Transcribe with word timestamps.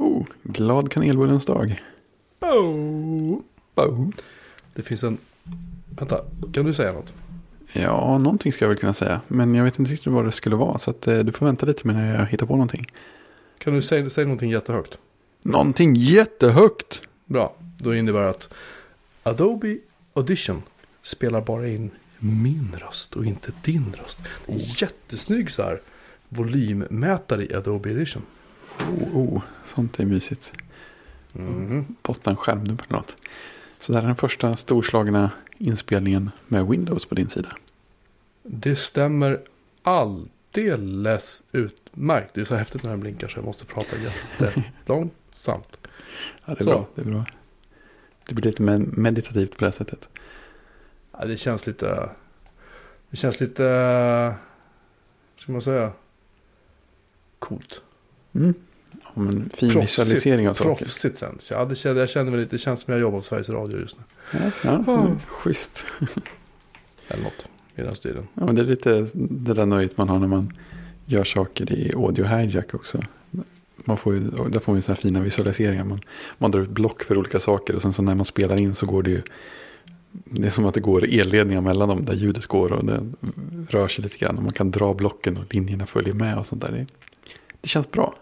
Oh, 0.00 0.26
glad 0.42 0.90
kanelbullens 0.90 1.46
dag. 1.46 1.82
Oh. 2.40 3.40
Oh. 3.74 4.08
Det 4.74 4.82
finns 4.82 5.02
en... 5.02 5.18
Vänta, 5.98 6.20
kan 6.52 6.64
du 6.64 6.74
säga 6.74 6.92
något? 6.92 7.12
Ja, 7.72 8.18
någonting 8.18 8.52
ska 8.52 8.64
jag 8.64 8.68
väl 8.68 8.78
kunna 8.78 8.94
säga. 8.94 9.20
Men 9.28 9.54
jag 9.54 9.64
vet 9.64 9.78
inte 9.78 9.92
riktigt 9.92 10.12
vad 10.12 10.24
det 10.24 10.32
skulle 10.32 10.56
vara. 10.56 10.78
Så 10.78 10.90
att, 10.90 11.06
eh, 11.06 11.18
du 11.18 11.32
får 11.32 11.46
vänta 11.46 11.66
lite 11.66 11.86
medan 11.86 12.02
jag 12.02 12.26
hittar 12.26 12.46
på 12.46 12.52
någonting. 12.52 12.86
Kan 13.58 13.74
du 13.74 13.82
säga, 13.82 14.10
säga 14.10 14.26
någonting 14.26 14.50
jättehögt? 14.50 14.98
Någonting 15.42 15.96
jättehögt! 15.96 17.02
Bra, 17.24 17.54
då 17.78 17.94
innebär 17.94 18.20
det 18.20 18.30
att 18.30 18.54
Adobe 19.22 19.78
Audition 20.12 20.62
spelar 21.02 21.40
bara 21.40 21.68
in 21.68 21.90
min 22.18 22.76
röst 22.78 23.16
och 23.16 23.24
inte 23.24 23.52
din 23.64 23.94
röst. 24.02 24.18
Det 24.46 24.52
är 24.52 24.56
en 24.56 24.62
jättesnygg 24.62 25.50
så 25.50 25.62
här 25.62 25.80
volymmätare 26.28 27.46
i 27.46 27.54
Adobe 27.54 27.90
Audition. 27.90 28.22
Oh, 28.88 29.16
oh, 29.16 29.42
sånt 29.64 30.00
är 30.00 30.04
mysigt. 30.04 30.52
Mhm. 31.32 31.94
Posta 32.02 32.30
en 32.30 32.36
skärmdump 32.36 32.82
eller 32.88 32.92
något. 32.98 33.16
Så 33.78 33.92
det 33.92 33.98
här 33.98 34.02
är 34.02 34.06
den 34.06 34.16
första 34.16 34.56
storslagna 34.56 35.30
inspelningen 35.58 36.30
med 36.48 36.66
Windows 36.66 37.04
på 37.04 37.14
din 37.14 37.28
sida. 37.28 37.48
Det 38.42 38.76
stämmer 38.76 39.40
alldeles 39.82 41.42
utmärkt. 41.52 42.34
Det 42.34 42.40
är 42.40 42.44
så 42.44 42.56
häftigt 42.56 42.82
när 42.84 42.90
den 42.90 43.00
blinkar 43.00 43.28
så 43.28 43.38
jag 43.38 43.44
måste 43.44 43.64
prata 43.64 43.96
jättelångsamt. 44.40 45.76
Ja, 46.44 46.54
det 46.54 46.60
är 46.60 46.64
Så. 46.64 46.70
bra. 46.70 46.86
Det 46.94 47.00
är 47.00 47.04
bra. 47.04 47.24
Det 48.28 48.34
blir 48.34 48.44
lite 48.44 48.62
med- 48.62 48.98
meditativt 48.98 49.50
på 49.50 49.56
det 49.58 49.66
här 49.66 49.72
sättet. 49.72 50.08
Ja, 51.12 51.24
det 51.24 51.36
känns 51.36 51.66
lite... 51.66 52.10
Det 53.10 53.16
känns 53.16 53.40
lite... 53.40 53.62
Vad 55.34 55.42
ska 55.42 55.52
man 55.52 55.62
säga? 55.62 55.92
Coolt. 57.38 57.82
Mm. 58.34 58.54
Ja, 59.02 59.10
men 59.22 59.50
fin 59.54 59.70
Proffsigt- 59.70 59.80
visualisering 59.80 60.48
av 60.48 60.54
saker. 60.54 60.84
Proffsigt 60.84 61.18
sen. 61.18 61.38
Ja, 61.50 61.64
det 61.64 61.76
känner, 61.76 62.00
jag 62.00 62.08
känner 62.08 62.30
mig 62.30 62.40
lite... 62.40 62.54
Det 62.54 62.58
känns 62.58 62.80
som 62.80 62.92
jag 62.92 63.00
jobbar 63.00 63.18
på 63.18 63.24
Sveriges 63.24 63.48
Radio 63.48 63.80
just 63.80 63.96
nu. 63.98 64.02
Ja, 64.40 64.50
ja, 64.86 64.92
Ah. 64.92 65.06
schysst. 65.26 65.84
Eller 67.08 67.22
något 67.22 67.48
i 67.76 67.82
den 67.82 67.94
stilen. 67.96 68.28
Ja, 68.34 68.46
men 68.46 68.54
det 68.54 68.60
är 68.60 68.64
lite 68.64 69.06
det 69.14 69.54
där 69.54 69.66
nöjet 69.66 69.96
man 69.96 70.08
har 70.08 70.18
när 70.18 70.26
man 70.28 70.52
gör 71.06 71.24
saker 71.24 71.72
i 71.72 71.92
audio 71.96 72.24
hijack 72.24 72.74
också. 72.74 73.00
Man 73.84 73.96
får 73.96 74.14
ju, 74.14 74.20
där 74.20 74.60
får 74.60 74.72
man 74.72 74.78
ju 74.78 74.82
så 74.82 74.92
här 74.92 74.96
fina 74.96 75.20
visualiseringar. 75.20 75.84
Man, 75.84 76.00
man 76.38 76.50
drar 76.50 76.60
ut 76.60 76.68
block 76.70 77.02
för 77.02 77.18
olika 77.18 77.40
saker 77.40 77.74
och 77.76 77.82
sen 77.82 77.92
så 77.92 78.02
när 78.02 78.14
man 78.14 78.24
spelar 78.26 78.56
in 78.60 78.74
så 78.74 78.86
går 78.86 79.02
det 79.02 79.10
ju. 79.10 79.22
Det 80.24 80.46
är 80.46 80.50
som 80.50 80.64
att 80.66 80.74
det 80.74 80.80
går 80.80 81.04
elledningar 81.04 81.60
mellan 81.60 81.88
dem 81.88 82.04
där 82.04 82.14
ljudet 82.14 82.46
går 82.46 82.72
och 82.72 82.84
det 82.84 83.12
rör 83.68 83.88
sig 83.88 84.02
lite 84.04 84.18
grann. 84.18 84.36
Och 84.36 84.42
man 84.42 84.52
kan 84.52 84.70
dra 84.70 84.94
blocken 84.94 85.36
och 85.36 85.54
linjerna 85.54 85.86
följer 85.86 86.12
med 86.14 86.38
och 86.38 86.46
sånt 86.46 86.62
där. 86.62 86.72
Det, 86.72 86.86
det 87.60 87.68
känns 87.68 87.90
bra. 87.90 88.14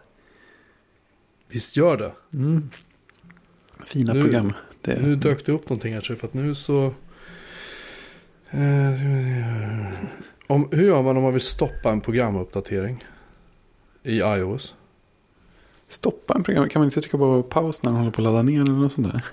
Visst 1.49 1.77
gör 1.77 1.97
det. 1.97 2.13
Mm. 2.33 2.71
Fina 3.87 4.13
Nu- 4.13 4.23
program. 4.23 4.53
Det, 4.81 5.03
Nu 5.03 5.17
dök 5.17 5.47
det 5.47 5.53
upp 5.53 5.69
någonting 5.69 5.95
här 5.95 6.01
för 6.01 6.27
att 6.27 6.35
nu 6.35 6.55
så... 6.55 6.85
Eh, 8.51 9.93
Om, 10.47 10.69
hur 10.73 10.87
gör 10.87 11.03
man 11.03 11.17
om 11.17 11.23
man 11.23 11.33
vill 11.33 11.43
stoppa 11.43 11.91
en 11.91 12.01
programuppdatering? 12.01 13.05
I 14.03 14.19
iOS? 14.19 14.75
Stoppa 15.89 16.35
en 16.35 16.43
program. 16.43 16.69
Kan 16.69 16.81
man 16.81 16.87
inte 16.89 17.01
trycka 17.01 17.19
på 17.19 17.43
paus 17.43 17.83
när 17.83 17.91
den 17.91 17.99
håller 17.99 18.11
på 18.13 18.21
att 18.23 18.25
ladda 18.25 18.43
ner 18.43 18.61
eller 18.63 18.73
något 18.73 18.93
sånt 18.93 19.13
där? 19.13 19.25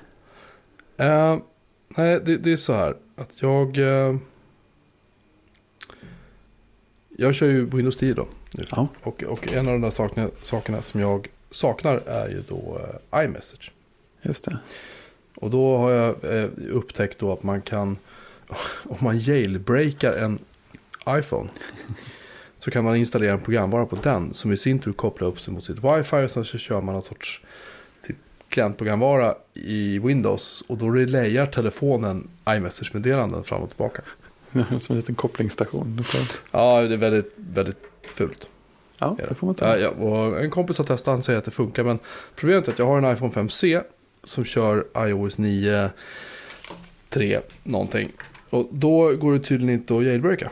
Eh, 1.06 1.40
nej, 1.98 2.22
det, 2.26 2.38
det 2.38 2.52
är 2.52 2.58
så 2.58 2.74
här 2.74 2.96
att 3.16 3.42
jag... 3.42 3.78
eh, 3.78 4.16
jag 7.18 7.36
kör 7.36 7.48
ju 7.48 7.66
Windows 7.66 7.98
10 7.98 8.14
då. 8.14 8.28
Ja. 8.72 8.88
Och, 9.04 9.24
och 9.24 9.54
en 9.54 9.68
av 9.68 9.74
de 9.74 9.82
där 9.82 9.90
sakerna, 9.90 10.30
sakerna 10.42 10.82
som 10.82 11.00
jag 11.00 11.28
saknar 11.56 11.98
är 11.98 12.30
ju 12.30 12.44
då 12.48 12.80
eh, 13.14 13.24
iMessage. 13.24 13.72
Just 14.22 14.44
det. 14.46 14.58
Och 15.36 15.50
då 15.50 15.78
har 15.78 15.92
jag 15.92 16.16
eh, 16.24 16.50
upptäckt 16.72 17.20
då 17.20 17.34
att 17.34 17.44
man 17.44 17.62
kan, 17.62 17.98
om 18.84 18.98
man 19.00 19.20
jailbreakar 19.20 20.14
en 20.14 20.40
iPhone, 21.10 21.50
så 22.58 22.72
kan 22.72 22.84
man 22.84 22.96
installera 22.96 23.34
en 23.34 23.42
programvara 23.42 23.86
på 23.86 23.96
den 23.96 24.34
som 24.34 24.52
i 24.52 24.58
sin 24.58 24.80
tur 24.80 24.94
kopplar 24.94 25.28
upp 25.28 25.40
sig 25.40 25.54
mot 25.54 25.66
sitt 25.66 25.78
wifi 25.84 26.26
och 26.26 26.32
sen 26.32 26.46
så 26.46 26.58
kör 26.58 26.82
man 26.82 26.96
en 26.96 27.02
sorts 27.02 27.42
typ, 28.08 28.18
klientprogramvara 28.50 29.36
i 29.54 30.00
Windows 30.00 30.64
och 30.68 30.78
då 30.78 30.90
relayar 30.90 31.46
telefonen 31.46 32.28
iMessage-meddelanden 32.50 33.44
fram 33.44 33.62
och 33.62 33.70
tillbaka. 33.70 34.02
Som 34.80 34.94
en 34.94 34.98
liten 34.98 35.16
kopplingsstation. 35.16 36.04
Ja, 36.52 36.82
det 36.82 36.94
är 36.94 36.98
väldigt, 36.98 37.34
väldigt 37.36 37.78
fult. 38.02 38.50
Ja, 38.98 39.18
det 39.30 39.36
får 39.36 39.48
man 39.48 39.56
ta. 39.56 39.66
Ja, 39.66 39.78
ja, 39.78 39.90
och 39.90 40.40
en 40.40 40.50
kompis 40.50 40.78
har 40.78 40.86
testat, 40.86 41.14
han 41.14 41.24
säger 41.24 41.40
att 41.40 41.46
det 41.46 41.52
funkar. 41.52 41.84
Men 41.84 42.00
problemet 42.36 42.68
är 42.68 42.72
att 42.72 42.80
jag 42.80 42.86
har 42.86 42.98
en 42.98 43.14
iPhone 43.14 43.34
5C 43.34 43.84
som 44.24 44.46
kör 44.46 44.86
iOS 44.98 45.38
9, 45.38 45.90
3, 47.10 47.40
någonting. 47.64 48.12
Och 48.50 48.68
då 48.72 49.16
går 49.16 49.34
det 49.34 49.40
tydligen 49.40 49.80
inte 49.80 49.98
att 49.98 50.04
jailbreaka. 50.04 50.52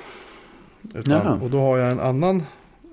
Utan, 0.96 1.14
Jaha. 1.14 1.40
och 1.42 1.50
då 1.50 1.60
har 1.60 1.78
jag 1.78 1.92
en 1.92 2.00
annan 2.00 2.44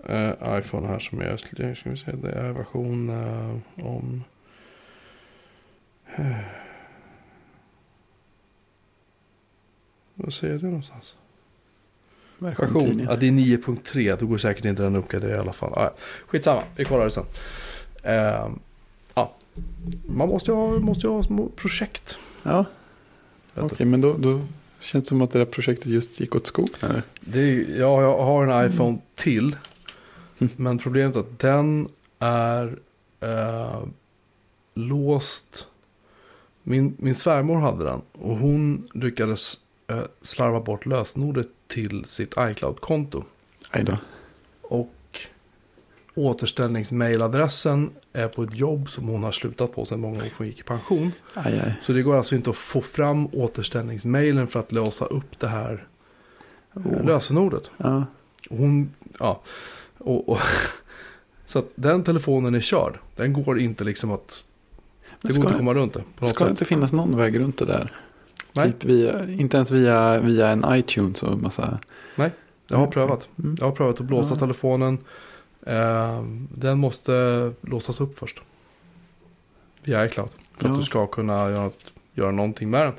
eh, 0.07 0.59
iPhone 0.59 0.87
här 0.87 0.99
som 0.99 1.21
är, 1.21 1.37
ska 1.37 1.91
vi 1.91 1.97
se, 1.97 2.13
det 2.13 2.33
är 2.33 2.53
version 2.53 3.09
eh, 3.09 3.87
om... 3.87 4.25
Eh, 6.17 6.37
vad 10.15 10.33
säger 10.33 10.59
det 10.59 10.67
någonstans? 10.67 11.15
Version, 12.41 13.07
ja, 13.09 13.17
det 13.17 13.29
är 13.29 13.33
9.3. 13.33 14.17
Då 14.21 14.27
går 14.27 14.39
säkert 14.39 14.65
inte 14.65 14.83
den 14.83 14.97
uppgraderad 14.97 15.37
i 15.37 15.39
alla 15.39 15.53
fall. 15.53 15.73
Ah, 15.73 15.83
ja. 15.83 15.95
Skitsamma, 16.27 16.63
vi 16.77 16.85
kollar 16.85 17.05
det 17.05 17.11
sen. 17.11 17.25
Ehm, 18.03 18.59
ja. 19.15 19.35
Man 20.07 20.29
måste 20.29 20.51
ju 20.51 20.57
ha, 20.57 20.79
måste 20.79 21.09
ha 21.09 21.23
små 21.23 21.49
projekt. 21.49 22.19
Ja, 22.43 22.65
okej, 23.55 23.77
du. 23.79 23.85
men 23.85 24.01
då, 24.01 24.13
då 24.13 24.41
känns 24.81 25.05
det 25.05 25.09
som 25.09 25.23
att 25.23 25.31
det 25.31 25.39
där 25.39 25.47
projektet 25.47 25.87
just 25.87 26.21
gick 26.21 26.35
åt 26.35 26.47
skogen. 26.47 27.03
Ja, 27.77 28.03
jag 28.03 28.25
har 28.25 28.47
en 28.47 28.67
iPhone 28.67 28.99
till. 29.15 29.57
Mm. 30.39 30.53
Men 30.57 30.79
problemet 30.79 31.17
är 31.17 31.21
att 31.21 31.39
den 31.39 31.89
är 32.19 32.79
eh, 33.21 33.83
låst. 34.75 35.67
Min, 36.63 36.97
min 36.99 37.15
svärmor 37.15 37.61
hade 37.61 37.85
den. 37.85 38.01
Och 38.13 38.37
hon 38.37 38.89
lyckades 38.95 39.59
eh, 39.87 40.03
slarva 40.23 40.61
bort 40.61 40.87
lösenordet 40.87 41.49
till 41.71 42.05
sitt 42.05 42.35
iCloud-konto. 42.39 43.25
Och 44.63 44.91
återställningsmailadressen 46.15 47.91
är 48.13 48.29
på 48.29 48.43
ett 48.43 48.57
jobb 48.57 48.91
som 48.91 49.09
hon 49.09 49.23
har 49.23 49.33
slutat 49.33 49.73
på 49.75 49.85
sedan 49.85 50.01
många 50.01 50.19
år 50.19 50.25
för 50.25 50.39
hon 50.39 50.47
gick 50.47 50.61
i 50.61 50.63
pension. 50.63 51.13
Aj, 51.35 51.61
aj. 51.65 51.75
Så 51.83 51.93
det 51.93 52.03
går 52.03 52.17
alltså 52.17 52.35
inte 52.35 52.51
att 52.51 52.57
få 52.57 52.81
fram 52.81 53.29
återställningsmailen 53.33 54.47
för 54.47 54.61
att 54.61 54.73
låsa 54.73 55.05
upp 55.05 55.39
det 55.41 55.49
här 55.49 55.87
Oh. 56.75 57.05
lösenordet. 57.05 57.71
Ja, 57.77 58.05
hon, 58.51 58.95
ja, 59.19 59.41
och, 59.99 60.29
och, 60.29 60.39
så 61.47 61.59
att 61.59 61.69
den 61.75 62.05
telefonen 62.05 62.55
är 62.55 62.61
körd. 62.61 62.99
Den 63.17 63.33
går 63.33 63.61
inte 63.61 63.85
liksom 63.85 64.11
att, 64.13 64.45
det 65.23 65.29
går 65.29 65.37
inte 65.37 65.49
att 65.49 65.57
komma 65.57 65.75
runt 65.75 65.93
det 65.93 66.03
på 66.17 66.25
något 66.25 66.35
ska 66.35 66.45
det 66.45 66.49
sätt. 66.49 66.51
inte 66.51 66.65
finnas 66.65 66.93
någon 66.93 67.17
väg 67.17 67.41
runt 67.41 67.59
det 67.59 67.65
där? 67.65 67.93
Nej. 68.53 68.73
Typ 68.73 68.85
via, 68.85 69.31
inte 69.31 69.57
ens 69.57 69.71
via, 69.71 70.19
via 70.19 70.49
en 70.49 70.65
iTunes 70.69 71.23
och 71.23 71.39
massa... 71.39 71.79
Jag 72.73 72.79
har 72.79 72.87
prövat. 72.87 73.29
Mm. 73.39 73.57
Jag 73.61 73.67
har 73.67 73.73
prövat 73.73 74.01
att 74.01 74.07
blåsa 74.07 74.35
Ja. 74.35 74.39
telefonen. 74.41 74.99
Eh, 75.67 76.25
den 76.55 76.79
måste 76.79 77.53
låsas 77.61 78.01
upp 78.01 78.19
först. 78.19 78.41
Via 79.85 80.07
iCloud. 80.07 80.29
För 80.59 80.67
Ja. 80.69 80.73
att 80.75 80.79
du 80.81 80.85
ska 80.85 81.07
kunna 81.07 81.51
göra, 81.51 81.71
göra 82.15 82.31
någonting 82.31 82.71
med 82.71 82.81
den. 82.87 82.93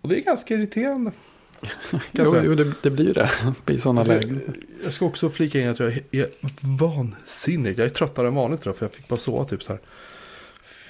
Och 0.00 0.08
det 0.08 0.18
är 0.18 0.24
ganska 0.24 0.54
irriterande. 0.54 1.10
Jo, 2.12 2.34
jo 2.44 2.54
det, 2.54 2.72
det 2.82 2.90
blir 2.90 3.06
ju 3.06 3.12
det 3.12 3.30
i 3.72 3.78
sådana 3.78 4.02
lägen. 4.02 4.40
Jag 4.84 4.92
ska 4.92 5.04
också 5.06 5.28
flika 5.30 5.60
in 5.60 5.68
att 5.68 5.78
jag 5.78 5.98
är 6.10 6.26
vansinnig. 6.78 7.78
Jag 7.78 7.86
är 7.86 7.90
tröttare 7.90 8.26
än 8.28 8.34
vanligt 8.34 8.60
idag. 8.62 8.76
För 8.76 8.84
jag 8.86 8.92
fick 8.92 9.08
bara 9.08 9.18
sova 9.18 9.44
typ 9.44 9.62
så 9.62 9.72
här 9.72 9.80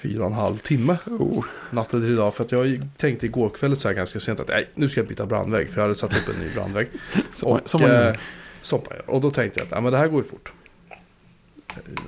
fyra 0.01 0.21
och 0.21 0.27
en 0.27 0.33
halv 0.33 0.57
timme 0.57 0.97
Oh, 1.05 1.45
natten 1.71 2.01
till 2.01 2.11
idag. 2.13 2.35
För 2.35 2.43
att 2.43 2.51
jag 2.51 2.87
tänkte 2.97 3.25
igår 3.25 3.49
kväll 3.49 3.77
så 3.77 3.87
här 3.87 3.95
ganska 3.95 4.19
sent 4.19 4.39
att 4.39 4.47
nej, 4.47 4.69
nu 4.75 4.89
ska 4.89 4.99
jag 4.99 5.07
byta 5.07 5.25
brandvägg. 5.25 5.69
För 5.69 5.75
jag 5.75 5.81
hade 5.81 5.95
satt 5.95 6.17
upp 6.17 6.35
en 6.35 6.41
ny 6.41 6.49
brandvägg. 6.53 6.87
som, 7.31 7.51
Och, 7.51 7.59
som 7.69 7.81
man 7.81 7.89
eh, 7.91 7.95
gör. 7.97 8.19
som 8.61 8.79
man 8.89 8.97
gör. 8.97 9.09
Och 9.09 9.21
då 9.21 9.31
tänkte 9.31 9.59
jag 9.59 9.65
att 9.65 9.71
ja, 9.71 9.81
men 9.81 9.91
det 9.91 9.97
här 9.97 10.07
går 10.07 10.21
ju 10.23 10.29
fort. 10.29 10.53
Eh, 10.89 10.95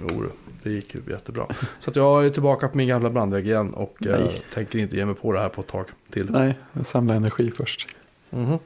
Jo, 0.09 0.31
det 0.63 0.69
gick 0.71 0.95
ju 0.95 1.01
jättebra. 1.09 1.47
Så 1.79 1.89
att 1.89 1.95
jag 1.95 2.25
är 2.25 2.29
tillbaka 2.29 2.67
på 2.67 2.77
min 2.77 2.87
gamla 2.87 3.09
brandvägg 3.09 3.45
igen. 3.47 3.73
Och 3.73 4.07
eh, 4.07 4.29
tänker 4.53 4.79
inte 4.79 4.95
ge 4.95 5.05
mig 5.05 5.15
på 5.15 5.31
det 5.31 5.39
här 5.39 5.49
på 5.49 5.61
ett 5.61 5.67
tag 5.67 5.85
till. 6.09 6.29
Nej, 6.31 6.57
samla 6.83 7.13
energi 7.13 7.51
först. 7.51 7.87
Mhm. 8.29 8.59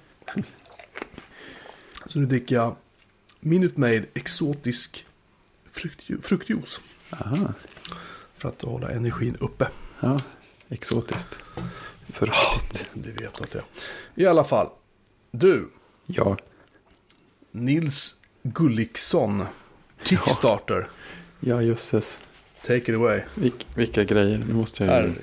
Så 2.08 2.20
nu 2.20 2.26
dricker 2.26 2.56
jag 2.56 2.76
Minute 3.40 3.80
Maid 3.80 4.06
exotisk 4.14 5.06
fruktju- 5.74 6.22
fruktjuice. 6.22 6.80
Aha, 7.10 7.54
För 8.46 8.50
att 8.50 8.62
hålla 8.62 8.90
energin 8.90 9.38
uppe. 9.40 9.68
ja, 10.00 10.20
exotiskt. 10.70 11.40
Fruktigt. 12.10 12.90
Det 12.94 13.12
vet 13.12 13.42
att 13.42 13.56
är. 13.56 13.64
I 14.16 14.26
alla 14.26 14.44
fall. 14.44 14.70
Du, 15.32 15.70
Ja, 16.08 16.38
Nils 17.52 18.16
Gulliksson. 18.44 19.46
Kickstarter. 20.04 20.88
ja 21.40 21.62
jösses. 21.62 22.20
Take 22.62 22.78
it 22.78 22.90
away. 22.90 23.22
Vilk, 23.36 23.68
vilka 23.76 24.04
grejer. 24.04 24.38
Nu 24.48 24.54
måste 24.54 24.86
jag 24.86 25.04
ju... 25.04 25.14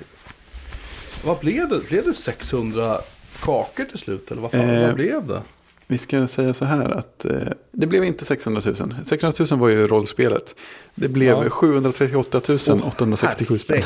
Vad 1.23 1.39
blev 1.39 1.69
det? 1.69 1.79
Blev 1.79 2.05
det 2.05 2.13
600 2.13 3.01
kakor 3.41 3.85
till 3.85 3.99
slut? 3.99 4.31
Eller 4.31 4.41
vad, 4.41 4.51
fan, 4.51 4.59
Eh, 4.69 4.85
vad 4.85 4.95
blev 4.95 5.27
det? 5.27 5.41
Vi 5.87 5.97
ska 5.97 6.27
säga 6.27 6.53
så 6.53 6.65
här 6.65 6.89
att 6.89 7.25
eh, 7.25 7.47
det 7.71 7.87
blev 7.87 8.03
inte 8.03 8.25
600 8.25 8.61
000. 8.65 8.75
600 9.03 9.45
000 9.51 9.59
var 9.59 9.69
ju 9.69 9.87
rollspelet. 9.87 10.55
Det 10.95 11.07
blev 11.07 11.43
Ja. 11.43 11.49
738 11.49 12.41
867 12.83 13.57
spänn. 13.57 13.83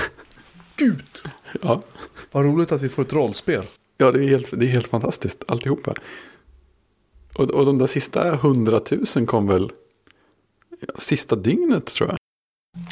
Gud! 0.75 1.03
Ja. 1.61 1.81
Vad 2.31 2.45
roligt 2.45 2.71
att 2.71 2.81
vi 2.81 2.89
får 2.89 3.01
ett 3.01 3.13
rollspel. 3.13 3.63
ja, 3.97 4.11
det 4.11 4.19
är 4.19 4.27
helt, 4.27 4.59
det 4.59 4.65
är 4.65 4.69
helt 4.69 4.87
fantastiskt 4.87 5.43
alltihopa. 5.47 5.93
Och, 7.37 7.51
och 7.51 7.65
de 7.65 7.77
där 7.77 7.87
sista 7.87 8.33
100 8.33 8.81
000 9.15 9.25
kom 9.27 9.47
väl 9.47 9.71
ja, 10.79 10.93
sista 10.97 11.35
dygnet 11.35 11.85
tror 11.85 12.09
jag. 12.09 12.17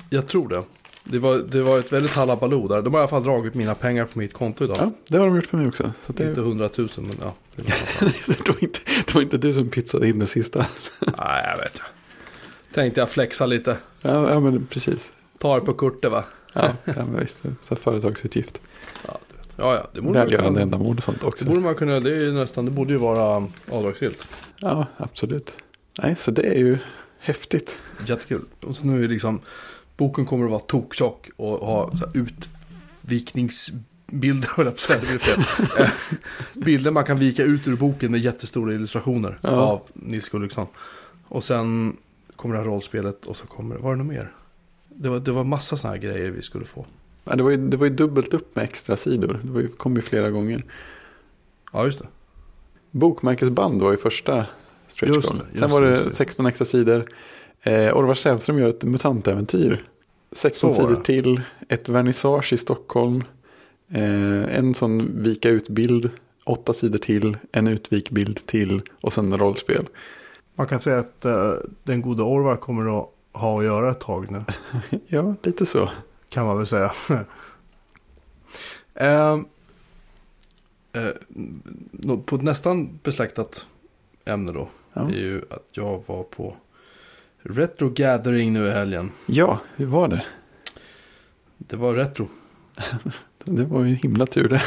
Jag 0.10 0.28
tror 0.28 0.50
det. 0.50 0.64
Det 1.08 1.20
var, 1.20 1.38
det 1.38 1.62
var 1.62 1.80
ett 1.80 1.92
väldigt 1.94 2.12
halabaloo 2.12 2.68
där. 2.68 2.82
De 2.82 2.94
har 2.94 3.00
i 3.00 3.02
alla 3.02 3.10
fall 3.10 3.24
dragit 3.24 3.54
mina 3.54 3.76
pengar 3.76 4.06
från 4.06 4.24
mitt 4.24 4.34
konto 4.34 4.64
idag. 4.64 4.78
Ja, 4.80 4.92
det 5.10 5.18
har 5.18 5.26
de 5.26 5.36
gjort 5.36 5.46
för 5.46 5.58
mig 5.58 5.68
också. 5.68 5.92
Så 6.06 6.14
det, 6.14 6.30
Inte 6.30 6.40
100 6.42 6.70
000 6.78 6.90
men 6.96 7.18
ja. 7.22 7.34
Det 7.56 7.64
det, 8.28 8.50
var 8.50 8.64
inte, 8.64 8.80
det 9.06 9.16
var 9.16 9.22
inte 9.22 9.38
du 9.38 9.54
som 9.54 9.70
pizzade 9.70 10.08
in 10.10 10.20
det 10.20 10.28
sista. 10.28 10.60
Nej, 11.00 11.44
jag 11.52 11.58
vet. 11.58 11.82
Tänkte 12.74 13.02
jag 13.02 13.10
flexa 13.10 13.46
lite. 13.46 13.78
Ja, 14.02 14.30
ja 14.32 14.40
men 14.40 14.66
precis. 14.66 15.12
Ta 15.38 15.60
det 15.60 15.66
på 15.66 15.74
kurtet 15.74 16.12
va? 16.12 16.24
Ja, 16.54 16.72
ja 16.84 16.94
men 16.96 17.20
visst. 17.20 17.42
Så 17.62 17.76
företagsutgift. 17.76 18.62
Ja, 19.08 19.18
ja, 19.56 19.76
ja 19.76 19.88
det 19.94 20.02
borde 20.02 20.20
Välgörande 20.20 20.62
ändamål 20.62 20.98
och 20.98 21.04
sånt 21.04 21.22
Det 21.22 21.28
också. 21.28 21.46
borde 21.46 21.60
man 21.60 21.76
kunna, 21.76 22.00
det 22.00 22.12
är 22.12 22.20
ju 22.22 22.32
nästan, 22.32 22.66
det 22.66 22.72
borde 22.72 22.94
ju 22.94 23.00
vara 23.00 23.48
avdragsgillt. 23.72 24.28
Ja, 24.60 24.86
absolut. 24.98 25.58
Nej, 26.02 26.16
så 26.16 26.32
det 26.32 26.44
är 26.44 26.60
ju 26.60 26.78
häftigt. 27.20 27.80
Jättekul. 28.06 28.42
Och 28.62 28.76
så 28.76 28.86
nu 28.86 29.04
är 29.04 29.08
liksom, 29.08 29.42
boken 29.98 30.26
kommer 30.26 30.46
att 30.46 30.52
vara 30.52 30.60
toktjock 30.62 31.30
och 31.36 31.68
ha 31.68 31.92
utvikningsbilder, 32.14 34.48
höll 34.56 34.66
jag 34.66 34.68
på 34.74 34.78
att 34.78 34.80
säga, 34.80 35.00
det 35.00 35.06
blir 35.08 35.18
fel. 35.20 35.44
Eh, 35.84 35.90
Bilder 36.54 36.92
man 36.92 37.04
kan 37.04 37.20
vika 37.20 37.44
ut 37.44 37.68
ur 37.68 37.76
boken 37.76 38.12
med 38.12 38.20
jättestora 38.20 38.74
illustrationer 38.74 39.40
Ja. 39.42 39.50
av 39.50 39.82
Nils 39.94 40.30
Gulliksson. 40.30 40.68
Och 41.28 41.44
sen 41.44 41.98
kommer 42.36 42.56
det 42.56 42.62
här 42.62 42.68
rollspelet 42.68 43.26
och 43.26 43.38
så 43.38 43.48
kommer, 43.48 43.76
var 43.76 43.92
det 43.92 43.98
något 43.98 44.08
mer? 44.14 44.32
Det 44.90 45.10
var, 45.10 45.20
det 45.20 45.32
var 45.32 45.44
massa 45.44 45.78
sådana 45.78 45.96
här 45.96 46.02
grejer 46.04 46.30
vi 46.32 46.42
skulle 46.42 46.66
få. 46.66 46.86
Ja, 47.24 47.36
det, 47.36 47.44
var 47.44 47.50
ju, 47.52 47.58
det 47.58 47.78
var 47.78 47.86
ju 47.86 47.94
dubbelt 47.96 48.34
upp 48.34 48.56
med 48.56 48.64
extra 48.66 48.98
sidor. 48.98 49.40
Det 49.44 49.52
var 49.52 49.62
ju, 49.62 49.68
kom 49.68 49.96
ju 49.96 50.02
flera 50.02 50.30
gånger. 50.30 50.64
Ja, 51.74 51.86
just 51.86 52.00
det. 52.00 52.08
Bokmärkesband 52.92 53.82
var 53.82 53.92
ju 53.92 53.98
första 53.98 54.46
stretch 54.88 55.12
goal. 55.12 55.42
det, 55.52 55.58
Sen 55.60 55.70
var 55.70 55.82
det, 55.82 55.90
det 55.90 56.04
det. 56.04 56.16
16 56.16 56.46
extra 56.46 56.66
sidor. 56.66 57.06
Eh, 57.66 57.98
Orvar 57.98 58.14
Sävström 58.14 58.60
gör 58.60 58.70
ett 58.70 58.84
mutantäventyr. 58.84 59.84
16 60.32 60.72
Så 60.72 60.76
sidor 60.82 60.96
till. 60.96 61.42
Ett 61.70 61.90
vernissage 61.90 62.54
i 62.54 62.58
Stockholm. 62.58 63.24
Eh, 63.90 64.58
en 64.58 64.74
sån 64.74 65.24
vika 65.24 65.50
ut-bild. 65.50 66.10
Åtta 66.44 66.74
sidor 66.74 66.98
till. 66.98 67.38
En 67.52 67.68
utvik-bild 67.68 68.46
till. 68.46 68.82
Och 69.02 69.14
sen 69.14 69.38
rollspel. 69.38 69.88
Man 70.56 70.68
kan 70.68 70.80
säga 70.80 71.00
att 71.00 71.26
uh, 71.26 71.54
den 71.84 72.02
gode 72.02 72.24
Orvar 72.24 72.56
kommer 72.56 73.00
att 73.00 73.10
ha 73.32 73.58
att 73.60 73.66
göra 73.66 73.92
ett 73.92 74.00
tag 74.00 74.32
nu. 74.32 74.44
Ja, 75.08 75.36
lite 75.44 75.66
så. 75.66 75.90
Kan 76.30 76.46
man 76.46 76.58
väl 76.58 76.68
säga. 76.68 76.92
Ehm, 78.96 79.46
eh, 80.94 81.08
nå- 81.92 82.18
på 82.18 82.36
ett 82.36 82.42
nästan 82.42 83.00
besläktat 83.04 83.68
ämne 84.26 84.52
då. 84.52 84.68
Ja, 84.94 85.02
är 85.02 85.10
ju 85.16 85.42
att 85.50 85.68
jag 85.72 86.04
var 86.06 86.24
på 86.24 86.56
Retro 87.50 87.90
Gathering 87.90 88.54
nu 88.54 88.66
i 88.66 88.72
helgen. 88.72 89.12
ja 89.26 89.60
hur 89.76 89.86
var 89.86 90.08
det? 90.08 90.26
Det 91.58 91.76
var 91.76 91.94
retro. 91.94 92.28
Det 93.44 93.64
var 93.64 93.84
ju 93.84 93.90
en 93.90 93.96
himla 93.96 94.26
tur 94.26 94.50
det. 94.50 94.62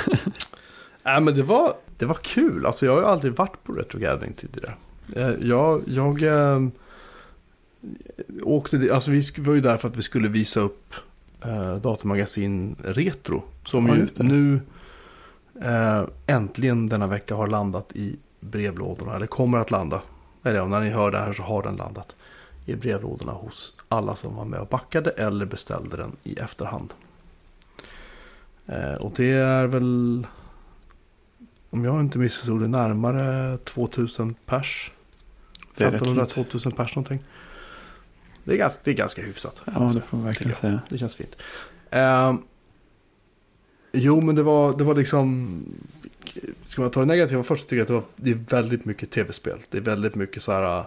Nej 1.05 1.21
men 1.21 1.35
det 1.35 1.43
var, 1.43 1.75
det 1.99 2.07
var 2.07 2.15
kul. 2.15 2.67
Alltså 2.67 2.87
jag 2.87 2.93
har 2.93 3.01
ju 3.01 3.07
aldrig 3.07 3.33
varit 3.33 3.65
på 3.65 3.73
Retro 3.73 3.99
Gathering 3.99 4.33
tidigare. 4.33 4.75
Eh, 5.17 5.31
Jag, 5.49 5.83
jag 5.87 6.23
eh, 6.23 6.61
åkte, 8.43 8.89
alltså 8.93 9.11
vi 9.11 9.23
var 9.39 9.55
ju 9.55 9.61
där 9.61 9.77
för 9.77 9.89
att 9.89 9.97
vi 9.97 10.03
skulle 10.03 10.29
visa 10.29 10.61
upp 10.61 10.95
eh, 11.45 11.75
datamagasin 11.75 12.77
Retro. 12.85 13.45
Som 13.65 13.87
Ja, 13.89 13.97
ju 13.97 14.07
nu 14.19 14.61
eh, 15.63 16.03
äntligen 16.27 16.89
denna 16.89 17.07
vecka 17.07 17.35
har 17.35 17.47
landat 17.47 17.93
i 17.95 18.17
brevlådorna. 18.41 19.17
Eller 19.17 19.27
kommer 19.27 19.59
att 19.59 19.71
landa. 19.71 20.03
Eller 20.45 20.57
ja, 20.57 20.67
när 20.67 20.81
ni 20.81 20.91
hör 20.91 21.11
det 21.11 21.19
här 21.19 21.33
så 21.33 21.43
har 21.43 21.63
den 21.63 21.77
landat 21.77 22.17
i 22.69 22.76
brevlådorna 22.76 23.32
hos 23.32 23.75
alla 23.88 24.17
som 24.17 24.37
var 24.37 24.44
med 24.44 24.61
och 24.61 24.69
backade 24.69 25.11
eller 25.11 25.47
beställde 25.47 25.97
den 25.97 26.17
i 26.23 26.38
efterhand. 26.38 26.94
Eh, 28.67 28.94
och 28.94 29.12
det 29.17 29.31
är 29.31 29.67
väl, 29.67 30.26
om 31.70 31.85
jag 31.85 32.00
inte 32.00 32.19
missförstod 32.19 32.61
det, 32.61 32.69
närmare 32.69 33.59
2000 33.59 34.35
pers. 34.35 34.93
Det 35.76 35.85
är 35.85 35.91
rätt 35.91 36.03
1500-2000 36.03 36.76
pers 36.76 36.97
någonting. 36.97 37.25
Det 38.44 38.53
är 38.53 38.56
ganska, 38.56 38.81
det 38.85 38.91
är 38.91 38.94
ganska 38.94 39.23
hyfsat. 39.23 39.62
Ja, 39.65 39.91
det 39.94 40.00
får 40.00 40.17
man 40.17 40.26
verkligen 40.26 40.53
tycker 40.53 40.69
jag. 40.69 40.81
säga. 40.81 40.81
Det 40.88 40.99
känns 40.99 41.17
fint. 41.17 41.37
Ehm, 41.91 42.43
jo, 43.93 44.20
men 44.20 44.35
det 44.35 44.43
var, 44.43 44.79
det 44.79 44.85
var 44.85 44.94
liksom... 44.94 45.62
Ska 46.69 46.82
man 46.82 46.91
ta 46.91 47.00
det 47.00 47.06
negativa 47.06 47.43
först 47.43 47.62
så 47.62 47.69
tycker 47.69 47.76
jag 47.76 47.82
att 47.82 47.88
det, 47.88 47.94
var, 47.94 48.05
det 48.17 48.31
är 48.31 48.35
väldigt 48.35 48.85
mycket 48.85 49.11
tv-spel. 49.11 49.59
Det 49.70 49.79
är 49.79 49.82
väldigt 49.82 50.15
mycket 50.15 50.43
så 50.43 50.53
här... 50.53 50.85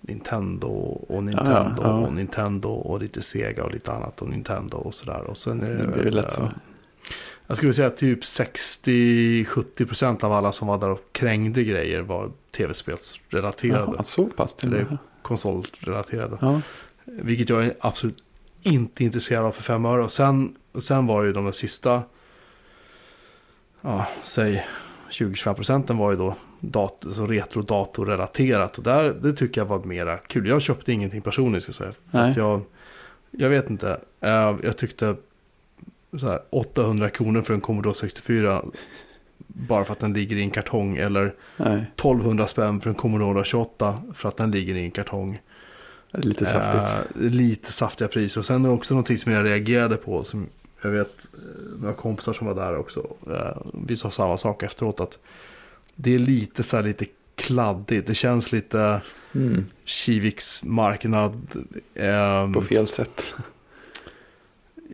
Nintendo 0.00 0.68
och 1.08 1.22
Nintendo 1.22 1.82
ja. 1.82 1.92
och 1.92 2.12
Nintendo 2.12 2.68
och 2.68 3.00
lite 3.00 3.22
Sega 3.22 3.64
och 3.64 3.72
lite 3.72 3.92
annat 3.92 4.22
och 4.22 4.28
Nintendo 4.28 4.76
och 4.76 4.94
sådär. 4.94 5.20
Och 5.20 5.36
sen 5.36 5.60
är 5.62 5.70
det, 5.70 5.76
Det 5.76 5.86
blir 5.86 6.04
väl, 6.04 6.14
lätt 6.14 6.32
så. 6.32 6.40
eh, 6.42 6.48
Jag 7.46 7.56
skulle 7.56 7.74
säga 7.74 7.88
att 7.88 7.96
typ 7.96 8.20
60-70% 8.22 10.24
av 10.24 10.32
alla 10.32 10.52
som 10.52 10.68
var 10.68 10.78
där 10.78 10.90
och 10.90 11.00
krängde 11.12 11.64
grejer 11.64 12.00
var 12.00 12.30
tv-spelsrelaterade. 12.56 13.92
Jaha, 13.94 14.02
så 14.02 14.24
pass 14.26 14.54
till 14.54 14.72
Eller-. 14.74 14.98
Konsolrelaterade. 15.22 16.38
Ja, 16.40 16.60
Vilket 17.04 17.48
jag 17.48 17.64
är 17.64 17.74
absolut 17.80 18.24
inte 18.62 19.04
intresserad 19.04 19.44
av 19.44 19.52
för 19.52 19.62
fem 19.62 19.84
öre. 19.84 20.02
Och 20.04 20.12
sen, 20.12 20.56
och 20.72 20.82
sen 20.82 21.06
var 21.06 21.22
ju 21.22 21.32
de 21.32 21.52
sista, 21.52 22.02
ja, 23.80 24.06
säg 24.24 24.66
20-25 25.10 25.54
procenten 25.54 25.98
var 25.98 26.10
ju 26.10 26.16
då 26.16 26.34
dat- 26.60 27.02
alltså 27.06 27.26
retro-datorrelaterat. 27.26 28.78
Och 28.78 28.84
där, 28.84 29.14
det 29.22 29.32
tycker 29.32 29.60
jag 29.60 29.66
var 29.66 29.84
mera 29.84 30.18
kul. 30.18 30.48
Jag 30.48 30.62
köpte 30.62 30.92
ingenting 30.92 31.20
personligen 31.22 31.60
ska 31.62 31.70
jag 31.70 31.76
säga. 31.76 31.92
För 32.34 32.40
jag, 32.40 32.60
jag 33.30 33.48
vet 33.48 33.70
inte, 33.70 34.00
eh, 34.20 34.56
jag 34.62 34.76
tyckte 34.76 35.16
så 36.20 36.26
här, 36.28 36.40
800 36.50 37.10
kronor 37.10 37.42
för 37.42 37.54
en 37.54 37.60
Commodore 37.60 37.94
64 37.94 38.62
bara 39.46 39.84
för 39.84 39.92
att 39.92 39.98
den 40.00 40.12
ligger 40.12 40.36
i 40.36 40.40
en 40.42 40.50
kartong. 40.50 40.96
Eller 40.96 41.34
nej. 41.56 41.84
1200 41.96 42.46
spänn 42.46 42.80
för 42.80 42.90
en 42.90 42.96
Commodore 42.96 43.44
28 43.44 43.98
för 44.14 44.28
att 44.28 44.36
den 44.36 44.50
ligger 44.50 44.74
i 44.74 44.84
en 44.84 44.90
kartong. 44.90 45.40
Lite 46.12 46.46
saftigt. 46.46 46.82
Eh, 47.16 47.30
lite 47.30 47.72
saftiga 47.72 48.08
priser. 48.08 48.40
Och 48.40 48.44
sen 48.46 48.64
är 48.64 48.70
också 48.70 48.94
någonting 48.94 49.18
som 49.18 49.32
jag 49.32 49.44
reagerade 49.44 49.96
på. 49.96 50.24
Som 50.24 50.46
jag 50.82 50.90
vet 50.90 51.28
eh, 51.34 51.80
några 51.80 51.94
kompisar 51.94 52.32
som 52.32 52.46
var 52.46 52.54
där 52.54 52.76
också. 52.78 53.06
Eh, 53.30 53.56
vi 53.86 53.96
sa 53.96 54.10
samma 54.10 54.36
sak 54.36 54.62
efteråt. 54.62 55.00
Att 55.00 55.18
det 55.96 56.14
är 56.14 56.18
lite 56.18 56.62
så 56.62 56.76
här 56.76 56.84
lite 56.84 57.06
kladdigt. 57.34 58.06
Det 58.06 58.14
känns 58.14 58.52
lite 58.52 59.00
Mm. 59.34 59.64
Kiviks 59.84 60.64
marknad. 60.64 61.64
ehm, 61.94 62.52
På 62.52 62.62
fel 62.62 62.88
sätt. 62.88 63.34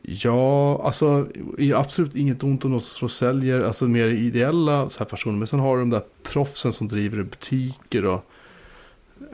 Ja, 0.02 0.82
alltså 0.84 1.28
är 1.58 1.74
absolut 1.74 2.14
inget 2.14 2.42
ont 2.42 2.64
om 2.64 2.70
någon 2.70 2.80
som 2.80 3.08
säljer, 3.08 3.60
alltså 3.60 3.84
mer 3.84 4.06
ideella 4.06 4.88
så 4.88 4.98
här 4.98 5.06
personer. 5.06 5.38
Men 5.38 5.46
sen 5.46 5.60
har 5.60 5.76
du 5.76 5.82
de 5.82 5.90
där 5.90 6.02
proffsen 6.22 6.72
som 6.72 6.88
driver 6.88 7.22
butiker 7.22 8.04
och 8.04 8.24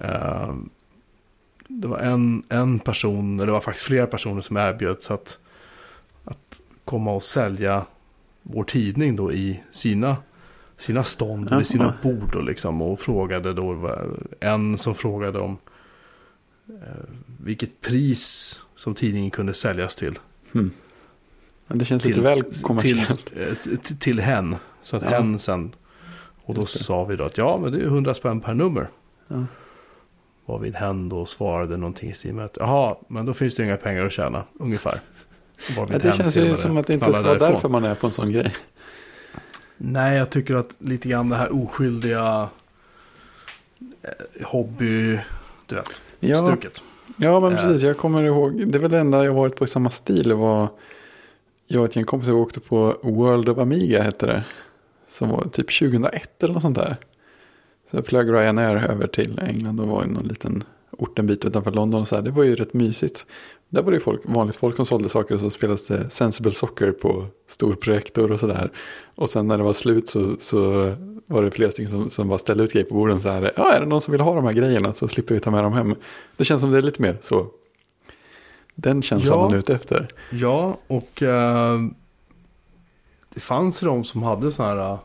eh, 0.00 0.54
det 1.68 1.88
var 1.88 1.98
en, 1.98 2.42
en 2.48 2.78
person, 2.78 3.36
eller 3.36 3.46
det 3.46 3.52
var 3.52 3.60
faktiskt 3.60 3.86
flera 3.86 4.06
personer 4.06 4.40
som 4.40 4.56
erbjöds 4.56 5.10
att, 5.10 5.38
att 6.24 6.60
komma 6.84 7.12
och 7.12 7.22
sälja 7.22 7.86
vår 8.42 8.64
tidning 8.64 9.16
då 9.16 9.32
i 9.32 9.60
sina, 9.70 10.16
sina 10.82 11.04
stånd, 11.04 11.48
Jaha. 11.50 11.58
vid 11.58 11.66
sina 11.66 11.94
bord 12.02 12.34
och 12.34 12.44
liksom 12.44 12.82
och 12.82 13.00
frågade 13.00 13.52
då, 13.52 13.96
en 14.40 14.78
som 14.78 14.94
frågade 14.94 15.38
om 15.38 15.58
eh, 16.68 17.04
vilket 17.44 17.80
pris 17.80 18.60
som 18.76 18.94
tidningen 18.94 19.30
kunde 19.30 19.54
säljas 19.54 19.94
till. 19.94 20.18
Mm. 20.54 20.70
Men 21.66 21.78
det 21.78 21.84
känns 21.84 22.02
Till- 22.02 22.10
lite 22.10 22.20
väl 22.22 22.44
till, 22.44 22.62
kommersiellt. 22.62 23.32
eh, 23.36 23.54
t- 23.54 23.94
till 24.00 24.20
hen. 24.20 24.56
Så 24.82 24.96
att 24.96 25.02
Ja. 25.02 25.08
hen 25.08 25.38
sen. 25.38 25.72
Och 26.44 26.54
då 26.54 26.62
sa 26.62 27.04
vi 27.04 27.16
då 27.16 27.24
att 27.24 27.38
ja, 27.38 27.58
men 27.62 27.72
det 27.72 27.78
är 27.78 27.84
100 27.84 28.14
spänn 28.14 28.40
per 28.40 28.54
nummer. 28.54 28.88
Ja. 29.28 29.44
Varvid 30.46 30.74
hen 30.74 31.08
då 31.08 31.26
svarade 31.26 31.76
någonting 31.76 32.10
i 32.10 32.14
stil 32.14 32.34
med 32.34 32.44
att 32.44 32.56
jaha, 32.60 32.96
men 33.08 33.26
då 33.26 33.34
finns 33.34 33.54
det 33.54 33.64
inga 33.64 33.76
pengar 33.76 34.04
att 34.04 34.12
tjäna, 34.12 34.44
ungefär. 34.60 35.00
Ja, 35.76 35.86
det 35.98 36.16
känns 36.16 36.36
ju 36.36 36.56
som 36.56 36.76
att 36.76 36.86
det 36.86 36.94
inte 36.94 37.12
ska 37.12 37.22
vara 37.22 37.32
därifrån. 37.32 37.52
därför 37.52 37.68
man 37.68 37.84
är 37.84 37.94
på 37.94 38.06
en 38.06 38.12
sån 38.12 38.32
grej. 38.32 38.54
Nej, 39.84 40.18
jag 40.18 40.30
tycker 40.30 40.54
att 40.54 40.70
lite 40.78 41.08
grann 41.08 41.28
det 41.28 41.36
här 41.36 41.62
oskyldiga 41.64 42.48
eh, 44.02 44.46
hobby, 44.46 45.20
du 45.66 45.74
vet, 45.74 46.02
Ja, 46.20 46.36
stuket. 46.46 46.82
Ja, 47.16 47.40
men 47.40 47.52
Eh. 47.52 47.62
precis. 47.62 47.82
Jag 47.82 47.96
kommer 47.96 48.22
ihåg. 48.22 48.66
Det 48.68 48.78
är 48.78 48.80
väl 48.80 48.90
det 48.90 48.98
enda 48.98 49.24
jag 49.24 49.32
varit 49.34 49.56
på 49.56 49.64
i 49.64 49.68
samma 49.68 49.90
stil. 49.90 50.32
Var 50.32 50.68
jag 51.66 51.80
och 51.80 51.88
ett 51.88 51.96
gäng 51.96 52.04
kompisar 52.04 52.32
åkte 52.32 52.60
på 52.60 52.96
World 53.02 53.48
of 53.48 53.58
Amiga 53.58 54.02
hette 54.02 54.26
det. 54.26 54.44
Som 55.10 55.28
var 55.28 55.42
typ 55.44 55.78
2001 55.78 56.42
eller 56.42 56.54
något 56.54 56.62
sånt 56.62 56.78
där. 56.78 56.96
Så 57.90 57.96
jag 57.96 58.06
flög 58.06 58.32
Ryanair 58.32 58.76
över 58.90 59.06
till 59.06 59.38
England 59.48 59.80
och 59.80 59.88
var 59.88 60.04
i 60.04 60.06
någon 60.06 60.26
liten 60.28 60.64
ort 60.98 61.18
en 61.18 61.26
bit 61.26 61.44
utanför 61.44 61.70
London. 61.70 62.00
Och 62.00 62.08
så 62.08 62.14
här. 62.14 62.22
Det 62.22 62.30
var 62.30 62.42
ju 62.44 62.54
rätt 62.56 62.74
mysigt. 62.74 63.26
Där 63.68 63.82
var 63.82 63.90
det 63.90 63.96
ju 63.96 64.00
folk, 64.02 64.20
vanligt 64.24 64.56
folk 64.56 64.76
som 64.76 64.86
sålde 64.86 65.08
saker 65.08 65.34
och 65.34 65.40
så 65.40 65.50
spelades 65.50 65.86
det 65.86 66.10
Sensible 66.10 66.52
Soccer 66.52 66.92
på 66.92 67.26
stor 67.48 67.74
projektor 67.74 68.32
och 68.32 68.40
sådär. 68.40 68.70
Och 69.14 69.30
sen 69.30 69.48
när 69.48 69.58
det 69.58 69.64
var 69.64 69.72
slut 69.72 70.08
så, 70.08 70.36
så 70.38 70.60
var 71.26 71.42
det 71.42 71.50
flera 71.50 71.70
stycken 71.70 71.90
som, 71.90 72.10
som 72.10 72.28
bara 72.28 72.38
ställde 72.38 72.64
ut 72.64 72.72
grejer 72.72 72.86
på 72.86 72.94
borden. 72.94 73.20
Så 73.20 73.28
här, 73.28 73.52
ja, 73.56 73.72
är 73.72 73.80
det 73.80 73.86
någon 73.86 74.00
som 74.00 74.12
vill 74.12 74.20
ha 74.20 74.34
de 74.34 74.44
här 74.44 74.52
grejerna 74.52 74.94
så 74.94 75.08
slipper 75.08 75.34
vi 75.34 75.40
ta 75.40 75.50
med 75.50 75.64
dem 75.64 75.72
hem. 75.72 75.94
Det 76.36 76.44
känns 76.44 76.60
som 76.60 76.70
det 76.70 76.78
är 76.78 76.82
lite 76.82 77.02
mer 77.02 77.18
så. 77.20 77.46
Den 78.74 79.02
känslan 79.02 79.32
Ja. 79.38 79.42
man 79.44 79.52
är 79.52 79.58
ute 79.58 79.74
efter. 79.74 80.08
Ja, 80.30 80.78
och 80.86 81.22
eh, 81.22 81.78
det 83.34 83.40
fanns 83.40 83.80
de 83.80 84.04
som 84.04 84.22
hade 84.22 84.52
sådana 84.52 84.98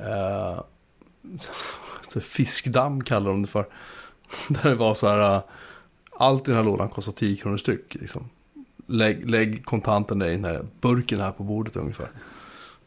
här 0.00 0.52
eh, 0.54 0.60
fiskdamm 2.20 3.04
kallar 3.04 3.30
de 3.30 3.42
det 3.42 3.48
för. 3.48 3.66
Där 4.48 4.68
det 4.70 4.74
var 4.74 4.94
så 4.94 5.08
här, 5.08 5.34
eh, 5.36 5.42
allt 6.12 6.42
i 6.48 6.50
den 6.50 6.56
här 6.56 6.64
lådan 6.64 6.88
kostar 6.88 7.12
10 7.12 7.36
kronor 7.36 7.56
styck. 7.56 7.94
Liksom. 7.94 8.28
Lägg, 8.86 9.30
lägg 9.30 9.64
kontanten 9.64 10.22
i 10.22 10.30
den 10.30 10.44
här 10.44 10.66
burken 10.80 11.20
här 11.20 11.30
på 11.32 11.42
bordet 11.42 11.76
ungefär. 11.76 12.08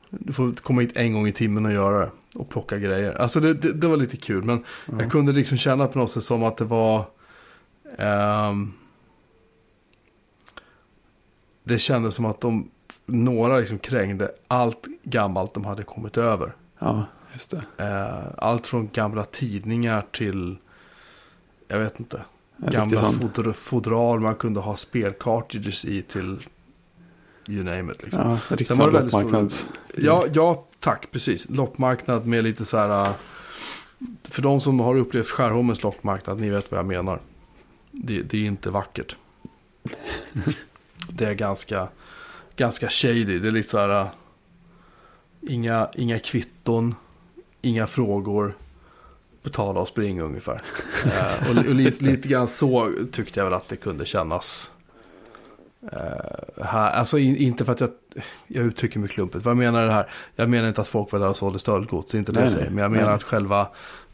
Du 0.09 0.33
får 0.33 0.51
komma 0.51 0.81
hit 0.81 0.91
en 0.97 1.13
gång 1.13 1.27
i 1.27 1.31
timmen 1.31 1.65
och 1.65 1.71
göra 1.71 1.99
det. 1.99 2.11
Och 2.35 2.49
plocka 2.49 2.77
grejer. 2.77 3.21
Alltså 3.21 3.39
det, 3.39 3.53
det, 3.53 3.73
det 3.73 3.87
var 3.87 3.97
lite 3.97 4.17
kul. 4.17 4.43
Men 4.43 4.63
Ja. 4.85 4.93
jag 4.99 5.11
kunde 5.11 5.31
liksom 5.31 5.57
känna 5.57 5.87
på 5.87 5.99
något 5.99 6.09
sätt 6.11 6.23
som 6.23 6.43
att 6.43 6.57
det 6.57 6.65
var... 6.65 7.05
ehm, 7.97 8.73
det 11.63 11.79
kändes 11.79 12.15
som 12.15 12.25
att 12.25 12.41
de, 12.41 12.69
några 13.05 13.57
liksom 13.57 13.79
krängde 13.79 14.31
allt 14.47 14.85
gammalt 15.03 15.53
de 15.53 15.65
hade 15.65 15.83
kommit 15.83 16.17
över. 16.17 16.55
ja, 16.79 17.05
just 17.33 17.51
det. 17.51 17.63
Eh, 17.85 18.33
allt 18.37 18.67
från 18.67 18.89
gamla 18.93 19.25
tidningar 19.25 20.05
till, 20.11 20.57
jag 21.67 21.79
vet 21.79 21.99
inte, 21.99 22.21
gamla 22.57 22.99
sån. 22.99 23.13
fodr, 23.13 23.51
fodral 23.51 24.19
man 24.19 24.35
kunde 24.35 24.59
ha 24.59 24.77
spelcartridges 24.77 25.85
i 25.85 26.01
till 26.01 26.39
you 27.47 27.63
name 27.63 27.93
it. 27.93 28.03
Liksom. 28.03 28.21
Ja, 28.21 28.31
en 28.49 28.57
riktig 28.57 28.67
Sen 28.67 28.77
var 28.77 28.91
väldigt 28.91 29.57
stor-. 29.57 29.69
Ja, 29.97 30.25
ja, 30.33 30.65
tack, 30.79 31.11
precis. 31.11 31.49
Loppmarknad 31.49 32.25
med 32.25 32.43
lite 32.43 32.65
så 32.65 32.77
här... 32.77 33.05
äh, 33.07 33.13
För 34.23 34.41
de 34.41 34.59
som 34.61 34.79
har 34.79 34.95
upplevt 34.95 35.27
Skärholmens 35.29 35.83
loppmarknad, 35.83 36.39
ni 36.39 36.49
vet 36.49 36.71
vad 36.71 36.79
jag 36.79 36.85
menar. 36.85 37.19
Det, 37.91 38.21
det 38.21 38.37
är 38.37 38.45
inte 38.45 38.69
vackert. 38.69 39.15
Det 41.09 41.25
är 41.25 41.33
ganska, 41.33 41.87
ganska 42.55 42.89
shady. 42.89 43.39
Det 43.39 43.47
är 43.47 43.51
lite 43.51 43.69
så 43.69 43.79
här... 43.79 44.01
äh, 44.01 44.07
Inga, 45.47 45.89
inga 45.95 46.19
kvitton, 46.19 46.95
inga 47.61 47.87
frågor. 47.87 48.53
Betala 49.43 49.79
och 49.79 49.87
spring 49.87 50.21
ungefär. 50.21 50.61
Eh, 51.05 51.49
och, 51.49 51.57
och 51.57 51.75
lite, 51.75 52.03
lite 52.03 52.27
grann 52.27 52.47
så 52.47 52.91
tyckte 53.11 53.39
jag 53.39 53.45
väl 53.45 53.53
att 53.53 53.69
det 53.69 53.75
kunde 53.75 54.05
kännas. 54.05 54.71
Eh, 55.91 56.63
här, 56.65 56.91
alltså 56.91 57.17
in, 57.19 57.37
inte 57.37 57.65
för 57.65 57.71
att 57.71 57.79
jag, 57.79 57.89
jag 58.47 58.65
uttrycker 58.65 58.99
mig 58.99 59.09
klumpigt. 59.09 59.45
Vad 59.45 59.51
jag 59.51 59.57
menar 59.57 59.85
det 59.85 59.91
här. 59.91 60.09
Jag 60.35 60.49
menar 60.49 60.67
inte 60.67 60.81
att 60.81 60.87
folk 60.87 61.11
var 61.11 61.19
där 61.19 61.29
och 61.29 61.35
sålde 61.35 61.59
stöldgods. 61.59 62.15
Inte 62.15 62.31
det 62.31 62.35
Nej, 62.39 62.43
jag 62.45 62.51
säger. 62.51 62.69
Men 62.69 62.81
jag 62.81 62.91
menar 62.91 63.05
nej. 63.05 63.15
att 63.15 63.23
själva 63.23 63.67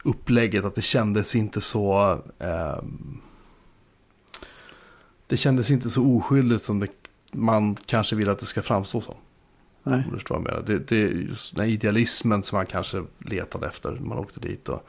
upplägget. 0.03 0.65
Att 0.65 0.75
det 0.75 0.81
kändes 0.81 1.36
inte 1.36 1.62
så. 1.62 2.19
ehm, 2.39 3.21
det 5.27 5.38
kändes 5.38 5.71
inte 5.71 5.89
så 5.89 6.15
oskyldigt 6.17 6.63
som 6.63 6.79
det, 6.79 6.88
man 7.31 7.75
kanske 7.75 8.15
vill 8.15 8.29
att 8.29 8.39
det 8.39 8.45
ska 8.45 8.62
framstå 8.62 9.01
som. 9.01 9.15
Nej. 9.83 9.95
Om 10.05 10.12
du 10.12 10.17
förstår 10.17 10.36
vad 10.36 10.43
jag 10.45 10.51
menar. 10.53 10.63
Det, 10.67 10.79
det 10.88 11.03
är 11.03 11.07
just 11.09 11.55
den 11.55 11.65
här 11.65 11.74
idealismen 11.74 12.43
som 12.43 12.55
man 12.55 12.65
kanske 12.65 13.03
letade 13.19 13.67
efter 13.67 13.91
när 13.91 14.00
man 14.01 14.17
åkte 14.17 14.39
dit. 14.39 14.69
Och 14.69 14.88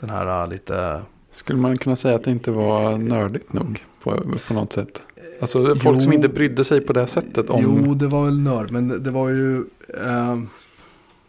den 0.00 0.10
här 0.10 0.42
äh, 0.42 0.48
lite... 0.50 1.02
Skulle 1.30 1.58
man 1.58 1.76
kunna 1.76 1.96
säga 1.96 2.14
att 2.16 2.24
det 2.24 2.30
inte 2.30 2.50
var 2.50 2.98
nördigt 2.98 3.52
nog 3.52 3.84
på, 4.02 4.22
på 4.48 4.54
något 4.54 4.72
sätt? 4.72 5.02
Alltså 5.40 5.76
folk 5.76 6.02
som 6.02 6.12
Jo. 6.12 6.16
inte 6.16 6.28
brydde 6.28 6.64
sig 6.64 6.80
på 6.80 6.92
det 6.92 7.06
sättet 7.06 7.50
om... 7.50 7.60
Jo, 7.62 7.94
det 7.94 8.06
var 8.06 8.24
väl 8.24 8.38
nörd. 8.38 8.70
Men 8.70 9.02
det- 9.02 9.10
var 9.10 9.28
ju... 9.28 9.64
ehm, 10.04 10.48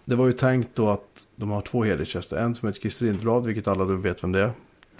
det 0.05 0.15
var 0.15 0.25
ju 0.25 0.31
tänkt 0.31 0.69
då 0.73 0.89
att 0.89 1.27
de 1.35 1.49
har 1.49 1.61
två 1.61 1.83
hedersgäster. 1.83 2.37
En 2.37 2.55
som 2.55 2.67
heter 2.67 2.81
Christer 2.81 3.05
Lindblad, 3.05 3.45
vilket 3.45 3.67
alla 3.67 3.85
du 3.85 3.97
vet 3.97 4.23
vem 4.23 4.31
det 4.31 4.39
är. 4.39 4.51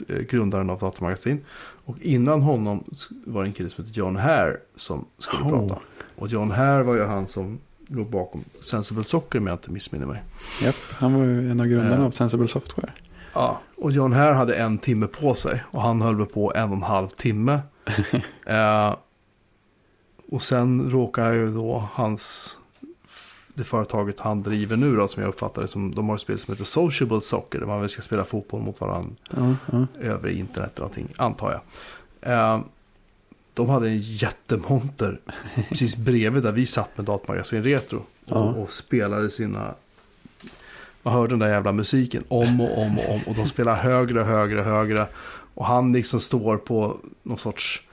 eh, 0.07 0.17
Grundaren 0.19 0.69
av 0.69 0.79
Datamagasin. 0.79 1.39
Och 1.59 1.97
innan 2.01 2.41
honom 2.41 2.83
var 3.25 3.43
det 3.43 3.49
en 3.49 3.53
kille 3.53 3.69
som 3.69 3.83
heter 3.85 3.97
John 3.99 4.15
Hare 4.15 4.57
som 4.75 5.05
skulle 5.17 5.43
Oh. 5.43 5.49
prata. 5.67 5.81
Och 6.15 6.27
John 6.27 6.51
Hare 6.51 6.83
var 6.83 6.95
ju 6.95 7.03
han 7.03 7.27
som 7.27 7.59
låg 7.88 8.10
bakom 8.10 8.44
Sensible 8.60 9.03
Soccer 9.03 9.39
om 9.39 9.48
jag 9.48 9.53
inte 9.53 9.72
missminner 9.72 10.06
mig. 10.06 10.24
Japp, 10.63 10.75
han 10.91 11.13
var 11.13 11.24
ju 11.25 11.51
en 11.51 11.60
av 11.62 11.67
grundarna 11.67 11.96
Eh. 11.96 12.06
av 12.06 12.12
Sensible 12.12 12.48
Software. 12.48 12.91
Ja, 13.34 13.60
och 13.77 13.91
John 13.91 14.13
Hare 14.13 14.34
hade 14.34 14.56
en 14.56 14.77
timme 14.77 15.08
på 15.08 15.34
sig. 15.34 15.63
Och 15.72 15.82
han 15.82 16.01
höll 16.01 16.25
på 16.25 16.53
en 16.56 16.70
och 16.70 16.75
en 16.75 16.84
halv 16.84 17.08
timme. 17.08 17.60
eh, 18.46 18.96
och 20.32 20.41
sen 20.41 20.91
råkar 20.91 21.32
ju 21.32 21.53
då 21.53 21.89
hans, 21.94 22.58
det 23.53 23.63
företaget 23.63 24.20
han 24.20 24.44
driver 24.44 24.75
nu 24.77 24.96
då, 24.96 25.08
som 25.08 25.24
jag 25.24 25.29
uppfattar 25.29 25.62
det 25.62 25.67
som, 25.67 25.96
de 25.96 26.10
har 26.10 26.15
ett 26.15 26.22
spel 26.22 26.39
som 26.39 26.53
heter 26.53 26.65
Sociable 26.65 27.22
Soccer, 27.22 27.60
där 27.60 27.65
man 27.67 27.79
väl 27.79 27.89
ska 27.89 28.01
spela 28.01 28.25
fotboll 28.25 28.62
mot 28.62 28.82
varandra 28.82 29.15
Ja, 29.36 29.56
ja. 29.72 29.88
över 30.01 30.29
internet 30.29 30.72
eller 30.75 30.79
någonting, 30.79 31.13
antar 31.17 31.51
jag. 31.51 32.34
Eh, 32.34 32.60
de 33.57 33.69
hade 33.69 33.89
en 33.89 33.97
jättemonter 34.01 35.19
precis 35.69 35.97
bredvid 35.97 36.43
där 36.43 36.51
vi 36.51 36.65
satt 36.65 36.97
med 36.97 37.05
Datamagasin 37.05 37.63
Retro. 37.63 37.97
Och, 37.97 38.05
Ja. 38.25 38.35
och 38.43 38.69
spelade 38.69 39.29
sina... 39.29 39.73
Man 41.03 41.13
hörde 41.13 41.29
den 41.29 41.39
där 41.39 41.47
jävla 41.49 41.71
musiken 41.71 42.23
om 42.27 42.61
och 42.61 42.77
om 42.77 42.99
och 42.99 43.09
om. 43.13 43.21
Och 43.27 43.35
de 43.35 43.45
spelar 43.45 43.75
högre, 43.75 44.19
högre, 44.21 44.61
högre. 44.61 45.07
Och 45.53 45.65
han 45.65 45.93
liksom 45.93 46.19
står 46.19 46.57
på 46.57 46.97
någon 47.23 47.37
sorts 47.37 47.83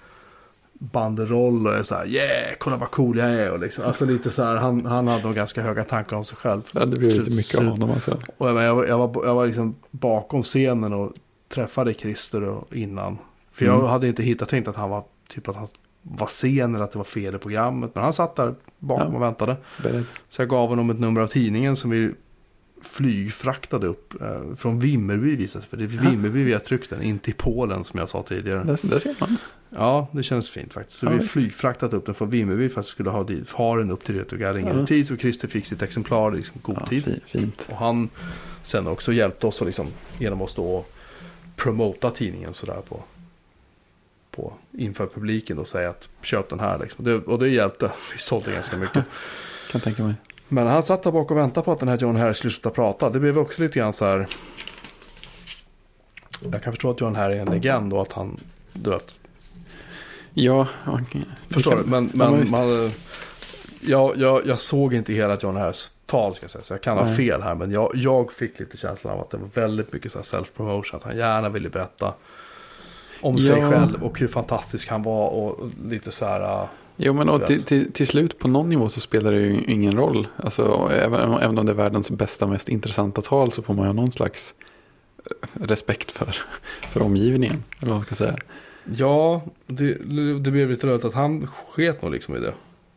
banderoll 0.72 1.66
och 1.66 1.74
är 1.74 1.82
så 1.82 1.94
här, 1.94 2.06
yeah, 2.06 2.54
kolla 2.58 2.76
vad 2.76 2.90
cool 2.90 3.18
jag 3.18 3.30
är. 3.30 3.52
Och 3.52 3.60
liksom, 3.60 3.84
alltså 3.84 4.04
lite 4.04 4.30
så 4.30 4.42
här, 4.42 4.56
han, 4.56 4.86
han 4.86 5.08
hade 5.08 5.22
nog 5.22 5.34
ganska 5.34 5.62
höga 5.62 5.84
tankar 5.84 6.16
om 6.16 6.24
sig 6.24 6.36
själv. 6.36 6.62
ja, 6.72 6.84
det 6.84 6.96
blev 6.98 7.10
lite 7.12 7.30
mycket 7.30 7.58
av 7.58 7.64
honom 7.64 7.90
alltså. 7.90 8.18
och 8.38 8.48
jag, 8.48 8.62
jag, 8.62 8.74
var- 8.74 8.84
jag, 8.84 8.98
var, 8.98 9.24
jag 9.26 9.34
var 9.34 9.46
liksom 9.46 9.74
bakom 9.90 10.42
scenen 10.42 10.92
och 10.92 11.12
träffade 11.48 11.94
Christer 11.94 12.42
och, 12.42 12.76
innan. 12.76 13.18
För 13.52 13.64
jag 13.64 13.74
Mm. 13.74 13.86
hade 13.86 14.08
inte 14.08 14.22
hittat, 14.22 14.48
tänkt 14.48 14.68
att 14.68 14.76
han 14.76 14.90
var 14.90 15.04
typ 15.34 15.48
att 15.48 15.56
han 15.56 15.66
var 16.02 16.26
sen 16.26 16.74
eller 16.74 16.84
att 16.84 16.92
det 16.92 16.98
var 16.98 17.04
fel 17.04 17.34
i 17.34 17.38
programmet. 17.38 17.90
Men 17.94 18.04
han 18.04 18.12
satt 18.12 18.36
där 18.36 18.54
bakom 18.78 19.10
Ja. 19.12 19.16
och 19.16 19.22
väntade. 19.22 19.56
Beredd. 19.82 20.04
Så 20.28 20.42
jag 20.42 20.48
gav 20.48 20.68
honom 20.68 20.90
ett 20.90 21.00
nummer 21.00 21.20
av 21.20 21.26
tidningen 21.26 21.76
som 21.76 21.90
vi 21.90 22.12
flygfraktade 22.82 23.86
upp 23.86 24.22
eh, 24.22 24.54
från 24.56 24.78
Vimmerby 24.78 25.36
visade. 25.36 25.64
För 25.66 25.76
det 25.76 25.84
är. 25.84 25.88
Vimmerby 25.88 26.44
vi 26.44 26.52
har 26.52 26.60
tryckt 26.60 26.90
den, 26.90 27.02
inte 27.02 27.30
i 27.30 27.32
Polen 27.32 27.84
som 27.84 27.98
jag 28.00 28.08
sa 28.08 28.22
tidigare. 28.22 28.58
Där, 28.64 28.78
där 28.88 28.98
ser 28.98 29.16
man. 29.20 29.36
Ja, 29.70 30.08
det 30.12 30.22
känns 30.22 30.50
fint 30.50 30.72
faktiskt. 30.72 30.98
Så 30.98 31.06
Ja, 31.06 31.10
vi 31.10 31.16
visst. 31.18 31.30
flygfraktat 31.30 31.92
upp 31.92 32.06
den 32.06 32.14
från 32.14 32.30
Vimmerby 32.30 32.68
för 32.68 32.80
att 32.80 32.86
vi 32.86 32.90
skulle 32.90 33.10
ha, 33.10 33.24
dit, 33.24 33.50
ha 33.50 33.76
den 33.76 33.90
upp 33.90 34.04
till 34.04 34.14
Retrogarringen 34.18 34.76
Ja. 34.76 34.82
i 34.82 34.86
tid. 34.86 35.06
Så 35.06 35.16
Christer 35.16 35.48
fick 35.48 35.66
sitt 35.66 35.82
exemplar 35.82 36.34
i 36.34 36.36
liksom 36.36 36.56
god 36.62 36.76
Ja, 36.80 36.86
tid. 36.86 37.04
fi- 37.04 37.20
fint. 37.26 37.68
Och 37.70 37.76
han 37.76 38.08
sen 38.62 38.86
också 38.86 39.12
hjälpte 39.12 39.46
oss 39.46 39.60
att 39.62 39.66
liksom, 39.66 39.86
genom 40.18 40.42
att 40.42 40.50
stå 40.50 40.64
och 40.74 40.90
promota 41.56 42.10
tidningen 42.10 42.54
sådär 42.54 42.80
på, 42.88 43.00
på 44.36 44.52
inför 44.72 45.06
publiken 45.06 45.58
och 45.58 45.66
säga 45.66 45.90
att 45.90 46.08
köp 46.22 46.48
den 46.48 46.60
här. 46.60 46.78
Liksom. 46.78 47.04
Det, 47.04 47.14
och 47.14 47.38
det 47.38 47.48
hjälpte. 47.48 47.86
Vi 48.12 48.18
sålde 48.18 48.52
ganska 48.52 48.76
mycket. 48.76 49.04
Kan 49.70 49.80
tänka 49.80 50.02
mig. 50.02 50.14
Men 50.48 50.66
han 50.66 50.82
satt 50.82 51.02
där 51.02 51.12
bak 51.12 51.30
och 51.30 51.36
väntade 51.36 51.64
på 51.64 51.72
att 51.72 51.78
den 51.80 51.88
här 51.88 51.98
John 51.98 52.16
Harris 52.16 52.36
skulle 52.36 52.50
sluta 52.50 52.70
prata. 52.70 53.10
Det 53.10 53.20
blev 53.20 53.38
också 53.38 53.62
lite 53.62 53.78
grann 53.78 53.92
så 53.92 54.04
här. 54.04 54.26
Jag 56.52 56.62
kan 56.62 56.72
förstå 56.72 56.90
att 56.90 57.00
John 57.00 57.14
Harry 57.16 57.36
är 57.36 57.40
en 57.40 57.46
legend 57.50 57.92
och 57.94 58.02
att 58.02 58.12
han, 58.12 58.40
du 58.72 58.90
vet, 58.90 59.14
Ja, 60.34 60.66
okej. 60.86 61.24
förstår 61.50 61.70
Det 61.70 61.76
du? 61.76 61.82
kan- 61.82 61.90
Men, 61.90 62.10
Ja, 62.14 62.30
men 62.30 62.40
visst. 62.40 62.52
man, 62.52 62.90
jag, 63.80 64.16
jag, 64.16 64.46
jag 64.46 64.60
såg 64.60 64.94
inte 64.94 65.12
hela 65.12 65.36
John 65.40 65.56
Harris 65.56 65.92
tal 66.06 66.34
ska 66.34 66.44
jag 66.44 66.50
säga. 66.50 66.64
Så 66.64 66.72
jag 66.74 66.82
kan 66.82 66.98
ha 66.98 67.04
Nej. 67.04 67.16
fel 67.16 67.42
här. 67.42 67.54
Men 67.54 67.70
jag, 67.70 67.90
jag 67.94 68.32
fick 68.32 68.58
lite 68.60 68.76
känslan 68.76 69.14
av 69.14 69.20
att 69.20 69.30
det 69.30 69.36
var 69.36 69.48
väldigt 69.54 69.92
mycket 69.92 70.12
self-promotion. 70.12 70.96
Att 70.96 71.02
han 71.02 71.16
gärna 71.16 71.48
ville 71.48 71.68
berätta 71.68 72.14
om 73.20 73.38
sig 73.38 73.58
Ja. 73.60 73.70
själv 73.70 74.02
och 74.04 74.18
hur 74.20 74.28
fantastisk 74.28 74.88
han 74.90 75.02
var. 75.02 75.28
Och 75.28 75.70
lite 75.88 76.10
så 76.10 76.24
här. 76.24 76.62
äh, 76.62 76.68
Jo, 76.96 77.12
men 77.12 77.28
och 77.28 77.46
till, 77.46 77.62
till, 77.62 77.92
till 77.92 78.06
slut 78.06 78.38
på 78.38 78.48
någon 78.48 78.68
nivå 78.68 78.88
så 78.88 79.00
spelar 79.00 79.32
det 79.32 79.38
ju 79.40 79.60
ingen 79.66 79.96
roll. 79.96 80.26
Alltså, 80.36 80.90
även, 80.92 81.32
även 81.34 81.58
om 81.58 81.66
det 81.66 81.72
är 81.72 81.76
världens 81.76 82.10
bästa, 82.10 82.46
mest 82.46 82.68
intressanta 82.68 83.22
tal 83.22 83.52
så 83.52 83.62
får 83.62 83.74
man 83.74 83.86
ju 83.86 83.92
någon 83.92 84.12
slags 84.12 84.54
eh, 85.30 85.62
respekt 85.66 86.10
för, 86.10 86.36
för 86.90 87.02
omgivningen. 87.02 87.64
Eller 87.80 87.90
vad 87.90 87.96
man 87.96 88.04
ska 88.04 88.14
säga. 88.14 88.36
Ja, 88.96 89.42
det, 89.66 89.94
det 90.38 90.50
blev 90.50 90.70
lite 90.70 90.86
rörigt 90.86 91.04
att 91.04 91.14
han 91.14 91.46
sket 91.46 92.02
nog 92.02 92.12
liksom 92.12 92.36
i 92.36 92.40
det. 92.40 92.54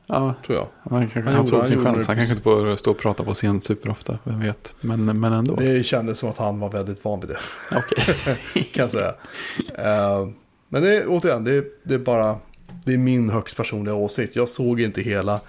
Ja, 0.10 0.34
Tror 0.46 0.58
jag. 0.58 0.68
han, 0.92 1.00
kanske, 1.02 1.20
Han 1.20 1.28
han, 1.28 1.36
gjorde- 1.36 1.48
såg 1.48 1.68
sin 1.68 1.84
chans. 1.86 2.08
Han 2.08 2.16
kanske 2.16 2.32
inte 2.34 2.44
får 2.44 2.76
stå 2.76 2.92
och 2.92 2.98
prata 2.98 3.24
på 3.24 3.34
scen 3.34 3.62
superofta, 3.62 4.18
vem 4.24 4.40
vet. 4.40 4.76
Men, 4.82 5.06
men 5.20 5.34
ändå. 5.34 5.56
Det 5.56 5.84
kändes 5.86 6.20
som 6.20 6.30
att 6.30 6.38
han 6.38 6.60
var 6.60 6.70
väldigt 6.70 7.06
van 7.06 7.20
vid 7.20 7.30
det. 7.30 7.38
Okej. 7.78 8.04
kan 8.74 8.82
jag 8.84 8.92
säga. 8.92 9.14
Eh, 9.78 10.28
Men 10.70 10.84
det 10.84 11.06
återigen, 11.08 11.44
det 11.44 11.52
är, 11.54 11.66
det 11.84 11.94
är 11.94 11.98
bara 12.00 12.36
det 12.86 12.94
är 12.94 12.98
min 12.98 13.30
högst 13.30 13.58
personliga 13.58 13.96
åsikt. 13.96 14.36
Jag 14.36 14.50
såg 14.50 14.82
inte 14.82 15.02
hela 15.02 15.40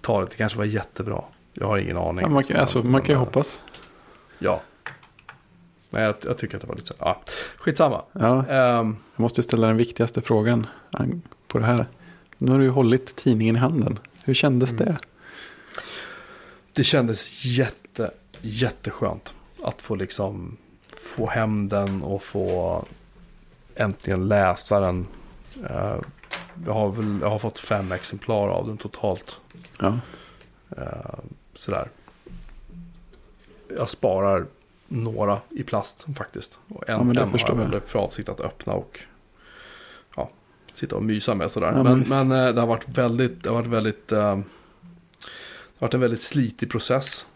talet. 0.00 0.30
Det 0.30 0.36
kanske 0.36 0.58
var 0.58 0.64
jättebra. 0.64 1.22
Jag 1.54 1.66
har 1.66 1.78
ingen 1.78 1.96
aning. 1.96 2.20
Ja, 2.22 2.28
man, 2.28 2.44
kan, 2.44 2.56
alltså, 2.56 2.82
man 2.82 3.00
kan 3.02 3.14
ju 3.14 3.18
hoppas. 3.18 3.60
Ja. 4.38 4.60
Men 5.90 6.02
jag, 6.02 6.14
jag 6.26 6.38
tycker 6.38 6.56
att 6.56 6.60
det 6.62 6.68
var 6.68 6.74
lite 6.74 6.86
så. 6.98 7.16
Skitsamma. 7.56 8.02
Ja, 8.12 8.44
Ehm, 8.48 8.96
jag 9.16 9.22
måste 9.22 9.42
ställa 9.42 9.66
den 9.66 9.76
viktigaste 9.76 10.20
frågan 10.20 10.66
an- 10.90 11.22
på 11.48 11.58
det 11.58 11.64
här. 11.66 11.86
Nu 12.44 12.50
har 12.52 12.58
du 12.58 12.64
ju 12.64 12.70
hållit 12.70 13.16
tidningen 13.16 13.56
i 13.56 13.58
handen. 13.58 13.98
Hur 14.24 14.34
kändes 14.34 14.72
Mm. 14.72 14.84
det? 14.84 14.96
det 16.72 16.84
kändes 16.84 17.44
jätte, 17.44 18.10
jätteskönt 18.40 19.34
att 19.62 19.82
få 19.82 19.94
liksom 19.94 20.56
få 21.16 21.26
hem 21.26 21.68
den 21.68 22.02
och 22.02 22.22
få 22.22 22.84
äntligen 23.74 24.28
läsa 24.28 24.80
den. 24.80 25.06
Eh, 25.70 25.96
jag, 26.66 26.72
har 26.72 26.88
väl, 26.88 27.18
jag 27.22 27.30
har 27.30 27.38
fått 27.38 27.58
fem 27.58 27.92
exemplar 27.92 28.48
av 28.48 28.66
den 28.66 28.76
totalt. 28.76 29.40
Ja, 29.78 29.98
Eh, 30.76 31.18
sådär. 31.54 31.88
Jag 33.76 33.88
sparar 33.88 34.46
några 34.88 35.40
i 35.50 35.62
plast 35.62 36.06
faktiskt. 36.16 36.58
Och 36.68 36.88
en, 36.88 36.94
Ja, 36.94 37.00
en 37.00 37.06
har 37.06 37.38
jag 37.48 37.54
väl 37.54 37.80
för 37.80 37.98
avsikt 37.98 38.28
att 38.28 38.40
öppna 38.40 38.72
och 38.72 39.00
sitta 40.74 40.96
och 40.96 41.02
mysa 41.02 41.34
med 41.34 41.50
sådär. 41.50 41.72
Ja, 41.76 41.82
men 41.82 42.04
men 42.08 42.32
eh, 42.32 42.54
det 42.54 42.60
har 42.60 42.66
varit 42.66 42.88
väldigt, 42.88 43.42
det 43.42 43.48
har 43.48 43.56
varit 43.56 43.66
väldigt, 43.66 44.12
eh, 44.12 44.18
det 44.18 44.24
har 44.28 44.42
varit 45.78 45.94
en 45.94 46.00
väldigt 46.00 46.20
slitig 46.20 46.70
process. 46.70 47.26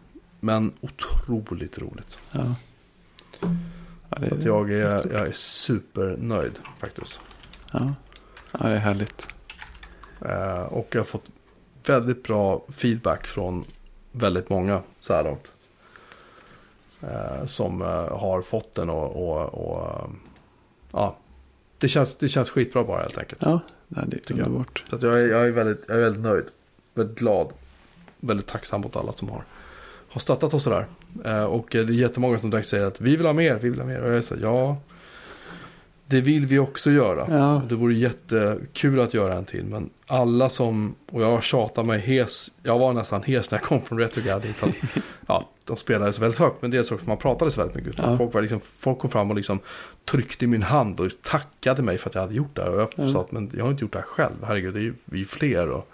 Men 0.40 0.72
otroligt 0.80 1.78
roligt. 1.78 2.18
ja. 2.32 2.54
ja 4.10 4.18
det, 4.18 4.32
Att 4.32 4.44
jag, 4.44 4.70
är, 4.70 5.12
jag 5.12 5.26
är 5.26 5.32
supernöjd 5.32 6.58
faktiskt. 6.78 7.20
Ja. 7.72 7.94
ja, 8.52 8.58
det 8.58 8.74
är 8.74 8.78
härligt. 8.78 9.28
Eh, 10.20 10.62
och 10.62 10.88
jag 10.90 11.00
har 11.00 11.06
fått 11.06 11.30
väldigt 11.86 12.22
bra 12.22 12.64
feedback 12.68 13.26
från 13.26 13.64
väldigt 14.12 14.48
många 14.48 14.82
så 15.00 15.14
här 15.14 15.24
långt. 15.24 15.50
Som 17.46 17.80
har 18.10 18.42
fått 18.42 18.74
den 18.74 18.90
och, 18.90 19.28
och, 19.28 19.54
och 19.54 20.10
ja, 20.92 21.16
det 21.78 21.88
känns, 21.88 22.14
det 22.14 22.28
känns 22.28 22.50
skitbra 22.50 22.84
bara 22.84 23.02
helt 23.02 23.18
enkelt. 23.18 23.42
Ja, 23.44 23.60
det 23.88 24.00
är 24.00 24.20
Tycker 24.20 24.34
jag. 24.40 24.46
underbart. 24.46 24.84
Så 24.90 24.96
att 24.96 25.02
jag, 25.02 25.20
är, 25.20 25.26
jag, 25.26 25.46
är 25.46 25.50
väldigt, 25.50 25.84
jag 25.88 25.96
är 25.96 26.00
väldigt 26.00 26.22
nöjd, 26.22 26.44
väldigt 26.94 27.18
glad, 27.18 27.48
väldigt 28.20 28.46
tacksam 28.46 28.80
mot 28.80 28.96
alla 28.96 29.12
som 29.12 29.28
har, 29.28 29.44
har 30.08 30.20
stöttat 30.20 30.54
oss 30.54 30.62
sådär. 30.62 30.86
Eh, 31.24 31.44
och 31.44 31.66
det 31.70 31.78
är 31.78 31.90
jättemånga 31.90 32.38
som 32.38 32.50
direkt 32.50 32.68
säger 32.68 32.84
att 32.84 33.00
vi 33.00 33.16
vill 33.16 33.26
ha 33.26 33.32
mer, 33.32 33.54
vi 33.54 33.68
vill 33.70 33.80
ha 33.80 33.86
mer. 33.86 34.00
Och 34.02 34.12
jag 34.12 34.24
säger 34.24 34.42
ja, 34.42 34.76
det 36.06 36.20
vill 36.20 36.46
vi 36.46 36.58
också 36.58 36.90
göra. 36.90 37.26
Ja, 37.38 37.62
Det 37.68 37.74
vore 37.74 37.94
jättekul 37.94 39.00
att 39.00 39.14
göra 39.14 39.34
en 39.34 39.44
till. 39.44 39.64
Men 39.64 39.90
alla 40.06 40.48
som, 40.48 40.94
och 41.12 41.22
jag 41.22 41.42
tjatar 41.42 41.82
mig 41.82 42.00
hes. 42.00 42.50
Jag 42.62 42.78
var 42.78 42.92
nästan 42.92 43.22
hes 43.22 43.50
när 43.50 43.58
jag 43.58 43.64
kom 43.64 43.82
från. 43.82 44.08
För 44.08 44.66
att, 44.66 44.74
ja, 45.26 45.48
de 45.66 45.76
spelade 45.76 46.12
så 46.12 46.20
väldigt 46.20 46.38
högt. 46.40 46.62
Men 46.62 46.70
dels 46.70 46.90
också 46.92 47.02
för 47.04 47.08
man 47.10 47.16
pratade 47.18 47.50
så 47.50 47.60
väldigt 47.60 47.76
mycket. 47.86 48.02
Ja. 48.02 48.16
Folk, 48.18 48.34
var 48.34 48.42
liksom, 48.42 48.60
folk 48.60 48.98
kom 48.98 49.10
fram 49.10 49.30
och 49.30 49.36
liksom 49.36 49.60
tryckte 50.04 50.44
i 50.44 50.48
min 50.48 50.62
hand 50.62 51.00
och 51.00 51.10
tackade 51.22 51.82
mig 51.82 51.98
för 51.98 52.08
att 52.10 52.14
jag 52.14 52.22
hade 52.22 52.34
gjort 52.34 52.54
det. 52.56 52.62
här. 52.62 52.70
Och 52.70 52.80
jag 52.80 52.88
Ja. 52.96 53.08
sa 53.08 53.20
att 53.20 53.32
men 53.32 53.50
jag 53.56 53.64
har 53.64 53.70
inte 53.70 53.84
gjort 53.84 53.92
det 53.92 53.98
här 53.98 54.06
själv. 54.06 54.34
Herregud, 54.46 54.74
det 54.74 54.80
är 54.80 54.82
ju 54.82 54.94
vi 55.04 55.20
är 55.20 55.24
fler. 55.24 55.68
Och, 55.68 55.88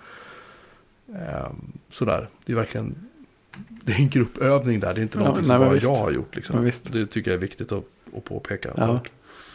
ehm, 1.15 1.73
sådär. 1.91 2.29
Det 2.45 2.53
är 2.53 2.57
verkligen 2.57 3.09
det 3.69 3.93
är 3.93 3.97
en 4.01 4.09
gruppövning 4.09 4.81
där. 4.81 4.95
Det 4.95 5.01
är 5.01 5.03
inte 5.03 5.19
Ja, 5.19 5.25
någonting 5.25 5.49
nej, 5.49 5.57
som 5.57 5.67
bara 5.67 5.75
visst. 5.75 5.87
jag 5.87 5.95
har 5.95 6.11
gjort. 6.11 6.37
Liksom. 6.37 6.71
Det 6.91 7.07
tycker 7.07 7.31
jag 7.31 7.37
är 7.37 7.41
viktigt 7.41 7.73
att, 7.73 7.85
att 8.17 8.25
påpeka. 8.25 8.73
Ja. 8.77 9.01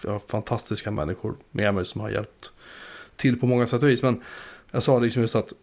Jag 0.03 0.11
har 0.11 0.19
fantastiska 0.27 0.91
människor 0.91 1.35
med 1.51 1.73
mig 1.75 1.85
som 1.85 2.01
har 2.01 2.09
hjälpt 2.09 2.51
till 3.15 3.39
på 3.39 3.45
många 3.45 3.67
sätt 3.67 3.83
och 3.83 3.89
vis. 3.89 4.03
Men 4.03 4.21
jag 4.71 4.83
sa 4.83 4.99
liksom 4.99 5.21
just 5.21 5.35
att 5.35 5.47
det 5.47 5.53
är 5.53 5.57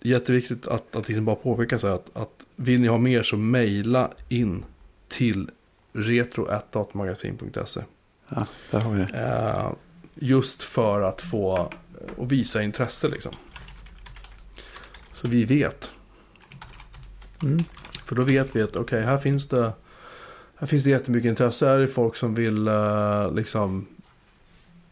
jätteviktigt 0.00 0.66
att, 0.66 0.96
att 0.96 1.08
liksom 1.08 1.24
bara 1.24 1.36
påpeka 1.36 1.78
så 1.78 1.86
här 1.86 1.94
att, 1.94 2.16
att 2.16 2.46
vill 2.56 2.80
ni 2.80 2.88
ha 2.88 2.98
mer 2.98 3.22
så 3.22 3.36
mejla 3.36 4.10
in 4.28 4.64
till 5.08 5.50
retro.datamagasin.se. 5.92 7.80
ja, 8.28 8.46
där 8.70 8.80
har 8.80 8.92
vi 8.92 8.98
det. 8.98 9.18
Eh, 9.18 9.72
just 10.14 10.62
för 10.62 11.02
att 11.02 11.20
få 11.20 11.58
eh, 11.58 11.68
och 12.16 12.32
visa 12.32 12.62
intresse 12.62 13.08
liksom. 13.08 13.32
Så 15.12 15.28
vi 15.28 15.44
vet. 15.44 15.90
Mm. 17.42 17.64
För 18.04 18.16
då 18.16 18.22
vet 18.22 18.56
vi 18.56 18.62
att 18.62 18.76
okej, 18.76 19.02
här 19.02 19.18
finns 19.18 19.48
det 19.48 19.72
här 20.56 20.66
finns 20.66 20.84
det 20.84 20.90
jättemycket 20.90 21.28
intresse. 21.28 21.66
Här 21.66 21.78
är 21.78 21.86
folk 21.86 22.16
som 22.16 22.34
vill 22.34 22.68
eh, 22.68 23.32
liksom 23.32 23.86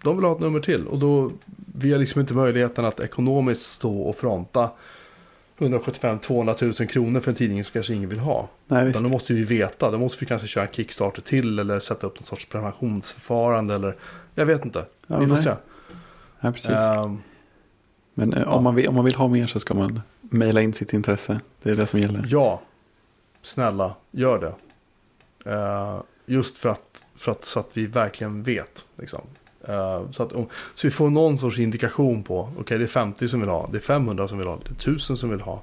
de 0.03 0.17
vill 0.17 0.25
ha 0.25 0.33
ett 0.33 0.41
nummer 0.41 0.61
till. 0.61 0.87
Och 0.87 0.99
då 0.99 1.31
vi 1.75 1.93
har 1.93 1.99
liksom 1.99 2.21
inte 2.21 2.35
möjligheten 2.35 2.85
att 2.85 3.01
ekonomiskt 3.01 3.63
stå 3.73 4.01
och 4.01 4.17
fronta 4.17 4.71
175-200 5.59 6.81
000 6.81 6.89
kronor 6.89 7.21
för 7.21 7.31
en 7.31 7.35
tidning 7.35 7.65
som 7.65 7.73
kanske 7.73 7.95
ingen 7.95 8.09
vill 8.09 8.19
ha. 8.19 8.49
Nej, 8.67 8.85
visst. 8.85 8.97
Utan 8.97 9.03
då 9.03 9.13
måste 9.13 9.33
vi 9.33 9.43
veta. 9.43 9.91
Då 9.91 9.99
måste 9.99 10.21
vi 10.21 10.27
kanske 10.27 10.49
köra 10.49 10.67
en 10.67 10.73
Kickstarter 10.73 11.23
till 11.23 11.59
eller 11.59 11.81
sätta 11.81 12.07
upp 12.07 12.21
någon 12.21 12.27
sorts 12.27 12.47
prenumerationsförfarande 12.47 13.75
eller 13.75 13.97
jag 14.35 14.47
vet 14.47 14.65
inte. 14.65 14.85
Ja, 15.07 15.19
vi 15.19 15.27
får 15.27 15.35
nej. 15.35 15.45
se. 15.45 15.51
Ja, 16.41 16.53
precis. 16.53 16.71
Ehm, 16.71 17.23
Men 18.15 18.33
eh, 18.33 18.43
ja. 18.43 18.51
om, 18.51 18.65
man 18.65 18.75
vill, 18.75 18.89
om 18.89 18.95
man 18.95 19.05
vill 19.05 19.15
ha 19.15 19.29
mer 19.29 19.47
så 19.47 19.61
ska 19.61 19.75
man 19.75 20.01
mejla 20.21 20.61
in 20.61 20.73
sitt 20.73 20.93
intresse. 20.93 21.41
Det 21.63 21.71
är 21.71 21.75
det 21.75 21.87
som 21.87 22.01
gäller. 22.01 22.27
Ja, 22.29 22.61
snälla, 23.43 23.95
gör 24.11 24.39
det. 24.39 24.55
Eh, 25.53 26.01
just 26.27 26.59
för 26.59 26.69
att, 26.69 27.07
för 27.17 27.33
att, 27.33 27.45
så 27.45 27.61
att 27.61 27.71
vi 27.73 27.87
verkligen 27.87 28.43
vet. 28.43 28.85
Liksom. 28.97 29.21
Eh, 29.65 30.11
så, 30.11 30.23
att, 30.23 30.33
om- 30.33 30.47
så 30.75 30.87
vi 30.87 30.91
får 30.91 31.11
någon 31.11 31.39
sorts 31.39 31.59
indikation 31.59 32.23
på, 32.23 32.51
okej 32.59 32.79
det 32.79 32.85
är 32.85 32.89
50 32.89 33.29
som 33.29 33.41
vill 33.41 33.49
ha, 33.49 33.69
det 33.73 33.79
är 33.79 33.81
500 33.81 34.29
som 34.29 34.39
vill 34.39 34.47
ha, 34.47 34.57
det 34.65 34.69
är 34.71 34.75
1000 34.75 35.17
som 35.17 35.31
vill 35.31 35.41
ha. 35.41 35.63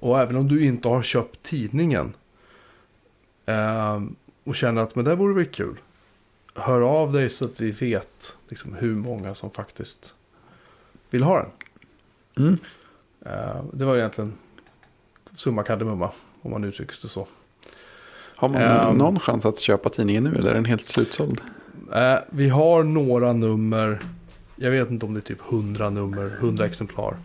Och 0.00 0.18
även 0.20 0.36
om 0.36 0.48
du 0.48 0.64
inte 0.64 0.88
har 0.88 1.02
köpt 1.02 1.42
tidningen 1.42 2.14
eh, 3.46 4.02
och 4.44 4.54
känner 4.56 4.82
att 4.82 4.94
men 4.96 5.04
det 5.04 5.14
vore 5.14 5.34
väl 5.34 5.44
kul. 5.46 5.76
Hör 6.54 6.80
av 6.80 7.12
dig 7.12 7.28
så 7.30 7.44
att 7.44 7.60
vi 7.60 7.70
vet 7.70 8.36
liksom, 8.48 8.74
hur 8.74 8.94
många 8.96 9.34
som 9.34 9.50
faktiskt 9.50 10.14
vill 11.10 11.22
ha 11.22 11.36
den. 11.38 11.50
Mm. 12.46 12.58
Eh, 13.26 13.62
det 13.72 13.84
var 13.84 13.96
egentligen 13.96 14.32
summa 15.36 15.62
kardemumma, 15.62 16.10
om 16.42 16.50
man 16.50 16.64
uttrycker 16.64 16.94
sig 16.94 17.10
så. 17.10 17.26
Har 18.36 18.48
man 18.48 18.62
Ehm. 18.62 18.96
någon 18.96 19.20
chans 19.20 19.46
att 19.46 19.58
köpa 19.58 19.88
tidningen 19.90 20.24
nu 20.24 20.34
eller 20.36 20.50
är 20.50 20.54
den 20.54 20.64
helt 20.64 20.84
slutsåld? 20.84 21.40
Eh, 21.94 22.18
vi 22.30 22.48
har 22.48 22.82
några 22.82 23.32
nummer, 23.32 23.98
jag 24.56 24.70
vet 24.70 24.90
inte 24.90 25.06
om 25.06 25.14
det 25.14 25.20
är 25.20 25.22
typ 25.22 25.40
100 25.50 25.90
nummer, 25.90 26.36
100 26.40 26.66
exemplar. 26.66 27.16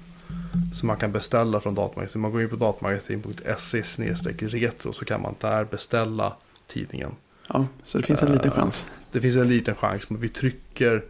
Som 0.73 0.87
man 0.87 0.97
kan 0.97 1.11
beställa 1.11 1.59
från 1.59 1.75
datamagasin. 1.75 2.21
Man 2.21 2.31
går 2.31 2.41
in 2.41 2.49
på 2.49 2.55
datamagasin.se 2.55 4.47
retro 4.47 4.93
så 4.93 5.05
kan 5.05 5.21
man 5.21 5.35
där 5.39 5.65
beställa 5.65 6.33
tidningen. 6.67 7.11
Ja, 7.47 7.67
så 7.85 7.97
det 7.97 8.03
finns 8.03 8.21
en 8.21 8.31
liten 8.31 8.51
Eh, 8.51 8.57
chans. 8.57 8.85
Det 9.11 9.21
finns 9.21 9.35
en 9.35 9.47
liten 9.47 9.75
chans, 9.75 10.09
men 10.09 10.19
vi 10.19 10.29
trycker, 10.29 11.03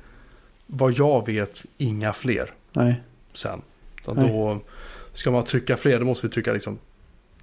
vad 0.68 0.92
jag 0.92 1.26
vet, 1.26 1.64
inga 1.78 2.14
fler 2.14 2.50
Nej, 2.72 3.02
sen. 3.34 3.62
Utan 4.02 4.16
Nej. 4.16 4.28
då 4.30 4.60
ska 5.14 5.32
man 5.32 5.44
trycka 5.44 5.78
fler, 5.78 6.00
då 6.00 6.06
måste 6.06 6.28
vi 6.28 6.34
trycka 6.34 6.54
liksom 6.54 6.78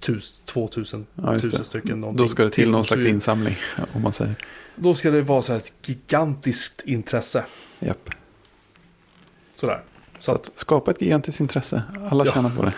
tus, 0.01 0.41
2000, 0.45 1.05
ja, 1.15 1.33
just 1.33 1.45
1000 1.45 1.59
det. 1.59 1.65
stycken. 1.65 2.01
någonting 2.01 2.25
Då 2.25 2.29
ska 2.29 2.43
det 2.43 2.49
till 2.49 2.71
någon 2.71 2.83
Så 2.83 2.87
slags 2.93 3.05
insamling. 3.05 3.55
Om 3.93 4.01
man 4.01 4.13
säger. 4.13 4.35
Då 4.75 4.93
ska 4.93 5.11
det 5.11 5.21
vara 5.21 5.41
så 5.41 5.51
här 5.53 5.59
ett 5.59 5.73
gigantiskt 5.89 6.81
intresse. 6.85 7.45
Japp. 7.79 8.09
Sådär. 9.55 9.81
Så 10.19 10.31
att 10.31 10.51
skapa 10.55 10.91
ett 10.91 11.01
gigantiskt 11.01 11.39
intresse. 11.39 11.83
Alla 12.11 12.25
Ja. 12.25 12.31
tjänar 12.31 12.49
på 12.55 12.63
det. 12.65 12.73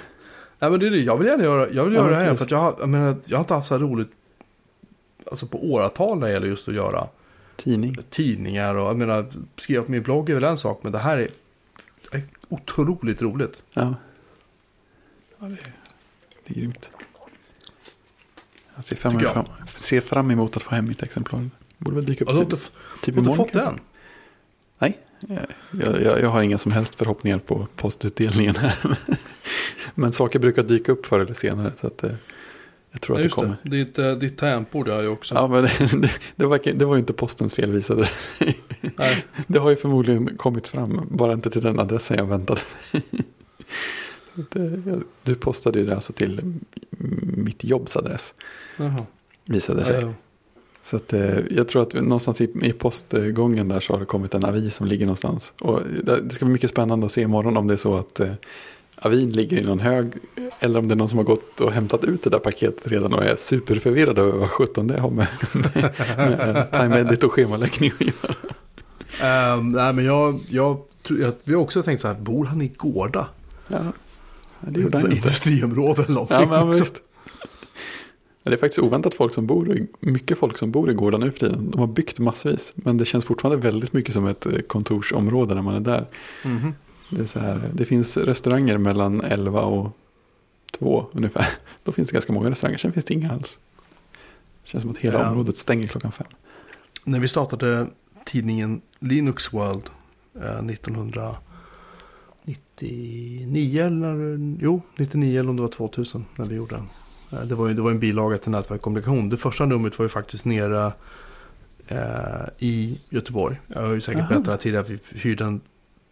Nej 0.60 0.72
men 0.72 0.80
det 0.80 0.88
är 0.88 0.92
det, 0.92 0.98
jag 1.00 1.18
vill 1.18 1.28
gärna 1.28 1.44
göra, 1.44 1.70
jag 1.72 1.84
vill 1.84 1.94
Ja, 1.94 2.00
göra 2.00 2.20
det 2.20 2.24
här 2.26 2.36
för 2.36 2.46
att 2.46 2.52
jag 2.52 2.58
har, 2.60 2.76
jag, 2.80 2.90
menar, 2.90 3.18
jag 3.26 3.38
har 3.38 3.44
inte 3.44 3.54
haft 3.54 3.68
så 3.68 3.74
här 3.74 3.80
roligt 3.82 4.12
alltså 5.32 5.46
på 5.48 5.72
åratal 5.72 6.20
när 6.20 6.28
det 6.28 6.34
gäller 6.34 6.48
just 6.48 6.68
att 6.68 6.74
göra 6.76 7.08
Tidning. 7.56 7.98
tidningar 8.10 8.76
och 8.76 8.88
jag 8.88 8.98
menar 8.98 9.26
skriva 9.56 9.84
på 9.84 9.92
min 9.92 10.04
blogg 10.04 10.30
är 10.30 10.34
väl 10.34 10.44
en 10.44 10.58
sak 10.58 10.80
men 10.84 10.92
det 10.92 10.98
här 11.00 11.18
är, 11.18 11.30
är 12.12 12.22
otroligt 12.50 13.22
roligt. 13.22 13.64
Ja. 13.74 13.96
ja 15.40 15.48
det, 15.48 15.58
det 16.48 16.54
är 16.54 16.60
grymt. 16.60 16.92
Jag 18.76 18.86
ser 18.86 18.96
fram, 18.96 19.20
jag. 19.20 19.32
fram, 19.34 19.46
ser 19.76 20.02
fram 20.02 20.32
emot 20.32 20.58
att 20.58 20.64
få 20.64 20.76
hem 20.76 20.88
mitt 20.88 21.04
exemplar. 21.04 21.50
Borde 21.78 21.96
väl 21.96 22.06
dyka 22.06 22.26
upp 22.26 22.32
du 22.32 22.38
typ, 22.38 22.50
typ 22.50 22.56
har 22.56 23.02
du 23.04 23.08
inte 23.08 23.20
imorgon 23.20 23.36
fått 23.36 23.54
den? 23.54 23.80
Nej, 24.80 25.00
jag, 25.72 26.02
jag, 26.02 26.22
jag 26.22 26.30
har 26.30 26.42
inga 26.42 26.58
som 26.58 26.72
helst 26.72 26.96
förhoppningar 26.96 27.40
på 27.40 27.68
postutdelningen 27.76 28.56
här. 28.56 28.98
Men 29.96 30.14
saker 30.14 30.40
brukar 30.40 30.64
dyka 30.64 30.92
upp 30.92 31.06
förr 31.06 31.20
eller 31.20 31.34
senare. 31.34 31.72
Så 31.82 31.88
att, 31.88 32.04
eh, 32.04 32.12
jag 32.92 33.02
tror 33.02 33.18
Ja, 33.18 33.20
att 33.20 33.30
det 33.30 33.36
kommer. 33.36 33.56
det, 33.64 33.70
ditt, 33.70 34.00
eh, 34.00 34.12
ditt 34.12 34.38
tangentbord 34.38 34.88
har 34.88 35.04
jag 35.04 35.14
också. 35.14 35.36
Ja, 35.36 35.48
men 35.48 35.62
det, 35.64 35.70
det, 36.02 36.12
det, 36.36 36.46
var, 36.46 36.60
det 36.74 36.86
var 36.86 36.96
ju 36.96 37.00
inte 37.00 37.14
postens 37.14 37.54
fel 37.56 37.72
visade. 37.72 38.10
Nej, 38.82 39.26
Det 39.48 39.60
har 39.60 39.70
ju 39.70 39.76
förmodligen 39.76 40.38
kommit 40.38 40.68
fram, 40.68 41.08
bara 41.12 41.34
inte 41.34 41.50
till 41.50 41.62
den 41.62 41.80
adressen 41.80 42.18
jag 42.18 42.26
väntade. 42.26 42.62
Det- 44.36 44.82
jag- 44.86 45.04
Du 45.24 45.36
postade 45.36 45.80
ju 45.80 45.86
det 45.86 45.96
alltså 45.96 46.13
till 46.13 46.54
mitt 47.38 47.63
jobbs 47.63 47.96
adress, 47.98 48.34
jaha. 48.78 48.98
visade 49.46 49.86
sig. 49.86 49.98
Eh, 50.04 50.10
Så 50.86 50.96
att, 50.96 51.13
eh, 51.13 51.39
jag 51.52 51.67
tror 51.67 51.82
att 51.82 51.93
någonstans 51.93 52.41
i, 52.41 52.52
i 52.62 52.74
postgången 52.74 53.67
där 53.67 53.80
så 53.80 53.93
har 53.93 54.00
det 54.00 54.06
kommit 54.06 54.34
en 54.34 54.46
avi 54.46 54.69
som 54.69 54.88
ligger 54.88 55.06
någonstans. 55.06 55.54
Och 55.62 55.82
det, 56.04 56.34
ska 56.34 56.46
bli 56.46 56.54
mycket 56.54 56.69
spännande 56.69 57.06
att 57.06 57.12
se 57.12 57.22
imorgon 57.22 57.58
om 57.58 57.67
det 57.67 57.74
är 57.74 57.78
så 57.78 57.96
att 57.98 58.19
eh, 58.19 58.32
avin 58.96 59.30
ligger 59.32 59.58
i 59.58 59.62
någon 59.63 59.80
hög. 59.80 60.13
Eller 60.60 60.80
om 60.80 60.88
det 60.88 60.93
är 60.93 60.96
någon 60.96 61.10
som 61.10 61.17
har 61.17 61.26
gått 61.26 61.62
och 61.62 61.72
hämtat 61.72 62.04
ut 62.04 62.24
det 62.24 62.30
där 62.30 62.39
paketet 62.39 62.88
redan 62.88 63.13
och 63.13 63.24
är 63.24 63.36
superförvirrad 63.36 64.17
över 64.19 64.32
vad 64.32 64.50
sjutton 64.50 64.88
det 64.88 65.00
har 65.02 65.10
med, 65.10 65.28
med, 65.54 65.74
med 66.17 66.72
time 66.72 67.00
edit 67.00 67.24
och 67.24 67.32
schemaläggning 67.32 67.91
att 68.00 68.02
göra. 68.02 68.36
Ehm, 69.54 69.69
nej, 69.69 69.93
men 69.93 70.06
jag, 70.06 70.39
jag, 70.50 70.78
tror- 71.04 71.19
jag, 71.19 71.34
vi 71.43 71.54
har 71.54 71.62
också 71.62 71.84
tänkt 71.84 72.02
så 72.02 72.08
här, 72.08 72.15
bor 72.15 72.46
han 72.46 72.62
i 72.62 72.67
Gårda? 72.67 73.28
Ja, 73.67 73.80
det 74.67 74.80
gjorde 74.82 74.97
han 74.97 75.06
inte. 75.06 75.15
Industriområde 75.15 76.04
eller 76.04 76.13
någonting. 76.13 76.38
Ja, 76.52 76.65
men, 76.65 76.84
Det 78.43 78.54
är 78.54 78.58
faktiskt 78.58 78.80
oväntat 78.80 79.13
folk 79.13 79.34
som 79.34 79.47
bor, 79.47 79.78
i- 79.78 79.88
mycket 79.99 80.38
folk 80.38 80.58
som 80.58 80.71
bor 80.71 80.91
i 80.91 80.93
gårdar 80.93 81.17
nu 81.17 81.32
för 81.32 81.39
tiden. 81.39 81.71
De 81.71 81.80
har 81.80 81.88
byggt 81.88 82.19
massvis, 82.19 82.73
men 82.76 82.97
det 82.97 83.06
känns 83.06 83.26
fortfarande 83.26 83.62
väldigt 83.62 83.93
mycket 83.93 84.13
som 84.13 84.28
ett 84.28 84.45
eh, 84.45 84.52
kontorsområde 84.67 85.56
när 85.56 85.62
man 85.62 85.76
är 85.76 85.80
där. 85.80 86.06
Mhm. 86.45 86.73
Det, 87.10 87.21
är 87.21 87.26
så 87.26 87.39
här, 87.39 87.69
det 87.73 87.86
finns 87.86 88.17
restauranger 88.17 88.78
mellan 88.78 89.21
11 89.21 89.62
och 89.62 89.97
2 90.71 91.06
ungefär. 91.13 91.47
Då 91.84 91.91
finns 91.91 92.10
det 92.10 92.13
ganska 92.13 92.34
många 92.34 92.49
restauranger, 92.49 92.78
sen 92.78 92.91
finns 92.91 93.06
det 93.06 93.13
inga 93.13 93.32
alls. 93.32 93.60
Det 94.63 94.69
känns 94.69 94.82
som 94.82 94.91
att 94.91 94.97
hela 94.97 95.19
Ja. 95.19 95.30
området 95.30 95.58
stänger 95.58 95.88
klockan 95.88 96.12
fem. 96.12 96.28
När 97.04 97.19
vi 97.19 97.28
startade 97.28 97.88
tidningen 98.26 98.82
Linux 98.99 99.54
World 99.54 99.89
eh, 100.43 100.62
1999 102.84 103.84
eller 103.84 104.38
jo, 104.62 104.82
99 104.98 105.39
eller 105.39 105.50
om 105.50 105.56
det 105.56 105.62
var 105.62 105.69
2000 105.69 106.26
när 106.36 106.46
vi 106.46 106.56
gjorde 106.56 106.76
den. 106.76 106.88
Eh, 107.32 107.48
det, 107.48 107.56
var 107.56 107.67
ju, 107.67 107.74
det 107.74 107.82
var 107.82 107.91
en 107.91 108.00
bilaga 108.00 108.38
till 108.38 108.52
Nätverk 108.52 108.82
kommunikation. 108.82 109.30
Det 109.30 109.38
första 109.38 109.65
numret 109.65 110.00
var 110.00 110.06
ju 110.06 110.10
faktiskt 110.10 110.46
nere 110.46 110.91
eh, 111.88 111.98
i 112.60 113.00
Göteborg. 113.10 113.60
Jag 113.67 113.82
har 113.82 113.93
ju 113.93 114.02
säkert 114.02 114.22
Aha. 114.22 114.30
berättat 114.30 114.62
tidigare 114.62 114.84
att 114.84 114.89
vi 114.89 115.00
hyrde 115.12 115.43
en, 115.43 115.62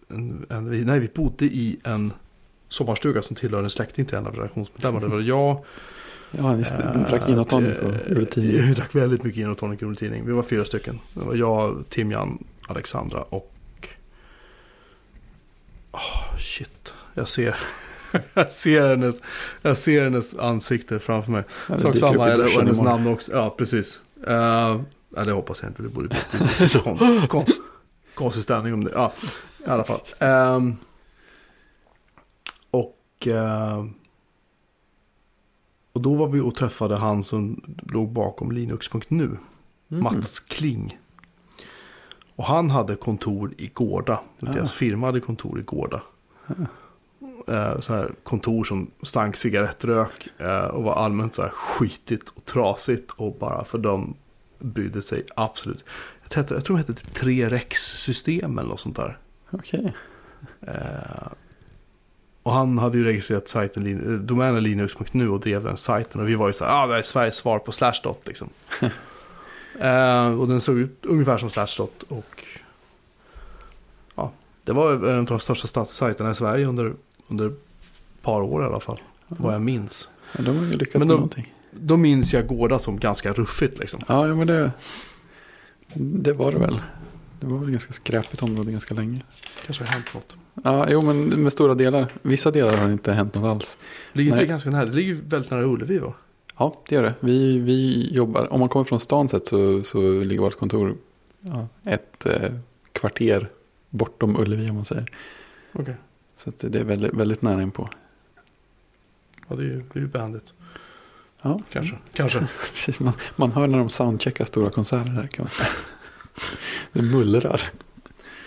en, 0.09 0.45
en 0.49 0.85
nej 0.85 0.99
vi 0.99 1.07
bodde 1.07 1.45
i 1.45 1.77
en 1.83 2.13
sommarstuga 2.69 3.21
som 3.21 3.35
tillhörde 3.35 3.65
en 3.65 3.69
släkting 3.69 4.05
till 4.05 4.17
en 4.17 4.27
av 4.27 4.35
redaktionsmedlemmarna. 4.35 5.07
Det 5.07 5.13
var 5.13 5.21
jag, 5.21 5.65
Ja, 6.37 6.43
det. 6.43 6.91
Den 6.93 7.03
drack 7.03 7.27
gin 7.27 7.39
och 7.39 7.49
tonic 7.49 7.77
och 7.77 7.91
Eh, 7.91 8.13
gjorde 8.13 8.25
tidning. 8.25 8.51
Vi 8.67 8.73
drack 8.73 8.95
väldigt 8.95 9.23
mycket 9.23 9.39
gin 9.39 9.49
och 9.49 9.57
tonic 9.57 9.77
och 9.77 9.81
gjorde 9.83 9.95
tidning. 9.95 10.25
Vi 10.25 10.31
var 10.31 10.43
fyra 10.43 10.65
stycken. 10.65 10.99
Det 11.13 11.25
var 11.25 11.35
jag, 11.35 11.83
Timjan, 11.89 12.43
Alexandra 12.67 13.21
och... 13.21 13.50
Oh, 15.91 16.37
shit. 16.37 16.93
Jag 17.13 17.27
ser... 17.27 17.59
jag, 18.33 18.49
ser 18.49 18.87
hennes, 18.89 19.21
jag 19.61 19.77
ser 19.77 20.03
hennes 20.03 20.37
ansikte 20.37 20.99
framför 20.99 21.31
mig. 21.31 21.43
Ja, 21.69 21.77
Sak 21.77 21.97
samma, 21.97 22.29
eller- 22.29 22.59
hennes 22.59 22.81
namn 22.81 23.07
också. 23.07 23.31
Ja, 23.31 23.49
precis. 23.49 23.99
Uh, 24.27 24.81
ja, 25.15 25.25
det 25.25 25.31
hoppas 25.31 25.61
jag 25.61 25.69
inte. 25.71 25.83
Det 25.83 25.89
borde 25.89 26.07
bli 26.07 26.69
kon, 26.83 26.97
kon, 27.27 27.45
konstig 28.13 28.43
stämning 28.43 28.73
om 28.73 28.83
det. 28.83 28.91
Ja, 28.91 29.13
i 29.65 29.69
alla 29.69 29.83
fall. 29.83 29.99
Ehm, 30.19 30.75
och, 32.71 33.27
ehm, 33.27 33.93
och 35.93 36.01
då 36.01 36.13
var 36.15 36.27
vi 36.27 36.39
och 36.39 36.55
träffade 36.55 36.95
han 36.97 37.23
som 37.23 37.61
låg 37.93 38.11
bakom 38.11 38.51
Linux.nu. 38.51 39.25
Mm. 39.25 40.03
Mats 40.03 40.39
Kling. 40.39 40.97
Och 42.41 42.47
han 42.47 42.69
hade 42.69 42.95
kontor 42.95 43.53
i 43.57 43.67
Gårda. 43.67 44.13
Ah. 44.13 44.51
Deras 44.51 44.73
firma 44.73 45.07
hade 45.07 45.19
kontor 45.19 45.59
i 45.59 45.63
Gårda. 45.63 46.01
Eh, 47.47 47.79
så 47.79 47.93
här 47.93 48.11
kontor 48.23 48.63
som 48.63 48.91
stank 49.03 49.35
cigarettrök 49.35 50.27
eh, 50.37 50.65
och 50.65 50.83
var 50.83 50.95
allmänt 50.95 51.35
så 51.35 51.41
här 51.41 51.49
skitigt 51.49 52.29
och 52.29 52.45
trasigt. 52.45 53.11
Och 53.11 53.35
bara 53.39 53.65
för 53.65 53.77
dem 53.77 54.15
brydde 54.59 55.01
sig 55.01 55.25
absolut. 55.35 55.85
Jag 56.21 56.29
tror, 56.31 56.57
jag 56.57 56.65
tror 56.65 56.77
de 56.77 56.79
hette 56.79 56.93
typ 56.93 57.17
3Rex-system 57.17 58.59
eller 58.59 58.69
något 58.69 58.79
sånt 58.79 58.95
där. 58.95 59.17
Okej. 59.51 59.93
Eh, 60.61 61.27
och 62.43 62.53
han 62.53 62.77
hade 62.77 62.97
ju 62.97 63.03
registrerat 63.03 63.47
sajten, 63.47 63.87
eh, 63.87 64.19
domänen 64.19 64.63
linux.nu 64.63 65.29
och 65.29 65.39
drev 65.39 65.63
den 65.63 65.77
sajten. 65.77 66.21
Och 66.21 66.29
vi 66.29 66.35
var 66.35 66.47
ju 66.47 66.53
så 66.53 66.65
här, 66.65 66.83
ah, 66.83 66.87
det 66.87 66.97
är 66.97 67.01
Sveriges 67.01 67.35
svar 67.35 67.59
på 67.59 67.71
Slashdot 67.71 68.27
liksom. 68.27 68.49
eh, 69.79 70.39
och 70.39 70.47
den 70.47 70.61
såg 70.61 70.77
ut 70.79 71.05
ungefär 71.05 71.37
som 71.37 71.49
Slashdot. 71.49 72.03
Och 72.07 72.43
ja, 74.15 74.31
det 74.63 74.71
var 74.73 74.91
en 74.93 75.19
av 75.19 75.25
de 75.25 75.39
största 75.39 75.67
statssajterna 75.67 76.31
i 76.31 76.35
Sverige 76.35 76.65
under, 76.65 76.93
under 77.27 77.47
ett 77.47 77.59
par 78.21 78.41
år 78.41 78.63
i 78.63 78.65
alla 78.65 78.79
fall. 78.79 78.99
Vad 79.27 79.53
jag 79.53 79.61
minns. 79.61 80.09
Ja, 80.37 80.43
de 80.43 80.57
har 80.57 80.65
ju 80.65 80.71
lyckats 80.71 80.93
Men 80.93 80.99
med 80.99 81.07
de- 81.07 81.13
någonting. 81.15 81.53
Då 81.73 81.97
minns 81.97 82.33
jag 82.33 82.47
Gårda 82.47 82.79
som 82.79 82.99
ganska 82.99 83.33
ruffigt 83.33 83.79
liksom. 83.79 83.99
Ja, 84.07 84.27
ja, 84.27 84.35
men 84.35 84.47
det, 84.47 84.71
det 85.95 86.33
var 86.33 86.51
det 86.51 86.59
väl. 86.59 86.81
Det 87.39 87.47
var 87.47 87.57
väl 87.57 87.67
ett 87.67 87.71
ganska 87.71 87.93
skräpigt 87.93 88.43
område 88.43 88.71
ganska 88.71 88.93
länge. 88.93 89.21
Kanske 89.65 89.83
har 89.83 89.91
hänt 89.91 90.05
något. 90.13 90.35
Ja, 90.63 90.87
jo, 90.89 91.01
men 91.01 91.43
med 91.43 91.53
stora 91.53 91.73
delar. 91.73 92.07
Vissa 92.21 92.51
delar 92.51 92.77
har 92.77 92.89
inte 92.89 93.13
hänt 93.13 93.35
något 93.35 93.45
alls. 93.45 93.77
Ligger 94.13 94.35
det 94.37 94.45
ganska 94.45 94.69
nära? 94.69 94.85
Det 94.85 94.93
ligger 94.95 95.13
väldigt 95.25 95.51
nära 95.51 95.63
Ullevi 95.63 95.97
va? 95.99 96.13
Ja, 96.61 96.75
det 96.87 96.95
gör 96.95 97.03
det. 97.03 97.13
Vi, 97.19 97.59
vi 97.59 98.09
jobbar, 98.11 98.53
om 98.53 98.59
man 98.59 98.69
kommer 98.69 98.83
från 98.83 98.99
stan 98.99 99.29
sett 99.29 99.47
så, 99.47 99.83
så 99.83 99.99
ligger 100.23 100.41
vårt 100.41 100.57
kontor 100.57 100.97
ja, 101.39 101.67
ett 101.83 102.25
eh, 102.25 102.51
kvarter 102.91 103.49
bortom 103.89 104.39
Ullevi 104.39 104.69
om 104.69 104.75
man 104.75 104.85
säger. 104.85 105.05
Okej. 105.73 105.95
Så 106.35 106.51
det 106.59 106.79
är 106.79 106.83
väldigt, 106.83 107.13
väldigt 107.13 107.41
nära 107.41 107.61
inpå. 107.61 107.89
Ja, 109.47 109.55
det 109.55 109.61
är 109.61 109.65
ju, 109.65 109.83
det 109.93 109.99
är 109.99 110.01
ju 110.01 110.07
bandet. 110.07 110.43
Ja, 111.41 111.59
Kanske. 111.71 111.95
Kanske. 112.13 112.39
Precis, 112.73 112.99
man, 112.99 113.13
man 113.35 113.51
hör 113.51 113.67
när 113.67 113.77
de 113.77 113.89
soundcheckar 113.89 114.45
stora 114.45 114.69
konserter 114.69 115.11
där 115.11 115.27
kan 115.27 115.43
man 115.43 115.49
säga. 115.49 115.69
Det 116.93 117.01
mullrar. 117.01 117.71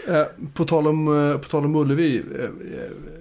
Eh, 0.08 0.24
på, 0.54 0.64
tal 0.64 0.86
om, 0.86 1.30
eh, 1.30 1.38
på 1.38 1.48
tal 1.48 1.64
om 1.64 1.76
Ullevi. 1.76 2.18
Eh, 2.38 2.44
eh, 2.44 2.50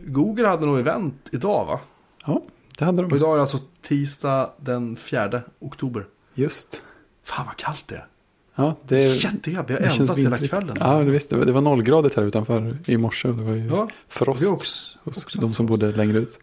Google 0.06 0.48
hade 0.48 0.66
nog 0.66 0.80
event 0.80 1.30
idag 1.32 1.66
va? 1.66 1.80
Ja, 2.26 2.42
det 2.78 2.86
hade 2.86 3.04
Och 3.04 3.10
de. 3.10 3.16
idag 3.16 3.32
är 3.32 3.36
det 3.36 3.42
alltså 3.42 3.60
tisdag 3.82 4.50
den 4.58 4.96
4 4.96 5.42
oktober. 5.60 6.06
Just. 6.34 6.82
Fan 7.24 7.46
vad 7.46 7.56
kallt 7.58 7.88
det 7.88 7.96
är. 7.96 8.08
Ja, 8.56 8.76
det, 8.88 9.24
Jättekallt. 9.24 9.70
Vi 9.70 9.74
har 9.74 9.82
eldat 9.82 10.18
hela 10.18 10.38
kvällen. 10.38 10.78
Ja, 10.80 10.94
det, 11.00 11.12
visst, 11.12 11.30
det, 11.30 11.52
var, 11.52 11.62
nollgradigt 11.62 12.16
här 12.16 12.24
utanför 12.24 12.78
i 12.86 12.98
morse. 12.98 13.28
och 13.28 13.36
Det 13.36 13.44
var 13.44 13.54
ju 13.54 13.68
Ja, 13.68 13.90
frost 14.08 14.52
också, 14.52 14.98
hos 15.04 15.24
också 15.24 15.40
de 15.40 15.54
som 15.54 15.66
bodde 15.66 15.92
längre 15.92 16.18
ut. 16.20 16.40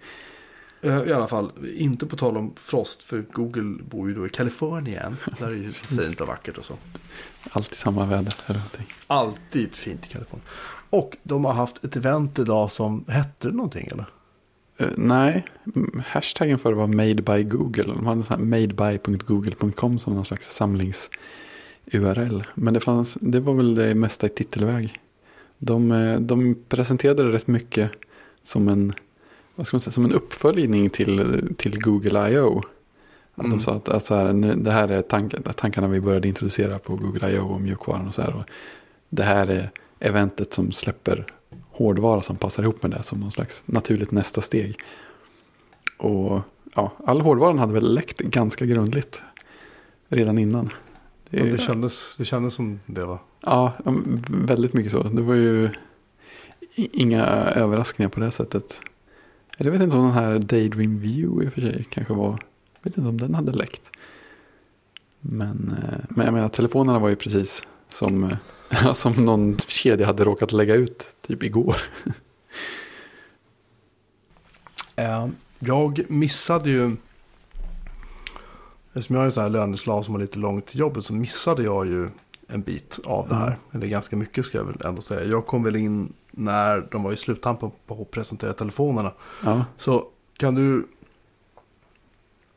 Eh, 0.82 1.02
I 1.02 1.12
alla 1.12 1.28
fall, 1.28 1.52
inte 1.76 2.06
på 2.06 2.16
tal 2.16 2.36
om 2.36 2.52
frost. 2.56 3.02
För 3.02 3.24
Google 3.32 3.82
bor 3.84 4.08
ju 4.08 4.14
då 4.14 4.26
i 4.26 4.30
Kalifornien. 4.30 5.16
Där 5.38 5.46
är 5.46 5.50
det 5.50 5.56
ju 5.56 5.72
fint 5.72 6.20
och 6.20 6.26
vackert 6.26 6.58
och 6.58 6.64
så. 6.64 6.74
Alltid 7.50 7.78
samma 7.78 8.06
väder. 8.06 8.34
Eller 8.46 8.58
någonting. 8.58 8.86
Alltid 9.06 9.74
fint 9.74 10.06
i 10.06 10.08
Kalifornien. 10.08 10.46
Och 10.90 11.16
de 11.22 11.44
har 11.44 11.52
haft 11.52 11.84
ett 11.84 11.96
event 11.96 12.38
idag 12.38 12.70
som 12.70 13.04
hette 13.08 13.48
någonting 13.48 13.88
eller? 13.92 14.06
Eh, 14.80 14.88
nej, 14.96 15.44
hashtaggen 16.06 16.58
för 16.58 16.70
det 16.70 16.76
var 16.76 16.86
made 16.86 17.22
by 17.22 17.42
Google. 17.42 17.84
De 17.84 18.06
hade 18.06 18.22
så 18.22 18.32
här 18.32 18.40
madeby.google.com 18.40 19.98
som 19.98 20.14
någon 20.14 20.24
slags 20.24 20.56
samlings-URL. 20.56 22.44
Men 22.54 22.74
det, 22.74 22.80
fanns, 22.80 23.18
det 23.20 23.40
var 23.40 23.54
väl 23.54 23.74
det 23.74 23.94
mesta 23.94 24.26
i 24.26 24.28
titelväg. 24.28 25.00
De, 25.58 25.92
eh, 25.92 26.20
de 26.20 26.56
presenterade 26.68 27.22
det 27.22 27.32
rätt 27.32 27.46
mycket 27.46 27.90
som 28.42 28.68
en, 28.68 28.92
vad 29.54 29.66
ska 29.66 29.74
man 29.74 29.80
säga, 29.80 29.92
som 29.92 30.04
en 30.04 30.12
uppföljning 30.12 30.90
till, 30.90 31.40
till 31.56 31.80
Google 31.80 32.30
I.O. 32.30 32.62
Att 33.34 33.44
Mm. 33.44 33.50
De 33.50 33.60
sa 33.60 33.74
att, 33.74 33.88
att 33.88 34.04
så 34.04 34.14
här, 34.14 34.32
nu, 34.32 34.54
det 34.54 34.70
här 34.70 34.92
är 34.92 35.02
tanken, 35.02 35.42
tankarna 35.42 35.88
vi 35.88 36.00
började 36.00 36.28
introducera 36.28 36.78
på 36.78 36.96
Google 36.96 37.30
I.O. 37.30 37.46
och 37.46 37.60
mjukvaran 37.60 38.06
och 38.06 38.14
så 38.14 38.22
här. 38.22 38.36
Och 38.36 38.44
det 39.08 39.22
här 39.22 39.46
är 39.46 39.70
eventet 39.98 40.54
som 40.54 40.72
släpper 40.72 41.26
hårdvara 41.80 42.22
som 42.22 42.36
passar 42.36 42.62
ihop 42.62 42.82
med 42.82 42.90
det 42.90 43.02
som 43.02 43.20
någon 43.20 43.32
slags 43.32 43.62
naturligt 43.66 44.10
nästa 44.10 44.40
steg. 44.40 44.80
Och 45.98 46.40
ja, 46.74 46.92
all 47.06 47.20
hårdvaran 47.20 47.58
hade 47.58 47.72
väl 47.72 47.94
läckt 47.94 48.18
ganska 48.18 48.66
grundligt 48.66 49.22
redan 50.08 50.38
innan. 50.38 50.70
Det, 51.30 51.38
Ja, 51.38 51.44
det, 51.44 51.58
kändes, 51.58 52.14
det 52.18 52.24
kändes 52.24 52.54
som 52.54 52.80
det 52.86 53.04
va? 53.04 53.18
Ja, 53.40 53.72
väldigt 54.28 54.72
mycket 54.72 54.92
så. 54.92 55.02
Det 55.02 55.22
var 55.22 55.34
ju 55.34 55.70
inga 56.74 57.24
överraskningar 57.54 58.08
på 58.08 58.20
det 58.20 58.30
sättet. 58.30 58.80
Eller 59.58 59.70
jag 59.70 59.78
vet 59.78 59.84
inte 59.84 59.96
om 59.96 60.04
den 60.04 60.12
här 60.12 60.38
Daydream 60.38 60.98
View 60.98 61.44
i 61.44 61.48
och 61.48 61.52
för 61.52 61.60
sig 61.60 61.86
kanske 61.90 62.14
var. 62.14 62.38
Jag 62.82 62.90
vet 62.90 62.96
inte 62.96 63.08
om 63.08 63.18
den 63.18 63.34
hade 63.34 63.52
läckt. 63.52 63.90
Men, 65.20 65.76
eh, 65.82 65.98
men 66.08 66.24
jag 66.24 66.34
menar 66.34 66.48
telefonerna 66.48 66.98
var 66.98 67.08
ju 67.08 67.16
precis 67.16 67.62
som, 67.88 68.24
eh, 68.24 68.36
som 68.94 69.12
någon 69.12 69.58
kedja 69.58 70.06
hade 70.06 70.24
råkat 70.24 70.52
lägga 70.52 70.74
ut 70.74 71.16
typ 71.20 71.42
igår. 71.42 71.76
Eh, 74.96 75.28
jag 75.58 76.10
missade 76.10 76.70
ju, 76.70 76.96
eftersom 78.92 79.16
jag 79.16 79.22
är 79.22 79.26
en 79.26 79.32
sån 79.32 79.42
här 79.42 79.50
löneslav 79.50 80.02
som 80.02 80.14
har 80.14 80.20
lite 80.20 80.38
långt 80.38 80.66
till 80.66 80.80
jobbet 80.80 81.04
så 81.04 81.12
missade 81.12 81.62
jag 81.62 81.86
ju 81.86 82.08
en 82.48 82.62
bit 82.62 82.98
av 83.04 83.28
det 83.28 83.34
här. 83.34 83.46
Mm. 83.46 83.58
Eller 83.72 83.86
ganska 83.86 84.16
mycket 84.16 84.46
ska 84.46 84.58
jag 84.58 84.64
väl 84.64 84.82
ändå 84.84 85.02
säga. 85.02 85.24
Jag 85.24 85.46
kom 85.46 85.62
väl 85.62 85.76
in 85.76 86.12
när 86.30 86.86
de 86.90 87.02
var 87.02 87.12
i 87.12 87.16
sluttampen 87.16 87.70
på 87.86 88.02
att 88.02 88.10
presentera 88.10 88.52
telefonerna. 88.52 89.12
Ja, 89.44 89.64
Så 89.78 90.06
kan 90.36 90.54
du 90.54 90.86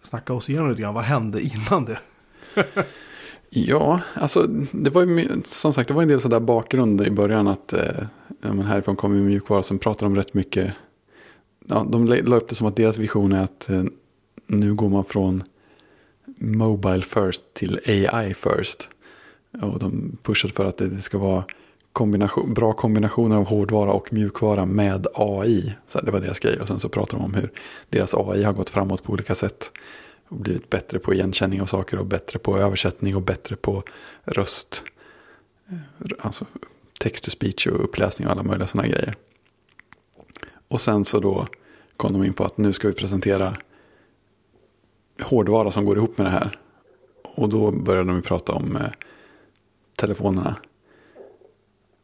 snacka 0.01 0.33
oss 0.33 0.49
igenom 0.49 0.69
lite 0.69 0.81
grann, 0.81 0.93
vad 0.93 1.03
hände 1.03 1.41
innan 1.41 1.85
det? 1.85 1.99
Ja, 3.55 4.01
alltså 4.13 4.47
det 4.71 4.89
var 4.89 5.05
ju 5.05 5.41
som 5.45 5.73
sagt 5.73 5.87
det 5.87 5.93
var 5.93 6.01
en 6.01 6.07
del 6.07 6.21
sådär 6.21 6.39
bakgrund 6.39 7.01
i 7.01 7.11
början 7.11 7.47
att 7.47 7.73
eh, 7.73 8.05
men 8.39 8.61
härifrån 8.61 8.95
kommer 8.95 9.15
mjukvara 9.15 9.63
som 9.63 9.79
pratar 9.79 10.05
om 10.05 10.15
rätt 10.15 10.33
mycket. 10.33 10.73
Ja, 11.65 11.87
de 11.89 12.07
la 12.07 12.15
la 12.23 12.35
upp 12.35 12.49
det 12.49 12.55
som 12.55 12.67
att 12.67 12.75
deras 12.75 12.97
vision 12.97 13.31
är 13.31 13.43
att 13.43 13.69
eh, 13.69 13.83
nu 14.47 14.73
går 14.73 14.89
man 14.89 15.05
från 15.05 15.43
Mobile 16.37 17.01
first 17.01 17.43
till 17.53 17.79
AI 17.85 18.33
first. 18.33 18.89
Och 19.61 19.79
de 19.79 20.17
pushade 20.23 20.53
för 20.53 20.65
att 20.65 20.77
det 20.77 21.01
ska 21.01 21.17
vara 21.17 21.43
kombination, 21.93 22.53
bra 22.53 22.73
kombinationer 22.73 23.35
av 23.35 23.45
hårdvara 23.45 23.91
och 23.91 24.13
mjukvara 24.13 24.65
med 24.65 25.07
AI. 25.13 25.73
Så 25.87 26.01
det 26.01 26.11
var 26.11 26.19
deras 26.19 26.39
grej. 26.39 26.59
Och 26.61 26.67
sen 26.67 26.79
så 26.79 26.89
pratar 26.89 27.17
de 27.17 27.23
om 27.23 27.33
hur 27.33 27.51
deras 27.89 28.13
AI 28.13 28.43
har 28.43 28.53
gått 28.53 28.69
framåt 28.69 29.03
på 29.03 29.13
olika 29.13 29.35
sätt. 29.35 29.71
Blivit 30.33 30.69
bättre 30.69 30.99
på 30.99 31.13
igenkänning 31.13 31.61
av 31.61 31.65
saker 31.65 31.99
och 31.99 32.05
bättre 32.05 32.39
på 32.39 32.57
översättning 32.57 33.15
och 33.15 33.21
bättre 33.21 33.55
på 33.55 33.83
röst. 34.23 34.83
Eh, 35.69 35.77
alltså 36.19 36.45
text 36.99 37.23
to 37.23 37.29
speech 37.29 37.67
och 37.67 37.83
uppläsning 37.83 38.27
och 38.27 38.31
alla 38.31 38.43
möjliga 38.43 38.67
sådana 38.67 38.87
grejer. 38.87 39.15
Och 40.67 40.81
sen 40.81 41.05
så 41.05 41.19
då 41.19 41.47
kom 41.97 42.13
de 42.13 42.23
in 42.23 42.33
på 42.33 42.45
att 42.45 42.57
nu 42.57 42.73
ska 42.73 42.87
vi 42.87 42.93
presentera 42.93 43.57
hårdvara 45.21 45.71
som 45.71 45.85
går 45.85 45.97
ihop 45.97 46.17
med 46.17 46.25
det 46.25 46.31
här. 46.31 46.59
Och 47.23 47.49
då 47.49 47.71
började 47.71 48.11
de 48.11 48.21
prata 48.21 48.53
om 48.53 48.75
eh, 48.75 48.91
telefonerna. 49.95 50.55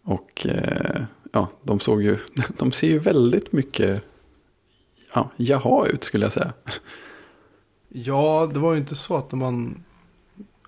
Och 0.03 0.47
eh, 0.49 1.01
ja, 1.31 1.47
de 1.63 1.79
såg 1.79 2.03
ju, 2.03 2.17
de 2.57 2.71
ser 2.71 2.87
ju 2.87 2.99
väldigt 2.99 3.51
mycket 3.51 4.03
ja, 5.13 5.31
jaha 5.35 5.87
ut 5.87 6.03
skulle 6.03 6.25
jag 6.25 6.33
säga. 6.33 6.53
Ja, 7.89 8.49
det 8.53 8.59
var 8.59 8.73
ju 8.73 8.79
inte 8.79 8.95
så 8.95 9.17
att 9.17 9.31
man... 9.31 9.83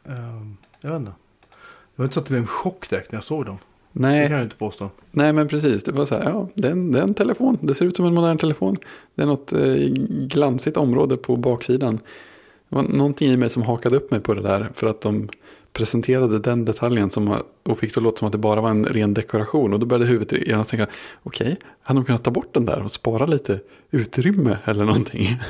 ehm, 0.06 0.58
jag 0.82 0.90
vet 0.92 1.00
inte. 1.00 1.12
Det 1.52 1.96
var 1.96 2.06
inte 2.06 2.14
så 2.14 2.20
att 2.20 2.26
det 2.26 2.30
blev 2.32 2.42
en 2.42 2.48
chock 2.48 2.90
direkt 2.90 3.12
när 3.12 3.18
jag 3.18 3.24
såg 3.24 3.46
dem. 3.46 3.58
Det 3.92 4.00
Nej, 4.02 4.28
kan 4.28 4.38
jag 4.38 4.46
inte 4.46 4.56
påstå. 4.56 4.90
nej 5.12 5.34
men 5.34 5.48
precis. 5.48 5.84
Det 5.84 5.92
var 5.92 6.06
så 6.06 6.16
här, 6.16 6.24
ja, 6.24 6.48
det 6.54 6.68
är, 6.68 6.72
en, 6.72 6.92
det 6.92 7.00
är 7.00 7.04
en 7.04 7.14
telefon. 7.14 7.58
Det 7.62 7.76
ser 7.76 7.86
ut 7.86 7.96
som 7.96 8.06
en 8.06 8.14
modern 8.14 8.38
telefon. 8.38 8.78
Det 9.16 9.22
är 9.22 9.26
något 9.26 9.54
eh, 9.54 9.76
glansigt 10.28 10.78
område 10.78 11.18
på 11.18 11.36
baksidan. 11.38 11.96
Det 12.70 12.76
var 12.76 12.84
någonting 12.84 13.30
i 13.32 13.38
mig 13.38 13.50
som 13.50 13.64
hakade 13.64 13.96
upp 13.98 14.12
mig 14.12 14.20
på 14.22 14.34
det 14.34 14.42
där. 14.42 14.70
För 14.74 14.88
att 14.88 15.02
de 15.02 15.30
presenterade 15.74 16.40
den 16.40 16.66
detaljen 16.66 17.12
som, 17.12 17.38
och 17.64 17.80
fick 17.80 17.94
det 17.94 18.00
att 18.00 18.04
låta 18.04 18.18
som 18.18 18.26
att 18.26 18.32
det 18.32 18.38
bara 18.38 18.62
var 18.62 18.70
en 18.70 18.86
ren 18.86 19.14
dekoration. 19.14 19.74
Och 19.74 19.80
då 19.80 19.86
började 19.86 20.06
huvudet 20.06 20.48
genast 20.48 20.70
tänka, 20.70 20.88
okej, 21.24 21.58
hade 21.82 22.00
de 22.00 22.06
kunnat 22.06 22.24
ta 22.24 22.32
bort 22.32 22.54
den 22.54 22.66
där 22.66 22.82
och 22.82 22.92
spara 22.92 23.26
lite 23.26 23.60
utrymme 23.92 24.58
eller 24.66 24.86
någonting? 24.86 25.28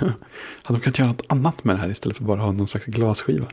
hade 0.64 0.80
de 0.80 0.80
kunnat 0.80 1.00
göra 1.00 1.10
något 1.10 1.26
annat 1.28 1.64
med 1.64 1.76
det 1.76 1.80
här 1.80 1.90
istället 1.90 2.18
för 2.18 2.24
bara 2.24 2.42
ha 2.42 2.52
någon 2.52 2.68
slags 2.68 2.86
glasskiva? 2.86 3.46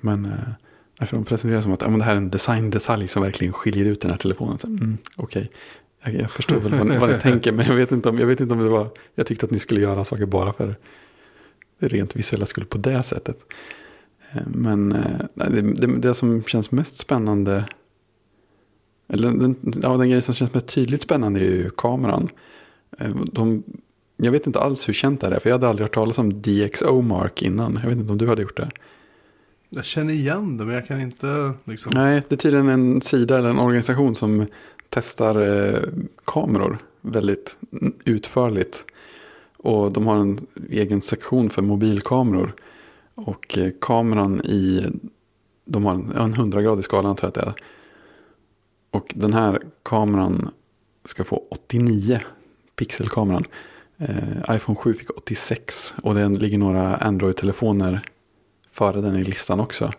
Men 0.00 0.24
eh, 0.24 1.06
för 1.06 1.16
de 1.16 1.24
presenterar 1.24 1.60
som 1.60 1.72
att 1.72 1.82
ja, 1.82 1.88
det 1.88 2.04
här 2.04 2.12
är 2.12 2.16
en 2.16 2.30
designdetalj 2.30 3.08
som 3.08 3.22
verkligen 3.22 3.52
skiljer 3.52 3.86
ut 3.86 4.00
den 4.00 4.10
här 4.10 4.18
telefonen. 4.18 4.58
Så, 4.58 4.66
mm, 4.66 4.98
okej, 5.16 5.50
jag, 6.04 6.14
jag 6.14 6.30
förstår 6.30 6.56
väl 6.56 6.74
vad 6.74 7.00
vad 7.00 7.10
ni 7.10 7.18
tänker, 7.20 7.52
men 7.52 7.66
jag 7.66 7.74
vet, 7.74 7.92
inte 7.92 8.08
om, 8.08 8.18
jag 8.18 8.26
vet 8.26 8.40
inte 8.40 8.54
om 8.54 8.60
det 8.60 8.68
var, 8.68 8.88
jag 9.14 9.26
tyckte 9.26 9.46
att 9.46 9.52
ni 9.52 9.58
skulle 9.58 9.80
göra 9.80 10.04
saker 10.04 10.26
bara 10.26 10.52
för 10.52 10.74
det 11.78 11.88
rent 11.88 12.16
visuella 12.16 12.46
skulle 12.46 12.66
på 12.66 12.78
det 12.78 13.02
sättet. 13.02 13.38
Men 14.46 14.92
eh, 14.92 15.20
det, 15.34 15.60
det, 15.60 15.86
det 15.86 16.14
som 16.14 16.42
känns 16.42 16.70
mest 16.70 16.98
spännande, 16.98 17.64
eller 19.08 19.30
den, 19.30 19.56
ja, 19.82 19.88
den 19.88 20.08
grejen 20.08 20.22
som 20.22 20.34
känns 20.34 20.54
mest 20.54 20.66
tydligt 20.66 21.02
spännande 21.02 21.40
är 21.40 21.44
ju 21.44 21.70
kameran. 21.70 22.28
Eh, 22.98 23.16
De, 23.24 23.62
jag 24.16 24.32
vet 24.32 24.46
inte 24.46 24.60
alls 24.60 24.88
hur 24.88 24.92
känt 24.92 25.20
det 25.20 25.26
är, 25.26 25.40
för 25.40 25.48
jag 25.48 25.54
hade 25.54 25.68
aldrig 25.68 25.84
hört 25.84 25.94
talas 25.94 26.18
om 26.18 26.42
DxO-mark 26.42 27.42
innan. 27.42 27.78
Jag 27.82 27.88
vet 27.88 27.98
inte 27.98 28.12
om 28.12 28.18
du 28.18 28.28
hade 28.28 28.42
gjort 28.42 28.56
det. 28.56 28.70
Jag 29.68 29.84
känner 29.84 30.14
igen 30.14 30.56
det, 30.56 30.64
men 30.64 30.74
jag 30.74 30.86
kan 30.86 31.00
inte 31.00 31.52
liksom... 31.64 31.92
Nej, 31.94 32.22
det 32.28 32.34
är 32.34 32.36
tydligen 32.36 32.68
en 32.68 33.00
sida 33.00 33.38
eller 33.38 33.50
en 33.50 33.58
organisation 33.58 34.14
som 34.14 34.46
testar 34.88 35.40
eh, 35.40 35.80
kameror 36.24 36.78
väldigt 37.00 37.56
utförligt. 38.04 38.84
Och 39.56 39.92
de 39.92 40.06
har 40.06 40.16
en 40.16 40.38
egen 40.70 41.00
sektion 41.00 41.50
för 41.50 41.62
mobilkameror. 41.62 42.54
Och 43.14 43.58
eh, 43.58 43.72
kameran 43.80 44.40
i, 44.40 44.86
de 45.64 45.84
har 45.84 45.94
en, 45.94 46.12
en 46.12 46.34
100-gradig 46.34 46.82
skala 46.82 47.08
antar 47.08 47.26
jag 47.26 47.28
att 47.28 47.34
det 47.34 47.50
är. 47.50 47.54
Och 48.90 49.12
den 49.14 49.32
här 49.32 49.62
kameran 49.82 50.50
ska 51.04 51.24
få 51.24 51.46
89 51.50 52.20
pixelkameran. 52.76 53.44
Eh, 53.98 54.56
iPhone 54.56 54.76
7 54.76 54.94
fick 54.94 55.10
86 55.10 55.94
och 56.02 56.14
det 56.14 56.28
ligger 56.28 56.58
några 56.58 56.96
Android-telefoner 56.96 58.00
före 58.70 59.00
den 59.00 59.16
i 59.16 59.24
listan 59.24 59.60
också. 59.60 59.92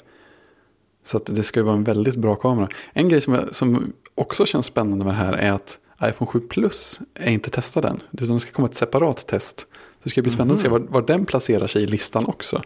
Så 1.04 1.20
det 1.20 1.44
ska 1.44 1.60
ju 1.60 1.64
vara 1.64 1.76
en 1.76 1.84
väldigt 1.84 2.16
bra 2.16 2.36
kamera. 2.36 2.70
En 2.94 3.10
grej 3.10 3.22
som, 3.22 3.34
jag, 3.34 3.56
som 3.56 3.94
också 4.16 4.46
känns 4.46 4.66
spännande 4.66 5.06
med 5.06 5.14
det 5.14 5.18
här 5.18 5.34
är 5.34 5.52
att 5.52 5.80
iPhone 6.04 6.32
7 6.32 6.40
Plus 6.40 7.00
är 7.14 7.32
inte 7.32 7.50
testad 7.50 7.86
än. 7.86 8.00
Utan 8.12 8.34
det 8.34 8.40
ska 8.40 8.52
komma 8.52 8.68
ett 8.68 8.76
separat 8.76 9.28
test. 9.28 9.60
Så 9.60 10.04
det 10.04 10.10
ska 10.10 10.22
bli 10.22 10.32
spännande 10.32 10.54
att 10.54 10.60
se 10.60 10.68
var, 10.68 10.80
var 10.80 11.02
den 11.02 11.26
placerar 11.26 11.68
sig 11.68 11.84
i 11.84 11.88
listan 11.88 12.26
också. 12.26 12.62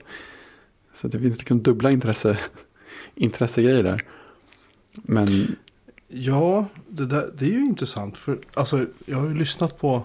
Så 0.97 1.07
det 1.07 1.19
finns 1.19 1.37
liksom 1.37 1.63
dubbla 1.63 1.91
intresse, 1.91 2.37
intressegrejer 3.15 3.83
där. 3.83 4.05
Men 4.91 5.55
Ja, 6.07 6.65
det, 6.87 7.05
där, 7.05 7.31
det 7.37 7.45
är 7.45 7.49
ju 7.49 7.65
intressant. 7.65 8.17
För 8.17 8.39
alltså, 8.53 8.85
jag 9.05 9.17
har 9.17 9.27
ju 9.27 9.33
lyssnat 9.33 9.77
på... 9.77 10.03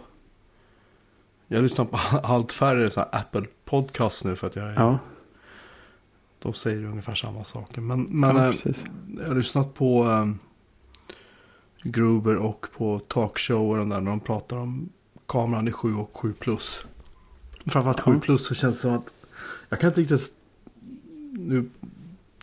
Jag 1.49 1.59
har 1.59 1.63
lyssnat 1.63 1.91
på 1.91 1.97
allt 2.23 2.53
färre 2.53 2.91
så 2.91 3.01
här 3.01 3.09
Apple 3.13 3.45
Podcast 3.65 4.25
nu 4.25 4.37
för 4.37 4.47
att 4.47 4.57
jag 4.57 4.67
är, 4.67 4.75
ja, 4.75 4.99
de 6.39 6.55
säger 6.55 6.79
ju 6.79 6.89
ungefär 6.89 7.15
samma 7.15 7.45
saker. 7.45 7.81
Men, 7.81 8.03
men 8.03 8.37
ja 8.37 8.45
eh, 8.45 8.51
precis. 8.51 8.85
jag 9.19 9.29
har 9.29 9.35
lyssnat 9.35 9.75
på 9.75 10.05
um, 10.05 10.39
Gruber 11.83 12.37
och 12.37 12.67
på 12.77 12.99
talkshower 12.99 13.81
och 13.81 13.87
där 13.89 14.01
när 14.01 14.11
de 14.11 14.21
pratar 14.21 14.57
om 14.57 14.89
kameran 15.27 15.69
i 15.69 15.73
7 15.73 15.95
och 15.95 16.17
7 16.17 16.33
plus. 16.33 16.81
Framförallt 17.67 18.01
7 18.01 18.13
Ja. 18.13 18.21
plus 18.21 18.47
så 18.47 18.55
känns 18.55 18.75
det 18.75 18.81
som 18.81 18.95
att 18.95 19.13
jag 19.69 19.81
kan 19.81 19.91
inte 19.91 20.01
riktigt... 20.01 20.33
Nu 21.35 21.71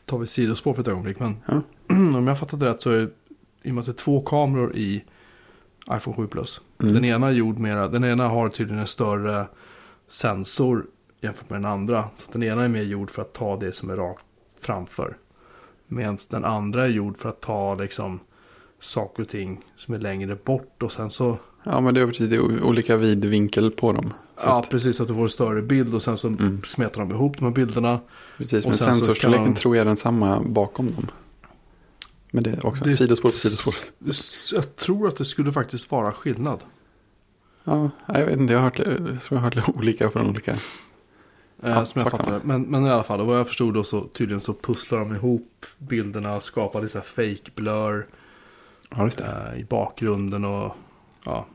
tar 0.06 0.18
vi 0.18 0.28
sidospår 0.28 0.74
för 0.74 0.82
ett 0.82 0.88
ögonblick 0.88 1.20
men 1.20 1.36
Ja. 1.46 1.62
om 2.18 2.28
jag 2.28 2.40
fattat 2.40 2.62
rätt 2.62 2.82
så 2.82 2.92
är 2.92 2.98
det 2.98 3.10
i 3.64 3.70
och 3.70 3.76
med 3.76 3.80
att 3.80 3.86
det 3.86 3.92
är 3.92 3.94
två 3.94 4.22
kameror 4.22 4.76
i 4.76 5.04
iPhone 5.92 6.18
7 6.18 6.28
plus. 6.28 6.62
Mm. 6.82 6.94
Den 6.94 7.06
ena 7.06 7.28
är 7.28 7.32
gjord 7.32 7.60
mera, 7.60 7.88
den 7.88 8.04
ena 8.04 8.28
har 8.28 8.50
tydligen 8.50 8.82
en 8.82 8.88
större 8.88 9.48
sensor 10.10 10.86
jämfört 11.22 11.50
med 11.50 11.62
den 11.62 11.72
andra. 11.72 12.04
Så 12.18 12.32
den 12.32 12.44
ena 12.44 12.64
är 12.64 12.68
mer 12.68 12.84
gjord 12.84 13.12
för 13.12 13.22
att 13.22 13.34
ta 13.34 13.58
det 13.58 13.72
som 13.72 13.90
är 13.90 13.96
rakt 13.96 14.26
framför. 14.62 15.18
Medan 15.88 16.18
den 16.30 16.46
andra 16.46 16.84
är 16.84 16.90
gjord 16.90 17.18
för 17.18 17.30
att 17.30 17.42
ta 17.42 17.76
liksom 17.76 18.20
saker 18.80 19.24
och 19.24 19.30
ting 19.30 19.66
som 19.76 19.94
är 19.94 20.00
längre 20.00 20.36
bort. 20.36 20.84
Och 20.84 20.92
sen 20.92 21.10
så, 21.10 21.38
Ja, 21.64 21.82
men 21.82 21.94
det 21.94 22.02
är 22.02 22.64
olika 22.64 22.98
vidvinkel 22.98 23.72
på 23.72 23.94
dem. 23.94 24.14
Ja 24.44 24.60
att, 24.60 24.70
precis 24.70 25.02
att 25.02 25.08
du 25.08 25.14
får 25.14 25.24
en 25.24 25.30
större 25.30 25.62
bild 25.62 25.94
och 25.96 26.04
sen 26.04 26.18
så 26.18 26.28
Mm. 26.28 26.62
smetar 26.64 27.02
de 27.02 27.12
ihop 27.12 27.38
de 27.38 27.46
här 27.46 27.52
bilderna. 27.52 28.00
precis, 28.38 28.66
men 28.66 28.78
sensorstorleken 28.78 29.46
kan- 29.46 29.54
tror 29.56 29.76
jag 29.76 29.82
är 29.82 29.86
densamma 29.86 30.42
bakom 30.46 30.92
dem. 30.92 31.08
Men 32.32 32.44
det 32.44 32.50
är 32.50 32.66
också 32.66 32.84
Det- 32.84 32.94
sidospår 32.94 33.30
på 33.30 33.34
sidospår. 33.36 33.74
Jag 34.58 34.76
tror 34.76 35.08
att 35.08 35.18
det 35.18 35.26
skulle 35.26 35.54
faktiskt 35.54 35.92
vara 35.92 36.12
skillnad. 36.12 36.60
Ja, 37.64 37.90
jag 38.08 38.26
vet 38.26 38.38
inte, 38.40 38.54
jag 38.54 38.60
har 38.60 38.64
hört, 38.64 38.80
jag 39.30 39.38
har 39.38 39.52
hört 39.52 39.70
olika 39.78 40.10
från 40.12 40.30
olika. 40.30 40.52
Eh, 40.52 40.58
Ja, 41.62 41.86
som 41.86 42.02
jag 42.02 42.12
det. 42.26 42.40
Men, 42.44 42.62
men 42.62 42.86
i 42.86 42.90
alla 42.90 43.04
fall, 43.04 43.26
vad 43.26 43.40
jag 43.40 43.48
förstod 43.48 43.74
då 43.74 43.84
så 43.84 44.04
tydligen 44.08 44.42
så 44.42 44.54
pusslar 44.54 45.00
de 45.00 45.16
ihop 45.16 45.66
bilderna, 45.78 46.40
skapar 46.42 46.82
lite 46.82 47.02
fake 47.02 47.52
blur 47.56 48.08
Ja, 48.90 49.06
eh, 49.08 49.60
i 49.60 49.64
bakgrunden 49.70 50.46
och 50.46 50.76
ja. 51.26 51.46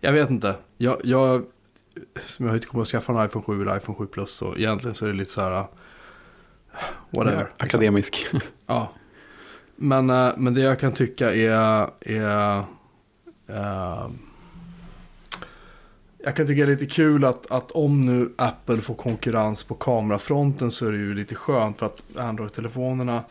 Jag 0.00 0.12
vet 0.12 0.30
inte. 0.30 0.54
Jag, 0.82 1.00
jag, 1.04 1.44
som 2.26 2.46
jag 2.46 2.56
inte 2.56 2.66
kommer 2.66 2.82
att 2.82 2.88
skaffa 2.88 3.12
en 3.12 3.26
iPhone 3.26 3.44
7 3.44 3.62
eller 3.62 3.76
iPhone 3.76 3.98
7 3.98 4.06
Plus 4.06 4.30
så 4.30 4.56
egentligen 4.56 4.94
så 4.94 5.04
är 5.04 5.08
det 5.08 5.16
lite 5.16 5.30
så 5.30 5.40
här 5.40 5.52
eh, 5.52 5.66
whatever. 7.10 7.38
liksom. 7.38 7.54
Akademisk. 7.58 8.26
Ja. 8.66 8.92
Men, 9.76 10.10
eh, 10.10 10.32
men 10.36 10.54
det 10.54 10.60
jag 10.60 10.80
kan 10.80 10.92
tycka 10.92 11.34
är, 11.34 11.90
är 12.00 12.58
eh, 13.46 14.10
jag 16.18 16.36
kan 16.36 16.46
tycka 16.46 16.66
det 16.66 16.72
är 16.72 16.76
lite 16.76 16.86
kul 16.86 17.24
att, 17.24 17.50
att 17.50 17.70
om 17.70 18.00
nu 18.00 18.32
Apple 18.38 18.80
får 18.80 18.94
konkurrens 18.94 19.64
på 19.64 19.74
kamerafronten 19.74 20.70
så 20.70 20.86
är 20.86 20.92
det 20.92 20.98
ju 20.98 21.14
lite 21.14 21.34
skönt 21.34 21.78
för 21.78 21.86
att 21.86 22.02
Android-telefonerna 22.16 23.24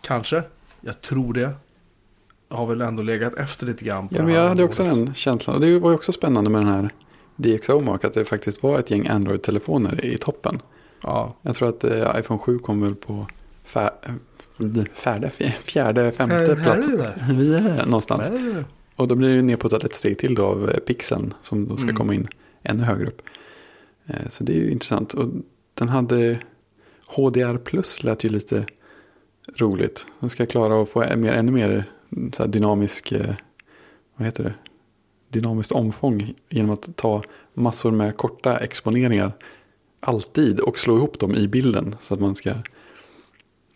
kanske, 0.00 0.42
jag 0.80 1.00
tror 1.00 1.34
det, 1.34 1.54
har 2.54 2.66
väl 2.66 2.80
ändå 2.80 3.02
legat 3.02 3.34
efter 3.34 3.66
lite 3.66 3.84
grann. 3.84 4.08
På 4.08 4.14
Ja, 4.14 4.22
men 4.22 4.30
här 4.34 4.40
jag 4.42 4.48
hade 4.48 4.64
också 4.64 4.84
den 4.84 5.14
känslan. 5.14 5.56
Och 5.56 5.62
det 5.62 5.78
var 5.78 5.90
ju 5.90 5.96
också 5.96 6.12
spännande 6.12 6.50
med 6.50 6.60
den 6.60 6.68
här 6.68 6.90
DxO-mark. 7.36 8.04
Att 8.04 8.14
det 8.14 8.24
faktiskt 8.24 8.62
var 8.62 8.78
ett 8.78 8.90
gäng 8.90 9.06
Android-telefoner 9.08 10.04
i 10.04 10.16
toppen. 10.18 10.62
Ja, 11.02 11.36
Jag 11.42 11.54
tror 11.54 11.68
att 11.68 11.84
eh, 11.84 12.14
iPhone 12.18 12.38
7 12.38 12.58
kom 12.58 12.80
väl 12.80 12.94
på 12.94 13.26
fär, 13.64 13.90
eh, 15.38 15.52
fjärde, 15.62 16.12
femte 16.12 16.34
Här- 16.34 16.54
här 16.56 16.64
plats. 16.64 16.88
är 16.88 16.96
det. 16.96 17.14
Vi 17.34 17.54
är 17.54 17.86
någonstans. 17.86 18.30
Men, 18.30 18.64
Och 18.96 19.08
då 19.08 19.14
blir 19.14 19.28
det 19.28 19.34
ju 19.34 19.42
nedputtat 19.42 19.84
ett 19.84 19.94
steg 19.94 20.18
till 20.18 20.34
då 20.34 20.44
av 20.46 20.70
eh, 20.70 20.78
pixeln 20.78 21.34
som 21.42 21.68
då 21.68 21.76
ska 21.76 21.84
Mm. 21.84 21.96
komma 21.96 22.14
in 22.14 22.28
ännu 22.62 22.82
högre 22.82 23.06
upp. 23.06 23.22
Eh, 24.06 24.14
Så 24.30 24.44
det 24.44 24.52
är 24.52 24.56
ju 24.56 24.70
intressant. 24.70 25.14
Och 25.14 25.28
den 25.74 25.88
hade, 25.88 26.38
HDR 27.16 27.56
plus 27.58 28.02
lät 28.02 28.24
ju 28.24 28.28
lite 28.28 28.66
roligt. 29.58 30.06
Den 30.20 30.30
ska 30.30 30.46
klara 30.46 30.82
att 30.82 30.88
få 30.88 31.04
mer, 31.16 31.32
ännu 31.32 31.52
mer 31.52 31.84
så 32.32 32.42
här 32.42 32.50
dynamisk, 32.50 33.12
eh, 33.12 33.34
vad 34.16 34.26
heter 34.26 34.44
det? 34.44 34.54
Dynamiskt 35.28 35.72
omfång 35.72 36.34
genom 36.48 36.70
att 36.70 36.96
ta 36.96 37.22
massor 37.54 37.90
med 37.90 38.16
korta 38.16 38.56
exponeringar 38.56 39.32
alltid 40.00 40.60
och 40.60 40.78
slå 40.78 40.96
ihop 40.96 41.18
dem 41.18 41.34
i 41.34 41.48
bilden. 41.48 41.96
Så 42.00 42.14
att 42.14 42.20
man 42.20 42.34
ska... 42.34 42.54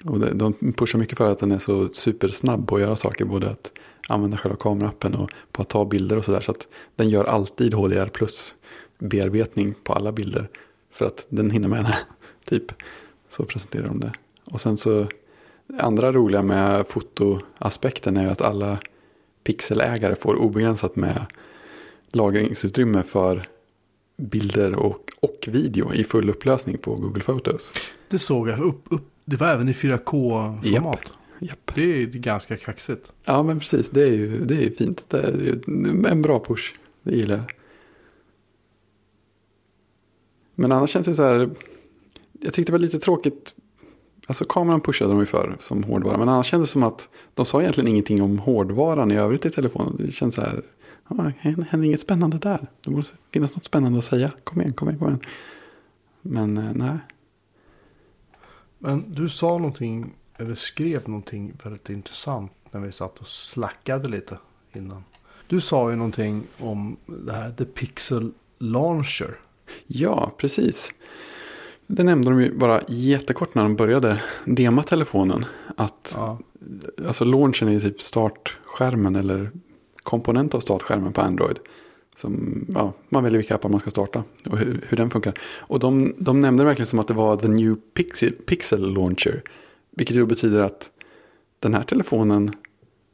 Och 0.05 0.37
de 0.37 0.53
pushar 0.77 0.98
mycket 0.98 1.18
för 1.18 1.33
att 1.33 1.38
den 1.38 1.53
är 1.53 1.59
så 1.59 1.88
supersnabb 1.88 2.68
på 2.68 2.77
att 2.77 2.81
göra 2.81 2.96
saker. 2.96 3.24
Både 3.24 3.51
att 3.51 3.72
använda 4.09 4.37
själva 4.37 4.57
kamerappen 4.57 5.14
och 5.14 5.31
på 5.53 5.62
att 5.62 5.68
ta 5.68 5.85
bilder 5.85 6.16
och 6.16 6.24
sådär. 6.24 6.40
Så 6.40 6.51
att 6.51 6.68
den 6.96 7.09
gör 7.09 7.24
alltid 7.24 7.74
HDR 7.74 8.09
plus 8.09 8.55
bearbetning 8.98 9.74
på 9.85 9.92
alla 9.92 10.12
bilder. 10.12 10.48
För 10.92 11.07
att 11.07 11.27
den 11.29 11.51
hinner 11.51 11.68
med 11.68 11.85
det. 11.85 11.98
Typ. 12.44 12.72
Så 13.29 13.44
presenterar 13.44 13.87
de 13.87 14.01
det. 14.01 14.12
Och 14.44 14.61
sen 14.61 14.77
så 14.77 15.07
andra 15.78 16.12
roliga 16.12 16.42
med 16.42 16.87
fotoaspekten 16.87 18.16
är 18.16 18.26
att 18.26 18.42
alla 18.42 18.78
pixelägare 19.44 20.14
får 20.14 20.35
obegränsat 20.35 20.96
med 20.96 21.26
lagringsutrymme 22.12 23.02
för 23.02 23.46
bilder 24.16 24.74
och, 24.74 25.11
och 25.20 25.48
video 25.48 25.94
i 25.94 26.04
full 26.04 26.31
upplösning 26.31 26.78
på 26.78 26.94
Google 26.94 27.22
Photos. 27.22 27.72
Det 28.09 28.18
såg 28.18 28.48
jag. 28.48 28.61
Upp, 28.61 28.83
upp, 28.90 29.11
det 29.24 29.37
var 29.37 29.46
även 29.46 29.68
i 29.68 29.72
4K-format. 29.72 30.64
Japp, 30.70 31.00
japp. 31.38 31.74
Det 31.74 32.02
är 32.02 32.07
ganska 32.07 32.57
kaxigt. 32.57 33.12
Ja 33.24 33.42
men 33.42 33.61
precis, 33.61 33.90
det 33.90 34.02
är 34.02 34.12
ju 34.12 34.44
det 34.44 34.64
är 34.64 34.70
fint. 34.70 35.04
Det 35.09 35.20
är 35.20 35.33
ju 35.33 35.61
en 36.09 36.22
bra 36.22 36.44
push. 36.44 36.74
Det 37.02 37.16
gillar 37.16 37.37
jag. 37.37 37.44
Men 40.54 40.72
annars 40.72 40.90
känns 40.90 41.07
det 41.07 41.14
så 41.14 41.22
här. 41.22 41.50
Jag 42.40 42.52
tyckte 42.52 42.72
det 42.72 42.74
var 42.74 42.78
lite 42.78 42.98
tråkigt. 42.98 43.54
Alltså 44.28 44.44
kameran 44.44 44.80
pushade 44.80 45.10
de 45.10 45.20
ju 45.20 45.26
för 45.26 45.56
som 45.58 45.84
hårdvara. 45.84 46.18
Men 46.18 46.28
annars 46.28 46.46
kändes 46.46 46.70
det 46.70 46.72
som 46.72 46.82
att 46.82 47.08
de 47.34 47.46
sa 47.46 47.60
egentligen 47.60 47.88
ingenting 47.88 48.22
om 48.22 48.38
hårdvaran 48.38 49.10
i 49.12 49.16
övrigt 49.16 49.46
i 49.46 49.50
telefonen. 49.50 49.96
Det 49.98 50.12
känns 50.12 50.34
så 50.34 50.40
här. 50.40 50.62
Det 51.08 51.64
händer 51.68 51.84
inget 51.84 52.00
spännande 52.00 52.38
där. 52.38 52.66
Det 52.80 52.90
måste 52.90 53.16
finnas 53.32 53.56
något 53.56 53.64
spännande 53.64 53.98
att 53.98 54.04
säga. 54.04 54.30
Kom 54.44 54.60
igen, 54.60 54.72
kom 54.72 54.88
igen, 54.88 54.98
kom 54.98 55.08
igen. 55.08 55.20
Men 56.22 56.58
eh, 56.58 56.72
nej. 56.74 56.98
Men 58.78 59.14
du 59.14 59.28
sa 59.28 59.58
någonting, 59.58 60.14
eller 60.38 60.54
skrev 60.54 61.08
någonting 61.08 61.52
väldigt 61.64 61.90
intressant 61.90 62.52
när 62.70 62.80
vi 62.80 62.92
satt 62.92 63.18
och 63.18 63.28
slackade 63.28 64.08
lite 64.08 64.38
innan. 64.72 65.04
Du 65.46 65.60
sa 65.60 65.90
ju 65.90 65.96
någonting 65.96 66.42
om 66.58 66.96
det 67.06 67.32
här 67.32 67.50
The 67.50 67.64
Pixel 67.64 68.32
Launcher. 68.58 69.38
Ja, 69.86 70.32
precis. 70.36 70.92
Det 71.90 72.03
nämnde 72.03 72.31
de 72.31 72.42
ju 72.42 72.55
bara 72.55 72.81
jättekort 72.88 73.55
när 73.55 73.62
de 73.62 73.77
började 73.77 74.22
dema 74.44 74.83
telefonen. 74.83 75.44
Att 75.77 76.12
Ja. 76.16 76.38
alltså 77.07 77.24
launchen 77.24 77.68
är 77.68 77.72
ju 77.72 77.81
typ 77.81 78.03
startskärmen 78.03 79.16
eller 79.16 79.51
komponent 80.03 80.55
av 80.55 80.61
startskärmen 80.61 81.12
på 81.12 81.20
Android. 81.20 81.59
Som, 82.16 82.64
ja, 82.74 82.92
man 83.09 83.24
väljer 83.24 83.38
vilka 83.38 83.55
appar 83.55 83.68
man 83.68 83.81
ska 83.81 83.90
starta 83.90 84.24
och 84.51 84.59
hur, 84.59 84.85
hur 84.88 84.96
den 84.96 85.11
funkar. 85.11 85.35
Och 85.59 85.79
de, 85.79 86.14
de 86.18 86.40
nämnde 86.40 86.64
verkligen 86.64 86.87
som 86.87 86.98
att 86.98 87.09
det 87.09 87.14
var 87.14 87.37
the 87.37 87.48
new 87.48 87.77
Pixel, 87.94 88.33
Pixel 88.33 88.92
Launcher. 88.92 89.42
Vilket 89.90 90.16
ju 90.16 90.27
betyder 90.27 90.61
att 90.61 90.90
den 91.61 91.74
här 91.74 91.83
telefonen 91.83 92.51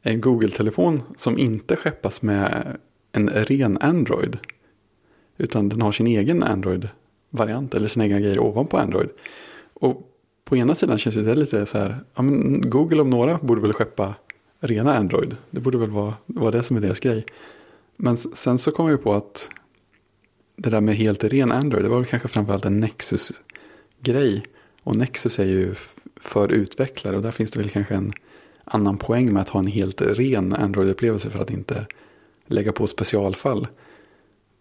är 0.02 0.12
en 0.12 0.20
Google-telefon 0.20 1.02
som 1.16 1.38
inte 1.38 1.76
skeppas 1.76 2.22
med 2.22 2.76
en 3.12 3.28
ren 3.28 3.78
Android. 3.80 4.38
Utan 5.36 5.68
den 5.68 5.82
har 5.82 5.92
sin 5.92 6.06
egen 6.06 6.42
variant 7.34 7.74
eller 7.74 7.88
sina 7.88 8.04
egna 8.04 8.20
grejer 8.20 8.38
ovanpå 8.38 8.78
Android. 8.78 9.08
Och 9.74 10.10
på 10.44 10.56
ena 10.56 10.74
sidan 10.74 10.98
känns 10.98 11.16
det 11.16 11.34
lite 11.34 11.66
så 11.66 11.78
här, 11.78 12.04
ja 12.14 12.22
men 12.22 12.70
Google 12.70 13.02
om 13.02 13.10
några 13.10 13.38
borde 13.38 13.60
väl 13.60 13.72
skeppa 13.72 14.14
rena 14.60 14.96
Android. 14.96 15.36
Det 15.50 15.60
borde 15.60 15.78
väl 15.78 15.90
vara, 15.90 16.14
vara 16.26 16.50
det 16.50 16.62
som 16.62 16.76
är 16.76 16.80
deras 16.80 17.00
grej. 17.00 17.26
Men 17.96 18.16
sen 18.16 18.58
så 18.58 18.70
kom 18.70 18.86
vi 18.86 18.96
på 18.96 19.14
att 19.14 19.50
det 20.56 20.70
där 20.70 20.80
med 20.80 20.96
helt 20.96 21.24
ren 21.24 21.52
Android, 21.52 21.84
det 21.84 21.88
var 21.88 21.96
väl 21.96 22.06
kanske 22.06 22.28
framförallt 22.28 22.64
en 22.64 22.80
Nexus-grej. 22.80 24.42
Och 24.82 24.96
Nexus 24.96 25.38
är 25.38 25.44
ju 25.44 25.74
för 26.20 26.52
utvecklare 26.52 27.16
och 27.16 27.22
där 27.22 27.32
finns 27.32 27.50
det 27.50 27.58
väl 27.58 27.70
kanske 27.70 27.94
en 27.94 28.12
annan 28.64 28.98
poäng 28.98 29.32
med 29.32 29.42
att 29.42 29.48
ha 29.48 29.60
en 29.60 29.66
helt 29.66 30.00
ren 30.00 30.54
Android-upplevelse 30.54 31.30
för 31.30 31.38
att 31.38 31.50
inte 31.50 31.86
lägga 32.46 32.72
på 32.72 32.86
specialfall. 32.86 33.66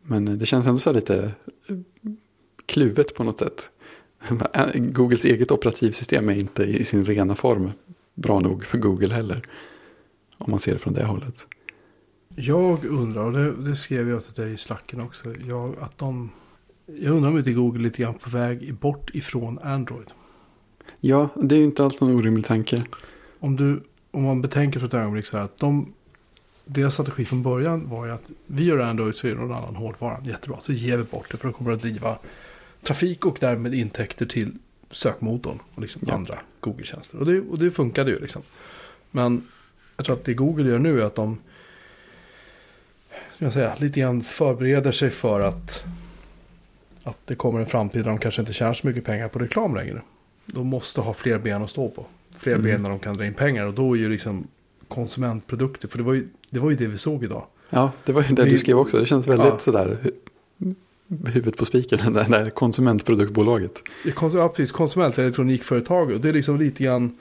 Men 0.02 0.40
det 0.40 0.46
känns 0.46 0.68
ändå 0.68 0.80
så 0.80 0.90
här 0.90 0.96
lite 0.96 1.32
kluvet 2.66 3.16
på 3.16 3.24
något 3.24 3.40
sätt. 3.40 3.70
Googles 4.76 5.26
eget 5.26 5.52
operativsystem 5.52 6.30
är 6.30 6.36
inte 6.36 6.64
i 6.64 6.84
sin 6.84 7.06
rena 7.06 7.36
form 7.36 7.72
bra 8.14 8.40
nog 8.40 8.66
för 8.66 8.78
Google 8.78 9.14
heller. 9.14 9.42
Om 10.38 10.52
man 10.52 10.60
ser 10.60 10.74
det 10.74 10.80
från 10.80 10.94
det 10.94 11.06
hållet. 11.06 11.48
Jag 12.36 12.86
undrar, 12.86 13.24
och 13.24 13.32
det, 13.32 13.52
det 13.52 13.76
skrev 13.76 14.10
jag 14.10 14.24
till 14.24 14.34
dig 14.34 14.52
i 14.52 14.58
slacken 14.58 15.02
också. 15.02 15.34
Jag, 15.48 15.76
att 15.80 15.98
de, 15.98 16.30
jag 16.86 17.16
undrar 17.16 17.30
om 17.30 17.38
inte 17.38 17.54
Google 17.54 17.80
är 17.80 17.84
lite 17.84 18.02
grann 18.02 18.14
på 18.14 18.30
väg 18.30 18.76
bort 18.76 19.10
ifrån 19.14 19.60
Android. 19.60 20.12
Ja, 21.00 21.30
det 21.36 21.56
är 21.56 21.60
ju 21.60 21.66
inte 21.66 21.84
alls 21.84 22.02
någon 22.02 22.16
orimlig 22.16 22.46
tanke. 22.46 22.84
Om, 23.40 23.56
du, 23.56 23.84
om 24.12 24.24
man 24.24 24.42
betänker 24.42 24.80
för 24.80 24.88
ett 24.88 24.94
ögonblick 24.94 25.26
så 25.26 25.38
här 25.38 25.44
att 25.44 25.58
de, 25.58 25.94
deras 26.66 26.94
strategi 26.94 27.26
från 27.26 27.44
början 27.44 27.90
var 27.90 28.06
ju 28.06 28.12
att 28.12 28.32
vi 28.46 28.64
gör 28.64 28.80
Android 28.80 29.16
så 29.16 29.28
är 29.28 29.32
det 29.32 29.42
någon 29.42 29.52
annan 29.52 29.76
hårdvara. 29.76 30.18
Jättebra, 30.24 30.60
så 30.60 30.74
ger 30.74 30.98
vi 30.98 31.04
bort 31.04 31.32
det 31.32 31.38
för 31.38 31.48
då 31.48 31.54
kommer 31.54 31.72
det 31.72 31.76
att 31.76 31.82
driva 31.82 32.18
trafik 32.84 33.26
och 33.26 33.38
därmed 33.42 33.74
intäkter 33.74 34.26
till 34.26 34.52
sökmotorn 34.92 35.60
och 35.76 35.82
liksom 35.82 36.02
Ja. 36.08 36.14
andra 36.14 36.40
Google-tjänster. 36.60 37.18
Och 37.18 37.26
det, 37.26 37.40
och 37.42 37.60
det 37.60 37.72
funkade 37.72 38.12
ju 38.12 38.20
liksom. 38.20 38.42
Men 39.12 39.48
jag 39.98 40.06
tror 40.06 40.16
att 40.16 40.26
det 40.26 40.34
Google 40.34 40.70
gör 40.70 40.80
nu 40.80 41.02
är 41.02 41.06
att 41.06 41.16
de 41.16 41.38
som 43.38 43.44
jag 43.46 43.54
säger, 43.54 43.74
lite 43.78 44.00
grann 44.00 44.22
förbereder 44.24 44.92
sig 44.92 45.10
för 45.10 45.40
att, 45.42 45.84
att 47.04 47.18
det 47.26 47.36
kommer 47.36 47.60
en 47.60 47.66
framtid 47.66 48.04
där 48.04 48.10
de 48.10 48.18
kanske 48.18 48.42
inte 48.42 48.54
tjänar 48.54 48.74
så 48.74 48.88
mycket 48.88 49.04
pengar 49.06 49.28
på 49.28 49.40
reklam 49.40 49.76
längre. 49.76 50.02
De 50.46 50.68
måste 50.68 51.02
ha 51.02 51.14
fler 51.14 51.38
ben 51.40 51.64
att 51.64 51.70
stå 51.70 51.90
på. 51.90 52.06
Fler 52.38 52.54
Mm. 52.54 52.64
ben 52.66 52.84
där 52.84 52.90
de 52.90 53.00
kan 53.00 53.18
dra 53.18 53.26
in 53.26 53.34
pengar. 53.34 53.66
Och 53.66 53.74
då 53.74 53.94
är 53.96 54.00
ju 54.00 54.10
liksom 54.10 54.48
konsumentprodukter. 54.88 55.88
För 55.88 55.98
det 55.98 56.04
var 56.04 56.14
ju 56.14 56.28
det, 56.50 56.60
var 56.60 56.70
ju 56.70 56.76
det 56.76 56.88
vi 56.88 56.98
såg 56.98 57.24
idag. 57.24 57.46
Ja, 57.70 57.92
det 58.06 58.12
var 58.12 58.22
ju 58.22 58.36
det 58.36 58.44
Vi- 58.44 58.50
du 58.50 58.58
skrev 58.58 58.78
också. 58.78 59.00
Det 59.00 59.06
känns 59.06 59.28
väldigt 59.28 59.48
Ja. 59.48 59.60
sådär 59.60 59.98
huvudet 61.08 61.58
på 61.58 61.66
spiken. 61.66 62.00
Det 62.14 62.24
där 62.30 62.50
konsumentproduktbolaget. 62.50 63.84
Ja, 64.34 64.50
precis. 64.50 64.72
Konsument 64.72 65.20
elektronikföretag. 65.20 66.12
Och 66.12 66.22
det 66.22 66.30
är 66.30 66.34
liksom 66.34 66.58
lite 66.58 66.84
grann. 66.84 67.18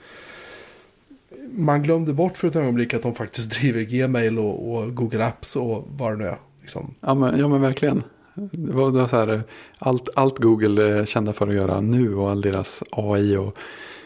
Man 1.51 1.83
glömde 1.83 2.13
bort 2.13 2.37
för 2.37 2.47
ett 2.47 2.55
ögonblick 2.55 2.93
att 2.93 3.01
de 3.01 3.15
faktiskt 3.15 3.59
driver 3.59 3.81
Gmail 3.81 4.39
och, 4.39 4.75
och 4.75 4.95
Google 4.95 5.25
Apps 5.25 5.55
och 5.55 5.87
vad 5.89 6.11
det 6.11 6.17
nu 6.17 6.25
är. 6.25 6.37
Liksom. 6.61 6.95
Ja 6.99 7.13
men, 7.13 7.39
ja, 7.39 7.47
men 7.47 7.61
verkligen. 7.61 8.03
Det 8.35 8.73
var, 8.73 8.91
det 8.91 8.99
var 8.99 9.07
så 9.07 9.17
här, 9.17 9.43
allt, 9.79 10.09
allt 10.15 10.39
Google 10.39 10.87
är 10.87 11.05
kända 11.05 11.33
för 11.33 11.47
att 11.47 11.53
göra 11.53 11.81
nu 11.81 12.15
och 12.15 12.31
all 12.31 12.41
deras 12.41 12.83
AI 12.91 13.37
och 13.37 13.57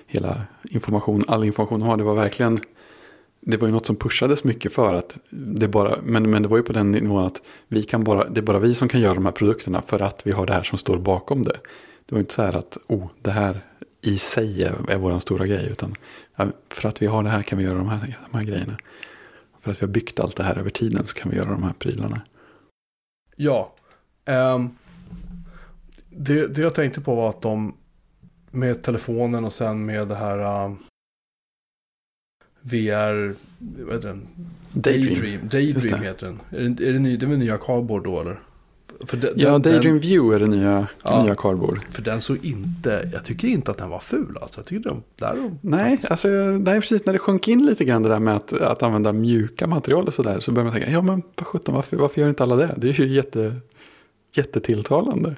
hela 0.07 0.41
information, 0.63 1.23
all 1.27 1.43
information 1.43 1.79
de 1.79 1.89
har. 1.89 1.97
Det 1.97 2.03
var 2.03 2.15
verkligen, 2.15 2.59
det 3.49 3.57
var 3.57 3.67
ju 3.67 3.73
något 3.73 3.85
som 3.85 3.95
pushades 3.95 4.43
mycket 4.43 4.73
för 4.73 4.93
att 4.93 5.19
det 5.29 5.67
bara, 5.67 5.95
men, 6.03 6.29
men 6.29 6.43
det 6.43 6.49
var 6.49 6.57
ju 6.57 6.63
på 6.63 6.73
den 6.73 6.91
nivån 6.91 7.25
att 7.25 7.41
vi 7.67 7.83
kan 7.83 8.03
bara, 8.03 8.29
det 8.29 8.39
är 8.39 8.43
bara 8.43 8.59
vi 8.59 8.73
som 8.73 8.89
kan 8.89 9.01
göra 9.01 9.13
de 9.13 9.25
här 9.25 9.31
produkterna 9.31 9.81
för 9.81 9.99
att 9.99 10.27
vi 10.27 10.31
har 10.31 10.45
det 10.45 10.53
här 10.53 10.63
som 10.63 10.77
står 10.77 10.97
bakom 10.97 11.43
det. 11.43 11.57
Det 12.05 12.15
var 12.15 12.19
inte 12.19 12.33
så 12.33 12.41
här 12.41 12.53
att, 12.53 12.77
oh, 12.87 13.07
det 13.21 13.31
här 13.31 13.61
i 14.01 14.17
sig 14.17 14.63
är, 14.63 14.91
är 14.91 14.97
vår 14.97 15.19
stora 15.19 15.45
grej, 15.45 15.67
utan 15.71 15.95
för 16.69 16.89
att 16.89 17.01
vi 17.01 17.05
har 17.05 17.23
det 17.23 17.29
här 17.29 17.41
kan 17.41 17.57
vi 17.57 17.63
göra 17.63 17.77
de 17.77 17.89
här, 17.89 18.17
de 18.31 18.37
här 18.37 18.45
grejerna. 18.45 18.77
För 19.59 19.71
att 19.71 19.81
vi 19.81 19.85
har 19.85 19.93
byggt 19.93 20.19
allt 20.19 20.35
det 20.35 20.43
här 20.43 20.57
över 20.57 20.69
tiden 20.69 21.05
så 21.05 21.13
kan 21.13 21.31
vi 21.31 21.37
göra 21.37 21.49
de 21.49 21.63
här 21.63 21.73
prylarna. 21.79 22.21
Ja. 23.35 23.73
um, 24.25 24.77
det, 26.09 26.47
det 26.47 26.61
jag 26.61 26.75
tänkte 26.75 27.01
på 27.01 27.15
var 27.15 27.29
att 27.29 27.41
de 27.41 27.75
med 28.51 28.83
telefonen 28.83 29.45
och 29.45 29.53
sen 29.53 29.85
med 29.85 30.07
det 30.07 30.15
här 30.15 30.65
um, 30.65 30.77
VR, 32.71 33.33
vad 33.85 33.95
heter 33.95 34.07
den? 34.07 34.27
Daydream. 34.71 35.13
Daydream, 35.13 35.47
Daydream 35.49 36.01
heter 36.03 36.25
den. 36.25 36.39
Är 36.59 36.69
det, 36.69 36.87
är 36.89 36.93
det, 36.93 36.99
ny, 36.99 37.17
det 37.17 37.25
är 37.25 37.29
väl 37.29 37.37
nya 37.37 37.57
cardboard 37.57 38.03
då 38.03 38.21
eller? 38.21 38.39
Den, 39.11 39.33
Ja, 39.35 39.49
den- 39.51 39.61
Daydream 39.61 39.99
View 39.99 40.35
är 40.35 40.39
det 40.39 40.47
nya, 40.57 40.87
Ja. 41.03 41.23
nya 41.23 41.35
cardboard. 41.35 41.79
För 41.91 42.01
den 42.01 42.21
såg 42.21 42.45
inte, 42.45 43.09
jag 43.13 43.23
tycker 43.25 43.47
inte 43.47 43.71
att 43.71 43.77
den 43.77 43.89
var 43.89 43.99
ful 43.99 44.37
alltså. 44.41 44.59
Jag 44.59 44.65
tycker 44.65 44.89
de, 44.89 45.03
där 45.15 45.27
är 45.31 45.35
de 45.35 45.59
Nej, 45.61 45.89
faktiskt- 45.89 46.11
alltså, 46.11 46.27
nej, 46.27 46.81
precis 46.81 47.05
när 47.05 47.13
det 47.13 47.19
sjönk 47.19 47.47
in 47.47 47.65
lite 47.65 47.85
grann 47.85 48.03
det 48.03 48.09
där 48.09 48.19
med 48.19 48.35
att, 48.35 48.53
att 48.53 48.83
använda 48.83 49.13
mjuka 49.13 49.67
material 49.67 50.07
och 50.07 50.13
sådär. 50.13 50.39
Så 50.39 50.51
börjar 50.51 50.63
man 50.63 50.73
tänka, 50.73 50.89
ja 50.91 51.01
men 51.01 51.21
vad 51.35 51.47
sjutton, 51.47 51.75
varför, 51.75 51.97
varför 51.97 52.21
gör 52.21 52.29
inte 52.29 52.43
alla 52.43 52.55
det? 52.55 52.73
Det 52.77 52.89
är 52.89 52.93
ju 53.01 53.07
jätte, 53.07 53.55
jättetilltalande. 54.35 55.35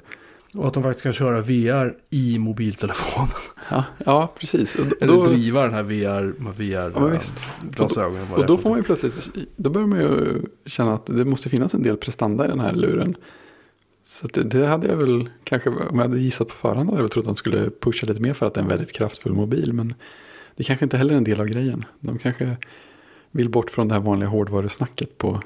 Och 0.54 0.66
att 0.66 0.74
de 0.74 0.82
faktiskt 0.82 1.02
kan 1.02 1.12
köra 1.12 1.40
VR 1.40 1.96
i 2.10 2.38
mobiltelefonen. 2.38 3.28
Ja, 3.70 3.84
ja 4.04 4.32
precis. 4.38 4.74
Och, 4.74 4.86
Eller 5.00 5.14
då, 5.14 5.26
driva 5.26 5.62
den 5.62 5.74
här 5.74 5.82
VR, 5.82 6.34
VR 6.52 6.92
Ja, 6.96 7.06
visst. 7.06 7.44
glasögonen. 7.70 8.26
vad 8.30 8.40
och 8.40 8.46
då 8.46 8.52
är 8.52 8.56
för 8.56 8.62
får 8.62 8.70
man 8.70 8.78
ju 8.78 8.82
plötsligt, 8.84 9.28
då 9.56 9.70
börjar 9.70 9.86
man 9.86 10.00
ju 10.00 10.42
känna 10.66 10.94
att 10.94 11.06
det 11.06 11.24
måste 11.24 11.48
finnas 11.48 11.74
en 11.74 11.82
del 11.82 11.96
prestanda 11.96 12.44
i 12.44 12.48
den 12.48 12.60
här 12.60 12.72
luren. 12.72 13.16
Så 14.02 14.26
det, 14.26 14.42
det 14.42 14.66
hade 14.66 14.86
jag 14.88 14.96
väl 14.96 15.30
kanske, 15.44 15.70
om 15.70 15.98
jag 15.98 16.02
hade 16.02 16.20
gissat 16.20 16.48
på 16.48 16.54
förhand 16.54 16.88
hade 16.88 16.98
jag 16.98 17.02
väl 17.02 17.10
trott 17.10 17.22
att 17.22 17.28
de 17.28 17.36
skulle 17.36 17.70
pusha 17.70 18.06
lite 18.06 18.20
mer 18.20 18.32
för 18.32 18.46
att 18.46 18.54
det 18.54 18.60
är 18.60 18.62
en 18.62 18.68
väldigt 18.68 18.92
kraftfull 18.92 19.32
mobil. 19.32 19.72
Men 19.72 19.94
det 20.56 20.64
kanske 20.64 20.84
inte 20.84 20.96
heller 20.96 21.12
är 21.12 21.16
en 21.18 21.24
del 21.24 21.40
av 21.40 21.46
grejen. 21.46 21.84
De 22.00 22.18
kanske 22.18 22.56
vill 23.30 23.48
bort 23.48 23.70
från 23.70 23.88
det 23.88 23.94
här 23.94 24.00
vanliga 24.00 24.28
hårdvarusnacket 24.28 25.18
på, 25.18 25.42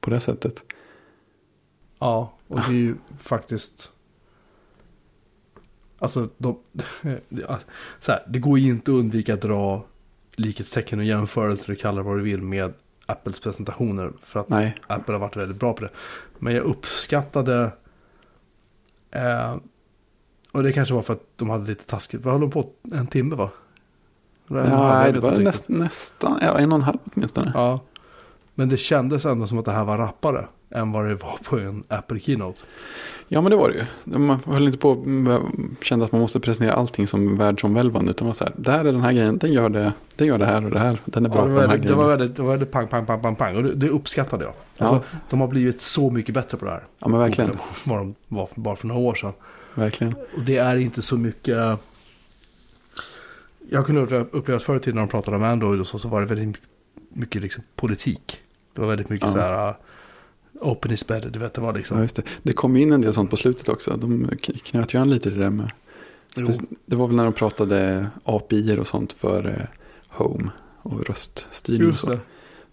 på 0.00 0.10
det 0.10 0.20
sättet. 0.20 0.62
Ja, 1.98 2.32
och 2.48 2.60
det 2.60 2.66
är 2.66 2.78
ju 2.78 2.94
faktiskt... 3.20 3.90
Alltså, 6.04 6.28
de, 6.38 6.58
här, 8.08 8.22
det 8.28 8.38
går 8.38 8.58
ju 8.58 8.70
inte 8.70 8.90
att 8.90 8.96
undvika 8.96 9.34
att 9.34 9.40
dra 9.40 9.84
likhetstecken 10.36 10.98
och 10.98 11.04
jämförelser 11.04 11.72
och 11.72 11.78
kalla 11.78 12.02
vad 12.02 12.18
du 12.18 12.22
vill 12.22 12.42
med 12.42 12.72
Apples 13.06 13.40
presentationer. 13.40 14.12
För 14.22 14.40
att 14.40 14.48
Nej, 14.48 14.76
Apple 14.86 15.14
har 15.14 15.20
varit 15.20 15.36
väldigt 15.36 15.56
bra 15.56 15.72
på 15.72 15.84
det. 15.84 15.90
Men 16.38 16.54
jag 16.54 16.64
uppskattade... 16.64 17.72
Eh, 19.10 19.56
och 20.52 20.62
det 20.62 20.72
kanske 20.72 20.94
var 20.94 21.02
för 21.02 21.12
att 21.12 21.26
de 21.36 21.50
hade 21.50 21.66
lite 21.66 21.84
taskigt. 21.84 22.24
Vad 22.24 22.34
höll 22.34 22.40
de 22.40 22.50
på? 22.50 22.70
En 22.92 23.06
timme 23.06 23.34
va? 23.34 23.50
En 24.48 24.56
ja, 24.56 25.02
vet 25.04 25.14
det 25.14 25.20
var 25.20 25.38
näst, 25.38 25.68
nästan, 25.68 26.38
ja, 26.42 26.58
en 26.58 26.72
och 26.72 26.78
en 26.78 26.82
halv 26.82 26.98
åtminstone. 27.14 27.52
Ja. 27.54 27.80
Men 28.54 28.68
det 28.68 28.76
kändes 28.76 29.24
ändå 29.24 29.46
som 29.46 29.58
att 29.58 29.64
det 29.64 29.72
här 29.72 29.84
var 29.84 29.98
rappare 29.98 30.48
än 30.74 30.92
vad 30.92 31.08
det 31.08 31.14
var 31.14 31.38
på 31.44 31.58
en 31.58 31.84
Apple 31.88 32.20
Keynote. 32.20 32.62
Ja 33.28 33.40
men 33.40 33.50
det 33.50 33.56
var 33.56 33.68
det 33.68 33.74
ju. 33.74 34.18
Man 34.18 34.38
höll 34.46 34.66
inte 34.66 34.78
på 34.78 34.94
kände 35.82 36.04
att 36.04 36.12
man 36.12 36.20
måste 36.20 36.40
presentera 36.40 36.74
allting 36.74 37.06
som 37.06 37.38
världsomvälvande. 37.38 38.10
Utan 38.10 38.26
man 38.26 38.34
så 38.34 38.44
här, 38.44 38.52
där 38.56 38.78
är 38.78 38.84
den 38.92 39.00
här 39.00 39.12
grejen, 39.12 39.38
den 39.38 39.52
gör 39.52 39.68
det, 39.68 39.92
den 40.16 40.26
gör 40.26 40.38
det 40.38 40.46
här 40.46 40.64
och 40.64 40.70
det 40.70 40.78
här. 40.78 40.98
Den 41.04 41.24
är 41.24 41.28
bra 41.28 41.38
Ja, 41.38 41.42
på 41.42 41.48
det, 41.48 41.54
de 41.56 41.56
var 41.56 41.68
här 41.68 41.68
väldigt, 41.68 41.88
det 41.88 41.94
var 41.94 42.04
grejerna. 42.04 42.18
väldigt, 42.18 42.36
det 42.36 42.42
var 42.42 42.50
väldigt 42.50 42.70
pang, 42.70 42.88
pang, 42.88 43.06
pang, 43.06 43.22
pang, 43.22 43.36
pang. 43.36 43.56
Och 43.56 43.62
det, 43.62 43.74
det 43.74 43.88
uppskattade 43.88 44.44
jag. 44.44 44.52
Ja. 44.76 44.86
Alltså, 44.86 45.08
De 45.30 45.40
har 45.40 45.48
blivit 45.48 45.80
så 45.80 46.10
mycket 46.10 46.34
bättre 46.34 46.58
på 46.58 46.64
det 46.64 46.70
här. 46.70 46.84
Ja 46.98 47.08
men 47.08 47.20
verkligen, 47.20 47.50
Än 47.50 47.56
Vad 47.84 47.98
de 47.98 48.14
var 48.28 48.46
för, 48.46 48.60
bara 48.60 48.76
för 48.76 48.86
några 48.86 49.00
år 49.00 49.14
sedan. 49.14 49.32
verkligen. 49.74 50.14
Och 50.36 50.42
det 50.46 50.56
är 50.56 50.76
inte 50.76 51.02
så 51.02 51.16
mycket... 51.16 51.58
Jag 53.70 53.86
kunde 53.86 54.00
uppleva, 54.30 54.58
förr 54.58 54.76
i 54.76 54.80
tiden 54.80 54.94
när 54.94 55.02
de 55.02 55.08
pratade 55.08 55.36
om 55.36 55.42
Android 55.44 55.80
och 55.80 55.86
så, 55.86 55.98
så 55.98 56.08
var 56.08 56.20
det 56.20 56.26
väldigt 56.26 56.46
mycket, 56.48 56.62
mycket 57.08 57.42
liksom 57.42 57.62
politik. 57.76 58.40
Det 58.74 58.80
var 58.80 58.88
väldigt 58.88 59.08
mycket 59.08 59.26
Ja. 59.28 59.32
så 59.32 59.38
här... 59.40 59.74
Open 60.64 60.90
is 60.92 61.06
better, 61.06 61.30
du 61.30 61.38
vet 61.38 61.54
det 61.54 61.60
var 61.60 61.68
Ja, 61.68 61.76
liksom. 61.76 62.00
just 62.00 62.16
det. 62.16 62.22
det 62.42 62.52
kom 62.52 62.76
in 62.76 62.92
en 62.92 63.00
del 63.00 63.14
sånt 63.14 63.30
på 63.30 63.36
slutet 63.36 63.68
också. 63.68 63.96
De 63.96 64.30
knöt 64.64 64.94
ju 64.94 64.98
an 64.98 65.10
lite 65.10 65.30
till 65.30 65.40
det 65.40 65.50
med. 65.50 65.70
Jo, 66.36 66.48
Det 66.86 66.96
var 66.96 67.06
väl 67.06 67.16
när 67.16 67.24
de 67.24 67.32
pratade 67.32 68.06
API 68.24 68.76
och 68.78 68.86
sånt 68.86 69.12
för 69.12 69.48
eh, 69.48 69.66
Home 70.08 70.50
och 70.82 71.06
röststyrning 71.06 71.82
och 71.82 71.88
just 71.88 72.00
så. 72.00 72.06
det. 72.10 72.18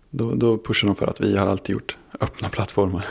Då, 0.09 0.35
då 0.35 0.57
pushar 0.57 0.87
de 0.87 0.95
för 0.95 1.07
att 1.07 1.21
vi 1.21 1.37
har 1.37 1.47
alltid 1.47 1.73
gjort 1.73 1.97
öppna 2.19 2.49
plattformar. 2.49 3.05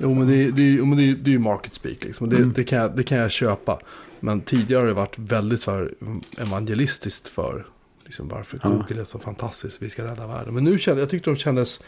Jo 0.00 0.14
men 0.14 0.28
det, 0.28 0.36
är- 0.36 0.52
det, 0.52 0.62
jo, 0.62 0.84
men 0.84 0.98
det, 0.98 1.14
det 1.14 1.30
är 1.30 1.32
ju 1.32 1.38
market 1.38 1.74
speak 1.74 2.04
liksom. 2.04 2.26
Och 2.26 2.30
Det, 2.34 2.36
Mm. 2.36 2.52
det, 2.52 2.64
kan 2.64 2.78
jag, 2.78 2.96
det 2.96 3.02
kan 3.02 3.18
jag 3.18 3.30
köpa. 3.30 3.78
Men 4.20 4.40
tidigare 4.40 4.80
har 4.80 4.86
det 4.86 4.92
varit 4.92 5.18
väldigt 5.18 5.60
så 5.60 5.70
här 5.70 5.94
evangelistiskt 6.38 7.28
för 7.28 7.66
liksom, 8.04 8.28
varför 8.28 8.60
Ja. 8.62 8.68
Google 8.68 9.00
är 9.00 9.04
så 9.04 9.18
fantastiskt, 9.18 9.82
vi 9.82 9.90
ska 9.90 10.04
rädda 10.04 10.26
världen. 10.26 10.54
Men 10.54 10.64
nu 10.64 10.78
kände 10.78 11.02
jag 11.02 11.10
tyckte 11.10 11.30
de 11.30 11.36
kändes 11.36 11.80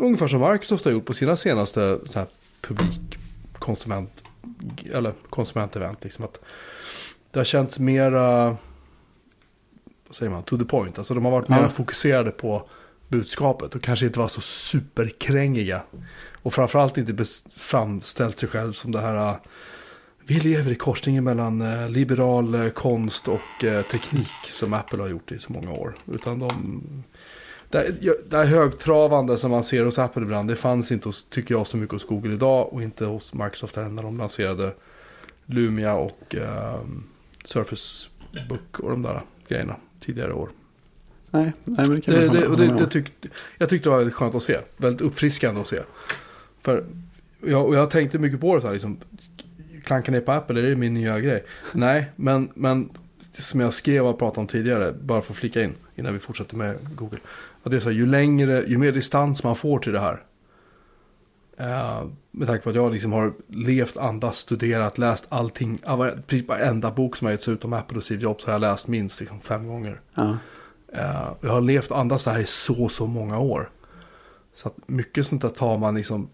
ungefär 0.00 0.28
som 0.28 0.52
Microsoft 0.52 0.84
har 0.84 0.92
gjort 0.92 1.04
på 1.04 1.14
sina 1.14 1.36
senaste 1.36 1.98
så 2.04 2.18
här, 2.18 2.28
publik, 2.60 3.18
konsument, 3.52 4.24
eller 4.92 5.12
konsumentevent. 5.30 6.04
Liksom, 6.04 6.24
att 6.24 6.40
det 7.30 7.38
har 7.40 7.44
känts 7.44 7.78
mera, 7.78 8.56
vad 10.06 10.16
säger 10.16 10.32
man, 10.32 10.42
to 10.42 10.58
the 10.58 10.64
point. 10.64 10.98
Alltså 10.98 11.14
de 11.14 11.24
har 11.24 11.32
varit 11.32 11.48
Ja. 11.48 11.60
mer 11.60 11.68
fokuserade 11.68 12.30
på 12.30 12.68
budskapet 13.08 13.74
och 13.74 13.82
kanske 13.82 14.06
inte 14.06 14.18
var 14.18 14.28
så 14.28 14.40
superkrängiga. 14.40 15.82
Och 16.42 16.54
framförallt 16.54 16.98
inte 16.98 17.24
framställt 17.56 18.38
sig 18.38 18.48
själv 18.48 18.72
som 18.72 18.92
det 18.92 19.00
här, 19.00 19.30
uh, 19.30 19.36
vi 20.26 20.40
lever 20.40 20.72
i 20.72 20.74
korsningen 20.74 21.24
mellan 21.24 21.62
uh, 21.62 21.90
liberal 21.90 22.54
uh, 22.54 22.70
konst 22.70 23.28
och 23.28 23.40
teknik 23.90 24.32
som 24.52 24.74
Apple 24.74 25.02
har 25.02 25.08
gjort 25.08 25.32
i 25.32 25.38
så 25.38 25.52
många 25.52 25.72
år. 25.72 25.94
Utan 26.12 26.38
de, 26.38 26.82
det, 27.74 27.80
här- 27.80 27.96
ja, 28.00 28.12
det 28.28 28.36
här 28.36 28.46
högtravande 28.46 29.38
som 29.38 29.50
man 29.50 29.64
ser 29.64 29.84
hos 29.84 29.98
Apple 29.98 30.22
ibland, 30.22 30.48
det 30.48 30.56
fanns 30.56 30.92
inte 30.92 31.08
hos, 31.08 31.24
tycker 31.24 31.54
jag, 31.54 31.66
så 31.66 31.76
mycket 31.76 31.92
hos 31.92 32.06
Google 32.06 32.32
idag 32.34 32.72
och 32.72 32.82
inte 32.82 33.04
hos 33.04 33.34
Microsoft 33.34 33.76
heller 33.76 33.88
när 33.88 34.02
de 34.02 34.18
lanserade 34.18 34.74
Lumia 35.46 35.94
och 35.94 36.34
um, 36.80 37.04
Surface 37.44 38.08
Book 38.48 38.80
och 38.80 38.90
de 38.90 39.02
där 39.02 39.20
grejerna 39.48 39.76
tidigare 40.00 40.32
år. 40.32 40.48
Nej, 41.30 41.52
nej 41.64 41.86
men 41.88 41.94
det 41.96 42.00
kan 42.00 42.14
Det, 42.14 42.24
jag 42.24 42.32
det, 42.34 42.46
och 42.46 42.56
det, 42.56 42.66
det 42.66 42.86
tyck, 42.86 43.12
jag 43.58 43.68
tyckte 43.68 43.86
det 43.88 43.90
var 43.90 43.98
väldigt 43.98 44.14
skönt 44.14 44.34
att 44.34 44.42
se. 44.42 44.58
Väldigt 44.76 45.00
uppfriskande 45.02 45.60
att 45.60 45.66
se. 45.66 45.78
För 46.62 46.84
jag, 47.46 47.66
och 47.66 47.74
jag 47.76 47.90
tänkte 47.90 48.18
mycket 48.18 48.40
på 48.40 48.54
det 48.54 48.60
så 48.60 48.66
här, 48.66 48.74
liksom, 48.74 48.98
klanka 49.84 50.12
ner 50.12 50.20
på 50.20 50.32
Apple, 50.32 50.60
är 50.60 50.62
det 50.70 50.76
min 50.76 50.94
nya 50.94 51.20
grej? 51.20 51.44
Nej, 51.72 52.10
men, 52.16 52.50
men 52.54 52.90
som 53.38 53.60
jag 53.60 53.74
skrev 53.74 54.06
och 54.06 54.18
pratade 54.18 54.40
om 54.40 54.46
tidigare, 54.46 54.92
bara 55.00 55.22
för 55.22 55.32
att 55.32 55.36
flika 55.38 55.62
in 55.62 55.74
innan 55.96 56.12
vi 56.12 56.18
fortsätter 56.18 56.56
med 56.56 56.76
Google. 56.96 57.18
Att 57.64 57.70
det 57.70 57.76
är 57.76 57.80
så 57.80 57.88
här, 57.88 57.96
ju 57.96 58.06
längre, 58.06 58.64
ju 58.66 58.78
mer 58.78 58.92
distans 58.92 59.44
man 59.44 59.56
får 59.56 59.78
till 59.78 59.92
det 59.92 60.00
här. 60.00 60.22
Eh, 61.56 62.06
med 62.30 62.48
tanke 62.48 62.62
på 62.64 62.70
att 62.70 62.76
jag 62.76 62.92
liksom 62.92 63.12
har 63.12 63.32
levt, 63.48 63.96
andats, 63.96 64.38
studerat, 64.38 64.98
läst 64.98 65.26
allting. 65.28 65.78
Precis 66.26 66.48
varenda 66.48 66.90
bok 66.90 67.16
som 67.16 67.24
har 67.24 67.32
getts 67.32 67.48
ut 67.48 67.64
om 67.64 67.72
Apple 67.72 67.96
och 67.96 68.04
Steve 68.04 68.22
Jobs 68.22 68.44
har 68.44 68.52
jag 68.52 68.60
läst 68.60 68.88
minst 68.88 69.20
liksom, 69.20 69.40
fem 69.40 69.66
gånger. 69.68 70.00
Ja, 70.14 70.36
Eh, 70.94 71.28
jag 71.40 71.50
har 71.50 71.60
levt 71.60 71.90
och 71.90 71.98
andats 71.98 72.24
det 72.24 72.30
här 72.30 72.40
i 72.40 72.46
så, 72.46 72.88
så 72.88 73.06
många 73.06 73.38
år. 73.38 73.70
Så 74.54 74.68
att 74.68 74.74
mycket 74.86 75.26
sånt 75.26 75.42
där 75.42 75.48
tar 75.48 75.78
man 75.78 75.94
liksom 75.94 76.28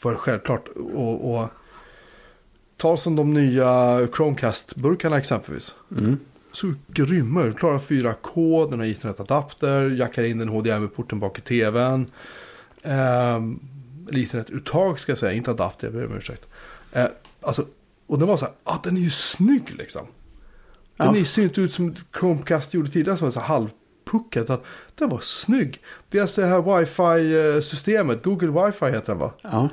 för 0.00 0.14
självklart. 0.14 0.68
Och, 0.94 1.34
och 1.34 1.48
ta 2.76 2.96
som 2.96 3.16
de 3.16 3.34
nya 3.34 3.98
Chromecast-burkarna 4.06 5.18
exempelvis. 5.18 5.74
mm. 5.90 6.18
Så 6.54 6.74
grymma, 6.88 7.42
du 7.42 7.52
klarar 7.52 7.78
4K, 7.78 8.70
den 8.70 8.78
har 8.78 8.86
internetadapter, 8.86 9.90
jackar 9.90 10.22
in 10.22 10.38
den 10.38 10.48
HDMI-porten 10.48 11.18
bak 11.18 11.38
i 11.38 11.40
tvn. 11.42 12.06
Eller 12.82 14.18
internetuttag 14.18 15.00
ska 15.00 15.12
jag 15.12 15.18
säga, 15.18 15.32
inte 15.32 15.50
adapter, 15.50 15.86
jag 15.86 15.94
ber 15.94 16.06
om 16.06 16.16
ursäkt. 16.16 16.46
Eh, 16.92 17.06
alltså, 17.40 17.66
och 18.06 18.18
den 18.18 18.28
var 18.28 18.36
så 18.36 18.44
här, 18.44 18.54
ah, 18.64 18.76
den 18.84 18.96
är 18.96 19.00
ju 19.00 19.10
snygg 19.10 19.74
liksom. 19.78 20.06
Den 20.96 21.14
Ja. 21.14 21.24
ser 21.24 21.42
inte 21.42 21.60
ut 21.60 21.72
som 21.72 21.94
Chromecast 22.18 22.74
gjorde 22.74 22.90
tidigare 22.90 23.16
som 23.18 23.26
var 23.26 23.32
så 23.32 23.40
halvpuckad. 23.40 24.42
utan 24.42 24.58
Den 24.94 25.08
var 25.08 25.20
snygg. 25.20 25.80
Deras 26.10 26.34
det 26.34 26.46
här 26.46 26.62
wifi-systemet, 26.78 28.22
Google 28.24 28.66
wifi 28.66 28.84
heter 28.86 29.06
den 29.06 29.18
va? 29.18 29.32
ja. 29.42 29.68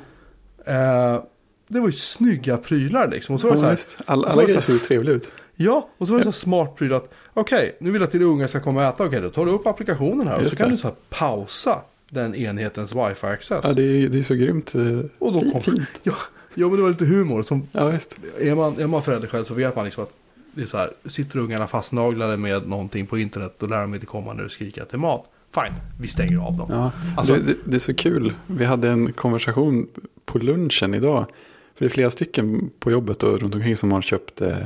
Eh, 0.66 1.22
det 1.68 1.80
var 1.80 1.86
ju 1.86 1.92
snygga 1.92 2.56
prylar 2.56 3.08
liksom. 3.08 3.34
Och 3.34 3.40
så 3.40 3.48
var 3.48 3.56
så 3.56 3.64
här, 3.64 3.70
visst. 3.70 3.96
Alla, 4.06 4.30
så 4.30 4.36
var 4.36 4.42
alla 4.42 4.54
det- 4.54 4.60
ser 4.60 4.78
trevliga 4.78 5.14
ut. 5.14 5.32
Ja, 5.56 5.88
och 5.98 6.06
så 6.06 6.12
var 6.12 6.18
det 6.20 6.24
så 6.24 6.32
smart 6.32 6.76
pryl 6.76 6.92
att 6.92 7.10
okej, 7.34 7.76
nu 7.80 7.90
vill 7.90 8.00
jag 8.00 8.06
att 8.06 8.12
dina 8.12 8.24
unga 8.24 8.48
ska 8.48 8.60
komma 8.60 8.80
och 8.88 8.94
äta. 8.94 9.04
Okej, 9.06 9.20
då 9.20 9.30
tar 9.30 9.46
du 9.46 9.52
upp 9.52 9.66
applikationen 9.66 10.28
här 10.28 10.36
och 10.36 10.42
Just 10.42 10.52
så 10.54 10.58
kan 10.58 10.68
det. 10.68 10.74
du 10.74 10.78
så 10.78 10.88
här 10.88 10.94
pausa 11.10 11.82
den 12.10 12.34
enhetens 12.34 12.94
wifi-access. 12.94 13.60
Ja, 13.64 13.72
det 13.72 13.82
är, 13.82 14.08
det 14.08 14.18
är 14.18 14.22
så 14.22 14.34
grymt 14.34 14.74
eh, 14.74 14.82
Och 15.18 15.32
då 15.32 15.40
kom- 15.52 15.60
fint. 15.60 15.80
Ja, 16.02 16.14
ja, 16.54 16.66
men 16.68 16.76
det 16.76 16.82
var 16.82 16.90
lite 16.90 17.04
humor. 17.04 17.42
Som, 17.42 17.68
Ja, 17.72 17.86
visst. 17.88 18.16
är, 18.40 18.54
man, 18.54 18.80
är 18.80 18.86
man 18.86 19.02
förälder 19.02 19.28
själv 19.28 19.44
så 19.44 19.54
vet 19.54 19.76
man 19.76 19.84
liksom 19.84 20.02
att 20.04 20.10
det 20.54 20.62
är 20.62 20.66
så 20.66 20.76
här, 20.76 20.90
sitter 21.06 21.38
ungarna 21.38 21.66
fastnaglade 21.66 22.36
med 22.36 22.68
någonting 22.68 23.06
på 23.06 23.18
internet 23.18 23.62
och 23.62 23.68
lär 23.70 23.80
dem 23.80 23.94
inte 23.94 24.06
komma 24.06 24.32
när 24.32 24.42
du 24.42 24.48
skriker 24.48 24.82
att 24.82 24.88
det 24.90 24.96
är 24.96 24.98
mat. 24.98 25.24
Fine, 25.54 25.74
vi 26.00 26.08
stänger 26.08 26.38
av 26.46 26.56
dem. 26.56 26.68
Ja. 26.70 26.90
Alltså- 27.16 27.34
det, 27.34 27.40
det, 27.42 27.54
det 27.64 27.76
är 27.76 27.78
så 27.78 27.94
kul. 27.94 28.32
Vi 28.46 28.64
hade 28.64 28.88
en 28.88 29.12
konversation 29.12 29.88
på 30.24 30.38
lunchen 30.38 30.94
idag. 30.94 31.26
För 31.74 31.84
det 31.84 31.86
är 31.86 31.94
flera 31.94 32.10
stycken 32.10 32.70
på 32.78 32.90
jobbet 32.90 33.22
och 33.22 33.40
runt 33.40 33.54
omkring 33.54 33.76
som 33.76 33.92
har 33.92 34.02
köpt 34.02 34.40
eh, 34.40 34.56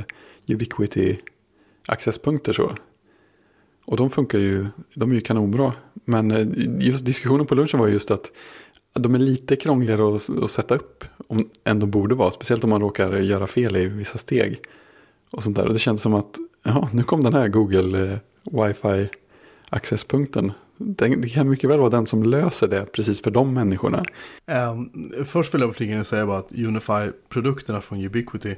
Ubiquity 0.49 1.17
accesspunkter 1.87 2.53
så. 2.53 2.73
Och 3.85 3.97
de 3.97 4.11
funkar 4.11 4.39
ju, 4.39 4.67
de 4.95 5.11
är 5.11 5.15
ju 5.15 5.21
kanonbra. 5.21 5.73
Men 6.05 6.31
eh, 6.31 6.47
just 6.87 7.05
diskussionen 7.05 7.47
på 7.47 7.55
lunchen 7.55 7.81
var 7.81 7.89
just 7.89 8.11
att 8.11 8.33
de 8.93 9.15
är 9.15 9.19
lite 9.19 9.57
krångligare 9.57 10.17
att, 10.17 10.45
att 10.45 10.51
sätta 10.51 10.75
upp 10.75 11.05
om, 11.29 11.51
än 11.65 11.81
de 11.81 11.91
borde 11.91 12.15
vara. 12.15 12.31
Speciellt 12.31 12.65
om 12.65 12.71
man 12.71 12.81
råkar 12.81 13.13
göra 13.13 13.47
fel 13.47 13.77
i 13.77 13.87
vissa 13.87 14.19
steg. 14.19 14.61
Och 15.33 15.43
sånt 15.43 15.57
där. 15.57 15.67
Och 15.67 15.73
det 15.73 15.79
känns 15.79 16.03
som 16.03 16.15
att 16.15 16.39
ja, 16.63 16.89
nu 16.93 17.03
kom 17.03 17.25
den 17.25 17.35
här 17.35 17.49
Google 17.49 18.13
eh, 18.13 18.19
Wi-Fi 18.45 19.09
accesspunkten. 19.69 20.53
Den, 20.77 21.21
det 21.21 21.29
kan 21.29 21.49
mycket 21.49 21.71
väl 21.71 21.79
vara 21.79 21.91
den 21.91 22.07
som 22.07 22.23
löser 22.23 22.69
det 22.69 22.93
precis 22.93 23.23
för 23.23 23.31
de 23.31 23.55
människorna. 23.55 24.05
Um, 24.71 25.13
först 25.25 25.55
vill 25.55 25.61
jag 25.61 25.73
förtydliga 25.73 26.05
säga 26.05 26.27
bara 26.27 26.39
att 26.39 26.53
Unify-produkterna 26.53 27.81
från 27.81 28.05
Ubiquity 28.05 28.55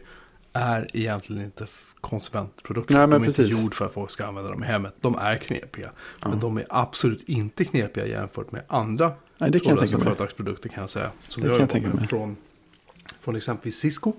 är 0.59 0.97
egentligen 0.97 1.45
inte 1.45 1.67
konsumentprodukter. 2.01 2.95
Nej, 2.95 3.07
men 3.07 3.11
de 3.11 3.23
är 3.23 3.27
precis. 3.27 3.47
inte 3.47 3.63
gjord 3.63 3.75
för 3.75 3.87
att 3.87 3.93
folk 3.93 4.11
ska 4.11 4.27
använda 4.27 4.51
dem 4.51 4.65
i 4.65 4.67
hemmet. 4.67 4.95
De 5.01 5.19
är 5.19 5.37
knepiga. 5.37 5.91
Ja. 6.21 6.29
Men 6.29 6.41
de 6.41 6.59
är 6.59 6.67
absolut 6.69 7.23
inte 7.23 7.65
knepiga 7.65 8.07
jämfört 8.07 8.53
med 8.53 8.63
andra 8.69 9.13
Nej, 9.39 9.51
det 9.51 9.61
kan 9.61 9.71
jag 9.71 9.89
tänka 9.89 10.05
företagsprodukter 10.05 10.69
kan 10.69 10.81
jag 10.81 10.91
säga. 10.91 11.11
Som 11.29 11.43
Det 11.43 11.49
jag 11.49 11.71
kan 11.71 11.83
jag 11.83 11.89
med 11.89 11.95
mig. 11.95 12.09
Från, 12.09 12.37
från 13.21 13.37
exempelvis 13.37 13.79
Cisco. 13.79 14.13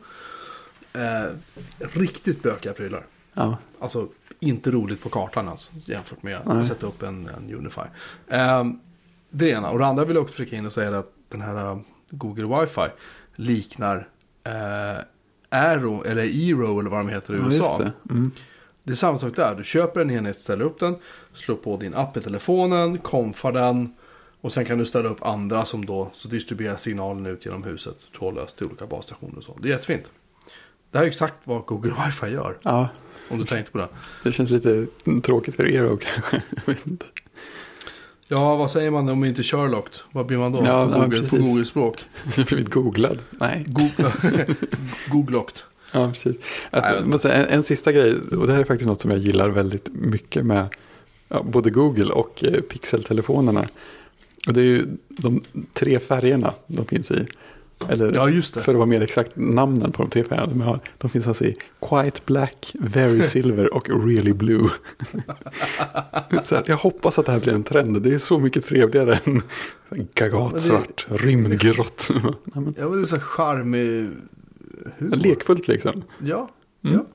Eh, 0.94 1.34
riktigt 1.78 2.44
bökiga 2.44 2.74
prylar. 2.74 3.06
Ja, 3.34 3.58
Alltså 3.80 4.08
inte 4.40 4.72
roligt 4.72 5.04
på 5.04 5.10
kartan 5.10 5.48
alltså, 5.48 5.72
jämfört 5.86 6.24
med 6.24 6.42
Nej. 6.46 6.58
att 6.58 6.68
sätta 6.68 6.88
upp 6.88 7.04
en, 7.04 7.28
en 7.28 7.54
Unify. 7.54 7.82
Ehm, 8.30 8.80
det 9.30 9.50
ena. 9.50 9.70
Och 9.70 9.80
det 9.80 9.86
andra 9.86 10.06
vill 10.06 10.16
jag 10.16 10.24
också 10.24 10.36
flika 10.36 10.56
in 10.56 10.66
och 10.66 10.74
säga 10.74 10.98
att 10.98 11.14
den 11.30 11.42
här 11.42 11.72
eh, 11.72 11.80
Google 12.10 12.44
Wi-Fi. 12.44 12.90
liknar 13.36 14.08
eh, 14.44 15.04
Aero 15.50 16.04
eller 16.06 16.24
Eero 16.24 16.80
eller 16.80 16.90
vad 16.90 17.00
de 17.00 17.10
heter 17.10 17.34
i 17.34 17.38
Ja, 17.38 17.44
USA. 17.48 17.78
det. 17.78 18.14
Mm. 18.14 18.32
Det 18.84 18.92
är 18.92 18.96
samma 18.96 19.18
sak 19.18 19.36
där. 19.36 19.56
Du 19.56 19.64
köper 19.64 20.02
en 20.02 20.12
enhet, 20.12 20.40
ställer 20.40 20.66
upp 20.66 20.80
den, 20.80 20.96
slår 21.34 21.56
på 21.56 21.78
din 21.78 21.94
app 21.94 22.18
i 22.18 22.22
telefonen, 22.22 22.98
konfar 22.98 23.52
den 23.52 23.94
och 24.42 24.54
sen 24.54 24.66
kan 24.66 24.78
du 24.78 24.86
ställa 24.86 25.10
upp 25.10 25.26
andra 25.26 25.66
som 25.66 25.86
då 25.86 26.10
så 26.14 26.28
distribuerar 26.28 26.76
signalen 26.76 27.26
ut 27.26 27.46
genom 27.46 27.64
huset 27.64 27.96
trådlöst 28.18 28.58
till 28.58 28.66
olika 28.68 28.86
basstationer 28.86 29.38
och 29.38 29.44
så. 29.44 29.58
Det 29.62 29.68
är 29.68 29.72
jättefint. 29.72 30.04
Det 30.92 30.98
här 30.98 31.06
är 31.06 31.10
exakt 31.10 31.36
vad 31.44 31.66
Google 31.66 31.92
Wi-Fi 31.92 32.28
gör. 32.28 32.58
Ja, 32.62 32.90
Om 33.30 33.38
du 33.40 33.46
tänkte 33.46 33.72
på 33.72 33.78
det. 33.78 33.88
det 34.24 34.32
känns 34.32 34.50
lite 34.50 34.88
tråkigt 35.24 35.56
för 35.56 35.68
er 35.68 35.86
och 35.86 36.02
kanske. 36.02 36.42
Jag 36.56 36.74
vet 36.74 36.88
inte. 36.88 37.06
Ja, 38.32 38.56
vad 38.56 38.72
säger 38.72 38.92
man 38.92 39.10
om 39.10 39.24
inte 39.24 39.44
Sherlock? 39.44 39.90
Vad 40.12 40.26
blir 40.26 40.38
man 40.38 40.52
då? 40.52 40.62
Ja, 40.66 40.88
på, 40.88 41.00
Google, 41.00 41.22
på 41.22 41.30
precis. 41.30 41.40
Google-språk? 41.40 42.04
Jag 42.38 42.46
blivit 42.46 42.70
googlad. 42.70 43.20
Nej. 43.30 43.66
Google- 43.68 44.56
Googlocked. 45.08 45.58
Ja, 45.94 46.08
precis. 46.10 46.36
Alltså, 46.72 47.30
en, 47.32 47.46
en 47.46 47.64
sista 47.64 47.92
grej, 47.92 48.16
och 48.38 48.48
det 48.48 48.54
här 48.54 48.60
är 48.60 48.64
faktiskt 48.64 48.88
något 48.90 49.02
som 49.02 49.12
jag 49.12 49.20
gillar 49.20 49.50
väldigt 49.50 49.88
mycket 49.94 50.46
med 50.46 50.66
ja, 51.28 51.44
både 51.44 51.70
Google 51.70 52.14
och 52.14 52.44
eh, 52.44 52.62
Pixel-telefonerna. 52.62 53.68
Och 54.48 54.54
det 54.54 54.60
är 54.62 54.66
ju 54.66 54.88
de 55.08 55.44
tre 55.74 56.00
färgerna 56.00 56.54
de 56.68 56.86
finns 56.86 57.12
i. 57.12 57.26
Eller 57.90 58.14
Ja, 58.16 58.42
för 58.42 58.72
att 58.72 58.78
vara 58.78 58.86
mer 58.86 59.02
exakt 59.02 59.32
namnen 59.36 59.92
på 59.92 60.02
de 60.04 60.10
tre 60.12 60.24
färgerna 60.24 60.48
de 60.48 60.62
har. 60.62 60.80
De 60.98 61.10
finns 61.10 61.28
alltså 61.28 61.46
i 61.46 61.56
Quite 61.82 62.22
Black, 62.26 62.76
Very 62.80 63.22
Silver 63.24 63.74
och 63.74 64.06
Really 64.08 64.34
Blue. 64.34 64.70
här, 66.52 66.64
jag 66.66 66.78
hoppas 66.78 67.20
att 67.20 67.26
det 67.26 67.32
här 67.32 67.40
blir 67.40 67.54
en 67.54 67.64
trend. 67.64 68.02
Det 68.02 68.14
är 68.14 68.18
så 68.18 68.40
mycket 68.40 68.66
trevligare 68.66 69.20
än 69.26 69.42
gagatsvart, 70.14 71.08
rymdgrått. 71.10 72.10
Ja, 72.54 72.60
men 72.60 72.74
det 72.74 72.82
är 72.82 73.04
så 73.06 73.20
charmig 73.20 74.10
humor. 74.98 75.16
lekfullt 75.16 75.68
liksom. 75.68 76.04
Ja, 76.24 76.50
Mm. 76.84 77.00
ja. 77.00 77.06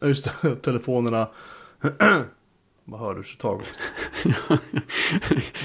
Ja, 0.00 0.06
just 0.08 0.28
telefonerna. 0.62 1.28
Vad 2.88 3.00
hörde 3.00 3.20
du 3.20 3.24
så 3.24 3.36
tag? 3.36 3.60
Det 4.24 4.34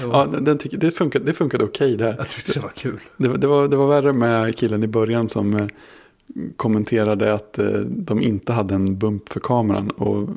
Ja, 0.00 0.28
den, 0.32 0.44
den 0.44 0.58
tycker, 0.58 0.76
det, 0.78 0.90
funkade, 0.90 1.24
det 1.24 1.32
funkade 1.32 1.64
okej 1.64 1.96
där. 1.96 2.14
Jag 2.18 2.28
tyckte 2.28 2.52
det 2.52 2.60
var 2.60 2.68
kul. 2.76 2.98
Det, 3.16 3.28
var- 3.28 3.36
det, 3.38 3.46
var, 3.46 3.68
det 3.68 3.76
var 3.76 3.86
värre 3.88 4.12
med 4.12 4.56
killen 4.56 4.84
i 4.84 4.86
början 4.86 5.28
som 5.28 5.54
eh, 5.56 5.66
kommenterade 6.56 7.34
att 7.34 7.58
eh, 7.58 7.66
de 7.80 8.22
inte 8.22 8.52
hade 8.52 8.74
en 8.74 8.98
bump 8.98 9.28
för 9.28 9.40
kameran. 9.40 9.90
Och 9.90 10.28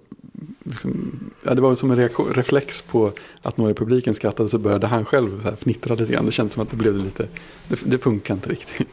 liksom, 0.63 1.19
ja, 1.43 1.53
det 1.53 1.61
var 1.61 1.75
som 1.75 1.91
en 1.91 1.97
reaktion, 1.97 2.33
reflex 2.33 2.81
på 2.81 3.11
att 3.41 3.57
några 3.57 3.71
i 3.71 3.73
publiken 3.73 4.13
skrattade 4.15 4.49
så 4.49 4.57
började 4.57 4.87
han 4.87 5.05
själv 5.05 5.41
så 5.41 5.47
här 5.47 5.55
fnittra 5.55 5.95
lite 5.95 6.13
grann. 6.13 6.25
Det 6.25 6.31
kändes 6.31 6.53
som 6.53 6.63
att 6.63 6.69
det 6.69 6.77
blev 6.77 6.97
lite, 6.97 7.27
det, 7.67 7.79
det 7.85 7.97
funkar 7.97 8.33
inte 8.33 8.49
riktigt. 8.49 8.87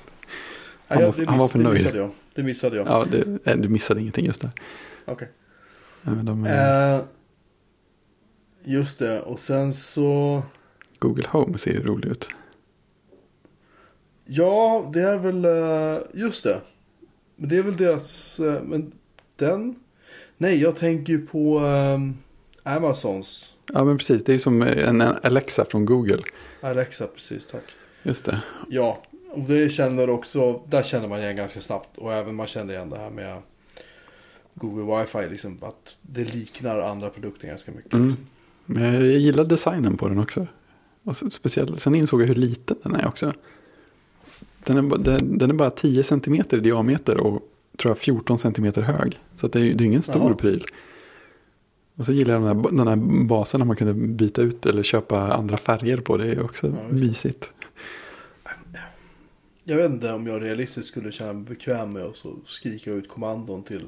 Han 0.88 0.98
Nej, 0.98 1.06
var- 1.06 1.14
det 1.16 1.28
han 1.30 1.38
var 1.38 1.46
miss- 1.46 1.52
förnöjd. 1.52 1.74
Det 1.76 1.82
missade 1.82 1.98
jag. 1.98 2.10
Det 2.34 2.42
missade 2.42 2.76
jag. 2.76 2.86
Ja, 2.86 3.04
det, 3.10 3.24
nej, 3.44 3.56
du 3.58 3.68
missade 3.68 4.00
ingenting 4.00 4.26
just 4.26 4.40
där. 4.42 4.50
Okej. 5.04 5.28
De, 6.02 6.44
eh, 6.46 6.94
Eh, 6.94 7.00
just 8.64 8.98
det, 8.98 9.20
och 9.20 9.40
sen 9.40 9.72
så... 9.72 10.42
Google 10.98 11.28
Home 11.28 11.58
ser 11.58 11.72
ju 11.72 11.82
rolig 11.82 12.08
ut. 12.08 12.28
Ja, 14.24 14.90
det 14.92 15.00
är 15.00 15.18
väl... 15.18 15.44
eh, 15.44 16.20
just 16.20 16.44
det. 16.44 16.60
Men 17.36 17.48
det 17.48 17.56
är 17.56 17.62
väl 17.62 17.76
deras... 17.76 18.40
eh, 18.40 18.62
men 18.62 18.92
den... 19.36 19.74
Nej, 20.36 20.60
jag 20.60 20.76
tänker 20.76 21.12
ju 21.12 21.26
på 21.26 21.58
ehm, 21.58 22.14
Amazons 22.62 23.56
Ja, 23.72 23.84
men 23.84 23.98
precis. 23.98 24.24
Det 24.24 24.32
är 24.32 24.34
ju 24.34 24.38
som 24.40 24.62
en 24.62 25.00
Alexa 25.00 25.64
från 25.64 25.84
Google. 25.84 26.22
Alexa, 26.60 27.06
precis, 27.06 27.46
tack. 27.46 27.64
Just 28.02 28.24
det. 28.24 28.42
Ja, 28.68 29.02
och 29.30 29.40
det 29.40 29.70
känner 29.70 30.10
också... 30.10 30.62
Där 30.68 30.82
känner 30.82 31.08
man 31.08 31.20
igen 31.20 31.36
ganska 31.36 31.60
snabbt. 31.60 31.98
Och 31.98 32.12
även 32.12 32.34
man 32.34 32.46
kände 32.46 32.74
igen 32.74 32.90
det 32.90 32.98
här 32.98 33.10
med 33.10 33.42
Google 34.54 34.82
Wi-Fi, 34.82 35.30
liksom 35.30 35.58
att 35.62 35.96
det 36.02 36.24
liknar 36.24 36.78
andra 36.78 37.10
produkter 37.10 37.48
ganska 37.48 37.72
mycket. 37.72 37.92
Mm. 37.92 38.16
Men 38.72 38.94
jag 38.94 39.02
gillar 39.02 39.44
designen 39.44 39.96
på 39.96 40.08
den 40.08 40.18
också. 40.18 40.46
Och 41.04 41.16
så, 41.16 41.30
speciellt, 41.30 41.80
sen 41.80 41.94
insåg 41.94 42.22
jag 42.22 42.26
hur 42.26 42.34
liten 42.34 42.76
den 42.82 42.94
är 42.94 43.06
också. 43.06 43.32
Den 44.64 44.76
är, 44.76 44.98
den, 44.98 45.38
den 45.38 45.50
är 45.50 45.54
bara 45.54 45.70
10 45.70 46.02
cm 46.02 46.34
i 46.34 46.56
diameter 46.56 47.20
och 47.20 47.48
tror 47.76 47.90
jag 47.90 47.98
14 47.98 48.38
cm 48.38 48.72
hög. 48.74 49.18
Så 49.36 49.48
det, 49.48 49.60
är, 49.60 49.74
det 49.74 49.84
är 49.84 49.86
ingen 49.86 50.02
stor 50.02 50.22
Jaha. 50.22 50.34
pryl. 50.34 50.64
Och 51.96 52.06
så 52.06 52.12
gillar 52.12 52.34
jag 52.34 52.42
den 52.42 52.56
här, 52.56 52.70
den 52.76 52.88
här 52.88 53.24
basen 53.26 53.58
när 53.58 53.66
man 53.66 53.76
kunde 53.76 53.94
byta 53.94 54.42
ut 54.42 54.66
eller 54.66 54.82
köpa 54.82 55.32
andra 55.32 55.56
färger 55.56 55.96
på. 55.96 56.16
Det 56.16 56.26
är 56.32 56.44
också 56.44 56.66
Ja, 56.66 56.74
mysigt. 56.90 57.52
Jag 59.64 59.76
vet 59.76 59.90
inte 59.90 60.12
om 60.12 60.26
jag 60.26 60.42
realistiskt 60.42 60.88
skulle 60.88 61.12
känna 61.12 61.32
mig 61.32 61.42
bekväm 61.42 61.92
med 61.92 62.02
att 62.02 62.24
skrika 62.46 62.90
ut 62.90 63.08
kommandon 63.08 63.62
till 63.62 63.84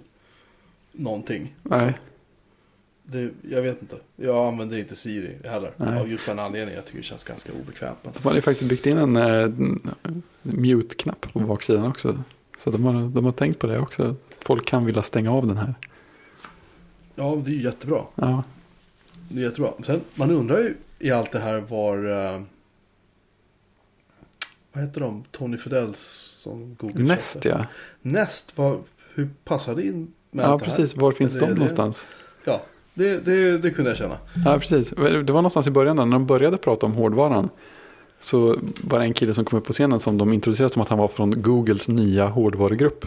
någonting. 0.92 1.54
Nej, 1.62 1.94
Det, 3.06 3.30
jag 3.50 3.62
vet 3.62 3.82
inte. 3.82 3.96
Jag 4.16 4.46
använder 4.46 4.78
inte 4.78 4.96
Siri 4.96 5.36
heller. 5.44 5.72
Nej. 5.76 6.00
Av 6.00 6.08
just 6.10 6.26
den 6.26 6.38
anledningen. 6.38 6.74
Jag 6.76 6.84
tycker 6.84 6.98
det 6.98 7.04
känns 7.04 7.24
ganska 7.24 7.52
obekvämt. 7.52 7.98
De 8.02 8.28
har 8.28 8.34
ju 8.34 8.40
faktiskt 8.40 8.68
byggt 8.70 8.86
in 8.86 8.98
en 8.98 9.16
eh, 9.16 9.48
mute-knapp 10.42 11.32
på 11.32 11.38
baksidan 11.40 11.86
också. 11.86 12.22
Så 12.58 12.70
de 12.70 12.84
har, 12.84 13.08
de 13.08 13.24
har 13.24 13.32
tänkt 13.32 13.58
på 13.58 13.66
det 13.66 13.78
också. 13.78 14.16
Folk 14.38 14.66
kan 14.66 14.84
vilja 14.86 15.02
stänga 15.02 15.32
av 15.32 15.46
den 15.46 15.56
här. 15.56 15.74
Ja, 17.14 17.42
det 17.44 17.50
är 17.50 17.54
ju 17.54 17.62
jättebra. 17.62 18.00
Ja, 18.14 18.42
Det 19.28 19.40
är 19.40 19.44
jättebra. 19.44 19.72
Sen, 19.82 20.00
man 20.14 20.30
undrar 20.30 20.58
ju 20.58 20.74
i 20.98 21.10
allt 21.10 21.32
det 21.32 21.38
här 21.38 21.58
var... 21.60 21.96
Eh, 22.34 22.42
vad 24.72 24.84
heter 24.84 25.00
de? 25.00 25.24
Tony 25.30 25.56
Fidells 25.56 25.98
som 26.42 26.74
Google 26.74 27.04
Nest 27.04 27.34
köpte. 27.34 27.48
ja. 27.48 27.66
Nest, 28.02 28.54
hur 29.14 29.28
passar 29.44 29.74
det 29.74 29.82
in 29.82 30.12
med 30.30 30.44
Ja, 30.44 30.48
allt 30.48 30.62
det 30.64 30.70
här? 30.70 30.76
precis. 30.76 30.96
Var 30.96 31.12
finns 31.12 31.36
Eller 31.36 31.46
de 31.46 31.50
är 31.50 31.54
det- 31.54 31.58
någonstans? 31.60 32.06
Ja, 32.44 32.62
det, 32.94 33.18
det, 33.24 33.58
det 33.58 33.70
kunde 33.70 33.90
jag 33.90 33.98
känna. 33.98 34.16
Ja, 34.44 34.58
precis. 34.58 34.90
Det 34.90 35.30
var 35.32 35.42
någonstans 35.42 35.66
i 35.66 35.70
början 35.70 35.96
där, 35.96 36.04
när 36.04 36.12
de 36.12 36.26
började 36.26 36.56
prata 36.56 36.86
om 36.86 36.92
hårdvaran. 36.92 37.48
Så 38.18 38.56
var 38.80 38.98
det 38.98 39.04
en 39.04 39.14
kille 39.14 39.34
som 39.34 39.44
kom 39.44 39.58
upp 39.58 39.64
på 39.64 39.72
scenen 39.72 40.00
som 40.00 40.18
de 40.18 40.32
introducerade 40.32 40.72
som 40.72 40.82
att 40.82 40.88
han 40.88 40.98
var 40.98 41.08
från 41.08 41.42
Googles 41.42 41.88
nya 41.88 42.26
hårdvarugrupp. 42.28 43.06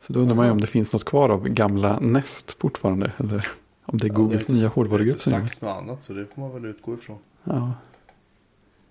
Så 0.00 0.12
då 0.12 0.20
undrar 0.20 0.36
man 0.36 0.46
ju 0.46 0.52
om 0.52 0.60
det 0.60 0.66
finns 0.66 0.92
något 0.92 1.04
kvar 1.04 1.28
av 1.28 1.48
gamla 1.48 2.00
Nest 2.00 2.56
fortfarande. 2.60 3.12
Eller 3.18 3.48
om 3.84 3.98
det 3.98 4.06
är 4.06 4.08
Ja, 4.08 4.14
Googles 4.14 4.40
inte- 4.40 4.52
nya 4.52 4.62
Det 4.62 4.74
hårdvarugrupp 4.74 5.16
är 5.16 5.20
som 5.20 5.34
inte 5.34 5.46
sagt 5.48 5.62
något 5.62 5.76
annat, 5.76 6.04
så 6.04 6.12
det 6.12 6.34
får 6.34 6.40
man 6.42 6.52
väl 6.52 6.64
utgå 6.64 6.94
ifrån. 6.94 7.18
Ja. 7.44 7.72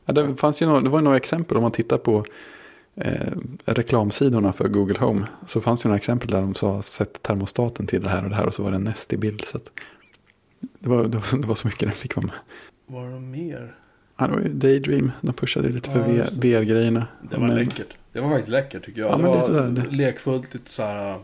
Ja, 0.06 0.14
det, 0.14 0.36
fanns 0.36 0.62
ju 0.62 0.66
några, 0.66 0.82
det 0.82 0.90
var 0.90 1.00
ju 1.00 1.04
några 1.04 1.18
exempel 1.18 1.58
om 1.58 1.64
man 1.64 1.72
tittar 1.72 1.98
på 1.98 2.26
eh, 2.96 3.32
reklamsidorna 3.66 4.54
för 4.54 4.68
Google 4.68 5.00
Home. 5.00 5.26
Så 5.48 5.62
fanns 5.62 5.82
det 5.82 5.90
några 5.90 5.98
exempel 5.98 6.30
där 6.30 6.42
de 6.42 6.56
sa 6.56 6.82
sätt 6.82 7.22
termostaten 7.22 7.88
till 7.88 8.04
det 8.04 8.10
här 8.10 8.24
och 8.24 8.30
det 8.30 8.36
här 8.36 8.46
och 8.46 8.54
så 8.54 8.64
var 8.64 8.72
det 8.72 8.80
Nest 8.80 9.14
i 9.14 9.18
bild. 9.18 9.42
Så 9.46 9.58
att, 9.58 9.72
det, 10.60 10.90
var, 10.90 11.04
det, 11.04 11.18
var, 11.18 11.38
det 11.38 11.48
var 11.48 11.56
så 11.56 11.68
mycket 11.68 11.84
den 11.84 11.92
fick 11.92 12.16
vara 12.16 12.26
med. 12.26 12.36
Var 12.86 13.10
det 13.10 13.20
mer? 13.20 13.76
Ja, 14.18 14.28
det 14.28 14.34
var 14.34 14.40
ju 14.42 14.54
Daydream. 14.54 15.12
De 15.22 15.34
pushade 15.34 15.70
lite 15.70 15.90
för 15.92 16.00
Ja. 16.16 16.24
VR-grejerna. 16.32 17.08
Det 17.32 17.38
var 17.38 17.48
Men- 17.48 17.56
läckert. 17.56 17.88
Det 18.14 18.20
var 18.22 18.30
faktiskt 18.30 18.50
läckert 18.50 18.86
tycker 18.86 19.02
jag. 19.02 19.12
Ja, 19.12 19.16
det 19.16 19.22
men 19.22 19.32
var 19.32 19.38
lite 19.38 19.48
sådär, 19.48 19.70
det- 19.70 19.96
lekfullt, 19.96 20.54
lite 20.54 20.70
så 20.72 20.82
här 20.84 21.14
uh, 21.16 21.20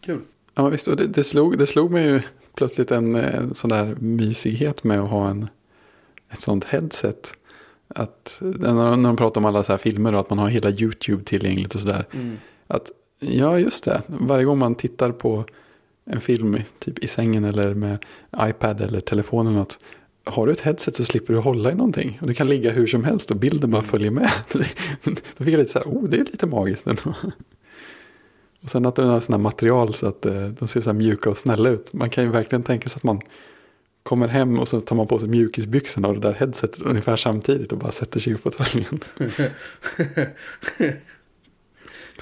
kul. 0.00 0.20
Ja, 0.54 0.68
visst. 0.68 0.88
Och 0.88 0.96
det, 0.96 1.06
det, 1.06 1.24
slog, 1.24 1.58
det 1.58 1.66
slog 1.66 1.90
mig 1.90 2.04
ju 2.06 2.22
plötsligt 2.54 2.90
en, 2.90 3.14
en 3.14 3.54
sån 3.54 3.70
där 3.70 3.96
mysighet 4.00 4.84
med 4.84 5.00
att 5.00 5.10
ha 5.10 5.28
en, 5.30 5.48
ett 6.32 6.40
sånt 6.40 6.64
headset. 6.64 7.34
Att 7.88 8.38
när, 8.40 8.74
när 8.96 9.08
de 9.08 9.16
pratar 9.16 9.40
om 9.40 9.44
alla 9.44 9.62
så 9.62 9.72
här 9.72 9.78
filmer 9.78 10.14
och 10.14 10.20
att 10.20 10.30
man 10.30 10.38
har 10.38 10.48
hela 10.48 10.70
YouTube 10.70 11.24
tillgängligt 11.24 11.74
och 11.74 11.80
sådär. 11.80 12.04
Att 12.66 12.90
ja, 13.18 13.58
just 13.58 13.84
det. 13.84 14.02
Varje 14.06 14.44
gång 14.44 14.58
man 14.58 14.74
tittar 14.74 15.12
på 15.12 15.44
en 16.10 16.20
film 16.20 16.58
typ 16.78 16.98
i 16.98 17.08
sängen 17.08 17.44
eller 17.44 17.74
med 17.74 18.04
iPad 18.42 18.80
eller 18.80 19.00
telefon 19.00 19.46
eller 19.46 19.58
något. 19.58 19.78
Har 20.24 20.46
du 20.46 20.52
ett 20.52 20.60
headset 20.60 20.96
så 20.96 21.04
slipper 21.04 21.32
du 21.34 21.38
hålla 21.38 21.70
i 21.70 21.74
någonting. 21.74 22.18
Och 22.20 22.26
du 22.26 22.34
kan 22.34 22.48
ligga 22.48 22.70
hur 22.70 22.86
som 22.86 23.04
helst 23.04 23.30
och 23.30 23.36
bilden 23.36 23.70
bara 23.70 23.82
följer 23.82 24.10
med. 24.10 24.30
Då 25.36 25.44
fick 25.44 25.54
jag 25.54 25.58
lite 25.58 25.72
så 25.72 25.78
här, 25.78 25.86
oh 25.86 26.08
det 26.08 26.16
är 26.16 26.24
lite 26.24 26.46
magiskt 26.46 26.86
ändå. 26.86 27.14
Och 28.62 28.70
sen 28.70 28.86
att 28.86 28.96
det 28.96 29.02
är 29.02 29.20
sådana 29.20 29.42
material 29.42 29.94
så 29.94 30.06
att 30.06 30.26
eh, 30.26 30.46
de 30.46 30.68
ser 30.68 30.80
så 30.80 30.92
mjuka 30.92 31.30
och 31.30 31.38
snälla 31.38 31.68
ut. 31.68 31.92
Man 31.92 32.10
kan 32.10 32.24
ju 32.24 32.30
verkligen 32.30 32.62
tänka 32.62 32.88
sig 32.88 32.96
att 32.98 33.04
man 33.04 33.20
kommer 34.02 34.28
hem 34.28 34.58
och 34.58 34.68
så 34.68 34.80
tar 34.80 34.96
man 34.96 35.06
på 35.06 35.18
sig 35.18 35.28
mjukisbyxorna 35.28 36.08
och 36.08 36.14
det 36.14 36.20
där 36.20 36.32
headsetet 36.32 36.82
ungefär 36.82 37.16
samtidigt 37.16 37.72
och 37.72 37.78
bara 37.78 37.92
sätter 37.92 38.20
sig 38.20 38.32
i 38.32 38.36
fåtöljen. 38.36 39.00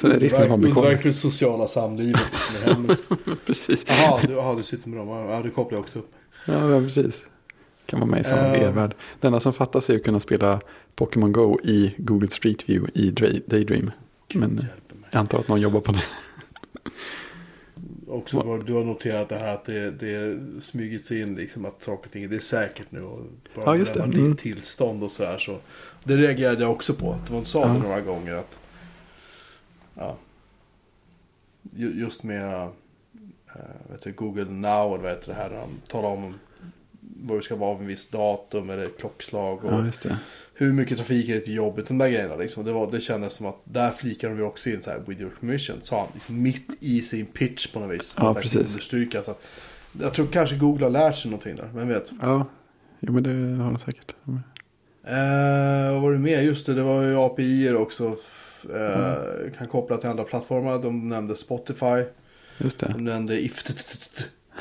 Sen 0.01 0.13
är 0.13 0.21
risken 0.21 0.43
att 0.43 0.49
man 0.49 0.61
blir 0.61 0.71
Underverk 0.71 1.01
för 1.01 1.09
det 1.09 1.15
sociala 1.15 1.69
samlivet 1.69 2.21
hemmet. 2.65 3.01
Precis. 3.47 3.85
Jaha, 3.89 4.21
du, 4.27 4.39
aha, 4.41 4.55
du 4.55 4.63
sitter 4.63 4.89
med 4.89 4.99
dem. 4.99 5.09
Ja, 5.09 5.43
det 5.43 5.51
kopplar 5.51 5.79
också 5.79 5.99
upp. 5.99 6.11
Ja, 6.47 6.71
ja, 6.71 6.81
precis. 6.81 7.25
Kan 7.87 8.01
vara 8.01 8.11
med 8.11 8.21
i 8.21 8.25
samma 8.25 8.41
Eh. 8.57 8.69
VR-värld. 8.71 8.95
Det 9.21 9.27
enda 9.27 9.41
som 9.41 9.53
fattas 9.53 9.91
är 9.91 9.97
att 9.97 10.05
kunna 10.05 10.21
spela 10.21 10.61
Pokémon 10.95 11.33
Go 11.33 11.59
i 11.65 11.95
Google 11.99 12.29
Street 12.31 12.69
View 12.69 12.91
i 12.95 13.11
Daydream. 13.47 13.91
Gud 14.29 14.41
Men-. 14.43 14.65
Jag 15.11 15.19
antar 15.21 15.39
att 15.39 15.49
någon 15.49 15.61
jobbar 15.61 15.81
på 15.81 15.93
det. 15.93 16.05
också 18.09 18.59
du 18.67 18.73
har 18.73 18.85
noterat 18.85 19.29
det 19.29 19.39
här 19.39 19.55
att 19.55 19.65
det, 19.65 19.91
det 19.91 20.39
smugits 20.63 21.13
in 21.13 21.35
liksom 21.35 21.65
att 21.65 21.83
saker 21.83 22.07
och 22.07 22.13
ting 22.13 22.31
det 22.31 22.37
är 22.37 22.41
säkert 22.41 22.87
nu. 22.91 23.01
Och 23.01 23.21
bara 23.55 23.65
Ja, 23.65 23.77
just 23.77 23.95
det. 23.95 24.01
man 24.01 24.13
Mm. 24.13 24.37
tillstånd 24.37 25.03
och 25.05 25.11
så 25.11 25.25
här 25.25 25.39
så. 25.39 25.57
Det 26.05 26.17
reagerade 26.17 26.63
jag 26.63 26.71
också 26.73 26.95
på. 26.95 27.13
Att 27.13 27.31
man 27.31 27.45
sa 27.45 27.61
Ja. 27.61 27.67
det 27.69 27.79
några 27.79 28.01
gånger 28.01 28.35
att. 28.35 28.59
Ja. 29.99 30.17
Ju- 31.77 32.01
Just 32.01 32.23
med 32.23 32.63
äh, 32.63 32.71
vet 33.91 34.03
du, 34.03 34.13
Google 34.13 34.45
Now 34.45 35.01
vad 35.03 35.11
heter 35.11 35.29
det 35.29 35.35
här. 35.35 35.51
De 35.51 35.69
talar 35.89 36.09
om 36.09 36.35
vad 37.01 37.39
du 37.39 37.43
ska 37.43 37.57
vara 37.57 37.75
vid 37.75 37.81
en 37.83 37.87
viss 37.89 38.09
datum 38.11 38.71
eller 38.71 38.89
klockslag. 38.99 39.65
Och 39.65 39.73
Ja, 40.05 40.11
hur 40.55 40.73
mycket 40.73 40.97
trafik 40.99 41.29
är 41.29 41.35
det 41.35 41.41
till 41.41 41.55
jobbet, 41.55 41.89
de 41.89 41.99
där 41.99 42.09
grejerna 42.09 42.37
liksom. 42.37 42.65
Det, 42.65 42.73
var, 42.73 42.91
det 42.91 43.01
kändes 43.01 43.35
som 43.35 43.47
att 43.47 43.57
där 43.65 43.91
flikar 43.91 44.29
de 44.29 44.37
ju 44.37 44.43
också 44.43 44.71
in 44.71 44.83
så 44.83 44.91
här, 44.91 45.03
with 45.07 45.21
your 45.21 45.33
permission, 45.41 45.77
sa 45.83 46.01
han. 46.01 46.09
Liksom, 46.15 46.43
mitt 46.43 46.67
i 46.81 47.03
sin 47.03 47.27
pitch 47.27 47.73
på 47.73 47.81
något 47.81 47.91
vis. 48.01 48.15
Ja, 48.19 48.35
precis. 48.35 48.57
Understryka, 48.57 49.23
så 49.23 49.31
att, 49.31 49.47
jag 50.01 50.15
tror 50.15 50.27
kanske 50.27 50.57
Google 50.57 50.85
har 50.85 50.91
lärt 50.91 51.17
sig 51.17 51.31
någonting 51.31 51.57
där, 51.57 51.71
vem 51.75 51.89
vet. 51.89 52.11
Ja, 52.21 52.47
jo, 53.01 53.13
men 53.13 53.23
det 53.23 53.63
har 53.63 53.71
de 53.71 53.79
säkert. 53.79 54.15
Eh, 55.05 55.93
vad 55.93 56.03
var 56.03 56.13
det 56.13 56.19
mer? 56.19 56.41
Just 56.41 56.67
det, 56.67 56.75
det 56.75 56.83
var 56.83 57.03
ju 57.03 57.17
API 57.19 57.71
också. 57.73 58.17
Eh, 58.65 59.53
Kan 59.59 59.67
koppla 59.69 59.97
till 59.97 60.09
andra 60.09 60.25
plattformar. 60.25 60.79
De 60.83 61.09
nämnde 61.09 61.37
Spotify. 61.37 62.05
Just 62.59 62.79
det. 62.79 62.93
De 62.93 63.05
nämnde 63.05 63.41
If. 63.41 63.65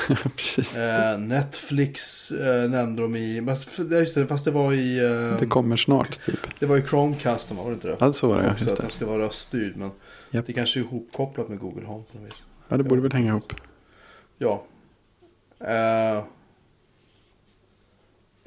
Precis. 0.36 0.78
Eh, 0.78 1.20
Netflix 1.20 2.32
eh, 2.32 2.70
nämnde 2.70 3.02
de 3.02 3.16
i. 3.16 3.46
Fast, 3.48 3.80
just 3.80 4.16
det, 4.16 4.28
fast 4.28 4.46
det 4.46 4.52
var 4.52 4.74
i. 4.74 5.00
Eh, 5.06 5.40
Det 5.40 5.46
kommer 5.46 5.78
snart 5.78 6.26
typ. 6.26 6.60
det 6.60 6.66
var 6.66 6.78
i 6.78 6.82
Chromecast, 6.82 7.52
var 7.52 7.66
det 7.68 7.74
inte 7.74 7.88
det? 7.88 7.98
Ja, 8.00 8.14
så 8.14 8.28
var 8.28 8.42
det. 8.42 8.52
också 8.52 8.64
Just 8.64 8.72
att 8.72 8.78
det. 8.78 8.84
den 8.84 8.92
ska 8.92 9.06
vara 9.06 9.20
röststyrd. 9.24 9.76
Men 9.78 9.92
Japp. 10.32 10.46
det 10.48 10.54
kanske 10.54 10.80
är 10.80 10.82
ihopkopplat 10.84 11.50
med 11.50 11.60
Google 11.60 11.86
Home 11.86 12.04
på 12.12 12.18
något 12.18 12.28
vis. 12.28 12.44
Ja, 12.68 12.78
det 12.78 12.84
borde 12.84 13.02
väl 13.02 13.12
hänga 13.14 13.28
ihop. 13.32 13.54
Ja. 14.38 14.64
Eh, 15.60 16.24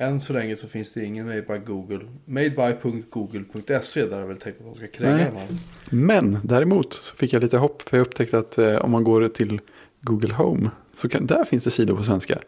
än 0.00 0.20
så 0.20 0.32
länge 0.32 0.56
så 0.56 0.68
finns 0.68 0.92
det 0.92 1.04
ingen 1.04 1.26
made 1.26 1.42
by 1.42 1.58
Google. 1.58 2.00
Madeby.google.se 2.24 4.06
där 4.06 4.20
jag 4.20 4.26
väl 4.26 4.36
tänkt 4.36 4.60
att 4.60 4.66
de 4.66 4.74
ska 4.74 4.86
kränga 4.86 5.16
Nej. 5.16 5.30
de 5.32 5.36
här. 5.36 5.48
Men 5.90 6.38
däremot 6.42 6.92
så 6.92 7.16
fick 7.16 7.32
jag 7.32 7.42
lite 7.42 7.58
hopp. 7.58 7.82
För 7.82 7.96
jag 7.96 8.06
upptäckte 8.06 8.38
att 8.38 8.58
eh, 8.58 8.74
om 8.74 8.90
man 8.90 9.04
går 9.04 9.28
till 9.28 9.60
Google 10.00 10.34
Home. 10.34 10.70
Så 10.96 11.08
kan, 11.08 11.26
där 11.26 11.44
finns 11.44 11.64
det 11.64 11.70
sidor 11.70 11.96
på 11.96 12.02
svenska. 12.02 12.38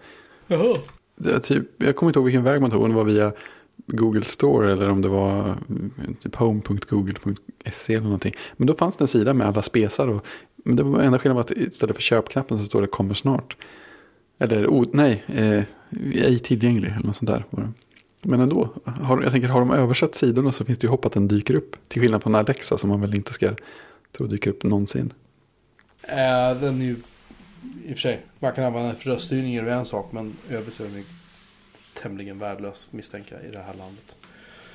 Jaha. 0.47 0.79
Det 1.17 1.33
är 1.33 1.39
typ, 1.39 1.83
jag 1.83 1.97
kommer 1.97 2.11
inte 2.11 2.19
ihåg 2.19 2.25
vilken 2.25 2.45
väg 2.45 2.61
man 2.61 2.71
tog. 2.71 2.83
Om 2.83 2.91
det 2.91 2.97
var 2.97 3.05
via 3.05 3.33
Google 3.87 4.25
Store 4.25 4.73
eller 4.73 4.91
om 4.91 5.03
det 5.03 5.09
var 5.09 5.41
mm, 5.41 6.15
typ 6.23 6.35
home.google.se 6.35 7.95
eller 7.95 8.05
någonting. 8.05 8.35
Men 8.57 8.67
då 8.67 8.75
fanns 8.75 8.97
det 8.97 9.05
en 9.05 9.09
sida 9.09 9.35
med 9.35 9.47
alla 9.47 9.63
spesar. 9.63 10.09
Och, 10.09 10.27
men 10.57 10.77
det 10.77 10.83
var 10.83 11.01
enda 11.01 11.19
skillnaden 11.19 11.35
var 11.35 11.43
att 11.43 11.69
istället 11.69 11.97
för 11.97 12.03
köpknappen 12.03 12.59
så 12.59 12.65
står 12.65 12.81
det 12.81 12.87
kommer 12.87 13.15
snart. 13.15 13.57
Eller 14.39 14.67
o, 14.67 14.85
nej, 14.93 15.25
eh, 15.27 15.65
ej 16.15 16.39
tillgänglig 16.39 16.89
eller 16.89 17.07
något 17.07 17.17
sånt 17.17 17.31
där. 17.31 17.45
Men 18.23 18.41
ändå, 18.41 18.75
har, 18.85 19.23
jag 19.23 19.33
tänker 19.33 19.49
har 19.49 19.61
de 19.61 19.71
översatt 19.71 20.15
sidorna 20.15 20.53
så 20.53 20.65
finns 20.65 20.79
det 20.79 20.85
ju 20.85 20.91
hopp 20.91 21.05
att 21.05 21.13
den 21.13 21.29
dyker 21.29 21.55
upp. 21.55 21.89
Till 21.89 22.03
skillnad 22.03 22.23
från 22.23 22.35
Alexa 22.35 22.79
som 22.79 22.91
man 22.91 23.01
väl 23.01 23.15
inte 23.15 23.33
ska 23.33 23.51
tro 24.13 24.27
dyker 24.27 24.51
upp 24.51 24.63
någonsin. 24.63 25.13
Eh, 26.03 26.61
den 26.61 26.81
är 26.81 26.85
ju 26.85 26.97
i 27.85 27.93
och 27.93 27.97
för 27.97 28.01
sig. 28.01 28.21
Man 28.39 28.53
kan 28.53 28.65
använda 28.65 28.89
den 28.89 28.97
för 28.97 29.11
röststyrning 29.11 29.55
är 29.55 29.67
en 29.67 29.85
sak. 29.85 30.13
Men 30.13 30.37
övrigt 30.51 30.75
så 30.75 30.83
är 30.83 30.89
den 30.89 30.97
ju 30.97 31.05
tämligen 32.03 32.39
värdelös 32.39 32.89
misstänker 32.91 33.37
jag 33.37 33.45
i 33.45 33.51
det 33.51 33.63
här 33.63 33.75
landet. 33.75 34.17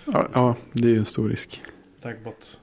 Ja, 0.05 0.27
ja, 0.33 0.55
det 0.73 0.87
är 0.87 0.91
ju 0.91 0.97
en 0.97 1.05
stor 1.05 1.29
risk. 1.29 1.61
Tanke 2.01 2.23
på 2.23 2.29
att 2.29 2.57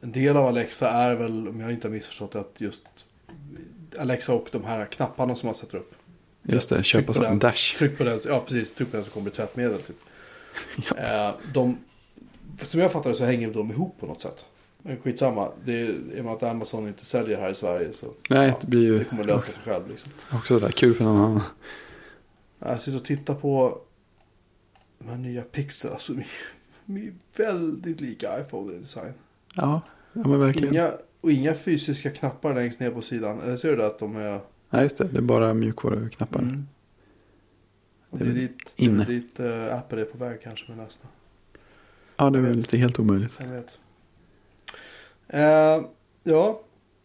en 0.00 0.12
del 0.12 0.36
av 0.36 0.46
Alexa 0.46 0.90
är 0.90 1.16
väl, 1.16 1.48
om 1.48 1.60
jag 1.60 1.72
inte 1.72 1.88
har 1.88 1.92
missförstått 1.92 2.32
det, 2.32 2.40
att 2.40 2.54
just 2.58 3.06
Alexa 3.98 4.34
och 4.34 4.48
de 4.52 4.64
här 4.64 4.84
knapparna 4.84 5.34
som 5.34 5.46
man 5.46 5.54
sätter 5.54 5.78
upp. 5.78 5.94
Just 6.46 6.68
det, 6.68 6.74
Tryck 6.74 6.86
köpa 6.86 7.06
på 7.06 7.12
så, 7.14 7.22
den. 7.22 7.38
Dash. 7.38 7.76
Tryck 7.78 7.98
på 7.98 8.04
den, 8.04 8.20
ja 8.26 8.40
precis, 8.46 8.74
tryck 8.74 8.90
på 8.90 8.96
den 8.96 9.04
så 9.04 9.10
kommer 9.10 9.30
det 9.30 9.36
tvättmedel 9.36 9.80
typ. 9.82 9.96
Ja. 10.96 11.28
Eh, 11.28 11.34
de, 11.54 11.78
som 12.62 12.80
jag 12.80 12.92
fattar 12.92 13.10
det 13.10 13.16
så 13.16 13.24
hänger 13.24 13.52
de 13.52 13.70
ihop 13.70 14.00
på 14.00 14.06
något 14.06 14.20
sätt. 14.20 14.44
Men 14.82 14.96
skitsamma, 15.00 15.50
det 15.64 15.72
är, 15.80 15.84
i 16.16 16.20
och 16.20 16.24
med 16.24 16.34
att 16.34 16.42
Amazon 16.42 16.88
inte 16.88 17.04
säljer 17.04 17.40
här 17.40 17.50
i 17.50 17.54
Sverige 17.54 17.92
så 17.92 18.06
Nej, 18.30 18.48
Ja, 18.48 18.58
det 18.60 18.66
blir 18.66 18.82
ju 18.82 18.98
det 18.98 19.04
kommer 19.04 19.24
lösa 19.24 19.52
sig 19.52 19.62
själv 19.64 19.88
liksom. 19.90 20.10
också 20.32 20.58
där 20.58 20.70
kul 20.70 20.94
för 20.94 21.04
någon 21.04 21.16
annan. 21.20 21.40
Jag 22.58 22.80
sitter 22.80 22.98
och 22.98 23.04
tittar 23.04 23.34
på 23.34 23.78
de 24.98 25.08
här 25.08 25.16
nya 25.16 25.44
alltså 25.92 26.12
de 26.12 26.20
är- 26.20 26.26
de 26.86 26.96
är 26.96 27.12
väldigt 27.36 28.00
lika 28.00 28.40
iPhone 28.40 28.72
i 28.74 28.78
design. 28.78 29.12
Ja, 29.56 29.80
ja 30.12 30.28
men 30.28 30.40
verkligen. 30.40 30.74
Inga, 30.74 30.92
och 31.20 31.30
inga 31.32 31.54
fysiska 31.54 32.10
knappar 32.10 32.54
längst 32.54 32.80
ner 32.80 32.90
på 32.90 33.02
sidan. 33.02 33.40
Eller 33.40 33.56
ser 33.56 33.68
du 33.68 33.76
det 33.76 33.86
att 33.86 33.98
de 33.98 34.16
är... 34.16 34.40
Nej, 34.74 34.82
just 34.82 34.98
det. 34.98 35.04
Det 35.04 35.18
är 35.18 35.22
bara 35.22 35.54
mjukvaruknappar. 35.54 36.38
Mm. 36.40 36.68
Det 38.10 38.24
det 38.24 38.30
är 38.30 38.34
dit, 38.34 38.74
det 38.76 38.82
är 38.82 38.86
inne. 38.86 39.04
dit 39.04 39.40
uh, 39.40 39.74
Apple 39.74 40.00
är 40.00 40.04
på 40.04 40.18
väg 40.18 40.42
kanske 40.42 40.64
med 40.68 40.84
nästa. 40.84 41.08
Ja, 42.16 42.30
det 42.30 42.38
är 42.38 42.42
väl 42.42 42.58
inte 42.58 42.78
helt 42.78 42.98
omöjligt. 42.98 43.40
Jag 43.40 43.48
vet. 43.48 43.78
Eh, 45.28 45.84
ja, 46.22 46.60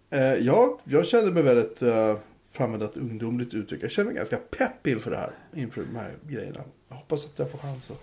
eh, 0.10 0.22
ja, 0.22 0.78
jag 0.84 1.06
kände 1.08 1.32
mig 1.32 1.44
väldigt, 1.44 1.84
uh, 1.84 2.16
för 2.52 2.76
att 2.76 2.82
ett 2.82 2.98
ungdomligt 2.98 3.54
uttryck, 3.54 3.84
jag 3.84 3.92
känner 3.92 4.08
mig 4.08 4.16
ganska 4.16 4.38
pepp 4.38 4.88
inför 4.88 5.12
det 5.12 5.18
här. 5.18 5.32
Inför 5.56 5.82
de 5.92 5.96
här 6.00 6.14
grejerna. 6.28 6.60
Jag 6.90 6.96
hoppas 6.96 7.26
att 7.26 7.40
jag 7.40 7.52
får 7.52 7.58
chans 7.58 7.92
att, 7.92 8.02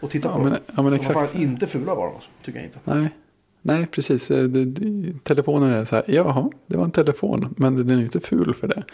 att 0.00 0.10
titta 0.10 0.28
Ja 0.28 0.34
på 0.36 0.42
men, 0.42 0.52
dem. 0.52 0.60
ja, 0.66 0.72
men 0.82 0.84
De 0.84 0.90
var 0.90 0.96
exakt. 1.22 1.34
inte 1.34 1.66
fula 1.66 1.94
var 1.94 2.06
de, 2.06 2.20
tycker 2.44 2.58
jag 2.58 2.66
inte. 2.66 2.78
Nej. 2.84 3.08
Nej, 3.62 3.86
precis. 3.86 4.30
Eh, 4.30 4.50
telefonen 5.22 5.70
är 5.70 5.84
så 5.84 5.96
här, 5.96 6.04
jaha, 6.08 6.50
det 6.66 6.76
var 6.76 6.84
en 6.84 6.90
telefon, 6.90 7.54
men 7.58 7.76
den 7.76 7.90
är 7.90 7.96
ju 7.96 8.04
inte 8.04 8.20
ful 8.20 8.54
för 8.54 8.68
det. 8.68 8.84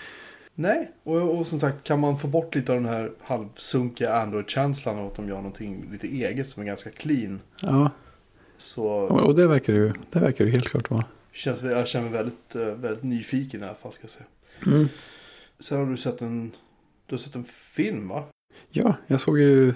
Nej, 0.55 0.91
och, 1.03 1.39
och 1.39 1.47
som 1.47 1.61
sagt 1.61 1.85
kan 1.85 2.01
man 2.01 2.19
få 2.19 2.29
bort 2.29 2.55
lite 2.55 2.73
av 2.73 2.79
den 2.79 2.89
här 2.93 3.13
halvsunkiga 3.21 4.13
Android-känslan 4.15 4.99
och 4.99 5.07
att 5.07 5.15
de 5.17 5.29
gör 5.29 5.37
någonting 5.37 5.89
lite 5.93 6.07
eget 6.07 6.49
som 6.49 6.63
är 6.63 6.67
ganska 6.67 6.91
clean. 6.91 7.41
Ja, 7.63 7.91
Så 8.59 8.85
och 8.89 9.35
det 9.35 9.47
verkar 9.49 9.73
ju, 9.73 9.93
det 10.11 10.19
verkar 10.21 10.45
det 10.45 10.51
helt 10.51 10.69
klart 10.69 10.91
vara. 10.91 11.05
känns, 11.33 11.63
jag 11.63 11.89
känner 11.89 12.11
mig 12.11 12.19
väldigt, 12.19 12.55
eh, 12.55 12.63
väldigt 12.67 13.03
nyfiken 13.05 13.61
i 13.63 13.65
alla 13.65 13.75
fall 13.75 13.93
ska 13.93 14.03
jag 14.03 14.11
säga. 14.11 14.27
Mm. 14.67 14.89
Sen 15.61 15.79
har 15.79 15.87
du 15.87 15.97
sett 15.97 16.23
en, 16.23 16.53
du 17.07 17.15
har 17.15 17.19
sett 17.19 17.35
en 17.35 17.45
film 17.45 18.09
va? 18.09 18.25
Ja, 18.71 18.95
jag 19.07 19.21
såg 19.21 19.39
ju, 19.39 19.75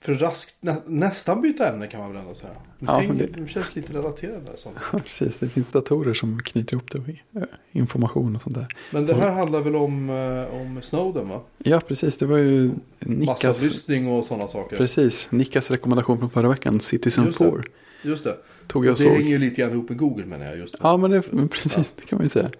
För 0.00 0.14
raskt, 0.14 0.56
nä, 0.60 0.76
nästan 0.86 1.42
byta 1.42 1.68
ämne 1.68 1.86
kan 1.86 2.00
man 2.00 2.12
väl 2.12 2.20
ändå 2.22 2.34
säga. 2.34 2.52
Ja, 2.78 3.02
det- 3.14 3.26
de 3.26 3.48
känns 3.48 3.76
lite 3.76 3.92
relaterade 3.92 4.40
där. 4.46 4.56
Sånt. 4.56 4.76
ja, 4.92 4.98
precis, 5.04 5.38
det 5.38 5.48
finns 5.48 5.66
datorer 5.66 6.14
som 6.14 6.42
knyter 6.42 6.74
ihop 6.74 6.90
det 6.90 6.98
och 6.98 7.08
eh, 7.42 7.48
information 7.72 8.36
och 8.36 8.42
sånt 8.42 8.54
där. 8.54 8.76
Men 8.92 9.06
det 9.06 9.14
här 9.14 9.30
handlar 9.30 9.60
väl 9.60 9.76
om, 9.76 10.10
eh, 10.10 10.60
om 10.60 10.80
Snowden 10.82 11.28
va? 11.28 11.40
Ja, 11.58 11.80
precis, 11.80 12.18
det 12.18 12.26
var 12.26 12.38
ju 12.38 12.70
Nickas, 12.98 13.26
Massavlyssning 13.44 14.08
och 14.08 14.24
sådana 14.24 14.48
saker. 14.48 14.76
precis, 14.76 15.28
Nickas 15.30 15.70
rekommendation 15.70 16.18
från 16.18 16.30
förra 16.30 16.48
veckan, 16.48 16.80
Citizen 16.80 17.24
Just 17.26 17.38
det. 17.38 17.44
4, 17.50 17.62
Just 18.02 18.24
det. 18.24 18.36
tog 18.66 18.86
jag 18.86 18.90
Och 18.92 18.98
och 18.98 19.04
det 19.04 19.08
såg. 19.10 19.12
hänger 19.18 19.30
ju 19.30 19.38
lite 19.38 19.60
grann 19.60 19.72
ihop 19.72 19.88
med 19.88 19.98
Google 19.98 20.26
menar 20.26 20.46
jag 20.46 20.58
just. 20.58 20.74
Ja, 20.82 20.96
men, 20.96 21.10
det, 21.10 21.32
men 21.32 21.48
precis, 21.48 21.92
det 21.96 22.02
kan 22.06 22.16
man 22.16 22.24
ju 22.24 22.28
säga. 22.28 22.50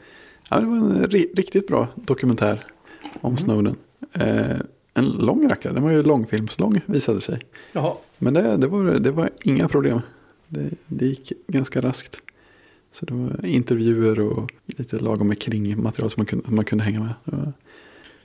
Ja, 0.50 0.60
det 0.60 0.66
var 0.66 0.76
en 0.76 1.06
ri- 1.06 1.34
riktigt 1.36 1.66
bra 1.66 1.88
dokumentär 1.94 2.66
om 3.20 3.30
Mm. 3.30 3.36
Snowden. 3.38 3.76
Eh, 4.12 4.56
en 4.98 5.08
lång 5.10 5.48
rackare, 5.48 5.72
den 5.72 5.82
var 5.82 5.90
ju 5.90 6.02
långfilmslång 6.02 6.80
visade 6.86 7.18
det 7.18 7.22
sig. 7.22 7.40
Jaha. 7.72 7.94
Men 8.18 8.34
det, 8.34 8.56
det, 8.56 8.66
var, 8.66 8.84
det 8.84 9.10
var 9.10 9.30
inga 9.42 9.68
problem. 9.68 10.00
Det, 10.48 10.70
det 10.86 11.06
gick 11.06 11.32
ganska 11.46 11.80
raskt. 11.80 12.20
Så 12.92 13.06
det 13.06 13.14
var 13.14 13.46
intervjuer 13.46 14.20
och 14.20 14.52
lite 14.66 14.98
lagom 14.98 15.28
med 15.28 15.40
kringmaterial 15.40 16.10
som 16.10 16.20
man 16.20 16.26
kunde, 16.26 16.50
man 16.50 16.64
kunde 16.64 16.84
hänga 16.84 17.00
med. 17.00 17.14
Det 17.24 17.36
var 17.36 17.52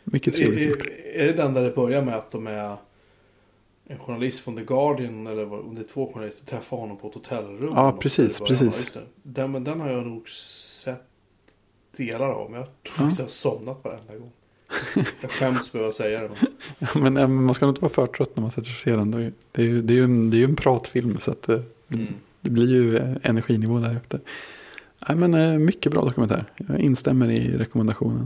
mycket 0.03 0.33
trevligt 0.33 0.69
gjort. 0.69 0.87
är, 0.87 1.21
är 1.21 1.25
det 1.27 1.33
den 1.33 1.53
där 1.53 1.63
det 1.63 1.75
börjar 1.75 2.01
med 2.01 2.15
att 2.15 2.31
de 2.31 2.47
är 2.47 2.75
en 3.87 3.97
journalist 3.99 4.39
från 4.39 4.57
The 4.57 4.63
Guardian 4.63 5.27
eller 5.27 5.53
om 5.53 5.75
det 5.75 5.81
är 5.81 5.85
två 5.85 6.11
journalister 6.13 6.45
träffar 6.45 6.77
honom 6.77 6.97
på 6.97 7.07
ett 7.07 7.13
hotellrum? 7.13 7.71
Ja, 7.73 7.97
precis, 7.99 8.39
precis. 8.39 8.97
Den, 9.23 9.63
den 9.63 9.79
har 9.79 9.89
jag 9.91 10.05
nog 10.05 10.29
sett 10.29 11.03
delar 11.97 12.29
av. 12.29 12.51
Men 12.51 12.59
jag 12.59 12.67
tror 12.95 13.07
Ja. 13.09 13.15
jag 13.17 13.23
har 13.25 13.29
somnat 13.29 13.83
varenda 13.83 14.15
gång. 14.15 14.31
Jag 15.21 15.31
skäms 15.31 15.69
för 15.69 15.89
att 15.89 15.95
säga 15.95 16.21
det. 16.21 16.29
Men... 16.29 16.37
Ja, 16.93 16.99
men, 16.99 17.17
eh, 17.17 17.27
man 17.27 17.55
ska 17.55 17.65
nog 17.65 17.71
inte 17.71 17.81
vara 17.81 17.93
för 17.93 18.07
trött 18.07 18.35
när 18.35 18.41
man 18.41 18.51
sätter 18.51 18.69
sig 18.69 18.75
och 18.75 18.83
ser 18.83 18.97
den. 18.97 19.33
Det 19.51 19.61
är, 19.61 19.65
ju, 19.65 19.81
det 19.81 19.93
är, 19.93 19.97
ju, 19.97 20.03
en, 20.03 20.29
det 20.29 20.37
är 20.37 20.39
ju 20.39 20.45
en 20.45 20.55
pratfilm 20.55 21.17
så 21.17 21.31
att 21.31 21.49
eh, 21.49 21.59
Mm. 21.93 22.13
det 22.41 22.49
blir 22.49 22.69
ju 22.69 22.97
eh, 22.97 23.15
energinivå 23.23 23.79
därefter. 23.79 24.19
Nej, 25.09 25.17
men, 25.17 25.65
mycket 25.65 25.91
bra 25.91 26.05
dokumentär. 26.05 26.45
Jag 26.67 26.79
instämmer 26.79 27.31
i 27.31 27.57
rekommendationen. 27.57 28.25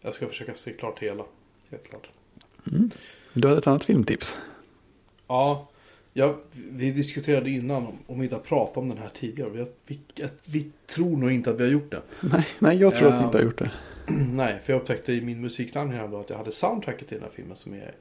Jag 0.00 0.14
ska 0.14 0.26
försöka 0.26 0.54
se 0.54 0.72
klart 0.72 0.98
hela. 0.98 1.24
Helt 1.70 1.88
klart. 1.90 2.08
Mm. 2.72 2.90
Du 3.32 3.48
hade 3.48 3.58
ett 3.60 3.66
annat 3.66 3.84
filmtips. 3.84 4.38
Ja, 5.26 5.68
ja, 6.12 6.36
vi 6.52 6.90
diskuterade 6.90 7.50
innan 7.50 7.86
om, 7.86 7.98
om 8.06 8.18
vi 8.18 8.24
inte 8.24 8.34
har 8.36 8.42
pratat 8.42 8.76
om 8.76 8.88
den 8.88 8.98
här 8.98 9.10
tidigare. 9.14 9.50
Vi, 9.50 9.66
vi, 9.86 10.28
vi 10.44 10.70
tror 10.86 11.16
nog 11.16 11.32
inte 11.32 11.50
att 11.50 11.60
vi 11.60 11.64
har 11.64 11.70
gjort 11.70 11.90
det. 11.90 12.02
Nej, 12.20 12.46
nej 12.58 12.76
jag 12.76 12.94
tror 12.94 13.08
att 13.08 13.20
vi 13.20 13.24
inte 13.24 13.38
har 13.38 13.44
gjort 13.44 13.58
det. 13.58 13.70
Nej, 14.32 14.60
för 14.64 14.72
jag 14.72 14.80
upptäckte 14.80 15.12
i 15.12 15.20
min 15.20 15.40
musiksamling 15.40 15.96
häromdagen 15.96 16.20
att 16.24 16.30
jag 16.30 16.36
hade 16.38 16.52
soundtracket 16.52 17.08
till 17.08 17.16
den 17.18 17.24
här 17.26 17.32
filmen 17.34 17.56
som 17.56 17.72
är 17.74 17.78
helt 17.80 17.96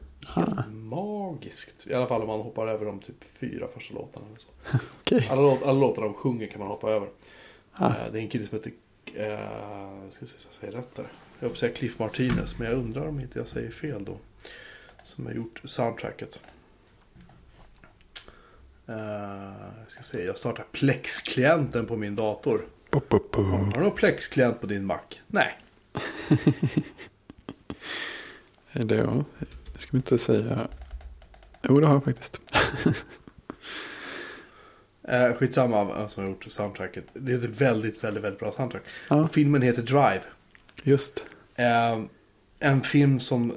Ah. 0.58 0.64
magiskt. 0.70 1.88
I 1.88 1.94
alla 1.94 2.08
fall 2.08 2.22
om 2.22 2.28
man 2.28 2.40
hoppar 2.42 2.68
över 2.68 2.86
de 2.86 3.00
typ 3.00 3.24
fyra 3.24 3.68
första 3.74 3.94
låtarna. 3.94 4.26
Eller 4.28 4.38
så. 4.38 4.48
Okej. 5.02 5.28
Alla, 5.32 5.42
låt, 5.42 5.64
alla 5.64 5.80
låtar 5.80 6.02
de 6.02 6.14
sjunger 6.14 6.48
kan 6.48 6.60
man 6.60 6.68
hoppa 6.68 6.92
över. 6.92 7.08
Ah, 7.74 7.88
Eh, 7.88 8.12
Det 8.12 8.20
är 8.20 8.22
en 8.22 8.30
kille 8.30 8.46
som 8.46 8.56
heter 8.58 8.72
jag 9.18 10.14
ska 10.14 10.26
se 10.26 10.38
så 10.38 10.48
jag 10.48 10.54
säger 10.54 10.74
rätt 10.74 10.96
där. 10.96 11.08
Jag 11.40 11.50
vill 11.50 11.58
säga 11.58 11.74
Cliff 11.74 12.00
Martinez, 12.00 12.60
men 12.60 12.68
jag 12.68 12.78
undrar 12.78 13.08
om 13.08 13.20
inte 13.20 13.40
jag 13.40 13.48
säger 13.48 13.72
fel 13.72 14.06
då. 14.06 14.18
Som 15.04 15.26
har 15.26 15.34
gjort 15.34 15.62
soundtracket. 15.66 16.40
Eh, 18.88 18.96
jag 19.82 19.92
ska 19.92 20.04
se, 20.04 20.24
jag 20.26 20.38
startar 20.38 20.66
Plex-klienten 20.72 21.86
på 21.86 21.98
min 21.98 22.16
dator. 22.16 22.66
Har 22.92 23.74
du 23.74 23.80
någon 23.80 23.96
Plex-klient 23.96 24.62
på 24.62 24.68
din 24.68 24.86
Mac? 24.86 25.00
Nej. 25.28 25.60
Jag 28.74 29.26
ska 29.76 29.98
inte 29.98 30.18
säga. 30.18 30.68
Jo, 31.64 31.80
det 31.80 31.88
har 31.88 31.94
jag 31.94 32.04
faktiskt. 32.04 32.42
Eh, 35.08 35.34
skitsamma 35.34 35.84
vem 35.84 36.08
som 36.10 36.24
har 36.24 36.30
gjort 36.30 36.44
soundtracket. 36.52 37.06
Det 37.14 37.32
är 37.32 37.38
ett 37.38 37.44
väldigt, 37.62 38.04
väldigt, 38.04 38.24
väldigt 38.24 38.40
bra 38.40 38.52
soundtrack. 38.52 38.84
Ja, 39.10 39.28
filmen 39.28 39.62
heter 39.62 39.82
Drive. 39.82 40.22
just. 40.84 41.26
Eh, 41.56 42.00
en 42.60 42.82
film 42.82 43.20
som 43.20 43.54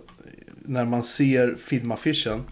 när 0.62 0.84
man 0.84 1.02
ser 1.04 1.54
filmaffischen 1.54 2.44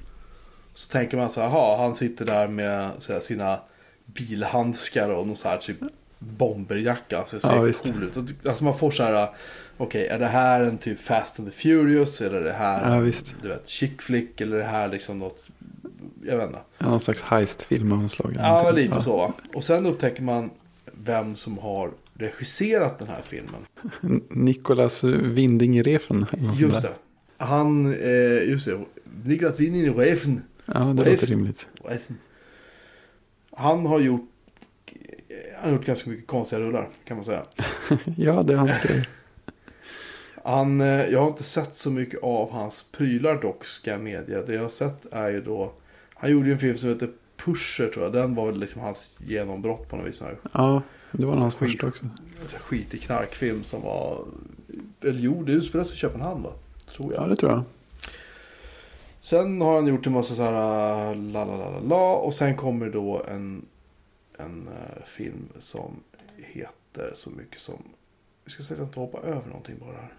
så 0.74 0.90
tänker 0.90 1.16
man 1.16 1.30
så 1.30 1.40
här, 1.40 1.48
"Jaha, 1.48 1.78
han 1.82 1.94
sitter 1.94 2.24
där 2.24 2.48
med 2.48 2.90
här, 3.08 3.20
sina 3.20 3.60
bilhandskar 4.06 5.10
och 5.10 5.26
någon 5.26 5.36
så 5.36 5.48
här 5.48 5.58
typ 5.58 5.76
bomberjacka. 6.18 7.24
Så 7.26 7.36
det 7.36 7.42
ser 7.42 7.66
Ja, 7.66 7.72
cool 7.72 8.02
ut. 8.02 8.46
Alltså 8.48 8.64
man 8.64 8.78
får 8.78 8.90
så 8.90 9.02
här, 9.02 9.28
okej, 9.76 10.06
är 10.06 10.18
det 10.18 10.26
här 10.26 10.62
en 10.62 10.78
typ 10.78 11.00
Fast 11.00 11.38
and 11.40 11.48
the 11.48 11.54
Furious 11.56 12.20
eller 12.20 12.40
är 12.40 12.44
det 12.44 12.52
här 12.52 12.94
Ja, 13.04 13.12
du 13.42 13.48
vet, 13.48 13.68
chick 13.68 14.02
flick 14.02 14.40
eller 14.40 14.56
är 14.56 14.60
det 14.60 14.66
här 14.66 14.88
liksom 14.88 15.18
något, 15.18 15.44
jag 16.24 16.36
vet 16.36 16.46
inte. 16.46 16.58
Ja, 16.78 16.88
Någon 16.88 17.00
slags 17.00 17.22
heistfilm 17.22 17.92
av 17.92 17.98
något 18.02 18.12
slag. 18.12 18.32
Ja, 18.38 18.70
lite 18.70 18.94
Ja. 18.94 19.00
så. 19.00 19.32
Och 19.54 19.64
sen 19.64 19.86
upptäcker 19.86 20.22
man 20.22 20.50
vem 20.92 21.36
som 21.36 21.58
har 21.58 21.90
regisserat 22.14 22.98
den 22.98 23.08
här 23.08 23.22
filmen. 23.26 23.60
Nicolas 24.28 25.04
Winding 25.04 25.82
Refn. 25.82 26.24
Just 26.56 26.82
det. 26.82 26.92
Han, 27.38 27.86
eh, 28.02 28.48
just 28.50 28.66
det. 28.66 28.78
Niklas 29.24 29.60
Winning 29.60 29.94
Refen. 29.94 30.42
Ja, 30.66 30.74
det 30.74 31.02
Refn. 31.02 31.10
låter 31.12 31.26
rimligt. 31.26 31.68
Han 33.56 33.86
har 33.86 34.00
gjort, 34.00 34.30
han 35.60 35.64
har 35.70 35.76
gjort 35.76 35.86
ganska 35.86 36.10
mycket 36.10 36.26
konstiga 36.26 36.60
rullar 36.60 36.88
kan 37.04 37.16
man 37.16 37.24
säga. 37.24 37.42
Ja, 38.16 38.42
det 38.42 38.52
är 38.52 38.56
hans 38.56 38.78
grej. 38.82 39.04
Han, 40.46 40.80
eh, 40.80 41.06
jag 41.06 41.20
har 41.20 41.28
inte 41.28 41.42
sett 41.42 41.74
så 41.74 41.90
mycket 41.90 42.22
av 42.22 42.50
hans 42.50 42.82
prylar 42.82 43.42
dock 43.42 43.64
ska 43.64 43.90
jag 43.90 44.00
medge. 44.00 44.42
Det 44.46 44.54
jag 44.54 44.62
har 44.62 44.68
sett 44.68 45.06
är 45.12 45.28
ju 45.28 45.40
då, 45.40 45.72
han 46.14 46.30
gjorde 46.30 46.46
ju 46.46 46.52
en 46.52 46.58
film 46.58 46.76
som 46.76 46.88
heter 46.88 47.10
Pusher 47.36 47.88
tror 47.88 48.04
jag. 48.04 48.12
Den 48.12 48.34
var 48.34 48.46
väl 48.46 48.60
liksom 48.60 48.82
hans 48.82 49.10
genombrott 49.18 49.88
på 49.88 49.96
något 49.96 50.06
vis. 50.06 50.22
Ja, 50.52 50.82
det 51.12 51.26
var 51.26 51.36
hans 51.36 51.54
Skit. 51.54 51.70
första 51.70 51.86
också. 51.86 52.04
här 52.52 52.58
skitig 52.58 53.02
knarkfilm 53.02 53.62
som 53.62 53.82
var, 53.82 54.24
eller 55.00 55.20
jo, 55.20 55.42
det 55.42 55.52
utspelar 55.52 55.84
sig 55.84 55.94
i 55.94 55.98
Köpenhamn 55.98 56.42
va? 56.42 56.52
Tror 56.86 57.12
jag. 57.12 57.22
Ja, 57.22 57.28
det 57.28 57.36
tror 57.36 57.52
jag. 57.52 57.62
Sen 59.20 59.60
har 59.60 59.74
han 59.74 59.86
gjort 59.86 60.06
en 60.06 60.12
massa 60.12 60.34
så 60.34 60.42
här 60.42 61.10
uh, 61.10 61.16
la 61.16 61.44
la 61.44 61.56
la 61.56 61.70
la 61.70 61.80
la 61.80 62.14
och 62.14 62.34
sen 62.34 62.56
kommer 62.56 62.90
då 62.90 63.22
en, 63.28 63.64
en 64.38 64.68
uh, 64.68 65.04
film 65.06 65.48
som 65.58 65.90
heter 66.36 67.10
så 67.14 67.30
mycket 67.30 67.60
som, 67.60 67.82
vi 68.44 68.50
ska 68.50 68.62
se 68.62 68.74
att 68.74 68.78
jag 68.78 68.88
inte 68.88 69.00
hoppar 69.00 69.20
över 69.20 69.46
någonting 69.46 69.74
bara 69.80 69.96
här. 69.96 70.12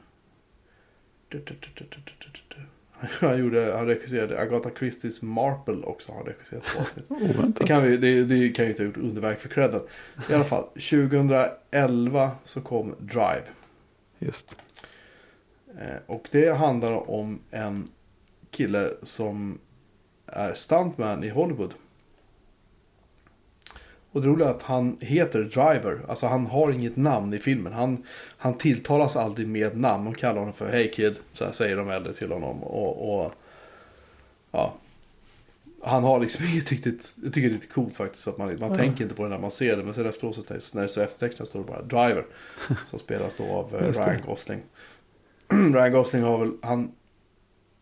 Du, 1.30 1.40
du, 1.40 1.56
du. 1.60 2.58
Han, 3.00 3.40
gjorde, 3.40 3.74
han 3.78 3.88
regisserade 3.88 4.40
Agatha 4.40 4.70
Christies 4.78 5.22
Marple 5.22 5.74
också, 5.84 6.12
han 6.12 6.24
regisserat 6.26 6.64
på 6.76 6.82
avsnitt. 6.82 7.06
Det 7.10 7.16
Oväntat. 7.40 7.68
kan, 7.68 7.84
vi, 7.84 7.98
det, 7.98 8.24
det 8.24 8.50
kan 8.50 8.66
ju 8.66 8.72
inte 8.72 8.84
ha 8.84 8.88
gjort 8.88 8.98
underverk 8.98 9.40
för 9.40 9.50
credden. 9.50 9.82
I 10.30 10.34
alla 10.34 10.44
fall, 10.44 10.64
2011 10.64 12.32
så 12.44 12.62
kom 12.62 12.96
Drive. 13.00 13.44
Just. 14.20 14.64
Eh, 15.80 15.98
Och 16.06 16.28
det 16.32 16.50
handlar 16.58 17.10
om 17.10 17.40
en 17.52 17.88
kille 18.52 18.92
som 19.04 19.60
är 20.26 20.54
stuntman 20.54 21.24
i 21.24 21.30
Hollywood. 21.30 21.74
Och 24.18 24.24
det 24.24 24.30
roliga 24.30 24.48
är 24.48 24.52
att 24.52 24.62
han 24.62 24.98
heter 25.02 25.40
Driver. 25.40 26.00
Alltså 26.08 26.28
han 26.28 26.46
har 26.46 26.72
inget 26.72 26.96
namn 26.96 27.34
i 27.34 27.38
filmen. 27.40 27.74
Han, 27.74 28.04
han 28.38 28.58
tilltalas 28.58 29.16
aldrig 29.16 29.48
med 29.48 29.78
namn. 29.78 30.06
De 30.06 30.14
kallar 30.14 30.40
honom 30.40 30.54
för 30.54 30.70
Hey 30.70 30.92
Kid. 30.92 31.16
Så 31.34 31.46
här 31.46 31.52
säger 31.52 31.76
de 31.76 31.90
äldre 31.90 32.14
till 32.14 32.32
honom. 32.32 32.64
Och, 32.64 33.24
och 33.26 33.32
ja. 34.52 34.74
Han 35.84 36.04
har 36.04 36.20
liksom 36.20 36.46
inget 36.54 36.72
riktigt, 36.72 37.14
jag 37.24 37.34
tycker 37.34 37.48
det 37.50 37.54
är 37.54 37.56
lite 37.56 37.68
coolt 37.74 37.94
faktiskt. 37.96 38.28
Att 38.28 38.38
man, 38.38 38.48
man 38.60 38.72
Ja. 38.72 38.78
tänker 38.78 39.04
inte 39.04 39.16
på 39.16 39.24
det 39.24 39.30
när 39.30 39.40
man 39.40 39.52
ser 39.52 39.78
det. 39.78 39.84
Men 39.84 39.94
sen 39.94 40.06
efteråt 40.06 40.36
så, 40.36 40.44
när 40.74 40.82
det 40.82 40.90
står 40.90 41.02
eftertexten 41.02 41.46
står 41.46 41.60
det 41.60 41.66
bara 41.66 41.82
Driver. 41.82 42.26
Som 42.86 43.00
spelas 43.00 43.36
då 43.36 43.44
av 43.44 43.76
eh. 43.76 43.92
Ryan 43.92 44.22
Gosling. 44.26 44.62
Ryan 45.74 45.92
Gosling 45.92 46.24
har 46.24 46.38
väl, 46.38 46.52
han, 46.62 46.92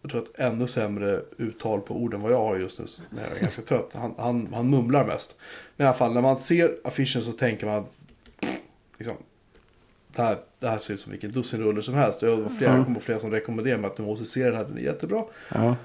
jag 0.05 0.11
tror 0.11 0.21
att 0.21 0.39
ännu 0.39 0.67
sämre 0.67 1.21
uttal 1.37 1.81
på 1.81 1.93
orden 1.95 2.19
vad 2.19 2.31
jag 2.31 2.37
har 2.37 2.57
just 2.57 2.79
nu. 2.79 2.85
När 3.09 3.23
jag 3.27 3.37
är 3.37 3.41
ganska 3.41 3.61
trött. 3.61 3.89
Han, 3.93 4.13
han, 4.17 4.53
han 4.53 4.69
mumlar 4.69 5.05
mest. 5.05 5.35
Men 5.77 5.85
i 5.85 5.87
alla 5.87 5.97
fall, 5.97 6.13
när 6.13 6.21
man 6.21 6.37
ser 6.37 6.75
affischen 6.83 7.21
så 7.21 7.31
tänker 7.31 7.65
man, 7.67 7.85
liksom, 8.97 9.15
det 10.15 10.21
här, 10.21 10.37
det 10.59 10.67
här 10.67 10.77
ser 10.77 10.93
ut 10.93 11.01
som 11.01 11.11
vilken 11.11 11.31
dussinrulle 11.31 11.81
som 11.81 11.93
helst. 11.93 12.21
Jag 12.21 12.37
var 12.37 12.49
flera, 12.49 12.75
jag 12.75 12.85
kommer 12.85 12.99
flera 12.99 13.19
som 13.19 13.31
rekommenderar 13.31 13.77
mig 13.77 13.87
att 13.87 13.97
du 13.97 14.03
måste 14.03 14.25
se 14.25 14.43
den 14.43 14.55
här, 14.55 14.65
den 14.65 14.77
är 14.77 14.81
jättebra. 14.81 15.23
Ja, 15.53 15.75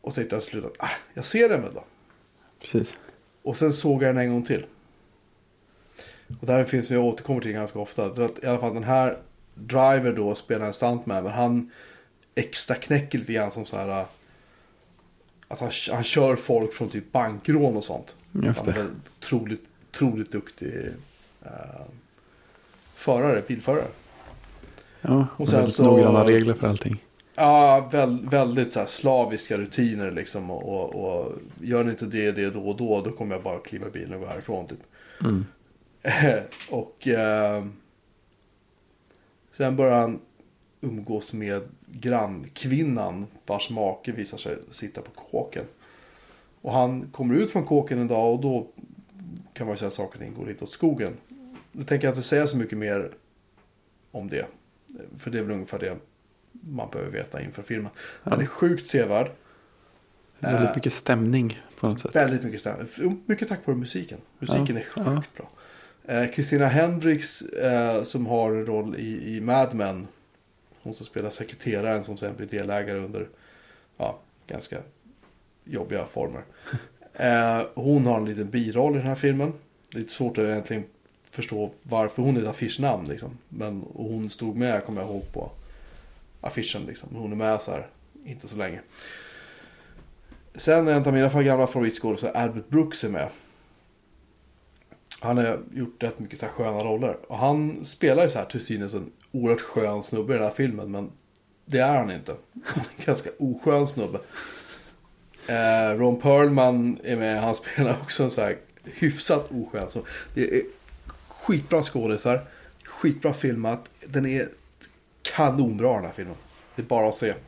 Och 0.00 0.12
så 0.12 0.16
tänkte 0.16 0.36
jag 0.36 0.42
till 0.42 0.50
slut 0.50 0.64
att, 0.64 0.76
ah, 0.78 0.90
jag 1.14 1.24
ser 1.24 1.48
den 1.48 1.62
väl 1.62 1.74
då. 1.74 1.84
precis. 2.60 2.96
Och 3.42 3.56
sen 3.56 3.72
såg 3.72 4.02
jag 4.02 4.14
den 4.14 4.24
en 4.24 4.32
gång 4.32 4.42
till. 4.42 4.66
Och 6.40 6.46
det 6.46 6.52
här 6.52 6.64
finns 6.64 6.90
jag 6.90 7.04
återkommer 7.04 7.40
till 7.40 7.52
ganska 7.52 7.78
ofta. 7.78 8.14
För 8.14 8.24
att 8.24 8.44
I 8.44 8.46
alla 8.46 8.58
fall 8.58 8.74
den 8.74 8.84
här 8.84 9.16
Driver 9.54 10.12
då 10.12 10.34
spelar 10.34 10.66
en 10.66 10.72
stuntman. 10.74 11.24
Men 11.24 11.32
han 11.32 11.70
extra 12.38 12.74
knäcker 12.76 13.18
lite 13.18 13.32
grann 13.32 13.50
som 13.50 13.66
så 13.66 13.76
här. 13.76 14.00
äh, 14.00 14.06
Att 15.48 15.60
han, 15.60 15.70
han 15.92 16.04
kör 16.04 16.36
folk 16.36 16.72
från 16.74 16.88
typ 16.88 17.12
bankrån 17.12 17.76
och 17.76 17.84
sånt. 17.84 18.14
Just 18.32 18.66
Han 18.66 18.74
är 18.74 18.78
det. 18.78 18.86
otroligt, 19.20 19.62
otroligt 19.90 20.32
duktig 20.32 20.74
äh, 21.44 21.50
förare, 22.94 23.42
bilförare. 23.48 23.86
Ja, 25.00 25.26
Och 25.36 25.48
sen 25.48 25.58
väldigt 25.58 25.74
så- 25.74 25.82
noggranna 25.84 26.24
regler 26.24 26.54
för 26.54 26.66
allting. 26.68 27.04
Ja, 27.34 27.88
väl, 27.92 28.28
väldigt 28.30 28.72
så 28.72 28.86
slaviska 28.86 29.56
rutiner 29.56 30.10
liksom. 30.10 30.50
Och, 30.50 30.62
och, 30.94 30.94
och 31.24 31.32
gör 31.60 31.84
ni 31.84 31.90
inte 31.90 32.06
det, 32.06 32.32
det 32.32 32.50
då 32.50 32.68
och 32.68 32.76
då, 32.76 33.00
då 33.00 33.10
kommer 33.12 33.34
jag 33.34 33.42
bara 33.42 33.58
kliva 33.58 33.86
i 33.86 33.90
bilen 33.90 34.14
och 34.14 34.20
gå 34.20 34.26
härifrån 34.26 34.66
typ. 34.66 34.78
Mm. 35.20 35.44
och 36.70 37.08
eh, 37.08 37.64
sen 39.56 39.76
börjar 39.76 39.98
han 40.00 40.20
umgås 40.80 41.32
med 41.32 41.62
grannkvinnan 41.86 43.26
vars 43.46 43.70
make 43.70 44.12
visar 44.12 44.38
sig 44.38 44.58
sitta 44.70 45.02
på 45.02 45.10
kåken. 45.10 45.64
Och 46.60 46.72
han 46.72 47.04
kommer 47.12 47.34
ut 47.34 47.50
från 47.50 47.64
kåken 47.64 47.98
en 47.98 48.08
dag 48.08 48.34
och 48.34 48.40
då 48.40 48.66
kan 49.52 49.66
man 49.66 49.74
ju 49.74 49.78
säga 49.78 49.88
att 49.88 49.94
saker 49.94 50.14
och 50.18 50.20
ting 50.24 50.34
går 50.34 50.46
lite 50.46 50.64
åt 50.64 50.72
skogen. 50.72 51.12
Nu 51.72 51.84
tänker 51.84 52.06
jag 52.08 52.12
inte 52.16 52.28
säga 52.28 52.46
så 52.46 52.56
mycket 52.56 52.78
mer 52.78 53.10
om 54.10 54.28
det. 54.28 54.46
För 55.18 55.30
det 55.30 55.38
är 55.38 55.42
väl 55.42 55.50
ungefär 55.52 55.78
det 55.78 55.96
man 56.52 56.90
behöver 56.90 57.10
veta 57.12 57.42
inför 57.42 57.62
filmen. 57.62 57.90
Den 58.24 58.32
Ja. 58.36 58.42
är 58.42 58.46
sjukt 58.46 58.86
sevärd. 58.86 59.30
Väldigt 60.38 60.68
Äh, 60.68 60.76
mycket 60.76 60.92
stämning 60.92 61.60
på 61.80 61.88
något 61.88 62.00
sätt. 62.00 62.16
Väldigt 62.16 62.42
mycket 62.42 62.60
stämning. 62.60 63.22
Mycket 63.26 63.48
tack 63.48 63.66
vare 63.66 63.76
musiken. 63.76 64.18
Musiken 64.38 64.66
Ja, 64.76 64.80
är 64.80 64.84
sjukt 64.84 65.30
ja. 65.36 65.42
bra. 66.04 66.14
Eh, 66.14 66.30
Christina 66.32 66.66
Hendricks 66.66 67.42
eh, 67.42 68.02
som 68.02 68.26
har 68.26 68.52
en 68.52 68.66
roll 68.66 68.96
i, 68.98 69.36
i 69.36 69.40
Mad 69.40 69.74
Men. 69.74 70.06
Hon 70.82 70.94
som 70.94 71.06
spelar 71.06 71.30
sekreteraren 71.30 72.04
som 72.04 72.16
sen 72.16 72.36
blir 72.36 72.46
delägare 72.46 72.98
under 72.98 73.28
ja, 73.96 74.18
ganska 74.46 74.78
jobbiga 75.64 76.06
former. 76.06 76.42
Eh, 77.20 77.62
hon 77.74 78.06
har 78.06 78.16
en 78.16 78.24
liten 78.24 78.50
biroll 78.50 78.94
i 78.94 78.98
den 78.98 79.06
här 79.06 79.14
filmen. 79.14 79.52
Lite 79.90 80.12
svårt 80.12 80.38
att 80.38 80.44
egentligen 80.44 80.84
förstå 81.30 81.70
varför 81.82 82.22
hon 82.22 82.36
är 82.36 82.42
ett 82.42 82.48
affischnamn. 82.48 83.08
Liksom. 83.08 83.38
Men 83.48 83.84
hon 83.94 84.30
stod 84.30 84.56
med, 84.56 84.84
kommer 84.84 85.00
jag 85.00 85.10
ihåg, 85.10 85.32
på 85.32 85.50
affischen. 86.40 86.82
Liksom. 86.86 87.08
Hon 87.16 87.32
är 87.32 87.36
med 87.36 87.62
så 87.62 87.70
här, 87.70 87.86
inte 88.24 88.48
så 88.48 88.56
länge. 88.56 88.80
Sen 90.54 90.88
en 90.88 91.06
av 91.06 91.12
mina 91.12 91.42
gamla 91.42 91.66
favoritskådespelare, 91.66 92.38
Albert 92.38 92.68
Brooks, 92.68 93.04
är 93.04 93.08
med. 93.08 93.28
Han 95.20 95.36
har 95.36 95.60
gjort 95.72 96.02
rätt 96.02 96.18
mycket 96.18 96.38
så 96.38 96.46
här 96.46 96.52
sköna 96.52 96.78
roller. 96.78 97.16
Och 97.28 97.38
han 97.38 97.84
spelar 97.84 98.22
ju 98.24 98.30
så 98.30 98.38
här 98.38 98.46
till 98.46 98.64
synes 98.64 98.94
en 98.94 99.12
oerhört 99.32 99.60
skön 99.60 100.02
snubbe 100.02 100.34
i 100.34 100.36
den 100.36 100.46
här 100.46 100.54
filmen. 100.54 100.90
Men 100.90 101.10
det 101.64 101.78
är 101.78 101.96
han 101.96 102.10
inte. 102.10 102.36
Han 102.64 102.84
är 102.84 102.88
en 102.98 103.04
ganska 103.04 103.30
oskön 103.38 103.86
snubbe. 103.86 104.20
Eh, 105.48 105.98
Ron 105.98 106.20
Perlman 106.20 106.98
är 107.04 107.16
med. 107.16 107.42
Han 107.42 107.54
spelar 107.54 107.98
också 108.02 108.24
en 108.24 108.30
så 108.30 108.40
här 108.40 108.56
hyfsat 108.84 109.50
oskön. 109.52 109.90
Så 109.90 110.00
det 110.34 110.56
är 110.56 110.62
skitbra 111.28 111.82
skådisar. 111.82 112.40
Skitbra 112.84 113.34
filmat. 113.34 113.88
Den 114.06 114.26
är 114.26 114.48
kanonbra 115.22 115.94
den 115.94 116.04
här 116.04 116.12
filmen. 116.12 116.36
Det 116.76 116.82
är 116.82 116.86
bara 116.86 117.08
att 117.08 117.14
se. 117.14 117.32
Kan 117.32 117.40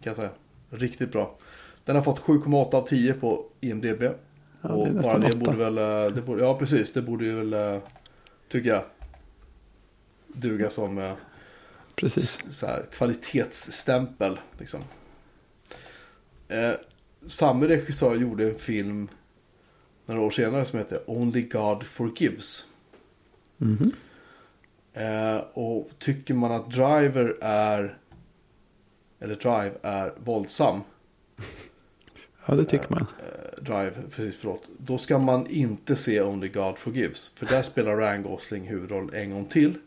jag 0.00 0.16
säga. 0.16 0.30
Riktigt 0.70 1.12
bra. 1.12 1.36
Den 1.84 1.96
har 1.96 2.02
fått 2.02 2.20
7,8 2.20 2.74
av 2.74 2.86
10 2.86 3.12
på 3.12 3.44
IMDB. 3.60 4.02
Ja, 4.60 4.68
det 4.68 5.02
bara 5.02 5.18
det 5.18 5.26
åtta. 5.26 5.36
borde 5.36 5.56
väl, 5.56 5.78
eh, 5.78 6.14
det 6.14 6.22
borde, 6.22 6.42
ja 6.42 6.58
precis, 6.58 6.92
det 6.92 7.02
borde 7.02 7.24
ju 7.24 7.36
väl, 7.44 7.74
eh, 7.74 7.82
tycker 8.48 8.68
jag. 8.68 8.82
duga 10.26 10.70
som 10.70 10.98
eh, 10.98 11.12
Precis. 11.96 12.44
så 12.50 12.66
här, 12.66 12.86
kvalitetsstämpel. 12.92 14.40
Liksom. 14.58 14.80
Eh, 16.48 16.72
samma 17.26 17.68
regissör 17.68 18.14
gjorde 18.16 18.48
en 18.48 18.58
film 18.58 19.08
några 20.06 20.20
år 20.20 20.30
senare 20.30 20.64
som 20.64 20.78
heter 20.78 21.00
Only 21.06 21.42
God 21.42 21.84
Forgives. 21.84 22.64
Mhm. 23.56 23.92
Eh, 24.92 25.36
och 25.52 25.88
tycker 25.98 26.34
man 26.34 26.52
att 26.52 26.70
Driver 26.70 27.36
är, 27.40 27.98
eller 29.20 29.36
Drive 29.36 29.72
är 29.82 30.14
våldsam, 30.24 30.80
Ja, 32.48 32.54
det 32.54 32.64
tycker 32.64 32.86
man. 32.90 33.06
eh, 33.18 33.62
Drive, 33.62 33.92
precis 34.10 34.36
förlåt, 34.36 34.68
då 34.78 34.98
ska 34.98 35.18
man 35.18 35.46
inte 35.46 35.96
se 35.96 36.20
Only 36.22 36.48
God 36.48 36.78
Forgives. 36.78 37.28
För 37.28 37.46
där 37.46 37.62
spelar 37.62 37.96
Ryan 37.96 38.22
Gosling 38.22 38.68
huvudroll 38.68 39.14
en 39.14 39.30
gång 39.30 39.44
till. 39.44 39.78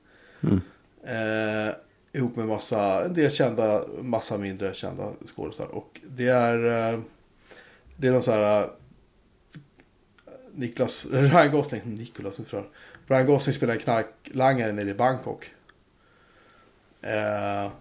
Mm. 0.41 0.61
Eh, 1.03 1.73
ihop 2.13 2.35
med 2.35 2.47
massa, 2.47 3.05
en 3.05 3.13
del 3.13 3.31
kända, 3.31 3.83
massa 4.01 4.37
mindre 4.37 4.73
kända 4.73 5.13
skådespelare. 5.35 5.73
Och 5.73 6.01
det 6.07 6.27
är, 6.27 6.93
eh, 6.93 6.99
det 7.97 8.07
är 8.07 8.11
någon 8.11 8.23
så 8.23 8.31
här, 8.31 8.61
eh, 8.61 8.69
Niklas, 10.55 11.05
Ryan 11.11 11.51
Gosling, 11.51 11.81
Nicolas 11.85 12.39
ungefär. 12.39 12.63
Ryan 13.07 13.25
Gosling 13.25 13.55
spelar 13.55 13.73
en 13.73 13.79
knarklangare 13.79 14.71
nere 14.71 14.89
i 14.89 14.93
Bangkok. 14.93 15.51
Eh, 17.01 17.71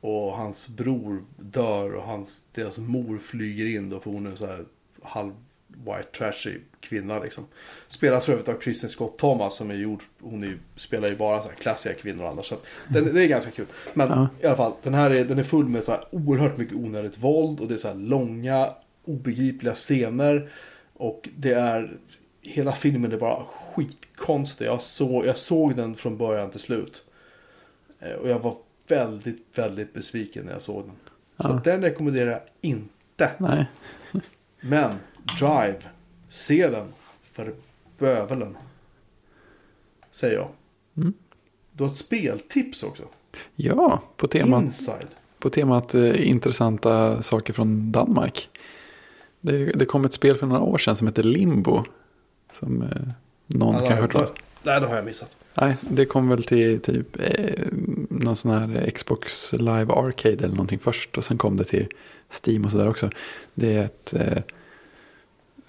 och 0.00 0.32
hans 0.32 0.68
bror 0.68 1.24
dör 1.36 1.92
och 1.94 2.02
hans, 2.02 2.44
deras 2.54 2.78
mor 2.78 3.18
flyger 3.18 3.66
in 3.66 3.88
då 3.88 4.00
för 4.00 4.10
hon 4.10 4.26
är 4.26 4.36
så 4.36 4.46
här 4.46 4.64
halv 5.02 5.32
white 5.68 6.08
trashy 6.18 6.58
kvinna 6.80 7.18
liksom. 7.18 7.44
Spelas 7.88 8.24
för 8.26 8.32
övrigt 8.32 8.48
av 8.48 8.54
Kristen 8.58 8.90
Scott 8.90 9.18
Thomas 9.18 9.56
som 9.56 9.70
är 9.70 9.74
gjord, 9.74 10.02
hon 10.20 10.44
är, 10.44 10.58
spelar 10.76 11.08
ju 11.08 11.16
bara 11.16 11.42
så 11.42 11.48
här 11.48 11.54
klassiska 11.56 11.98
kvinnor 12.00 12.24
annars. 12.24 12.46
Så 12.46 12.56
den, 12.88 13.14
det 13.14 13.24
är 13.24 13.28
ganska 13.28 13.50
kul. 13.50 13.66
Men 13.94 14.08
Ja. 14.08 14.28
i 14.42 14.46
alla 14.46 14.56
fall, 14.56 14.72
den 14.82 14.94
här 14.94 15.10
är, 15.10 15.24
den 15.24 15.38
är 15.38 15.42
full 15.42 15.68
med 15.68 15.84
så 15.84 15.92
här 15.92 16.04
oerhört 16.10 16.56
mycket 16.56 16.74
onödigt 16.74 17.18
våld 17.18 17.60
och 17.60 17.68
det 17.68 17.74
är 17.74 17.78
så 17.78 17.88
här 17.88 17.94
långa 17.94 18.72
obegripliga 19.04 19.74
scener. 19.74 20.50
Och 20.94 21.28
det 21.36 21.52
är, 21.52 21.96
hela 22.42 22.72
filmen 22.74 23.12
är 23.12 23.16
bara 23.18 23.44
skitkonstig. 23.44 24.66
Jag, 24.66 24.82
så, 24.82 25.22
jag 25.26 25.38
såg 25.38 25.76
den 25.76 25.94
från 25.94 26.16
början 26.16 26.50
till 26.50 26.60
slut. 26.60 27.04
Eh, 28.00 28.12
Och 28.12 28.28
jag 28.28 28.38
var 28.38 28.56
väldigt, 28.88 29.46
väldigt 29.54 29.92
besviken 29.94 30.44
när 30.44 30.52
jag 30.52 30.62
såg 30.62 30.84
den. 30.84 30.94
Så 31.46 31.52
Ja. 31.52 31.60
den 31.64 31.82
rekommenderar 31.82 32.30
jag 32.30 32.40
inte. 32.60 33.30
Nej, 33.38 33.66
Men 34.60 34.94
Drive, 35.38 35.78
se 36.28 36.68
den 36.68 36.86
för 37.32 37.54
bövelen. 37.98 38.56
Säger 40.10 40.36
jag. 40.36 40.48
Mm. 40.96 41.12
Du 41.72 41.84
har 41.84 41.90
ett 41.90 41.96
speltips 41.98 42.82
också. 42.82 43.02
ja, 43.56 44.02
på 44.16 44.28
temat, 44.28 44.62
Inside. 44.64 45.08
på 45.38 45.50
temat 45.50 45.94
eh, 45.94 46.28
intressanta 46.30 47.22
saker 47.22 47.52
från 47.52 47.92
Danmark. 47.92 48.48
Det, 49.40 49.64
det 49.66 49.84
kom 49.84 50.04
ett 50.04 50.12
spel 50.12 50.36
för 50.36 50.46
några 50.46 50.62
år 50.62 50.78
sedan 50.78 50.96
som 50.96 51.06
heter 51.06 51.22
Limbo. 51.22 51.84
Som 52.52 52.82
eh, 52.82 52.88
någon 53.46 53.74
Ja, 53.74 53.78
kanske 53.80 54.00
hört 54.00 54.12
då- 54.12 54.18
talas 54.18 54.32
Nej, 54.62 54.80
det 54.80 54.86
har 54.86 54.96
jag 54.96 55.04
missat. 55.04 55.36
Nej, 55.60 55.76
det 55.80 56.04
kom 56.04 56.28
väl 56.28 56.44
till 56.44 56.80
typ 56.80 57.16
eh, 57.20 57.66
någon 58.10 58.36
sån 58.36 58.50
här 58.50 58.90
Xbox 58.90 59.52
Live 59.52 59.92
Arcade 59.92 60.44
eller 60.44 60.48
någonting 60.48 60.78
först. 60.78 61.18
Och 61.18 61.24
sen 61.24 61.38
kom 61.38 61.56
det 61.56 61.64
till 61.64 61.86
Steam 62.44 62.64
och 62.64 62.72
sådär 62.72 62.88
också. 62.88 63.10
Det 63.54 63.74
är 63.74 63.84
ett, 63.84 64.14
eh, 64.14 64.42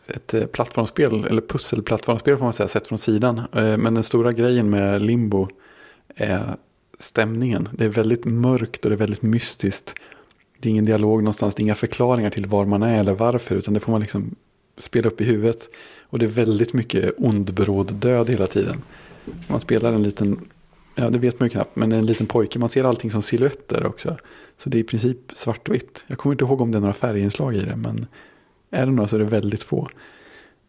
ett 0.07 0.33
eh, 0.33 0.45
plattformsspel, 0.45 1.25
eller 1.25 1.41
pusselplattformsspel 1.41 2.37
får 2.37 2.43
man 2.43 2.53
säga, 2.53 2.67
sett 2.67 2.87
från 2.87 2.97
sidan. 2.97 3.37
Eh, 3.37 3.77
men 3.77 3.93
den 3.93 4.03
stora 4.03 4.31
grejen 4.31 4.69
med 4.69 5.01
Limbo 5.01 5.47
är 6.15 6.55
stämningen. 6.99 7.69
Det 7.73 7.85
är 7.85 7.89
väldigt 7.89 8.25
mörkt 8.25 8.85
och 8.85 8.89
det 8.89 8.95
är 8.95 8.97
väldigt 8.97 9.21
mystiskt. 9.21 9.95
Det 10.59 10.69
är 10.69 10.71
ingen 10.71 10.85
dialog 10.85 11.23
någonstans, 11.23 11.55
det 11.55 11.61
är 11.61 11.63
inga 11.63 11.75
förklaringar 11.75 12.29
till 12.29 12.45
var 12.45 12.65
man 12.65 12.83
är 12.83 12.99
eller 12.99 13.13
varför. 13.13 13.55
Utan 13.55 13.73
det 13.73 13.79
får 13.79 13.91
man 13.91 14.01
liksom 14.01 14.35
spela 14.77 15.07
upp 15.07 15.21
i 15.21 15.23
huvudet. 15.23 15.69
Och 16.01 16.19
det 16.19 16.25
är 16.25 16.29
väldigt 16.29 16.73
mycket 16.73 17.13
ond, 17.17 17.53
bråd 17.53 17.93
död 17.93 18.29
hela 18.29 18.47
tiden. 18.47 18.81
Man 19.47 19.59
spelar 19.59 19.93
en 19.93 20.03
liten, 20.03 20.39
ja 20.95 21.09
det 21.09 21.19
vet 21.19 21.39
man 21.39 21.45
ju 21.45 21.49
knappt, 21.49 21.75
men 21.75 21.91
en 21.91 22.05
liten 22.05 22.27
pojke. 22.27 22.59
Man 22.59 22.69
ser 22.69 22.83
allting 22.83 23.11
som 23.11 23.21
silhuetter 23.21 23.85
också. 23.85 24.17
Så 24.57 24.69
det 24.69 24.77
är 24.77 24.79
i 24.79 24.83
princip 24.83 25.17
svartvitt. 25.33 26.03
Jag 26.07 26.17
kommer 26.17 26.33
inte 26.33 26.43
ihåg 26.45 26.61
om 26.61 26.71
det 26.71 26.77
är 26.77 26.81
några 26.81 26.93
färginslag 26.93 27.55
i 27.55 27.59
det, 27.59 27.75
men 27.75 28.05
är 28.71 28.85
det 28.85 28.91
några 28.91 29.07
så 29.07 29.15
är 29.15 29.19
det 29.19 29.25
väldigt 29.25 29.63
få. 29.63 29.89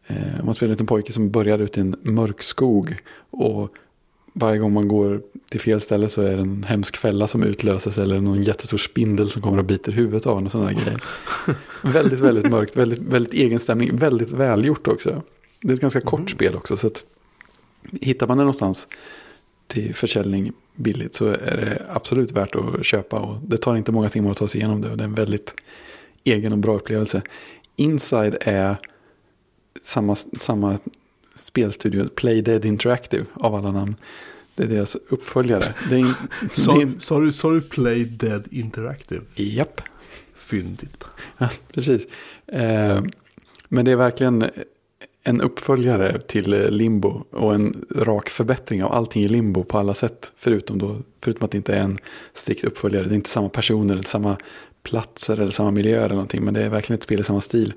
Eh, 0.06 0.16
man 0.44 0.54
spelar 0.54 0.68
en 0.68 0.74
liten 0.74 0.86
pojke 0.86 1.12
som 1.12 1.30
börjar 1.30 1.58
ut 1.58 1.78
i 1.78 1.80
en 1.80 1.96
mörk 2.02 2.42
skog. 2.42 2.96
Och 3.30 3.74
varje 4.32 4.58
gång 4.58 4.72
man 4.72 4.88
går 4.88 5.22
till 5.50 5.60
fel 5.60 5.80
ställe 5.80 6.08
så 6.08 6.22
är 6.22 6.36
det 6.36 6.42
en 6.42 6.62
hemsk 6.64 6.96
fälla 6.96 7.28
som 7.28 7.42
utlöses. 7.42 7.98
Eller 7.98 8.20
någon 8.20 8.42
jättestor 8.42 8.78
spindel 8.78 9.30
som 9.30 9.42
kommer 9.42 9.58
och 9.58 9.64
biter 9.64 9.92
huvudet 9.92 10.26
av 10.26 10.38
en 10.38 10.44
och 10.46 10.52
sådana 10.52 10.72
grejer. 10.72 11.02
väldigt, 11.82 12.20
väldigt 12.20 12.50
mörkt, 12.50 12.76
väldigt, 12.76 12.98
väldigt 12.98 13.34
egen 13.34 13.58
stämning. 13.58 13.96
Väldigt 13.96 14.30
välgjort 14.30 14.88
också. 14.88 15.22
Det 15.60 15.68
är 15.70 15.74
ett 15.74 15.80
ganska 15.80 16.00
kort 16.00 16.20
Mhm. 16.20 16.28
spel 16.28 16.54
också. 16.54 16.76
Så 16.76 16.86
att 16.86 17.04
hittar 18.00 18.26
man 18.26 18.36
det 18.36 18.42
någonstans 18.44 18.88
till 19.66 19.94
försäljning 19.94 20.52
billigt 20.76 21.14
så 21.14 21.26
är 21.26 21.56
det 21.56 21.86
absolut 21.90 22.32
värt 22.32 22.54
att 22.54 22.84
köpa. 22.86 23.20
Och 23.20 23.40
det 23.46 23.56
tar 23.56 23.76
inte 23.76 23.92
många 23.92 24.08
timmar 24.08 24.30
att 24.30 24.36
ta 24.36 24.48
sig 24.48 24.60
igenom 24.60 24.80
det. 24.80 24.90
Och 24.90 24.96
det 24.96 25.02
är 25.02 25.08
en 25.08 25.14
väldigt 25.14 25.54
egen 26.24 26.52
och 26.52 26.58
bra 26.58 26.76
upplevelse. 26.76 27.22
Inside 27.76 28.36
är 28.40 28.76
samma, 29.82 30.16
samma 30.16 30.78
spelstudio, 31.34 32.08
Play 32.08 32.42
Dead 32.42 32.64
Interactive 32.64 33.24
av 33.34 33.54
alla 33.54 33.72
namn. 33.72 33.96
Det 34.54 34.62
är 34.62 34.66
deras 34.68 34.96
uppföljare. 35.08 35.74
Det 35.90 35.96
är, 35.96 36.14
Sa 37.00 37.20
du, 37.20 37.32
sa 37.32 37.50
du 37.50 37.60
Play 37.60 38.04
Dead 38.04 38.48
Interactive? 38.50 39.22
japp, 39.34 39.80
Fyndigt. 40.34 41.04
ja, 41.38 41.48
precis. 41.72 42.06
Eh, 42.46 43.02
men 43.68 43.84
det 43.84 43.92
är 43.92 43.96
verkligen 43.96 44.50
en 45.22 45.40
uppföljare 45.40 46.18
till 46.20 46.52
eh, 46.52 46.70
Limbo 46.70 47.24
och 47.30 47.54
en 47.54 47.86
rak 47.96 48.30
förbättring 48.30 48.84
av 48.84 48.92
allting 48.92 49.22
i 49.22 49.28
Limbo 49.28 49.64
på 49.64 49.78
alla 49.78 49.94
sätt. 49.94 50.32
Förutom, 50.36 50.78
då, 50.78 50.96
förutom 51.20 51.44
att 51.44 51.50
det 51.50 51.56
inte 51.56 51.74
är 51.74 51.82
en 51.82 51.98
strikt 52.34 52.64
uppföljare. 52.64 53.04
Det 53.04 53.14
är 53.14 53.16
inte 53.16 53.30
samma 53.30 53.48
personer 53.48 53.94
eller 53.94 54.02
samma 54.02 54.36
platser 54.82 55.40
eller 55.40 55.50
samma 55.50 55.70
miljöer 55.70 56.04
eller 56.04 56.14
någonting. 56.14 56.44
Men 56.44 56.54
det 56.54 56.62
är 56.62 56.68
verkligen 56.68 56.96
ett 56.96 57.02
spel 57.02 57.20
i 57.20 57.24
samma 57.24 57.40
stil. 57.40 57.72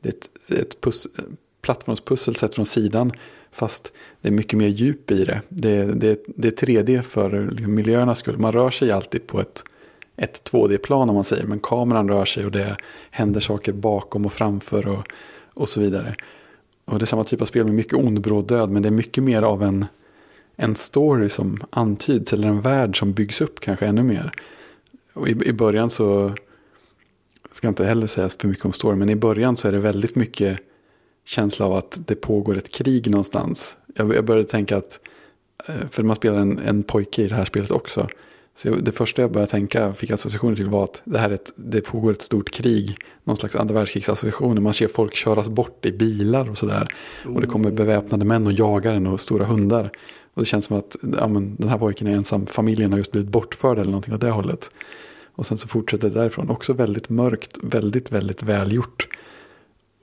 Det 0.00 0.08
är 0.08 0.12
ett, 0.12 0.60
ett 0.60 0.80
pus, 0.80 1.06
plattformspussel 1.62 2.36
sett 2.36 2.54
från 2.54 2.66
sidan. 2.66 3.12
Fast 3.52 3.92
det 4.20 4.28
är 4.28 4.32
mycket 4.32 4.58
mer 4.58 4.68
djup 4.68 5.10
i 5.10 5.24
det. 5.24 5.40
Det, 5.48 5.84
det, 5.84 6.24
det 6.26 6.48
är 6.48 6.66
3D 6.66 7.02
för 7.02 7.50
liksom 7.50 7.74
miljöernas 7.74 8.18
skull. 8.18 8.38
Man 8.38 8.52
rör 8.52 8.70
sig 8.70 8.92
alltid 8.92 9.26
på 9.26 9.40
ett, 9.40 9.64
ett 10.16 10.50
2D-plan 10.52 11.08
om 11.08 11.14
man 11.14 11.24
säger. 11.24 11.44
Men 11.44 11.60
kameran 11.60 12.08
rör 12.08 12.24
sig 12.24 12.44
och 12.44 12.52
det 12.52 12.76
händer 13.10 13.40
saker 13.40 13.72
bakom 13.72 14.26
och 14.26 14.32
framför 14.32 14.88
och, 14.88 15.08
och 15.54 15.68
så 15.68 15.80
vidare. 15.80 16.14
Och 16.84 16.98
det 16.98 17.04
är 17.04 17.06
samma 17.06 17.24
typ 17.24 17.42
av 17.42 17.46
spel 17.46 17.64
med 17.64 17.74
mycket 17.74 17.94
ond, 17.94 18.20
bråd 18.20 18.46
död. 18.46 18.70
Men 18.70 18.82
det 18.82 18.88
är 18.88 18.90
mycket 18.90 19.24
mer 19.24 19.42
av 19.42 19.62
en, 19.62 19.86
en 20.56 20.76
story 20.76 21.28
som 21.28 21.58
antyds. 21.70 22.32
Eller 22.32 22.48
en 22.48 22.60
värld 22.60 22.98
som 22.98 23.12
byggs 23.12 23.40
upp 23.40 23.60
kanske 23.60 23.86
ännu 23.86 24.02
mer. 24.02 24.32
Och 25.12 25.28
i, 25.28 25.30
i 25.30 25.52
början 25.52 25.90
så, 25.90 26.34
ska 27.52 27.68
inte 27.68 27.84
heller 27.84 28.06
säga 28.06 28.28
för 28.28 28.48
mycket 28.48 28.64
om 28.64 28.72
story. 28.72 28.96
Men 28.96 29.10
i 29.10 29.16
början 29.16 29.56
så 29.56 29.68
är 29.68 29.72
det 29.72 29.78
väldigt 29.78 30.14
mycket 30.14 30.60
känsla 31.24 31.66
av 31.66 31.72
att 31.72 32.00
det 32.06 32.14
pågår 32.14 32.56
ett 32.56 32.70
krig 32.70 33.10
någonstans. 33.10 33.76
Jag, 33.94 34.14
jag 34.14 34.24
började 34.24 34.48
tänka 34.48 34.76
att, 34.76 35.00
eh, 35.66 35.88
för 35.90 36.02
man 36.02 36.16
spelar 36.16 36.38
en, 36.38 36.58
en 36.58 36.82
pojke 36.82 37.22
i 37.22 37.28
det 37.28 37.34
här 37.34 37.44
spelet 37.44 37.70
också. 37.70 38.08
Så 38.56 38.74
det 38.74 38.92
första 38.92 39.22
jag 39.22 39.32
började 39.32 39.50
tänka, 39.50 39.94
fick 39.94 40.10
associationer 40.10 40.56
till 40.56 40.68
var 40.68 40.84
att 40.84 41.02
det 41.04 41.18
här 41.18 41.30
är 41.30 41.34
ett, 41.34 41.52
det 41.56 41.80
pågår 41.80 42.12
ett 42.12 42.22
stort 42.22 42.50
krig. 42.50 42.96
Någon 43.24 43.36
slags 43.36 43.56
andra 43.56 43.74
världskrigsassociationer. 43.74 44.60
Man 44.60 44.74
ser 44.74 44.88
folk 44.88 45.14
köras 45.14 45.48
bort 45.48 45.86
i 45.86 45.92
bilar 45.92 46.50
och 46.50 46.58
sådär. 46.58 46.88
Och 47.24 47.40
det 47.40 47.46
kommer 47.46 47.70
beväpnade 47.70 48.24
män 48.24 48.46
och 48.46 48.52
jagar 48.52 48.94
en 48.94 49.06
och 49.06 49.20
stora 49.20 49.44
hundar. 49.44 49.90
Och 50.34 50.42
det 50.42 50.46
känns 50.46 50.64
som 50.64 50.78
att 50.78 50.96
ja, 51.18 51.28
men, 51.28 51.56
den 51.56 51.68
här 51.68 51.78
pojken 51.78 52.06
är 52.06 52.16
ensam. 52.16 52.46
Familjen 52.46 52.92
har 52.92 52.98
just 52.98 53.12
blivit 53.12 53.30
bortförd 53.30 53.78
eller 53.78 53.90
någonting 53.90 54.14
åt 54.14 54.20
det 54.20 54.30
hållet. 54.30 54.70
Och 55.34 55.46
sen 55.46 55.58
så 55.58 55.68
fortsätter 55.68 56.08
det 56.08 56.14
därifrån. 56.14 56.50
Också 56.50 56.72
väldigt 56.72 57.08
mörkt, 57.08 57.58
väldigt, 57.62 58.12
väldigt 58.12 58.42
välgjort. 58.42 59.08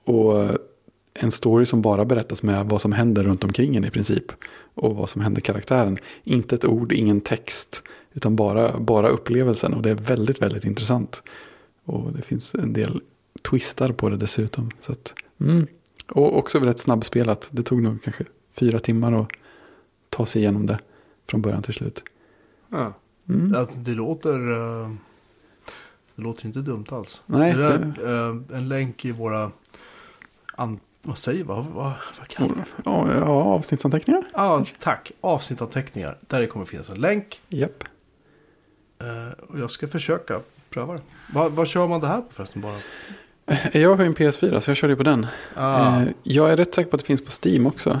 Och 0.04 0.50
en 1.14 1.30
story 1.30 1.66
som 1.66 1.82
bara 1.82 2.04
berättas 2.04 2.42
med 2.42 2.66
vad 2.66 2.80
som 2.80 2.92
händer 2.92 3.24
runt 3.24 3.44
omkring 3.44 3.76
en 3.76 3.84
i 3.84 3.90
princip. 3.90 4.24
Och 4.74 4.96
vad 4.96 5.08
som 5.08 5.20
händer 5.20 5.40
karaktären. 5.40 5.98
Inte 6.24 6.54
ett 6.54 6.64
ord, 6.64 6.92
ingen 6.92 7.20
text. 7.20 7.82
Utan 8.14 8.36
bara, 8.36 8.78
bara 8.78 9.08
upplevelsen. 9.08 9.74
Och 9.74 9.82
det 9.82 9.90
är 9.90 9.94
väldigt, 9.94 10.42
väldigt 10.42 10.64
intressant. 10.64 11.22
Och 11.84 12.12
det 12.12 12.22
finns 12.22 12.54
en 12.54 12.72
del 12.72 13.00
twistar 13.50 13.92
på 13.92 14.08
det 14.08 14.16
dessutom. 14.16 14.70
Så 14.80 14.92
att, 14.92 15.14
mm. 15.40 15.66
Och 16.08 16.38
också 16.38 16.58
väldigt 16.58 16.78
snabbspelat. 16.78 17.48
Det 17.52 17.62
tog 17.62 17.82
nog 17.82 18.02
kanske 18.02 18.24
fyra 18.52 18.78
timmar 18.78 19.12
att 19.12 19.28
ta 20.08 20.26
sig 20.26 20.42
igenom 20.42 20.66
det. 20.66 20.78
Från 21.28 21.42
början 21.42 21.62
till 21.62 21.74
slut. 21.74 22.04
Ja. 22.68 22.92
Mm. 23.28 23.54
Alltså, 23.54 23.80
det 23.80 23.94
låter... 23.94 24.52
eh, 24.52 24.92
det 26.14 26.22
låter 26.22 26.46
inte 26.46 26.58
dumt 26.58 26.86
alls. 26.88 27.22
Nej, 27.26 27.54
det 27.54 27.62
där, 27.62 27.94
eh, 28.28 28.58
en 28.58 28.68
länk 28.68 29.04
i 29.04 29.12
våra 29.12 29.50
an, 30.56 30.80
Vad 31.02 31.18
säger 31.18 31.44
vad, 31.44 31.64
vad, 31.64 31.92
vad 32.18 32.28
kan 32.28 32.46
jag? 32.46 32.56
Ja, 32.84 33.08
ja, 33.14 33.24
avsnittsanteckningar. 33.26 34.24
Ja, 34.34 34.64
tack. 34.80 35.12
Avsnittanteckningar. 35.20 36.18
Där 36.20 36.46
kommer 36.46 36.66
finnas 36.66 36.90
en 36.90 37.00
länk. 37.00 37.40
Japp. 37.48 37.84
Eh, 39.02 39.32
och 39.48 39.58
jag 39.58 39.70
ska 39.70 39.88
försöka 39.88 40.40
pröva 40.70 40.94
det. 40.94 41.00
Vad, 41.34 41.52
vad 41.52 41.68
kör 41.68 41.88
man 41.88 42.00
det 42.00 42.06
här 42.06 42.20
på 42.20 42.32
förresten 42.32 42.62
bara? 42.62 42.76
Jag 43.72 43.94
har 43.96 44.04
ju 44.04 44.06
en 44.06 44.14
PS4 44.14 44.60
så 44.60 44.70
jag 44.70 44.76
körde 44.76 44.92
ju 44.92 44.96
på 44.96 45.02
den. 45.02 45.26
Ah, 45.56 46.00
Eh, 46.00 46.08
Jag 46.22 46.52
är 46.52 46.56
rätt 46.56 46.74
säker 46.74 46.90
på 46.90 46.96
att 46.96 47.00
det 47.00 47.06
finns 47.06 47.24
på 47.24 47.48
Steam 47.48 47.66
också. 47.66 48.00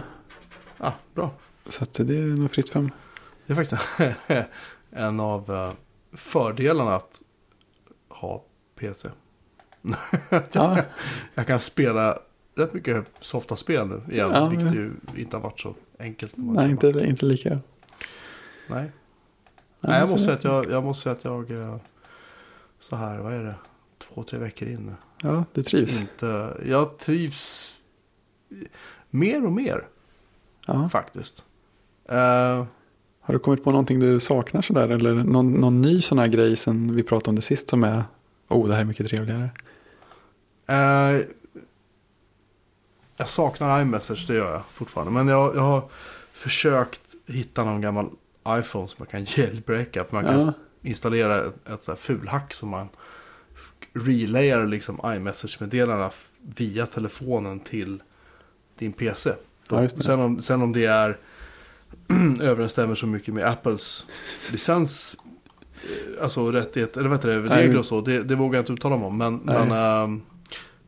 ah, 0.78 0.92
bra. 1.14 1.30
Så 1.68 1.82
att 1.84 1.92
det 1.94 2.16
är 2.16 2.36
nog 2.40 2.50
fritt 2.50 2.70
fram. 2.70 2.90
Det 3.46 3.52
är 3.52 3.56
faktiskt 3.56 3.82
en 4.90 5.20
av 5.20 5.50
eh, 5.54 5.72
fördelarna 6.16 6.94
att 6.96 7.20
ha 8.08 8.44
PC. 8.78 9.08
Ja, 10.52 10.78
Jag 11.34 11.46
kan 11.46 11.60
spela 11.60 12.18
rätt 12.54 12.74
mycket 12.74 13.10
softa-spel 13.20 13.86
nu 13.86 14.14
igen. 14.14 14.30
Ja, 14.34 14.48
vilket 14.48 14.74
ju 14.74 14.92
inte 15.16 15.36
har 15.36 15.42
varit 15.42 15.60
så 15.60 15.74
enkelt. 15.98 16.32
nej, 16.36 16.70
inte, 16.70 16.86
inte 16.88 17.24
lika. 17.26 17.58
Nej. 18.66 18.90
Nej, 19.90 20.00
jag 20.00 20.10
måste 20.10 20.24
säga 20.24 20.34
att 20.36 20.44
jag, 20.44 20.70
jag, 20.70 20.84
måste 20.84 21.02
säga 21.02 21.12
att 21.12 21.24
jag 21.24 21.50
eh, 21.50 21.76
så 22.80 22.96
här, 22.96 23.18
vad 23.18 23.32
är 23.32 23.38
det? 23.42 23.54
Två, 23.98 24.22
tre 24.22 24.38
veckor 24.38 24.68
in 24.68 24.86
nu. 24.86 24.94
Ja, 25.28 25.44
du 25.52 25.62
trivs. 25.62 26.00
Inte, 26.00 26.56
jag 26.66 26.98
trivs 26.98 27.76
mer 29.10 29.46
och 29.46 29.52
mer 29.52 29.86
Ja. 30.66 30.88
faktiskt. 30.88 31.44
Eh, 32.08 32.64
Har 33.20 33.34
du 33.34 33.38
kommit 33.38 33.64
på 33.64 33.70
någonting 33.70 34.00
du 34.00 34.20
saknar 34.20 34.62
sådär? 34.62 34.88
Eller 34.88 35.14
någon, 35.14 35.52
någon 35.52 35.82
ny 35.82 36.02
sån 36.02 36.18
här 36.18 36.26
grej 36.26 36.56
sen 36.56 36.94
vi 36.94 37.02
pratade 37.02 37.28
om 37.30 37.36
det 37.36 37.42
sist 37.42 37.68
som 37.68 37.84
är, 37.84 38.04
oh 38.48 38.66
det 38.68 38.74
här 38.74 38.80
är 38.80 38.84
mycket 38.84 39.06
trevligare. 39.08 39.50
eh, 40.66 41.26
jag 43.16 43.28
saknar 43.28 43.80
iMessage, 43.80 44.24
det 44.28 44.34
gör 44.34 44.52
jag 44.52 44.62
fortfarande. 44.70 45.12
Men 45.12 45.28
jag, 45.28 45.56
jag 45.56 45.62
har 45.62 45.82
försökt 46.32 47.00
hitta 47.26 47.64
någon 47.64 47.80
gammal 47.80 48.10
iPhone 48.48 48.86
som 48.88 48.96
man 48.98 49.06
kan 49.08 49.24
jailbreaka. 49.36 50.04
För 50.04 50.16
man 50.16 50.24
kan 50.24 50.40
Ja, 50.40 50.52
installera 50.82 51.46
ett, 51.46 51.68
ett 51.68 51.84
så 51.84 51.90
här 51.92 51.96
fulhack 51.96 52.54
som 52.54 52.68
man 52.68 52.88
relayar 53.94 54.66
liksom 54.66 55.00
iMessage-meddelandena 55.04 56.06
f- 56.08 56.28
via 56.56 56.86
telefonen 56.86 57.60
till 57.60 58.02
din 58.78 58.92
PC. 58.92 59.32
Ja, 59.70 59.82
just 59.82 59.96
det. 59.96 60.02
Sen, 60.02 60.20
om, 60.20 60.42
sen 60.42 60.62
om 60.62 60.72
det 60.72 60.84
är 60.86 61.18
överensstämmer 62.40 62.94
så 62.94 63.06
mycket 63.06 63.34
med 63.34 63.46
Apples 63.48 64.06
licens, 64.52 65.16
eh, 65.74 66.22
alltså 66.22 66.50
rättighet, 66.52 66.96
eller 66.96 67.08
vad 67.08 67.18
heter 67.18 67.28
det, 67.28 67.40
regler 67.56 67.78
och 67.78 67.86
så, 67.86 68.00
det, 68.00 68.22
det 68.22 68.34
vågar 68.34 68.58
jag 68.58 68.62
inte 68.62 68.72
uttala 68.72 68.96
mig 68.96 69.06
om. 69.06 69.18
Men, 69.18 69.40
Nej. 69.44 69.66
men 69.68 69.70
ehm, 69.78 70.22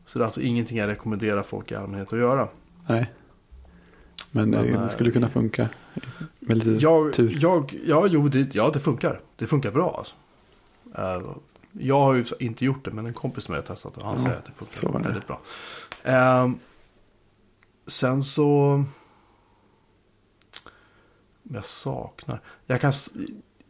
så 0.05 0.19
det 0.19 0.23
är 0.23 0.25
alltså 0.25 0.41
ingenting 0.41 0.77
jag 0.77 0.87
rekommenderar 0.87 1.43
folk 1.43 1.71
i 1.71 1.75
allmänhet 1.75 2.13
att 2.13 2.19
göra. 2.19 2.47
nej. 2.87 3.11
Men, 4.31 4.49
Men, 4.49 4.63
det, 4.65 4.69
eh, 4.69 4.81
det 4.83 4.89
skulle 4.89 5.11
kunna 5.11 5.29
funka. 5.29 5.69
Med 6.47 6.57
lite 6.57 6.83
Jag, 6.83 7.13
tur. 7.13 7.37
jag, 7.41 7.79
ja, 7.85 8.07
jo, 8.07 8.27
det, 8.29 8.55
ja, 8.55 8.69
det 8.73 8.79
funkar. 8.79 9.21
Det 9.35 9.47
funkar 9.47 9.71
bra 9.71 9.95
alltså. 9.97 10.15
Eh, 10.97 11.35
jag 11.71 11.99
har 11.99 12.13
ju 12.13 12.25
inte 12.39 12.65
gjort 12.65 12.85
det, 12.85 12.91
men 12.91 13.05
en 13.05 13.13
kompis 13.13 13.49
med 13.49 13.57
har 13.57 13.63
testat 13.63 13.97
och 13.97 14.03
han 14.03 14.13
Ja, 14.17 14.19
säger 14.23 14.37
att 14.37 14.45
det 14.45 14.51
funkar 14.51 14.99
det. 14.99 15.05
väldigt 15.09 15.27
bra. 15.27 15.41
Ehm, 16.03 16.59
sen 17.87 18.23
så... 18.23 18.83
Jag 21.43 21.65
saknar... 21.65 22.39
Jag 22.65 22.81
kan, 22.81 22.93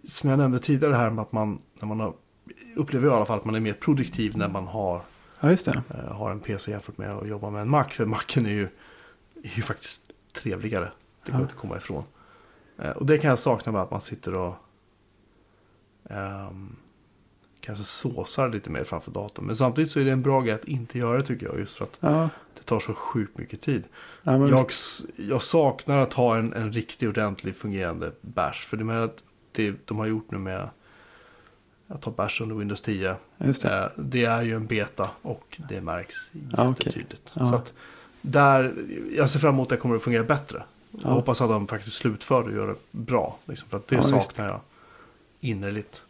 som 0.08 0.30
jag 0.30 0.40
nämnde 0.40 0.60
tidigare 0.60 0.94
här 0.94 1.10
med 1.10 1.22
att 1.22 1.32
man, 1.32 1.62
när 1.80 1.88
man 1.88 2.00
har, 2.00 2.14
upplever 2.76 3.08
i 3.08 3.12
alla 3.12 3.26
fall 3.26 3.40
att 3.40 3.46
man 3.46 3.56
är 3.56 3.60
mer 3.60 3.74
produktiv 3.74 4.38
när 4.38 4.48
man 4.50 4.68
har, 4.68 5.02
Ja, 5.40 5.52
eh, 5.52 6.12
har 6.16 6.32
en 6.32 6.40
PC 6.40 6.72
jämfört 6.72 6.98
med 6.98 7.12
att 7.18 7.28
jobba 7.28 7.50
med 7.50 7.62
en 7.62 7.70
Mac. 7.70 7.84
För 7.90 8.06
Macen 8.06 8.46
är 8.46 8.50
ju, 8.50 8.64
är 9.44 9.56
ju 9.56 9.62
faktiskt 9.62 10.12
trevligare. 10.34 10.92
Det 11.26 11.32
går 11.32 11.40
Ja. 11.40 11.44
inte 11.44 11.54
att 11.54 11.60
komma 11.60 11.78
ifrån. 11.78 12.04
Eh, 12.78 12.90
och 12.90 13.06
det 13.06 13.18
kan 13.18 13.30
jag 13.30 13.40
sakna 13.40 13.72
med 13.72 13.82
att 13.82 13.92
man 13.92 14.02
sitter 14.02 14.34
och 14.34 14.56
ehm, 16.10 16.76
kanske 17.60 17.84
såsar 17.84 18.50
lite 18.50 18.70
mer 18.70 18.84
framför 18.84 19.12
datorn. 19.12 19.46
Men 19.46 19.56
samtidigt 19.56 19.92
så 19.92 20.00
är 20.00 20.06
det 20.06 20.12
en 20.12 20.22
bra 20.22 20.42
grej 20.42 20.54
att 20.54 20.66
inte 20.66 20.98
göra 20.98 21.18
det 21.18 21.24
tycker 21.24 21.46
jag. 21.46 21.60
Just 21.60 21.78
för 21.78 21.86
att 21.86 21.98
Ja, 22.00 22.30
det 22.58 22.64
tar 22.64 22.80
så 22.80 22.94
sjukt 22.94 23.38
mycket 23.38 23.62
tid. 23.62 23.84
ja 24.24 24.48
Jag, 24.50 24.68
jag 25.16 25.42
saknar 25.42 25.98
att 25.98 26.14
ha 26.14 26.38
en, 26.38 26.54
en 26.54 26.72
riktig 26.72 27.10
ordentlig 27.10 27.56
fungerande 27.56 28.12
bash. 28.22 28.68
För 28.68 28.78
det 28.78 28.84
med 28.84 29.04
att 29.04 29.24
det 29.52 29.76
de 29.86 30.00
har 30.00 30.06
gjort 30.06 30.32
nu 30.32 30.38
med 30.38 30.70
att 31.88 32.02
ta 32.02 32.12
bash 32.12 32.42
under 32.42 32.56
Windows 32.56 32.82
10. 32.82 33.16
Ja, 33.38 33.46
just 33.46 33.62
det. 33.62 33.84
Eh, 33.84 33.90
det 34.04 34.26
är 34.26 34.42
ju 34.42 34.56
en 34.56 34.68
beta 34.68 35.10
och 35.22 35.62
det 35.70 35.82
märks 35.82 36.16
jättetydligt. 36.32 37.32
Ja. 37.34 37.48
Så 37.50 37.56
att 37.56 37.74
där, 38.22 38.74
jag 39.16 39.30
ser 39.30 39.40
fram 39.40 39.54
emot 39.54 39.66
att 39.66 39.70
det 39.70 39.78
kommer 39.78 39.96
att 39.96 40.04
fungera 40.04 40.24
bättre. 40.24 40.64
Ja. 41.04 41.10
Jag 41.10 41.16
hoppas 41.16 41.42
att 41.42 41.50
de 41.50 41.68
faktiskt 41.68 41.96
slutför 41.96 42.44
och 42.44 42.52
gör 42.54 42.68
det 42.68 42.76
bra. 42.92 43.38
Liksom, 43.46 43.70
för 43.70 43.78
att 43.78 43.88
det 43.88 43.96
Ja, 43.96 44.02
saknar 44.02 44.46
jag 44.48 44.60
innerligt. 45.40 46.02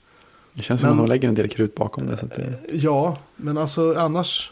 Det 0.54 0.62
känns 0.64 0.82
som 0.82 0.90
men- 0.90 1.00
att 1.00 1.06
de 1.06 1.10
lägger 1.10 1.28
en 1.28 1.36
del 1.36 1.50
krut 1.50 1.76
bakom 1.76 2.08
det. 2.08 2.16
Det 2.36 2.60
Ja, 2.74 3.18
men 3.36 3.58
alltså 3.58 3.94
annars. 3.98 4.52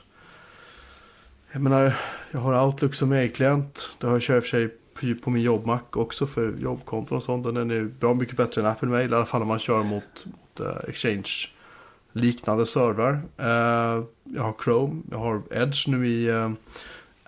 Jag 1.52 1.62
menar, 1.62 1.96
jag 2.32 2.40
har 2.40 2.66
Outlook 2.66 2.94
som 2.96 3.14
e-klient. 3.14 3.90
Det 3.98 4.08
har 4.08 4.14
jag 4.14 4.22
i 4.38 4.40
och 4.40 4.44
för 4.44 4.50
sig 4.50 4.70
på- 5.16 5.30
min 5.30 5.44
jobbmack 5.44 5.98
också 5.98 6.28
för 6.28 6.54
jobbkonton 6.60 7.18
och 7.18 7.24
sånt. 7.24 7.44
Den 7.44 7.72
är 7.72 7.84
bra 7.84 8.14
mycket 8.14 8.38
bättre 8.38 8.62
än 8.62 8.68
Apple 8.68 8.88
Mail. 8.88 9.12
I 9.12 9.16
alla 9.16 9.26
fall 9.26 9.42
om 9.42 9.48
man 9.48 9.60
kör 9.60 9.84
mot, 9.84 10.26
mot 10.26 10.60
eh, 10.60 10.90
Exchange-liknande 10.90 12.66
servrar. 12.66 13.14
Eh, 13.38 14.04
jag 14.24 14.44
har 14.44 14.54
Chrome, 14.64 15.02
jag 15.12 15.18
har 15.18 15.42
Edge 15.52 15.88
nu 15.88 16.08
i 16.08 16.30
eh, 16.30 16.52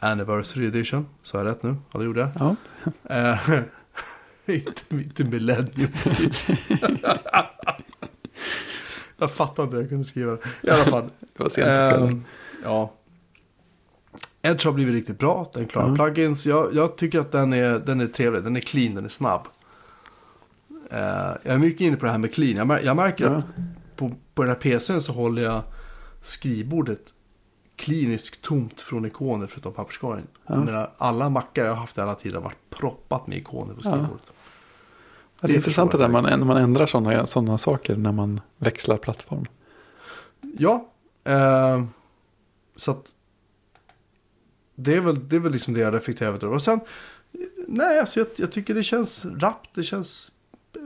Anniversary 0.06 0.66
Edition. 0.68 1.06
Så 1.24 1.38
jag 1.38 1.46
rätt 1.48 1.64
nu? 1.64 1.76
Ja, 1.92 2.00
det 2.00 2.06
gjorde 2.06 2.20
jag. 2.20 2.30
Ja, 2.40 2.56
Eh, 3.16 3.60
inte, 4.56 4.82
inte 4.92 5.24
Millennium. 5.24 5.92
jag 9.18 9.32
fattar 9.32 9.64
inte 9.64 9.76
hur 9.76 9.84
jag 9.84 9.90
kunde 9.90 10.06
skriva 10.06 10.32
det. 10.32 10.40
I 10.62 10.70
alla 10.70 10.84
fall. 10.84 11.04
det 11.38 11.44
var 11.44 11.50
sent. 11.50 11.68
Ehm, 11.68 12.24
ja. 12.64 12.94
Edge 14.42 14.66
har 14.66 14.72
blivit 14.74 14.94
riktigt 14.94 15.20
bra. 15.20 15.52
Den 15.54 15.66
klarar 15.68 15.90
Ja. 15.90 15.96
plugins. 15.96 16.46
Jag, 16.46 16.74
jag 16.74 16.96
tycker 16.98 17.20
att 17.20 17.32
den 17.32 17.54
är, 17.54 17.80
den 17.80 18.02
är 18.02 18.08
trevlig. 18.08 18.44
Den 18.44 18.56
är 18.56 18.60
clean, 18.62 18.96
den 18.96 19.06
är 19.06 19.10
snabb. 19.10 19.42
Eh, 20.92 21.00
jag 21.44 21.54
är 21.54 21.58
mycket 21.58 21.82
inne 21.82 21.98
på 21.98 22.06
det 22.06 22.12
här 22.12 22.18
med 22.18 22.34
clean. 22.34 22.58
Jag, 22.58 22.68
mär, 22.68 22.82
jag 22.82 22.96
märker 22.96 23.26
Ja, 23.26 23.32
att 23.32 23.46
på, 23.98 24.10
på 24.34 24.44
den 24.44 24.50
här 24.50 24.56
PCn 24.80 25.02
så 25.02 25.12
håller 25.14 25.42
jag 25.44 25.62
skrivbordet 26.22 27.14
kliniskt 27.76 28.42
tomt 28.42 28.82
från 28.82 29.06
ikoner 29.06 29.48
förutom 29.48 29.74
papperskorgen. 29.74 30.28
Ja. 30.48 30.56
Menar, 30.56 30.92
alla 30.98 31.30
mackar 31.30 31.64
jag 31.66 31.72
har 31.72 31.80
haft 31.80 31.98
i 31.98 32.02
alla 32.02 32.16
tider 32.16 32.36
har 32.36 32.44
varit 32.44 32.70
proppat 32.70 33.28
med 33.28 33.38
ikoner 33.38 33.74
på 33.74 33.80
Ja. 33.84 33.92
skrivbordet. 33.92 34.26
det 35.42 35.46
är 35.46 35.48
det 35.48 35.56
intressant 35.56 35.92
det 35.92 35.98
där 35.98 36.08
man, 36.08 36.24
när 36.24 36.38
man 36.38 36.58
ändrar 36.58 36.86
sådana 36.86 37.26
såna 37.26 37.58
saker 37.58 37.96
när 37.96 38.12
man 38.12 38.42
växlar 38.58 38.98
plattform. 38.98 39.46
Ja, 40.42 40.90
eh, 41.24 41.84
så 42.76 42.92
att 42.92 43.14
det 44.76 44.96
är 44.96 45.02
väl, 45.02 45.30
det 45.30 45.36
är 45.36 45.40
väl 45.40 45.52
liksom 45.52 45.74
det 45.74 45.80
jag 45.80 45.94
reflekterar 45.94 46.30
över. 46.34 46.48
Och 46.48 46.62
sen, 46.62 46.80
nej, 47.68 48.00
alltså 48.00 48.20
jag, 48.20 48.28
jag 48.36 48.52
tycker 48.52 48.74
det 48.74 48.84
känns 48.84 49.26
rappt, 49.26 49.70
det 49.76 49.84
känns... 49.84 50.32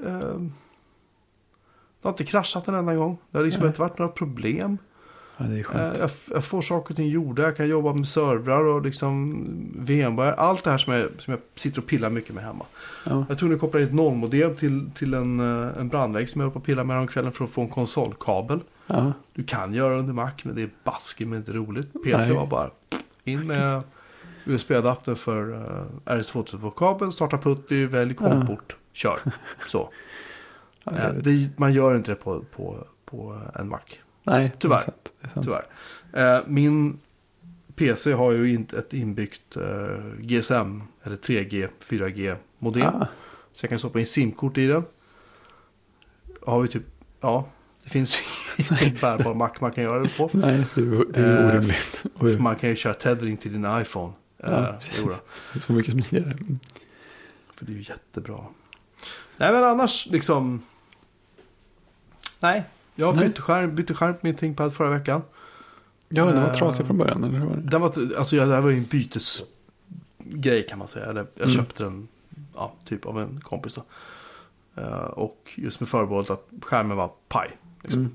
Eh, 0.05 0.39
det 2.01 2.07
har 2.07 2.09
inte 2.09 2.23
kraschat 2.23 2.67
en 2.67 2.75
enda 2.75 2.95
gång. 2.95 3.17
Det 3.31 3.37
har 3.37 3.45
liksom 3.45 3.61
Nej. 3.61 3.67
inte 3.67 3.81
varit 3.81 3.97
några 3.97 4.11
problem. 4.11 4.77
Ja, 5.41 5.45
det 5.45 5.55
är 5.55 5.57
Eh, 5.59 5.63
skönt. 5.63 5.97
jag, 5.99 6.09
jag 6.31 6.43
får 6.45 6.61
saker 6.61 6.89
och 6.91 6.95
ting 6.95 7.07
gjorda, 7.09 7.43
jag 7.43 7.57
kan 7.57 7.67
jobba 7.67 7.93
med 7.93 8.07
servrar 8.07 8.63
och 8.63 8.81
liksom 8.81 9.45
VMware. 9.75 10.33
Allt 10.33 10.63
det 10.63 10.69
här 10.71 10.77
som 10.77 10.93
jag, 10.93 11.09
som 11.17 11.31
jag 11.31 11.39
sitter 11.55 11.81
och 11.81 11.87
pillar 11.87 12.09
mycket 12.09 12.35
med 12.35 12.43
hemma. 12.43 12.65
Ja, 13.05 13.25
Jag 13.29 13.37
tror 13.37 13.49
nu 13.49 13.57
koppla 13.57 13.79
in 13.79 13.85
ett 13.87 13.93
nollmodem 13.93 14.55
till, 14.55 14.89
till 14.95 15.13
en, 15.13 15.39
eh, 15.39 15.77
en 15.79 15.87
brandvägg 15.89 16.29
som 16.29 16.41
jag 16.41 16.45
håller 16.45 16.53
på 16.53 16.59
och 16.59 16.65
pillar 16.65 16.83
med 16.83 16.99
om 16.99 17.07
kvällen 17.07 17.31
för 17.31 17.45
att 17.45 17.51
få 17.51 17.61
en 17.61 17.69
konsolkabel. 17.69 18.59
ja, 18.87 19.13
Du 19.33 19.43
kan 19.43 19.73
göra 19.73 19.95
under 19.95 20.13
Mac, 20.13 20.31
men 20.43 20.55
det 20.55 20.61
är 20.61 20.69
baske 20.83 21.25
men 21.25 21.37
inte 21.39 21.51
roligt. 21.51 21.93
PC 22.03 22.17
Nej. 22.17 22.33
var 22.35 22.47
bara 22.47 22.69
in 23.23 23.47
med 23.47 23.83
USB-adapter 24.45 25.15
för 25.15 25.49
uh, 25.51 25.85
RS232-kabeln, 26.05 27.11
starta 27.11 27.37
putty, 27.37 27.85
välj 27.87 28.13
komport, 28.13 28.75
kör. 28.93 29.19
Så. 29.67 29.89
Eh, 30.85 31.09
det, 31.21 31.49
man 31.57 31.73
gör 31.73 31.95
inte 31.95 32.11
det 32.11 32.15
på, 32.15 32.43
på, 32.55 32.77
på 33.05 33.39
en 33.55 33.69
Mac, 33.69 33.79
nej, 34.23 34.51
tyvärr. 34.59 34.75
Det 34.77 34.81
är 34.81 34.85
sant, 34.85 35.13
det 35.21 35.27
är 35.27 35.31
sant. 35.31 35.45
tyvärr. 35.45 36.35
Eh, 36.37 36.43
min 36.47 36.99
PC 37.75 38.13
har 38.13 38.31
ju 38.31 38.49
inte 38.53 38.77
ett 38.77 38.93
inbyggt 38.93 39.55
eh, 39.57 39.63
GSM 40.19 40.81
eller 41.03 41.15
3G, 41.15 41.67
4G-modem. 41.79 42.85
Ah, 42.87 43.07
Så 43.53 43.63
jag 43.63 43.69
kan 43.69 43.79
stoppa 43.79 43.99
in 43.99 44.05
simkort 44.05 44.57
i 44.57 44.67
den. 44.67 44.83
Har 46.45 46.61
vi 46.61 46.67
typ, 46.67 46.83
ja, 47.21 47.49
det 47.83 47.89
finns 47.89 48.19
ingen 48.57 48.95
bärbar 49.01 49.33
Mac 49.33 49.49
man 49.61 49.71
kan 49.71 49.83
göra 49.83 50.03
det 50.03 50.17
på. 50.17 50.29
nej, 50.33 50.65
det 50.75 50.81
är, 50.81 51.13
det 51.13 51.19
är 51.21 51.39
Eh, 51.43 51.47
orimligt. 51.55 52.03
Oj, 52.19 52.37
Man 52.39 52.55
kan 52.55 52.69
ju 52.69 52.75
köra 52.75 52.93
tethering 52.93 53.37
till 53.37 53.51
din 53.53 53.65
iPhone. 53.81 54.13
Ja, 54.37 54.47
Eh, 54.47 54.75
jodå, 55.01 55.15
så, 55.31 55.59
så 55.59 55.73
mycket 55.73 55.91
smidigare. 55.91 56.37
för 57.55 57.65
det 57.65 57.71
är 57.71 57.75
ju 57.75 57.81
jättebra. 57.81 58.45
Nej 59.37 59.51
men 59.53 59.63
annars 59.63 60.05
liksom. 60.05 60.61
Nej, 62.39 62.63
jag 62.99 63.17
bytte 63.17 63.41
skärm, 63.41 63.75
bytte 63.75 63.93
skärm 63.93 64.13
på 64.13 64.19
min 64.21 64.35
ThinkPad 64.35 64.73
förra 64.73 64.89
veckan. 64.89 65.21
Ja, 66.09 66.25
den 66.25 66.41
var 66.41 66.47
Eh, 66.49 66.53
trasig 66.53 66.85
från 66.85 66.97
början, 66.97 67.23
eller 67.23 67.39
hur 67.39 67.45
var 67.45 67.55
det? 67.55 67.61
Den 67.61 67.81
var, 67.81 67.93
alltså, 68.17 68.35
ja, 68.35 68.45
det 68.45 68.53
här 68.53 68.61
var 68.61 68.69
ju 68.69 68.77
en 68.77 68.83
bytes, 68.85 69.41
grej 70.17 70.67
kan 70.69 70.79
man 70.79 70.87
säga. 70.87 71.05
Eller 71.05 71.27
jag 71.35 71.43
Mm. 71.47 71.55
köpte 71.57 71.83
den 71.83 72.07
ja, 72.55 72.73
typ 72.85 73.05
av 73.05 73.19
en 73.19 73.39
kompis 73.41 73.75
då. 73.75 73.83
Eh, 74.81 74.93
och 75.03 75.51
just 75.55 75.79
med 75.79 75.89
förbehållet 75.89 76.29
att 76.29 76.47
skärmen 76.61 76.97
var 76.97 77.11
paj. 77.27 77.57
Liksom. 77.83 77.99
Mm. 78.01 78.11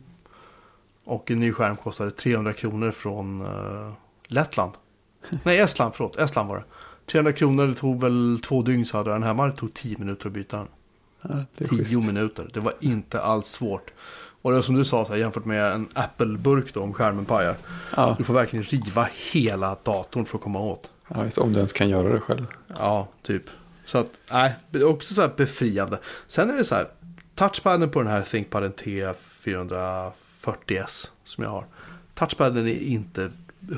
Och 1.05 1.31
en 1.31 1.41
ny 1.41 1.53
skärm 1.53 1.77
kostade 1.77 2.11
300 2.11 2.53
kronor 2.53 2.91
från 2.91 3.41
eh, 3.41 3.93
Lettland. 4.27 4.73
Nej, 5.45 5.59
Estland, 5.59 5.95
förlåt. 5.95 6.17
Estland 6.17 6.49
var 6.49 6.57
det. 6.57 6.65
300 7.07 7.33
kronor, 7.33 7.67
det 7.67 7.75
tog 7.75 8.01
väl 8.01 8.41
två 8.45 8.63
dygn 8.63 8.87
så 8.87 8.97
hade 8.97 9.11
jag 9.11 9.21
den 9.21 9.27
hemma. 9.29 9.47
Det 9.47 9.53
tog 9.57 9.75
10 9.75 9.99
minuter 9.99 10.27
att 10.27 10.33
byta 10.33 10.57
den. 10.57 10.67
Ja, 11.23 11.29
det 11.57 11.65
är 11.65 11.69
10 11.69 11.79
schysst. 11.79 12.07
minuter. 12.07 12.51
Det 12.55 12.61
var 12.61 12.73
inte 12.81 13.21
alls 13.23 13.47
svårt. 13.47 13.91
Och 14.45 14.53
det 14.53 14.63
som 14.63 14.75
du 14.75 14.85
sa, 14.85 15.05
så 15.05 15.13
här, 15.13 15.21
jämfört 15.21 15.45
med 15.45 15.73
en 15.73 15.89
Apple-burk 15.95 16.71
då, 16.75 16.81
om 16.81 16.95
skärmen 16.95 17.25
pajar. 17.25 17.57
Ja, 17.97 18.15
Du 18.19 18.25
får 18.25 18.35
verkligen 18.35 18.65
riva 18.65 19.09
hela 19.33 19.77
datorn 19.83 20.25
för 20.25 20.39
att 20.39 20.43
komma 20.45 20.61
åt. 20.61 20.91
ja, 21.09 21.25
om 21.37 21.53
du 21.53 21.59
ens 21.59 21.73
kan 21.73 21.89
göra 21.89 22.13
det 22.13 22.21
själv. 22.21 22.47
Ja, 22.79 23.09
typ. 23.23 23.43
Så 23.85 23.99
att, 23.99 24.07
nej, 24.33 24.55
är 24.73 24.85
också 24.85 25.15
så 25.15 25.21
här 25.21 25.31
befriande. 25.37 25.99
Sen 26.29 26.51
är 26.51 26.57
det 26.57 26.65
så 26.65 26.75
här, 26.75 26.89
touchpaden 27.35 27.91
på 27.91 28.03
den 28.03 28.11
här 28.11 28.23
ThinkPaden 28.23 28.73
T440S 28.73 31.09
som 31.25 31.45
jag 31.45 31.51
har. 31.51 31.65
Touchpaden 32.15 32.67
är 32.69 32.79
inte, 32.83 33.31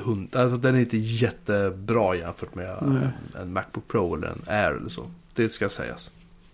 hund, 0.03 0.35
alltså 0.35 0.57
den 0.57 0.75
är 0.75 0.79
inte 0.79 0.97
jättebra 0.97 2.15
jämfört 2.15 2.55
med 2.55 2.77
Nej. 2.81 3.09
en 3.41 3.53
Macbook 3.53 3.87
Pro 3.87 4.15
eller 4.15 4.27
en 4.27 4.41
Air 4.47 4.71
eller 4.71 4.89
så. 4.89 5.11
Det 5.33 5.49
ska 5.49 5.69
sägas. 5.69 6.11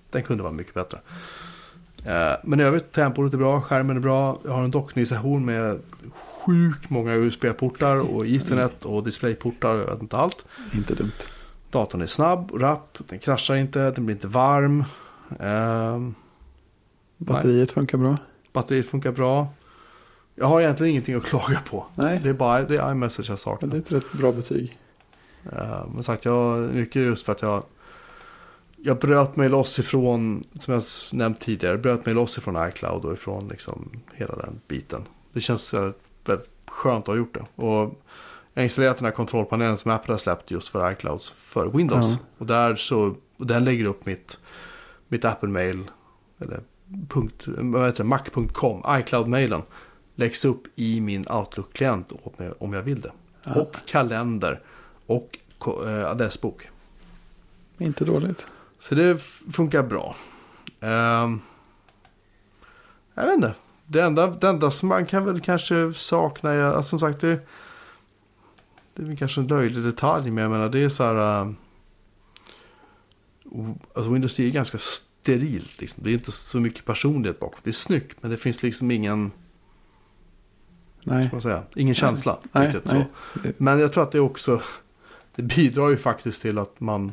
Den 0.10 0.24
kunde 0.24 0.44
vara 0.44 0.54
mycket 0.54 0.74
bättre. 0.74 1.00
Eh, 2.06 2.34
Men 2.44 2.60
i 2.60 2.64
övrigt, 2.64 2.92
tempot 2.92 3.34
är 3.34 3.38
bra, 3.38 3.62
skärmen 3.62 3.96
är 3.98 4.02
bra. 4.02 4.40
Jag 4.46 4.52
har 4.52 4.64
en 4.64 4.72
dockningsstation 4.72 5.46
med 5.46 5.80
sjukt 6.46 6.90
många 6.90 7.14
USB-portar 7.16 8.16
och 8.16 8.26
Ethernet 8.28 8.86
och 8.86 9.04
DisplayPortar. 9.04 9.76
Jag 9.76 9.86
vet 9.86 10.02
inte 10.02 10.18
allt. 10.18 10.46
Inte 10.74 10.94
dumt. 10.96 11.12
Datorn 11.70 12.02
är 12.02 12.06
snabb 12.08 12.52
och 12.52 12.60
rapp, 12.60 12.98
den 13.10 13.20
kraschar 13.20 13.56
inte, 13.56 13.92
den 13.92 14.06
blir 14.06 14.16
inte 14.16 14.28
varm. 14.28 14.84
Ehm, 15.40 16.16
Batteriet 17.18 17.72
funkar 17.72 17.98
bra. 17.98 18.18
batteriet 18.54 18.86
funkar 18.90 19.12
bra. 19.12 19.48
Jag 20.36 20.48
har 20.48 20.62
egentligen 20.62 20.92
ingenting 20.92 21.16
att 21.16 21.24
klaga 21.30 21.60
på. 21.70 21.86
Nej, 21.96 22.20
Det 22.24 22.30
är 22.30 22.34
bara 22.34 22.62
det 22.62 22.76
är 22.78 22.92
iMessage 22.92 23.26
jag 23.30 23.32
men 23.34 23.38
saknar. 23.38 23.70
det 23.70 23.78
är 23.78 23.82
ett 23.82 23.92
rätt 23.92 24.12
bra 24.14 24.32
betyg. 24.32 24.78
Uh, 25.54 25.86
men 25.94 26.04
sagt, 26.04 26.26
jag, 26.26 26.60
mycket 26.74 26.96
just 27.02 27.26
för 27.26 27.32
att 27.32 27.42
jag, 27.42 27.64
jag 28.86 29.00
bröt 29.00 29.36
mig 29.36 29.50
loss 29.50 29.80
ifrån, 29.80 30.44
som 30.54 30.74
jag 30.74 30.84
nämnt 31.12 31.42
tidigare, 31.42 31.78
bröt 31.78 32.06
mig 32.06 32.16
loss 32.16 32.38
ifrån 32.38 32.70
iCloud 32.70 33.06
och 33.06 33.14
ifrån 33.14 33.48
liksom 33.48 33.90
hela 34.14 34.36
den 34.36 34.62
biten. 34.68 35.02
Det 35.34 35.42
känns 35.42 35.74
väldigt, 35.74 36.50
skönt 36.66 37.04
att 37.04 37.08
ha 37.08 37.16
gjort 37.16 37.34
det. 37.34 37.64
Och 37.64 38.00
jag 38.54 38.62
har 38.62 38.64
installerat 38.64 38.98
den 38.98 39.06
här 39.06 39.12
kontrollpanelen 39.12 39.78
som 39.78 39.92
Apple 39.92 40.14
har 40.14 40.18
släppt 40.18 40.52
just 40.52 40.68
för 40.68 40.92
iClouds 40.92 41.32
för 41.32 41.66
Windows. 41.66 42.12
Ja. 42.12 42.18
Och 42.38 42.46
där 42.46 42.76
så, 42.76 43.16
och 43.38 43.48
den 43.48 43.64
lägger 43.64 43.86
upp 43.86 44.06
mitt, 44.06 44.38
mitt 45.08 45.26
Apple-mail, 45.26 45.84
eller 46.40 46.60
punkt, 47.10 47.46
vad 47.48 47.86
heter 47.86 48.04
det, 48.04 48.10
mac.com, 48.10 48.84
iCloud-mailen, 48.88 49.62
läggs 50.16 50.46
upp 50.46 50.64
i 50.76 51.02
min 51.02 51.28
Outlook-klient 51.28 52.12
om 52.60 52.74
jag 52.74 52.82
vill 52.82 53.02
det. 53.02 53.12
Och 53.56 53.76
kalender 53.86 54.62
och 55.06 55.40
eh, 55.86 56.10
adressbok. 56.10 56.70
Inte 57.78 58.06
dåligt. 58.06 58.48
Så 58.84 58.96
det 58.96 59.22
funkar 59.54 59.84
bra. 59.84 60.16
Ehm, 60.80 61.42
jag 63.14 63.26
vet 63.26 63.34
inte. 63.36 63.56
Det 63.86 64.02
enda, 64.04 64.28
det 64.28 64.48
enda 64.48 64.72
som 64.72 64.90
man 64.90 65.06
kan 65.06 65.26
väl 65.26 65.42
kanske 65.42 65.94
sakna 65.94 66.52
är, 66.52 66.62
alltså, 66.64 66.90
som 66.90 67.00
sagt, 67.00 67.22
det, 67.22 67.48
det 68.96 69.12
är 69.12 69.16
kanske 69.16 69.42
en 69.42 69.48
löjlig 69.48 69.84
detalj, 69.84 70.32
men 70.32 70.42
jag 70.42 70.52
menar 70.52 70.70
det 70.70 70.80
är 70.80 70.90
så 70.90 71.04
här. 71.04 71.54
o- 73.46 73.80
alltså 73.96 74.12
Windows 74.12 74.36
10 74.36 74.48
är 74.48 74.52
ganska 74.52 74.78
sterilt. 74.78 75.82
Liksom. 75.82 76.04
Det 76.04 76.10
är 76.10 76.14
inte 76.14 76.32
så 76.32 76.60
mycket 76.60 76.86
personlighet 76.86 77.40
bakom. 77.40 77.60
Det 77.64 77.70
är 77.70 77.74
snyggt, 77.74 78.18
men 78.22 78.32
det 78.32 78.38
finns 78.38 78.64
liksom 78.64 78.92
ingen, 78.92 79.32
Nej, 81.04 81.30
vad 81.34 81.42
säga, 81.44 81.64
ingen 81.76 81.96
känsla. 81.96 82.40
nej, 82.52 82.68
riktigt, 82.68 82.92
nej. 82.92 83.08
Men 83.58 83.80
jag 83.80 83.94
tror 83.94 84.04
att 84.04 84.12
det 84.12 84.20
också, 84.20 84.62
det 85.36 85.42
bidrar 85.44 85.90
ju 85.90 85.98
faktiskt 85.98 86.42
till 86.42 86.58
att 86.58 86.80
man, 86.80 87.12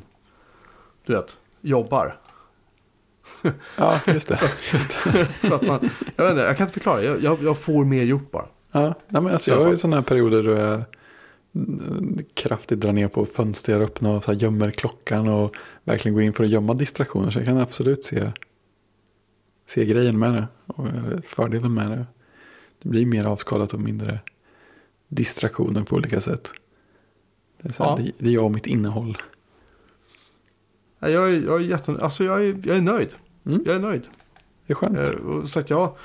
du 1.07 1.13
vet, 1.15 1.37
jobbar. 1.61 2.21
Ja, 3.77 4.01
just 4.07 4.29
det. 4.29 4.41
Just 4.73 4.99
det. 5.05 5.23
Att 5.55 5.63
man, 5.67 5.91
jag 6.17 6.25
vet 6.25 6.31
inte, 6.31 6.43
jag 6.43 6.57
kan 6.57 6.65
inte 6.65 6.73
förklara, 6.75 7.03
jag, 7.03 7.23
jag, 7.23 7.43
jag 7.43 7.59
får 7.59 7.85
mer 7.85 8.03
gjort 8.03 8.31
bara. 8.31 8.47
Ja, 8.73 8.95
nej, 9.09 9.23
men 9.23 9.33
alltså, 9.33 9.51
jag 9.51 9.63
har 9.63 9.71
ju 9.71 9.77
sådana 9.77 9.97
här 9.97 10.03
perioder 10.03 10.43
då 10.43 10.51
jag 10.51 10.83
mm, 11.55 12.19
kraftigt 12.35 12.81
drar 12.81 12.93
ner 12.93 13.09
på 13.09 13.27
fönster, 13.27 13.81
öppna 13.81 14.11
och 14.11 14.25
så 14.25 14.33
här 14.33 14.39
gömmer 14.39 14.71
klockan 14.71 15.29
och 15.29 15.57
verkligen 15.85 16.15
går 16.15 16.23
in 16.23 16.33
för 16.33 16.45
att 16.45 16.51
gömma 16.51 16.75
distraktioner. 16.75 17.31
Så 17.31 17.39
jag 17.39 17.47
kan 17.47 17.59
absolut 17.59 18.05
se, 18.05 18.33
se 19.69 19.85
grejen 19.85 20.19
med 20.19 20.33
det 20.33 20.47
och 20.67 20.87
fördelen 21.25 21.75
med 21.75 21.91
det. 21.91 22.07
Det 22.83 22.89
blir 22.89 23.07
mer 23.07 23.25
avskalat 23.25 23.75
och 23.75 23.81
mindre 23.81 24.19
distraktioner 25.09 25.83
på 25.83 25.97
olika 25.97 26.21
sätt. 26.21 26.53
Det 27.63 27.69
är, 27.69 27.73
så 27.73 27.85
här, 27.85 27.91
Ja. 27.91 27.97
det, 27.97 28.13
det 28.19 28.29
är 28.29 28.35
jag 28.35 28.45
och 28.45 28.53
mitt 28.53 28.67
innehåll. 28.67 29.19
Jag 31.01 31.13
är, 31.13 31.43
jag 31.43 31.57
är, 31.57 31.65
jätte, 31.65 31.99
alltså 32.01 32.25
jag 32.25 32.45
är, 32.45 32.61
jag 32.65 32.77
är 32.77 32.81
nöjd. 32.81 33.15
Mm. 33.47 33.63
Jag 33.67 33.75
är 33.75 33.81
nöjd. 33.81 34.09
Det 34.67 34.73
är 34.73 34.75
skönt. 34.75 34.99
Eh, 34.99 35.27
och 35.27 35.49
sagt, 35.49 35.71
jag, 35.71 35.97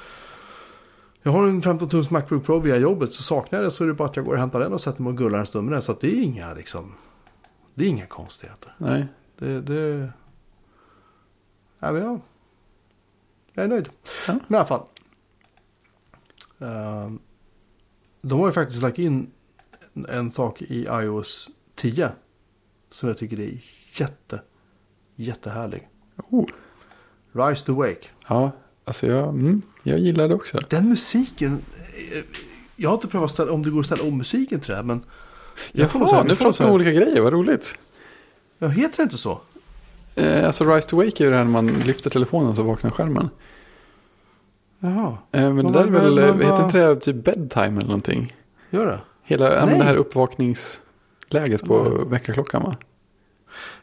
jag 1.21 1.31
har 1.31 1.47
en 1.47 1.61
15 1.61 1.89
tums 1.89 2.09
Macbook 2.09 2.45
Pro 2.45 2.59
via 2.59 2.77
jobbet, 2.77 3.13
så 3.13 3.23
saknar 3.23 3.59
jag 3.59 3.65
det 3.65 3.71
så 3.71 3.83
är 3.83 3.87
det 3.87 3.93
bara 3.93 4.07
att 4.09 4.15
jag 4.15 4.25
går 4.25 4.33
och 4.33 4.39
hämtar 4.39 4.59
den 4.59 4.73
och 4.73 4.81
sätter 4.81 5.01
mig 5.01 5.09
och 5.09 5.17
gullar 5.17 5.39
en 5.39 5.45
stund 5.45 5.65
med 5.65 5.75
den. 5.75 5.81
Så 5.81 5.91
att 5.91 5.99
det 5.99 6.07
är 6.07 6.21
inga, 6.21 6.53
liksom, 6.53 6.93
det 7.73 7.85
är 7.85 7.89
inga 7.89 8.05
konstigheter. 8.05 8.75
Nej, 8.77 9.07
Det, 9.39 9.61
det... 9.61 10.09
Ja, 11.79 11.91
men 11.91 12.01
jag, 12.01 12.21
jag 13.53 13.63
är 13.63 13.69
nöjd. 13.69 13.89
Ja. 14.27 14.33
Men 14.33 14.55
i 14.55 14.55
alla 14.55 14.65
fall. 14.65 14.87
Ehm, 16.59 17.19
de 18.21 18.39
har 18.39 18.47
ju 18.47 18.53
faktiskt 18.53 18.81
lagt 18.81 18.99
in 18.99 19.31
en, 19.93 20.05
en 20.05 20.31
sak 20.31 20.61
i 20.61 20.85
iOS 20.89 21.49
10. 21.75 22.11
Som 22.89 23.09
jag 23.09 23.17
tycker 23.17 23.39
är 23.39 23.61
jätte, 23.99 24.41
jättehärlig. 25.15 25.87
oh, 26.29 26.45
Rise 27.33 27.65
to 27.65 27.73
Wake. 27.75 28.07
ja, 28.27 28.51
alltså 28.85 29.07
jag, 29.07 29.29
mm, 29.29 29.61
jag 29.83 29.99
gillar 29.99 30.27
det 30.27 30.35
också. 30.35 30.59
Den 30.69 30.89
musiken. 30.89 31.61
eh, 32.11 32.23
Jag 32.75 32.89
har 32.89 32.95
inte 32.95 33.07
prövat 33.07 33.31
ställa, 33.31 33.51
om 33.51 33.61
det 33.63 33.69
går 33.69 33.79
att 33.79 33.85
ställa 33.85 34.03
om 34.03 34.17
musiken 34.17 34.59
till 34.59 34.69
det 34.69 34.75
här. 34.75 34.83
Men 34.83 35.03
jag 35.71 35.89
Jaha, 35.93 35.99
nu 35.99 36.07
får 36.07 36.23
nog 36.23 36.37
pratar 36.37 36.63
vi 36.65 36.69
om 36.69 36.75
olika 36.75 36.91
grejer, 36.91 37.21
vad 37.21 37.33
roligt. 37.33 37.75
jag 38.57 38.69
heter 38.69 38.97
det 38.97 39.03
inte 39.03 39.17
så? 39.17 39.41
Eh, 40.15 40.45
alltså 40.45 40.63
Rise 40.73 40.89
to 40.89 40.95
Wake 40.97 41.25
är 41.25 41.29
det 41.31 41.37
här 41.37 41.43
när 41.43 41.51
man 41.51 41.67
lyfter 41.67 42.09
telefonen 42.09 42.55
så 42.55 42.63
vaknar 42.63 42.89
skärmen. 42.91 43.29
Jaha, 44.79 45.17
Eh, 45.31 45.53
men 45.53 45.65
det 45.65 45.71
där 45.71 45.83
är 45.87 45.89
väl, 45.89 46.19
vad- 46.19 46.23
eh, 46.29 46.35
vad- 46.35 46.45
heter 46.45 46.63
inte 46.65 46.77
det 46.87 46.95
typ 46.99 47.15
bedtime 47.25 47.65
eller 47.77 47.87
någonting? 47.87 48.35
gör 48.69 48.85
det? 48.85 48.99
Hela 49.23 49.65
Nej. 49.65 49.77
det 49.77 49.83
här 49.83 49.95
uppvakningsläget 49.95 51.63
på 51.65 52.05
väckarklockan 52.09 52.63
va? 52.63 52.75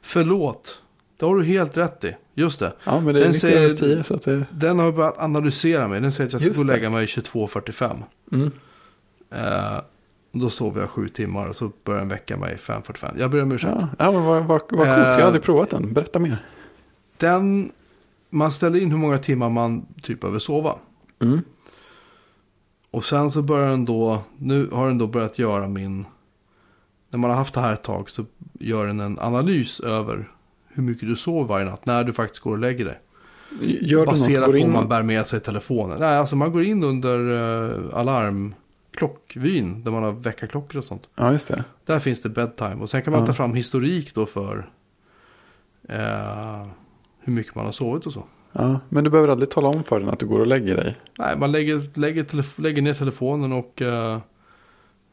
Förlåt. 0.03 0.83
Det 1.23 1.27
har 1.29 1.37
du 1.37 1.45
helt 1.45 1.77
rätt 1.77 2.05
i. 2.05 2.17
Just 2.35 2.61
det. 2.61 2.73
Ja 2.85 3.01
men 3.01 3.15
det 3.15 3.21
är 3.21 3.25
Den 3.25 3.29
90 3.33 3.41
säger- 3.41 3.57
över 3.61 3.71
10 3.71 4.03
så 4.03 4.15
att 4.15 4.23
det... 4.23 4.45
Den 4.51 4.79
har 4.79 4.93
börjat 4.93 5.19
analysera 5.19 5.89
mig. 5.89 6.01
Den 6.01 6.13
säger 6.13 6.27
att 6.29 6.33
jag 6.33 6.43
ska 6.43 6.51
gå 6.53 6.61
och 6.61 6.67
lägga 6.67 6.91
mig 6.91 7.07
22.45. 7.07 8.03
Mm. 8.33 8.51
Eh, 9.31 9.81
då 10.33 10.51
sover 10.51 10.81
jag 10.81 10.91
sju 10.91 11.09
timmar 11.09 11.47
och 11.49 11.57
så 11.57 11.73
börjar 11.85 12.01
den 12.01 12.09
väcka 12.09 12.37
mig 12.37 12.57
5.45. 12.57 13.15
Jag 13.19 13.31
ber 13.31 13.43
om 13.43 13.53
ursäkt. 13.53 13.73
Ja, 13.81 13.89
ja 13.99 14.13
men 14.13 14.25
vad, 14.25 14.37
vad, 14.45 14.49
vad 14.49 14.69
coolt, 14.69 14.81
Eh. 14.83 14.89
jag 14.89 15.13
har 15.13 15.21
aldrig 15.21 15.43
provat 15.43 15.71
den. 15.71 15.93
Berätta 15.93 16.19
mer. 16.19 16.39
Den, 17.17 17.71
man 18.31 18.53
ställer 18.53 18.79
in 18.81 18.91
hur 18.91 18.99
många 18.99 19.19
timmar 19.19 19.51
man 19.51 19.87
typ 20.03 20.21
behöver 20.21 20.39
sova. 20.39 20.77
Mm. 21.23 21.41
Och 22.91 23.05
sen 23.05 23.31
så 23.31 23.43
börjar 23.43 23.69
den 23.71 23.85
då, 23.85 24.23
nu 24.39 24.69
har 24.73 24.89
den 24.89 24.99
då 24.99 25.07
börjat 25.07 25.39
göra 25.39 25.69
min, 25.69 26.07
när 27.11 27.19
man 27.19 27.31
har 27.31 27.37
haft 27.37 27.55
det 27.55 27.61
här 27.61 27.73
ett 27.73 27.83
tag 27.83 28.11
så 28.11 28.25
gör 28.53 28.87
den 28.87 29.01
en 29.01 29.19
analys 29.19 29.81
över 29.81 30.31
hur 30.73 30.83
mycket 30.83 31.09
du 31.09 31.17
sover 31.17 31.45
varje 31.49 31.65
natt 31.65 31.87
när 31.87 32.05
du 32.05 32.13
faktiskt 32.13 32.43
går 32.43 32.53
och 32.53 32.59
lägger 32.59 32.85
dig. 32.85 33.01
Gör 33.61 33.99
något? 33.99 34.09
Baserat 34.09 34.51
på 34.51 34.57
in 34.57 34.67
om 34.67 34.73
man 34.73 34.89
bär 34.89 35.03
med 35.03 35.27
sig 35.27 35.41
telefonen. 35.41 36.01
Nej, 36.01 36.17
alltså 36.17 36.37
man 36.37 36.53
går 36.53 36.63
in 36.63 36.85
under 36.85 37.19
uh, 37.19 37.95
alarmklockvyn 37.95 39.85
där 39.85 39.91
man 39.91 40.03
har 40.03 40.13
väckarklockor 40.13 40.79
och 40.79 40.85
sånt. 40.85 41.09
Ja 41.17 41.33
just 41.33 41.49
det. 41.49 41.65
Där 41.87 41.99
finns 41.99 42.23
det 42.23 42.29
bedtime 42.29 42.75
och 42.75 42.91
sen 42.91 43.03
kan 43.03 43.13
man 43.13 43.21
Ja. 43.21 43.27
ta 43.27 43.33
fram 43.33 43.55
historik 43.55 44.15
då 44.15 44.27
för 44.27 44.71
eh, 45.89 46.67
hur 47.21 47.33
mycket 47.33 47.55
man 47.55 47.65
har 47.65 47.73
sovit 47.73 48.07
och 48.07 48.13
så. 48.13 48.25
Ja, 48.53 48.81
men 48.89 49.05
du 49.05 49.11
behöver 49.11 49.29
aldrig 49.29 49.51
tala 49.51 49.69
om 49.69 49.83
för 49.85 50.01
den 50.01 50.09
att 50.09 50.19
du 50.19 50.27
går 50.27 50.41
och 50.41 50.47
lägger 50.47 50.77
dig. 50.77 50.97
Nej, 51.19 51.37
man 51.39 51.53
lägger, 51.53 51.99
lägger, 51.99 52.61
lägger 52.61 52.83
ner 52.83 52.95
telefonen 52.95 53.53
och 53.53 53.83
eh, 53.83 54.19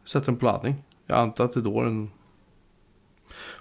sätter 0.06 0.26
den 0.26 0.36
på 0.36 0.46
laddning. 0.46 0.76
Jag 1.08 1.18
antar 1.20 1.46
att 1.46 1.54
det 1.54 1.60
är 1.60 1.62
då 1.62 1.84
den... 1.84 2.12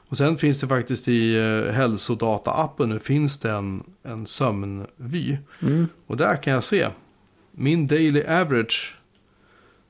Och 0.09 0.17
sen 0.17 0.39
finns 0.39 0.61
det 0.61 0.69
faktiskt 0.69 1.09
i 1.09 1.37
uh, 1.37 1.73
hälsodata-appen 1.73 2.87
nu 2.87 2.99
finns 2.99 3.39
det 3.39 3.51
en, 3.51 3.85
en 4.03 4.27
sömnvy. 4.27 5.37
Mm. 5.63 5.89
Och 6.07 6.17
där 6.17 6.43
kan 6.43 6.53
jag 6.53 6.65
se. 6.65 6.89
Min 7.51 7.87
daily 7.87 8.23
average 8.25 8.97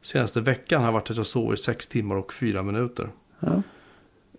senaste 0.02 0.40
veckan 0.40 0.82
har 0.82 0.92
varit 0.92 1.10
att 1.10 1.16
jag 1.16 1.26
sover 1.26 1.56
6 1.56 1.86
timmar 1.86 2.16
och 2.16 2.32
4 2.32 2.62
minuter. 2.62 3.10
Ja. 3.40 3.62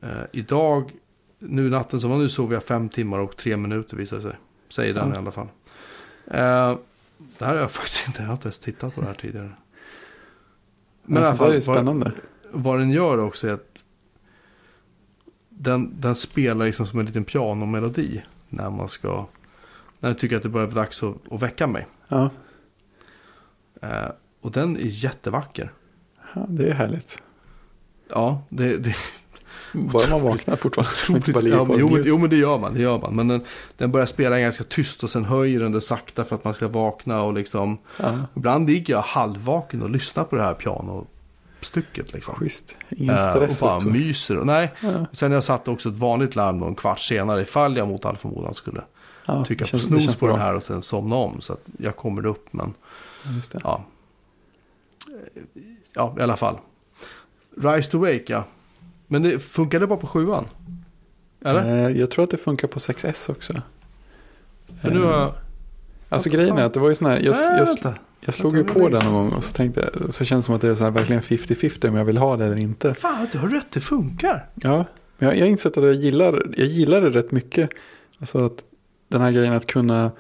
Eh, 0.02 0.24
idag 0.32 0.92
nu 1.40 1.68
i 1.68 1.70
natten 1.70 2.02
som 2.02 2.10
var 2.10 2.18
nu 2.18 2.30
sov 2.30 2.54
jag 2.54 2.64
fem 2.64 2.90
timmar 2.90 3.20
och 3.20 3.38
tre 3.38 3.58
minuter 3.58 3.98
visade 3.98 4.22
det 4.22 4.30
sig. 4.30 4.40
Säger 4.70 4.94
den 4.94 5.10
Ja. 5.10 5.16
i 5.16 5.18
alla 5.18 5.32
fall. 5.32 5.48
Eh, 6.28 6.78
det 7.38 7.46
här 7.46 7.54
har 7.54 7.56
jag 7.56 7.72
faktiskt 7.72 8.08
inte, 8.08 8.22
jag 8.22 8.28
har 8.28 8.34
inte 8.34 8.48
ens 8.48 8.60
tittat 8.60 8.96
på 8.96 9.02
det 9.02 9.08
här 9.08 9.14
tidigare. 9.14 9.52
Men 11.04 11.24
i 11.24 11.26
alla 11.26 11.38
sånt 11.38 11.40
där 11.40 11.58
är 11.58 11.62
fall, 11.62 11.76
spännande. 11.76 12.12
Vad, 12.52 12.64
vad 12.64 12.80
den 12.80 12.90
gör 12.90 13.18
också 13.18 13.48
är 13.48 13.54
att 13.54 13.84
den, 15.62 16.02
den 16.02 16.16
spelar 16.16 16.66
liksom 16.66 16.86
som 16.86 17.00
en 17.00 17.06
liten 17.06 17.24
pianomelodi. 17.24 18.24
När 18.50 18.70
man 18.70 18.88
ska, 18.88 19.26
när 20.00 20.10
jag 20.10 20.20
tycker 20.20 20.38
att 20.38 20.44
det 20.44 20.50
börjar 20.50 20.68
bli 20.68 20.76
dags 20.76 21.04
att, 21.04 21.16
att 21.32 21.42
väcka 21.42 21.68
mig. 21.68 21.88
Ja. 22.08 22.30
Eh, 23.82 24.10
och 24.42 24.52
den 24.52 24.78
är 24.78 24.82
jättevacker. 24.82 25.72
ja, 26.36 26.46
det 26.50 26.70
är 26.70 26.74
härligt. 26.74 27.22
Ja, 28.10 28.42
det, 28.50 28.78
det, 28.78 28.96
Bara 29.74 30.10
man 30.10 30.22
vaknar 30.22 30.56
fortfarande. 30.56 31.32
Ligger 31.42 31.58
ja, 31.58 31.64
men, 31.64 31.80
jo, 31.80 31.98
jo, 32.06 32.18
men 32.18 32.30
det 32.30 32.36
gör 32.36 32.58
man. 32.58 32.74
Det 32.74 32.82
gör 32.82 33.00
man. 33.00 33.16
Men 33.16 33.28
den, 33.28 33.42
den 33.78 33.92
börjar 33.92 34.06
spela 34.06 34.40
ganska 34.40 34.64
tyst 34.64 35.04
och 35.04 35.10
sen 35.10 35.26
höjer 35.26 35.60
den 35.60 35.72
det 35.72 35.82
sakta 35.82 36.26
för 36.26 36.36
att 36.36 36.44
man 36.44 36.54
ska 36.54 36.68
vakna. 36.68 37.24
Och 37.24 37.34
liksom, 37.34 37.78
Ja, 37.98 38.18
ibland 38.36 38.70
ligger 38.70 38.94
jag 38.94 39.02
halvvaken 39.02 39.82
och 39.82 39.90
lyssnar 39.90 40.24
på 40.24 40.36
det 40.36 40.42
här 40.42 40.54
pianostycket. 41.60 42.14
Liksom. 42.14 42.36
schysst. 42.36 42.76
Ingen 42.90 43.16
Eh, 43.16 43.30
stress 43.36 43.62
och 43.62 43.68
bara 43.68 43.78
också. 43.78 43.90
myser. 43.90 44.38
Och, 44.38 44.46
nej, 44.46 44.72
Ja, 44.82 45.06
sen 45.12 45.32
har 45.32 45.36
jag 45.36 45.44
satt 45.44 45.68
också 45.68 45.90
ett 45.90 45.96
vanligt 45.96 46.36
larm 46.36 46.64
en 46.64 46.76
kvart 46.76 47.00
senare 47.00 47.42
ifall 47.42 47.78
jag 47.78 47.88
mot 47.88 48.06
all 48.06 48.18
förmodan 48.18 48.54
skulle 48.54 48.82
ja, 49.26 49.46
trycka 49.46 49.64
på 49.64 49.68
känns- 49.68 49.84
snooze 49.84 50.04
känns 50.06 50.18
på 50.18 50.26
bra. 50.26 50.36
den 50.36 50.42
här 50.46 50.56
och 50.56 50.64
sen 50.64 50.82
somna 50.82 51.16
om. 51.16 51.42
Så 51.42 51.54
att 51.54 51.62
jag 51.78 51.96
kommer 51.96 52.26
upp. 52.26 52.48
Men 52.54 52.74
Ja, 53.24 53.60
ja. 53.64 53.84
Ja, 55.94 56.16
i 56.20 56.22
alla 56.22 56.38
fall. 56.38 56.58
Rise 57.64 57.92
to 57.92 57.98
Wake, 58.00 58.24
ja. 58.28 58.44
Men 59.08 59.22
det 59.22 59.40
funkar 59.40 59.80
det 59.80 59.88
bara 59.88 60.00
på 60.00 60.08
sjuan? 60.08 60.46
Eller? 61.46 61.90
Eh, 61.90 61.98
Jag 61.98 62.12
tror 62.12 62.24
att 62.24 62.30
det 62.30 62.38
funkar 62.38 62.68
på 62.68 62.80
6S 62.80 63.30
också. 63.32 63.54
För 64.82 64.92
nu 64.92 65.02
har 65.04 65.12
jag... 65.20 65.34
Alltså 66.10 66.30
grejen 66.30 66.58
är 66.58 66.64
att 66.64 66.74
det 66.74 66.80
var 66.80 66.90
ju 66.90 66.96
sån 66.96 67.08
här, 67.08 67.20
jag, 67.20 67.36
Nej, 67.36 67.66
jag. 67.84 67.94
Jag 68.20 68.36
slog 68.36 68.58
ju 68.58 68.64
på 68.64 68.90
den 68.90 69.06
någon 69.06 69.14
gång 69.14 69.32
och 69.32 69.44
så 69.44 69.54
tänkte 69.54 69.90
jag, 69.94 70.16
så 70.16 70.26
känns 70.26 70.46
det 70.46 70.46
som 70.46 70.56
att 70.56 70.62
det 70.62 70.68
är 70.68 70.76
så 70.76 70.84
här 70.84 70.92
verkligen 70.92 71.22
50-50 71.22 71.90
om 71.90 71.96
jag 71.96 72.06
vill 72.06 72.18
ha 72.18 72.38
det 72.38 72.46
eller 72.46 72.64
inte. 72.64 72.94
Fan, 72.94 73.28
du 73.32 73.38
har 73.38 73.50
rätt, 73.50 73.68
det 73.70 73.82
funkar. 73.82 74.50
Ja, 74.56 74.86
men 75.18 75.30
jag, 75.30 75.38
jag 75.38 75.42
har 75.42 75.50
insett 75.50 75.78
att 75.78 75.84
jag 75.84 75.94
gillar, 75.94 76.46
jag 76.58 76.68
gillar 76.68 77.02
det 77.02 77.10
rätt 77.10 77.32
mycket. 77.32 77.70
Alltså 78.20 78.46
att 78.46 78.64
den 79.08 79.22
här 79.22 79.32
grejen 79.32 79.54
att 79.54 79.66
kunna 79.66 80.12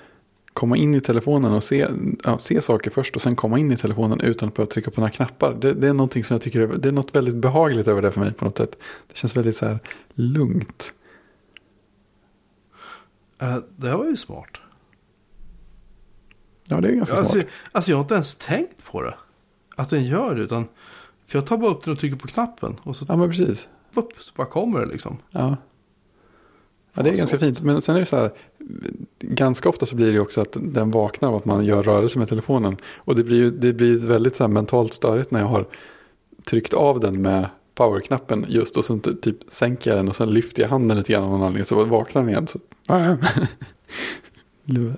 komma 0.54 0.78
in 0.78 0.96
i 0.96 1.02
telefonen 1.02 1.52
och 1.52 1.64
se, 1.64 1.88
ja, 2.24 2.38
se 2.38 2.62
saker 2.62 2.92
först 2.92 3.16
och 3.16 3.22
sen 3.22 3.36
komma 3.36 3.60
in 3.60 3.72
i 3.72 3.78
telefonen 3.78 4.20
utan 4.20 4.50
att 4.50 4.56
behöva 4.56 4.72
trycka 4.72 4.92
på 4.92 5.02
några 5.02 5.12
knappar. 5.12 5.54
Det, 5.54 5.74
det 5.74 5.88
är 5.88 5.94
någonting 5.94 6.24
som 6.24 6.34
jag 6.34 6.42
tycker 6.42 6.62
är, 6.62 6.68
det 6.68 6.88
är 6.88 6.92
något 6.92 7.16
väldigt 7.16 7.36
behagligt 7.36 7.88
över 7.88 8.02
det 8.02 8.12
för 8.12 8.20
mig 8.20 8.34
på 8.34 8.46
något 8.46 8.58
sätt. 8.58 8.78
Det 9.08 9.18
känns 9.18 9.38
väldigt 9.38 9.56
så 9.56 9.66
här 9.66 9.80
lugnt. 10.14 10.94
Eh, 13.42 13.58
det 13.76 13.92
var 13.92 14.06
ju 14.06 14.18
smart. 14.18 14.58
Ja, 16.70 16.82
det 16.82 16.88
är 16.88 16.92
ganska 16.92 17.16
Alltså, 17.16 17.34
smart. 17.34 17.46
alltså 17.72 17.92
jag 17.92 17.98
har 17.98 18.02
inte 18.02 18.14
ens 18.14 18.36
tänkt 18.36 18.84
på 18.92 19.02
det. 19.02 19.14
Att 19.76 19.90
den 19.90 20.04
gör 20.06 20.36
det. 20.36 20.42
Utan, 20.42 20.68
för 21.28 21.38
jag 21.38 21.46
tar 21.48 21.58
bara 21.58 21.72
upp 21.72 21.84
den 21.84 21.94
och 21.94 22.00
trycker 22.00 22.18
på 22.18 22.28
knappen. 22.28 22.76
Och 22.84 22.96
så, 22.96 23.06
Ja, 23.08 23.16
men 23.16 23.30
precis. 23.30 23.68
upp, 23.94 24.10
så 24.20 24.32
bara 24.36 24.48
kommer 24.48 24.80
det 24.80 24.86
liksom. 24.86 25.18
Ja. 25.32 25.58
Ja, 26.94 27.04
det 27.04 27.10
är 27.10 27.16
ganska 27.16 27.38
så. 27.40 27.46
fint. 27.46 27.62
Men 27.62 27.82
sen 27.82 27.96
är 27.96 28.00
det 28.00 28.06
så 28.06 28.16
här, 28.18 28.32
ganska 29.20 29.70
ofta 29.70 29.86
så 29.86 29.96
blir 29.96 30.14
det 30.14 30.20
också 30.20 30.42
att 30.42 30.58
den 30.62 30.92
vaknar 30.92 31.30
av 31.30 31.36
att 31.36 31.46
man 31.46 31.66
gör 31.66 31.84
rörelse 31.84 32.20
med 32.20 32.30
telefonen. 32.30 32.78
Och 32.98 33.16
det 33.16 33.24
blir 33.24 33.38
ju 33.38 33.50
det 33.52 33.74
blir 33.74 33.98
väldigt 34.00 34.36
så 34.36 34.44
här 34.44 34.50
mentalt 34.50 34.94
störigt 34.94 35.32
när 35.32 35.40
jag 35.40 35.48
har 35.48 35.66
tryckt 36.46 36.74
av 36.74 37.00
den 37.00 37.22
med 37.22 37.50
powerknappen 37.76 38.46
just 38.48 38.78
och 38.78 38.86
sen 38.86 39.00
ty- 39.00 39.14
typ 39.16 39.38
sänker 39.48 39.90
jag 39.92 40.00
den 40.00 40.08
och 40.08 40.16
sen 40.16 40.30
lyfter 40.30 40.62
jag 40.64 40.70
handen 40.70 40.98
lite 40.98 41.14
grann 41.14 41.24
av 41.24 41.30
någon 41.30 41.42
anledning 41.42 41.66
så 41.66 41.86
vaknar 41.86 42.22
den 42.22 42.30
igen. 42.30 42.48
Så. 42.48 42.60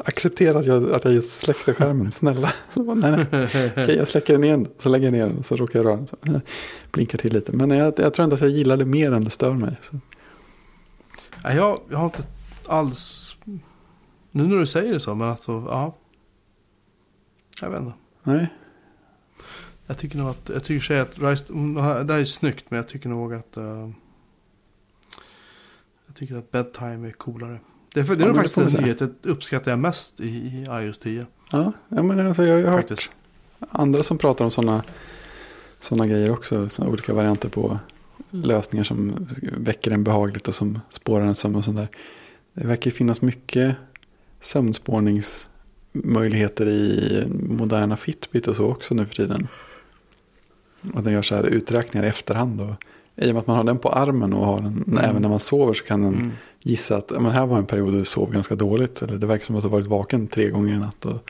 Acceptera 0.06 0.60
att 0.60 0.66
jag, 0.66 0.92
att 0.92 1.04
jag 1.06 1.14
just 1.14 1.40
släckte 1.40 1.74
skärmen, 1.74 2.12
snälla. 2.12 2.54
Bara, 2.74 2.94
nej, 2.96 3.26
nej. 3.32 3.72
Okej, 3.72 3.96
jag 3.96 4.08
släcker 4.08 4.34
den 4.34 4.44
igen. 4.44 4.68
Så 4.78 4.90
lägger 4.90 5.06
jag 5.06 5.12
ner 5.12 5.28
den 5.28 5.38
och 5.38 5.46
så 5.46 5.56
råkar 5.56 5.80
jag 5.80 5.86
röra 5.86 5.96
den. 5.96 6.08
Så, 6.08 6.18
blinkar 6.92 7.18
till 7.18 7.34
lite. 7.34 7.52
Men 7.52 7.70
jag, 7.70 7.94
jag 8.00 8.14
tror 8.14 8.24
ändå 8.24 8.36
att 8.36 8.42
jag 8.42 8.50
gillar 8.50 8.78
det 8.78 8.86
mer 8.86 9.12
än 9.12 9.24
det 9.24 9.30
stör 9.30 9.54
mig. 9.54 9.76
Så. 9.82 10.00
Jag, 11.44 11.80
jag 11.90 11.98
har 11.98 12.06
inte 12.06 12.24
alls... 12.66 13.36
Nu 14.32 14.48
när 14.48 14.60
du 14.60 14.66
säger 14.66 14.94
det 14.94 15.00
så, 15.00 15.16
men 15.16 15.30
alltså, 15.30 15.52
ja. 15.52 15.96
Jag 17.62 17.70
vet 17.70 17.80
inte. 17.82 17.94
Nej, 18.24 18.48
Jag 19.88 19.98
tycker 19.98 20.18
nog 20.18 20.30
att, 20.30 20.50
jag 20.54 20.64
tycker 20.64 20.86
sig 20.86 21.00
att 21.00 21.20
Rise, 21.20 21.54
mm, 21.54 21.74
det 22.08 22.14
här 22.14 22.20
är 22.20 22.26
snyggt, 22.26 22.66
men 22.70 22.78
jag 22.78 22.88
tycker 22.88 23.10
nog 23.10 23.34
att... 23.34 23.58
eh, 23.58 23.90
jag 26.08 26.16
tycker 26.16 26.36
att 26.36 26.52
Bedtime 26.52 27.08
är 27.08 27.12
coolare. 27.12 27.60
Det 27.94 28.00
är, 28.00 28.04
för, 28.04 28.16
det 28.16 28.24
är 28.24 28.28
nog 28.28 28.36
faktiskt 28.36 28.56
får 28.56 28.62
en 28.62 28.68
vi 28.68 28.72
säga. 28.72 28.82
nyhet 28.84 29.02
jag 29.02 29.10
uppskattar 29.22 29.72
jag 29.72 29.80
mest 29.80 30.20
i, 30.20 30.26
i 30.28 30.66
iOS 30.70 30.98
10. 30.98 31.26
Ja, 31.52 31.72
ja 31.90 32.04
men 32.04 32.28
alltså 32.28 32.44
jag 32.44 32.52
har 32.54 32.60
ju 32.60 32.66
hört 32.66 32.90
Faktiskt. 32.90 33.12
andra 33.60 34.04
som 34.04 34.18
pratar 34.18 34.46
om 34.46 34.52
sådana 34.52 34.84
såna 35.80 36.08
grejer 36.08 36.32
också. 36.32 36.70
Såna 36.70 36.90
olika 36.90 37.14
varianter 37.14 37.50
på 37.50 37.80
lösningar 38.30 38.84
som 38.84 39.28
väcker 39.58 39.92
en 39.92 40.04
behagligt 40.04 40.48
och 40.48 40.56
som 40.56 40.80
spårar 40.90 41.26
en 41.26 41.36
sömn 41.36 41.56
och 41.56 41.66
sånt 41.66 41.78
där. 41.78 41.88
Det 42.54 42.68
verkar 42.68 42.92
ju 42.92 42.96
finnas 42.96 43.22
mycket 43.22 43.76
sömnspårningsmöjligheter 44.42 46.68
i 46.68 47.24
moderna 47.50 47.98
Fitbit 47.98 48.48
och 48.48 48.56
så 48.56 48.66
också 48.66 48.96
nu 48.96 49.06
för 49.06 49.16
tiden. 49.16 49.48
Och 50.94 51.04
den 51.04 51.14
gör 51.14 51.22
så 51.22 51.36
här 51.36 51.44
uträkningar 51.44 52.06
i 52.06 52.10
efterhand. 52.10 52.62
Och, 52.62 52.72
I 53.16 53.30
och 53.30 53.34
med 53.34 53.40
att 53.42 53.48
man 53.48 53.56
har 53.58 53.64
den 53.64 53.78
på 53.80 53.90
armen 53.90 54.34
och 54.34 54.46
har 54.46 54.62
den 54.62 55.00
även 55.04 55.22
när 55.22 55.30
man 55.30 55.40
sover 55.40 55.74
så 55.74 55.84
kan 55.84 56.02
den 56.02 56.14
Mm. 56.14 56.32
Gissa 56.64 56.98
att 56.98 57.12
ja, 57.14 57.20
men 57.20 57.32
här 57.32 57.46
var 57.46 57.58
en 57.58 57.66
period 57.66 57.94
då 57.94 57.98
du 58.00 58.06
sov 58.06 58.32
ganska 58.32 58.56
dåligt. 58.56 59.02
Eller 59.02 59.18
det 59.18 59.28
verkar 59.28 59.46
som 59.46 59.56
att 59.56 59.64
du 59.64 59.70
varit 59.70 59.88
vaken 59.88 60.28
tre 60.28 60.50
gånger 60.50 60.74
i 60.74 60.78
natt. 60.80 61.06
Och 61.06 61.30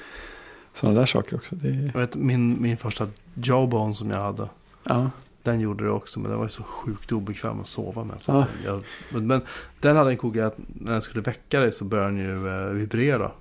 sådana 0.73 0.99
där 0.99 1.05
saker 1.05 1.35
också. 1.35 1.55
Det 1.55 1.91
Jag 1.93 1.99
vet, 1.99 2.15
min, 2.15 2.61
min 2.61 2.77
första 2.77 3.07
Jawbone 3.33 3.93
som 3.95 4.09
jag 4.09 4.19
hade. 4.21 4.49
ja, 4.83 5.09
Den 5.43 5.59
gjorde 5.59 5.83
det 5.83 5.91
också, 5.91 6.19
men 6.19 6.29
den 6.31 6.37
var 6.39 6.45
ju 6.45 6.51
så 6.51 6.63
sjukt 6.63 7.11
obekväm 7.11 7.59
att 7.61 7.67
sova 7.67 8.03
med. 8.03 8.21
Så 8.21 8.31
Ja. 8.31 8.45
jag, 8.65 8.83
men, 9.13 9.27
men 9.27 9.41
den 9.79 9.97
hade 9.97 10.09
en 10.11 10.17
cool 10.17 10.31
grej 10.33 10.43
att 10.45 10.57
när 10.67 10.91
den 10.91 11.01
skulle 11.01 11.21
väcka 11.21 11.59
dig 11.59 11.71
så 11.71 11.85
började 11.85 12.09
den 12.09 12.17
ju 12.17 12.47
eh, 12.47 12.69
vibrera. 12.73 13.31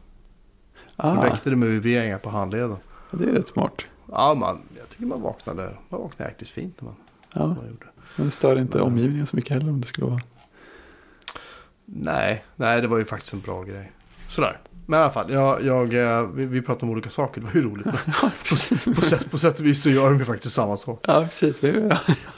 Den 0.96 1.18
ah, 1.18 1.22
väckte 1.22 1.50
det 1.50 1.56
med 1.56 1.68
vibreringar 1.68 2.18
på 2.18 2.30
handleden. 2.30 2.76
det 3.10 3.24
är 3.24 3.32
rätt 3.32 3.46
smart. 3.46 3.82
Ja, 4.12 4.34
man, 4.34 4.58
jag 4.78 4.88
tycker 4.88 5.06
man 5.06 5.20
vaknade, 5.22 5.70
man 5.88 6.00
vaknade 6.00 6.30
jäkligt 6.30 6.48
fint 6.50 6.80
när 6.80 6.86
man, 6.88 6.94
Ja, 7.34 7.46
man 7.46 7.56
gjorde 7.56 7.84
det. 7.84 8.02
men 8.16 8.26
det 8.26 8.32
stör 8.32 8.58
inte 8.58 8.78
Men- 8.78 8.86
omgivningen 8.86 9.26
så 9.26 9.36
mycket 9.36 9.52
heller 9.54 9.68
om 9.70 9.80
det 9.80 9.86
skulle 9.86 10.06
vara. 10.06 10.20
Nej, 11.92 12.44
nej, 12.56 12.80
det 12.80 12.88
var 12.88 12.98
ju 12.98 13.04
faktiskt 13.04 13.32
en 13.32 13.40
bra 13.40 13.62
grej. 13.62 13.92
Sådär. 14.28 14.58
Men 14.86 15.00
i 15.00 15.02
alla 15.02 15.12
fall, 15.12 15.32
jag, 15.32 15.64
jag, 15.64 15.94
eh, 15.94 16.26
vi, 16.26 16.46
vi 16.46 16.62
pratade 16.62 16.86
om 16.86 16.92
olika 16.92 17.10
saker, 17.10 17.40
det 17.40 17.46
var 17.46 17.54
ju 17.54 17.62
roligt. 17.62 17.86
Men 18.22 18.30
på, 18.84 18.94
på, 18.94 19.00
sätt, 19.00 19.30
på 19.30 19.38
sätt 19.38 19.60
och 19.60 19.66
vis 19.66 19.82
så 19.82 19.90
gör 19.90 20.10
de 20.10 20.18
ju 20.18 20.24
faktiskt 20.24 20.54
samma 20.54 20.76
sak. 20.76 21.04
Ja, 21.08 21.24
precis. 21.24 21.64
Vi, 21.64 21.88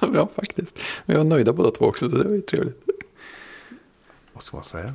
ja, 0.01 0.09
ja, 0.15 0.29
faktiskt. 0.37 0.79
Vi 1.07 1.15
var 1.15 1.25
nöjda 1.25 1.53
båda 1.53 1.71
två 1.71 1.85
också, 1.85 2.11
så 2.11 2.17
det 2.17 2.25
var 2.25 2.35
ju 2.35 2.41
trevligt. 2.41 2.85
Vad 4.33 4.43
ska 4.43 4.57
man 4.57 4.65
säga? 4.65 4.95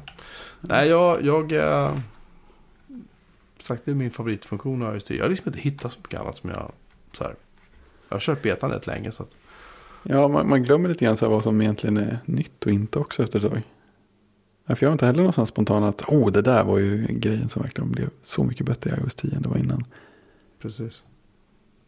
Nej, 0.61 0.87
jag... 0.87 1.25
jag 1.25 1.51
eh, 1.51 1.97
sagt, 3.59 3.85
det 3.85 3.91
är 3.91 3.95
min 3.95 4.11
favoritfunktion 4.11 4.83
av 4.83 4.93
just 4.93 5.07
det. 5.07 5.15
Jag 5.15 5.23
har 5.23 5.29
liksom 5.29 5.47
inte 5.49 5.59
hittat 5.59 5.91
så 5.91 5.99
mycket 5.99 6.19
annat 6.19 6.35
som 6.35 6.49
jag... 6.49 6.71
Så 7.11 7.23
här, 7.23 7.35
jag 8.09 8.15
har 8.15 8.19
kört 8.19 8.41
betan 8.41 8.71
rätt 8.71 8.87
länge 8.87 9.11
så 9.11 9.23
att... 9.23 9.35
Ja, 10.03 10.27
man, 10.27 10.49
man 10.49 10.63
glömmer 10.63 10.89
lite 10.89 11.05
grann 11.05 11.17
så 11.17 11.29
vad 11.29 11.43
som 11.43 11.61
egentligen 11.61 11.97
är 11.97 12.19
nytt 12.25 12.65
och 12.65 12.71
inte 12.71 12.99
också 12.99 13.23
efter 13.23 13.45
ett 13.45 13.51
tag. 13.51 13.63
Ja, 14.69 14.75
för 14.75 14.85
jag 14.85 14.89
har 14.89 14.93
inte 14.93 15.05
heller 15.05 15.23
någon 15.23 15.33
sån 15.33 15.47
spontan 15.47 15.83
att 15.83 16.01
oh, 16.01 16.31
det 16.31 16.41
där 16.41 16.63
var 16.63 16.77
ju 16.77 17.05
grejen 17.09 17.49
som 17.49 17.61
verkligen 17.61 17.91
blev 17.91 18.09
så 18.23 18.43
mycket 18.43 18.65
bättre 18.65 18.89
i 18.89 18.93
iOS 19.03 19.15
10 19.15 19.35
än 19.35 19.41
det 19.41 19.49
var 19.49 19.57
innan. 19.57 19.83
Precis. 20.61 21.03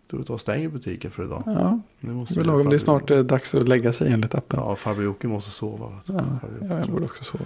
Du 0.08 0.24
tar 0.24 0.34
och 0.34 0.42
stänger 0.42 0.70
butiken 0.70 1.12
för 1.12 1.24
idag. 1.24 1.44
Ja, 1.46 1.80
Nu 2.00 2.14
måste 2.14 2.34
det 2.34 2.44
lagom. 2.44 2.70
Det 2.70 2.76
är 2.76 2.80
snart 2.80 3.12
eh, 3.12 3.20
dags 3.20 3.56
att 3.56 3.68
lägga 3.68 3.94
sig 3.94 4.12
enligt 4.12 4.36
appen. 4.36 4.60
Ja, 4.60 4.76
farbror 4.76 5.06
Jocke 5.06 5.28
måste 5.28 5.52
sova. 5.52 6.00
Ja, 6.06 6.26
ja, 6.62 6.80
jag 6.80 6.90
borde 6.90 7.06
också 7.06 7.24
sova. 7.24 7.46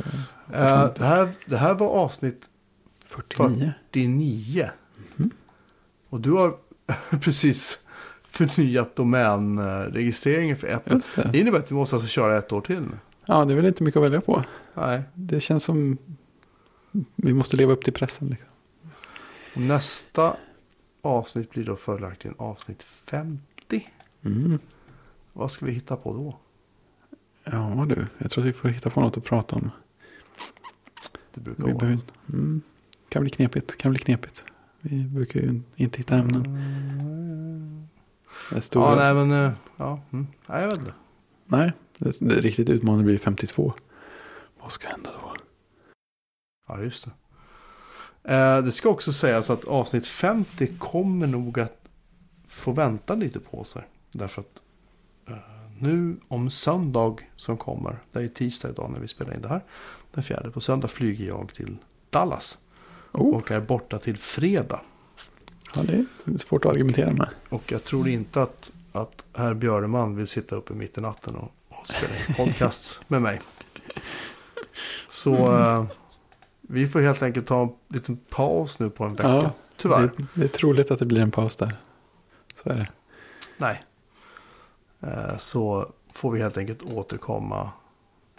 Eh, 0.53 0.93
det, 0.95 1.05
här, 1.05 1.29
det 1.45 1.57
här 1.57 1.73
var 1.73 1.87
avsnitt 1.87 2.49
49. 3.05 3.73
49. 3.91 4.69
Mhm. 5.17 5.31
Och 6.09 6.19
du 6.19 6.31
har 6.31 6.55
precis 7.21 7.79
förnyat 8.27 8.95
domänregistreringen 8.95 10.57
för 10.57 10.67
ett 10.67 10.93
år. 10.93 11.01
Det. 11.15 11.29
Det 11.31 11.39
innebär 11.39 11.59
att 11.59 11.71
vi 11.71 11.75
måste 11.75 11.95
alltså 11.95 12.07
köra 12.07 12.37
ett 12.37 12.51
år 12.51 12.61
till. 12.61 12.85
Ja, 13.25 13.45
det 13.45 13.53
är 13.53 13.55
väl 13.55 13.65
inte 13.65 13.83
mycket 13.83 13.99
att 13.99 14.05
välja 14.05 14.21
på. 14.21 14.43
Nej. 14.73 15.01
Det 15.13 15.39
känns 15.39 15.63
som 15.63 15.97
vi 17.15 17.33
måste 17.33 17.57
leva 17.57 17.73
upp 17.73 17.83
till 17.83 17.93
pressen. 17.93 18.27
Liksom. 18.27 18.49
Nästa 19.67 20.37
avsnitt 21.01 21.49
blir 21.49 21.63
då 21.65 21.75
följaktligen 21.75 22.35
avsnitt 22.39 22.83
50. 22.83 23.41
Mm. 24.21 24.59
Vad 25.33 25.51
ska 25.51 25.65
vi 25.65 25.71
hitta 25.71 25.95
på 25.95 26.13
då? 26.13 26.37
Ja 27.43 27.85
du, 27.89 28.05
jag 28.17 28.31
tror 28.31 28.43
att 28.43 28.47
vi 28.47 28.53
får 28.53 28.69
hitta 28.69 28.89
på 28.89 29.01
något 29.01 29.17
att 29.17 29.23
prata 29.23 29.55
om. 29.55 29.69
Det 31.33 31.41
brukar 31.41 31.63
Vi 31.65 31.73
behöver, 31.73 31.99
mm, 32.29 32.61
kan 33.09 33.21
bli 33.21 33.29
knepigt, 33.29 33.77
kan 33.77 33.91
bli 33.91 33.99
knepigt. 33.99 34.45
Vi 34.81 35.03
brukar 35.03 35.39
ju 35.39 35.61
inte 35.75 35.97
hitta 35.97 36.15
ämnen. 36.15 37.87
Stora, 38.61 38.89
Ja, 38.89 38.95
nej 38.95 39.13
men... 39.25 39.45
eh, 39.45 39.51
Ja, 39.77 40.01
mm. 40.11 40.27
nej, 40.47 40.61
jag 40.61 40.69
vet 40.69 40.79
inte. 40.79 40.93
nej, 41.45 41.71
det, 41.97 42.19
det 42.19 42.35
riktigt 42.41 42.69
utmanande 42.69 43.03
blir 43.03 43.17
52. 43.17 43.73
Vad 44.63 44.71
ska 44.71 44.87
hända 44.87 45.11
då? 45.11 45.35
Ja, 46.67 46.81
just 46.81 47.05
det. 47.05 47.11
Eh, 48.33 48.61
det 48.63 48.71
ska 48.71 48.89
också 48.89 49.13
sägas 49.13 49.49
att 49.49 49.65
avsnitt 49.65 50.07
50 50.07 50.67
kommer 50.77 51.27
nog 51.27 51.59
att 51.59 51.77
få 52.47 52.71
vänta 52.71 53.15
lite 53.15 53.39
på 53.39 53.63
sig. 53.63 53.83
Därför 54.11 54.41
att 54.41 54.63
eh, 55.27 55.35
nu 55.79 56.17
om 56.27 56.49
söndag 56.49 57.15
som 57.35 57.57
kommer, 57.57 57.97
det 58.11 58.19
är 58.19 58.27
tisdag 58.27 58.69
idag 58.69 58.91
när 58.91 58.99
vi 58.99 59.07
spelar 59.07 59.33
in 59.33 59.41
det 59.41 59.47
här. 59.47 59.61
Den 60.11 60.23
fjärde 60.23 60.51
på 60.51 60.61
söndag 60.61 60.87
flyger 60.87 61.27
jag 61.27 61.53
till 61.53 61.77
Dallas. 62.09 62.57
Oh, 63.11 63.35
Och 63.35 63.51
är 63.51 63.61
borta 63.61 63.99
till 63.99 64.17
fredag. 64.17 64.81
ja, 65.75 65.83
det 65.83 66.05
är 66.25 66.37
svårt 66.37 66.65
att 66.65 66.71
argumentera 66.71 67.11
med. 67.11 67.29
Och 67.49 67.71
jag 67.71 67.83
tror 67.83 68.07
inte 68.07 68.41
att, 68.41 68.71
att 68.91 69.25
herr 69.33 69.53
Björneman 69.53 70.15
vill 70.15 70.27
sitta 70.27 70.55
uppe 70.55 70.73
mitt 70.73 70.97
i 70.97 71.01
natten 71.01 71.35
och, 71.35 71.51
och 71.69 71.87
spela 71.87 72.13
in 72.15 72.33
podcast 72.35 73.01
med 73.07 73.21
mig. 73.21 73.41
Så 75.09 75.59
eh, 75.59 75.85
vi 76.61 76.87
får 76.87 76.99
helt 76.99 77.23
enkelt 77.23 77.47
ta 77.47 77.61
en 77.61 77.73
liten 77.87 78.17
paus 78.17 78.79
nu 78.79 78.89
på 78.89 79.03
en 79.03 79.15
vecka. 79.15 79.27
Ja, 79.29 79.51
Tyvärr. 79.77 80.01
Det, 80.01 80.25
det 80.33 80.43
är 80.43 80.47
troligt 80.47 80.91
att 80.91 80.99
det 80.99 81.05
blir 81.05 81.21
en 81.21 81.31
paus 81.31 81.57
där. 81.57 81.75
Så 82.55 82.69
är 82.69 82.75
det. 82.75 82.87
Nej. 83.57 83.83
Eh, 85.01 85.37
så 85.37 85.91
får 86.13 86.31
vi 86.31 86.41
helt 86.41 86.57
enkelt 86.57 86.93
återkomma. 86.93 87.71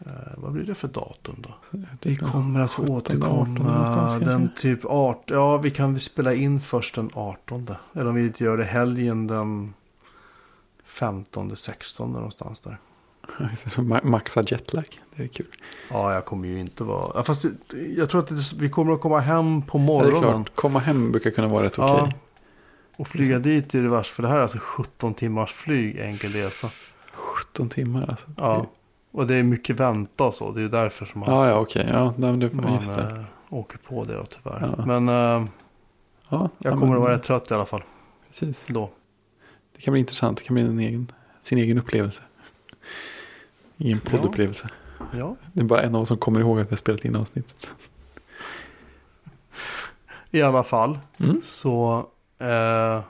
Eh, 0.07 0.13
vad 0.37 0.53
blir 0.53 0.65
det 0.65 0.75
för 0.75 0.89
datum 0.89 1.37
då? 1.39 1.79
Vi 2.03 2.17
kommer 2.17 2.61
att 2.61 2.71
få 2.71 2.83
17, 2.83 2.97
18 2.97 2.97
återkomma 2.97 4.19
den 4.19 4.51
typ 4.57 4.85
18. 4.85 5.37
Ja, 5.37 5.57
vi 5.57 5.71
kan 5.71 6.01
spela 6.01 6.35
in 6.35 6.61
först 6.61 6.95
den 6.95 7.11
18. 7.15 7.69
Eller 7.93 8.07
om 8.07 8.15
vi 8.15 8.27
inte 8.27 8.45
gör 8.45 8.57
det 8.57 8.65
helgen 8.65 9.27
den 9.27 9.75
15, 10.85 11.57
16 11.57 12.13
någonstans 12.13 12.61
där. 12.61 12.79
Maxa 14.03 14.43
jetlag. 14.43 15.01
Det 15.17 15.23
är 15.23 15.29
kul. 15.29 15.47
Ja, 15.91 16.15
jag 16.15 16.25
kommer 16.25 16.49
ju 16.49 16.59
inte 16.61 16.85
vara... 16.85 17.25
Fast 17.25 17.45
jag 17.97 18.11
tror 18.11 18.21
att 18.23 18.53
vi 18.53 18.69
kommer 18.71 18.93
att 18.93 19.01
komma 19.01 19.19
hem 19.19 19.63
på 19.63 19.79
Ja, 19.79 19.83
det 19.83 19.85
är 19.85 19.87
morgonen. 19.87 20.45
klart. 20.45 20.55
Komma 20.57 20.79
hem 20.79 21.13
brukar 21.13 21.31
kunna 21.31 21.49
vara 21.49 21.65
rätt 21.65 21.79
okej. 21.79 21.95
Ja. 21.99 22.13
Och 22.99 23.09
flyga 23.09 23.39
dit 23.39 23.75
är 23.75 23.83
det 23.83 23.89
värst. 23.89 24.11
För 24.11 24.23
det 24.23 24.29
här 24.29 24.37
är 24.37 24.41
alltså 24.43 24.59
17 24.61 25.15
timmars 25.15 25.53
flyg 25.53 25.99
enkel 25.99 26.31
resa. 26.33 26.69
17 27.13 27.69
timmar 27.69 28.07
alltså. 28.09 28.27
Ja. 28.37 28.67
Och 29.13 29.27
det 29.27 29.35
är 29.35 29.43
mycket 29.43 29.81
vänta 29.81 30.25
och 30.25 30.35
så. 30.35 30.51
Det 30.53 30.63
är 30.63 30.69
därför 30.69 31.07
som 31.07 31.21
man, 31.21 31.31
Ja, 31.31 31.49
ja, 31.49 31.55
okej. 31.61 31.89
Ja, 31.93 32.15
nej, 32.17 32.37
det, 32.37 32.53
man 32.53 32.75
just 32.75 32.95
det. 32.95 33.03
eh, 33.03 33.25
åker 33.55 33.79
på 33.79 34.05
det 34.05 34.15
då, 34.15 34.25
tyvärr. 34.25 34.75
Ja. 34.79 34.87
Men 34.87 35.09
eh, 35.09 35.49
Ja, 36.29 36.49
jag 36.59 36.73
ja, 36.73 36.79
kommer 36.79 36.87
men- 36.87 36.95
att 36.97 37.01
vara 37.03 37.13
rätt 37.15 37.23
trött 37.23 37.51
i 37.51 37.55
alla 37.55 37.67
fall. 37.67 37.83
Precis. 38.29 38.65
Då. 38.69 38.91
Det 39.77 39.83
kan 39.83 39.93
bli 39.93 40.01
intressant. 40.01 40.39
Det 40.39 40.45
kan 40.45 40.55
bli 40.55 40.63
en 40.63 40.79
egen, 40.79 41.13
sin 41.41 41.59
egen 41.59 41.79
upplevelse. 41.79 42.23
Ingen 43.79 44.01
Ja. 44.05 44.11
poddupplevelse. 44.11 44.69
Ja. 45.13 45.37
Det 45.53 45.61
är 45.61 45.65
bara 45.65 45.83
en 45.83 45.95
av 45.95 46.01
oss 46.03 46.09
som 46.09 46.17
kommer 46.19 46.41
ihåg 46.41 46.61
att 46.61 46.67
vi 46.67 46.71
har 46.71 46.77
spelat 46.77 47.05
in 47.05 47.17
avsnittet. 47.17 47.71
I 50.31 50.43
alla 50.43 50.65
fall. 50.65 50.99
Mm. 51.21 51.41
Så 51.45 51.99
eh, 52.39 53.03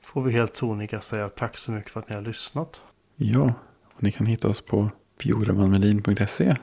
får 0.00 0.22
vi 0.22 0.32
helt 0.32 0.54
sonika 0.56 1.00
säga 1.00 1.28
tack 1.28 1.56
så 1.56 1.70
mycket 1.72 1.90
för 1.90 2.00
att 2.00 2.08
ni 2.08 2.14
har 2.14 2.22
lyssnat. 2.22 2.80
Ja, 3.16 3.52
och 3.94 4.02
ni 4.02 4.12
kan 4.12 4.26
hitta 4.26 4.48
oss 4.48 4.60
på 4.60 4.90
bjoremanmelin.se. 5.18 6.56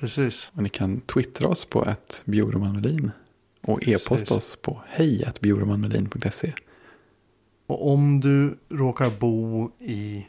Precis. 0.00 0.50
Och 0.54 0.62
ni 0.62 0.68
kan 0.68 1.00
twittra 1.00 1.48
oss 1.48 1.64
på 1.64 1.84
ett 1.84 2.22
bjoremanmelin. 2.24 3.10
Och 3.66 3.88
e-posta 3.88 4.34
oss 4.34 4.56
på 4.56 4.82
hej.bjoremanmelin.se. 4.88 6.52
Och 7.66 7.92
om 7.92 8.20
du 8.20 8.58
råkar 8.68 9.10
bo 9.10 9.70
i 9.78 10.26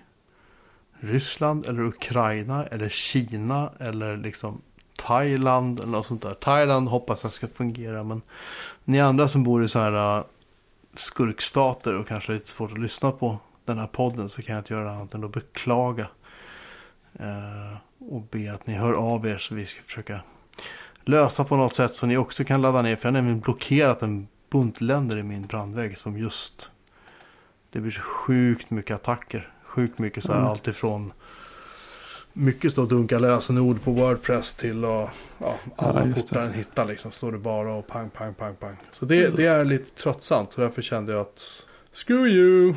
Ryssland 1.03 1.65
eller 1.65 1.81
Ukraina 1.81 2.65
eller 2.65 2.89
Kina 2.89 3.71
eller 3.79 4.17
liksom 4.17 4.61
Thailand 4.97 5.79
eller 5.79 5.91
något 5.91 6.05
sånt 6.05 6.21
där. 6.21 6.33
Thailand 6.33 6.89
hoppas 6.89 7.23
jag 7.23 7.33
ska 7.33 7.47
fungera 7.47 8.03
men 8.03 8.21
ni 8.83 9.01
andra 9.01 9.27
som 9.27 9.43
bor 9.43 9.63
i 9.63 9.67
så 9.67 9.79
här 9.79 10.17
äh, 10.17 10.23
skurkstater 10.93 11.95
och 11.95 12.07
kanske 12.07 12.31
är 12.31 12.33
lite 12.33 12.49
svårt 12.49 12.71
att 12.71 12.77
lyssna 12.77 13.11
på 13.11 13.37
den 13.65 13.77
här 13.77 13.87
podden 13.87 14.29
så 14.29 14.41
kan 14.41 14.55
jag 14.55 14.61
inte 14.61 14.73
göra 14.73 14.91
annat 14.91 15.13
än 15.13 15.23
att 15.23 15.31
beklaga. 15.31 16.07
Eh, 17.19 17.77
och 17.99 18.21
be 18.21 18.53
att 18.53 18.67
ni 18.67 18.73
hör 18.73 18.93
av 18.93 19.27
er 19.27 19.37
så 19.37 19.55
vi 19.55 19.65
ska 19.65 19.81
försöka 19.81 20.21
lösa 21.03 21.43
på 21.43 21.55
något 21.55 21.73
sätt 21.73 21.93
så 21.93 22.05
ni 22.05 22.17
också 22.17 22.43
kan 22.43 22.61
ladda 22.61 22.81
ner. 22.81 22.95
För 22.95 23.07
jag 23.07 23.11
har 23.11 23.21
nämligen 23.21 23.39
blockerat 23.39 24.01
en 24.01 24.27
bunt 24.49 24.81
länder 24.81 25.17
i 25.17 25.23
min 25.23 25.47
brandvägg 25.47 25.97
som 25.97 26.17
just 26.17 26.71
det 27.69 27.79
blir 27.79 27.91
så 27.91 28.01
sjukt 28.01 28.69
mycket 28.69 28.95
attacker. 28.95 29.51
Sjukt 29.71 29.99
mycket 29.99 30.23
så 30.23 30.31
här 30.31 30.39
Mm. 30.39 30.51
allt 30.51 30.67
ifrån 30.67 31.13
mycket 32.33 32.71
stå 32.71 32.81
och 32.81 32.87
dunka 32.87 33.19
lösenord 33.19 33.83
på 33.83 33.91
Wordpress 33.91 34.53
till 34.53 34.85
och 34.85 35.09
ja, 35.37 35.55
alla 35.75 36.07
Ja, 36.07 36.13
portar 36.15 36.41
en 36.41 36.53
hittar 36.53 36.85
liksom. 36.85 37.11
Står 37.11 37.31
det 37.31 37.37
bara 37.37 37.73
och 37.73 37.87
pang, 37.87 38.09
pang, 38.09 38.33
pang, 38.33 38.55
pang. 38.55 38.75
Så 38.91 39.05
det, 39.05 39.27
det 39.37 39.45
är 39.45 39.65
lite 39.65 39.91
tröttsamt. 40.01 40.53
Så 40.53 40.61
därför 40.61 40.81
kände 40.81 41.11
jag 41.11 41.21
att 41.21 41.65
screw 41.93 42.27
you. 42.29 42.73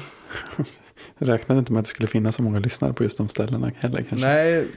Jag 1.19 1.29
räknade 1.29 1.59
inte 1.59 1.73
med 1.73 1.81
att 1.81 1.85
det 1.85 1.91
skulle 1.91 2.07
finnas 2.09 2.37
så 2.37 2.43
många 2.43 2.59
lyssnare 2.59 2.93
på 2.93 3.03
just 3.03 3.19
de 3.19 3.29
ställena 3.29 3.73
heller 3.77 4.03
kanske. 4.03 4.27
Nej, 4.27 4.69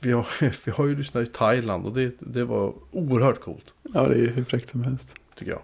vi 0.00 0.12
har, 0.12 0.26
vi 0.64 0.70
har 0.70 0.86
ju 0.86 0.96
lyssnat 0.96 1.28
i 1.28 1.30
Thailand 1.30 1.86
och 1.86 1.92
det, 1.92 2.14
det 2.18 2.44
var 2.44 2.74
oerhört 2.90 3.40
coolt. 3.40 3.72
Ja, 3.82 4.02
det 4.08 4.14
är 4.14 4.18
ju 4.18 4.28
hur 4.30 4.44
fräckt 4.44 4.68
som 4.68 4.82
helst. 4.82 5.14
Tycker 5.34 5.50
jag. 5.52 5.62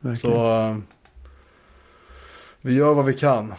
Verkligen. 0.00 0.36
Så 0.36 0.60
eh, 0.60 0.76
vi 2.60 2.72
gör 2.72 2.94
vad 2.94 3.04
vi 3.04 3.14
kan. 3.14 3.54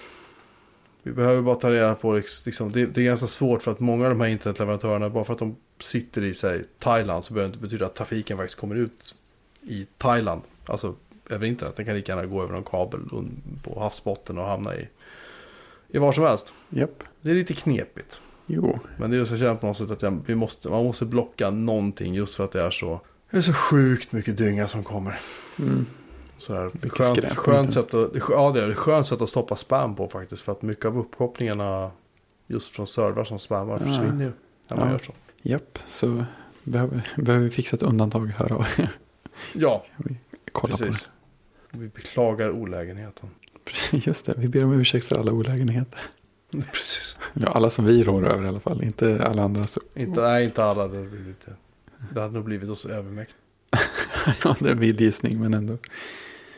Vi 1.03 1.11
behöver 1.11 1.41
bara 1.41 1.56
ta 1.56 1.72
reda 1.72 1.95
på, 1.95 2.18
ex- 2.18 2.45
liksom, 2.45 2.72
det, 2.72 2.86
det 2.86 3.02
är 3.02 3.06
ganska 3.06 3.28
svårt 3.28 3.61
för 3.61 3.72
att 3.72 3.80
många 3.80 4.03
av 4.03 4.10
de 4.10 4.22
här 4.22 4.28
internetleverantörerna, 4.28 5.10
bara 5.10 5.23
för 5.23 5.34
att 5.34 5.40
de 5.40 5.56
sitter 5.80 6.23
i 6.23 6.34
sig 6.34 6.64
Thailand 6.80 7.23
så 7.23 7.34
behöver 7.34 7.49
det 7.49 7.53
inte 7.56 7.64
betyda 7.64 7.86
att 7.86 7.95
trafiken 7.95 8.38
faktiskt 8.38 8.60
kommer 8.60 8.76
ut 8.76 9.15
i 9.61 9.88
Thailand. 9.98 10.41
Alltså 10.65 10.95
över 11.30 11.48
internet. 11.48 11.76
Den 11.76 11.86
kan 11.86 11.95
lika 11.95 12.11
gärna 12.11 12.26
gå 12.26 12.44
över 12.44 12.53
någon 12.53 12.64
kabel 12.64 12.99
på 13.64 13.80
havsbotten 13.80 14.38
och 14.38 14.45
hamna 14.45 14.76
i, 14.76 14.88
i 15.88 15.98
var 15.98 16.11
som 16.11 16.23
helst. 16.23 16.53
Japp. 16.69 17.03
Det 17.22 17.32
är 17.32 17.36
lite 17.36 17.53
knepigt. 17.53 18.22
Jo. 18.45 18.80
Men 18.98 19.11
det 19.11 19.18
är 19.18 19.26
så 19.26 19.38
känt 19.38 19.61
på 19.61 19.68
något 19.68 19.78
sätt 19.78 19.91
att 19.91 20.02
jag, 20.02 20.19
vi 20.26 20.36
måste, 20.36 20.69
man 20.69 20.84
måste 20.84 21.06
blocka 21.06 21.49
någonting 21.49 22.14
just 22.14 22.36
för 22.36 22.45
att 22.45 22.52
det 22.52 22.61
är 22.61 22.72
så, 22.72 23.02
det 23.32 23.38
är 23.38 23.41
så 23.41 23.53
sjukt 23.53 24.11
mycket 24.11 24.38
dynga 24.38 24.68
som 24.68 24.84
kommer. 24.84 25.19
Mm. 25.60 25.86
Sådär, 26.41 26.69
Mycket 26.73 26.91
skönt, 26.91 27.18
skräp. 27.18 27.31
skönt, 27.38 27.73
sätt 27.73 27.93
att, 27.93 28.13
det 28.13 28.22
ja, 28.30 28.51
det 28.51 28.63
är 28.63 28.68
det. 28.68 28.76
Skönt 28.76 29.07
sätt 29.07 29.22
att 29.22 29.30
stoppa 29.30 29.55
spam 29.55 29.95
på 29.95 30.07
faktiskt. 30.07 30.41
För 30.41 30.51
att 30.51 30.61
mycket 30.61 30.85
av 30.85 30.97
uppkopplingarna 30.99 31.91
just 32.47 32.76
från 32.76 32.88
servrar 32.88 33.23
som 33.23 33.39
spammar 33.39 33.73
Ja. 33.73 33.93
försvinner 33.93 34.26
ju. 34.26 34.31
När 34.69 34.77
man 34.77 34.85
Ja. 34.88 34.91
gör 34.91 34.99
så. 34.99 35.11
Japp, 35.41 35.80
så 35.88 36.26
behöver, 36.63 37.09
behöver 37.18 37.45
vi 37.45 37.51
fixa 37.51 37.76
ett 37.76 37.84
undantag. 37.84 38.26
Hör 38.27 38.51
av. 38.51 38.65
Ja, 39.53 39.85
Kolla 40.51 40.77
precis. 40.77 41.09
Vi 41.73 41.88
beklagar 41.88 42.49
olägenheten. 42.51 43.30
på 43.65 43.72
det. 43.97 44.07
Just 44.07 44.26
det, 44.26 44.34
vi 44.38 44.47
ber 44.47 44.63
om 44.63 44.73
ursäkt 44.73 45.05
för 45.05 45.19
alla 45.19 45.31
olägenheter. 45.31 45.99
Precis. 46.72 47.15
Ja, 47.34 47.47
alla 47.47 47.69
som 47.69 47.85
vi 47.85 48.03
rår 48.03 48.27
över 48.27 48.45
i 48.45 48.47
alla 48.47 48.59
fall, 48.59 48.84
inte 48.84 49.23
alla 49.27 49.43
andra. 49.43 49.68
Så. 49.68 49.81
Inte, 49.95 50.22
nej, 50.22 50.43
inte 50.45 50.63
alla. 50.63 50.88
Det 50.88 50.97
hade, 50.97 51.09
blivit, 51.09 51.45
det 52.13 52.22
hade 52.22 52.34
nog 52.34 52.43
blivit 52.43 52.69
oss 52.69 52.85
övermäktigt. 52.85 53.38
ja, 54.43 54.55
det 54.59 54.68
är 54.69 54.72
en 54.72 54.80
vild 54.80 55.01
gissning, 55.01 55.39
men 55.41 55.53
ändå. 55.53 55.77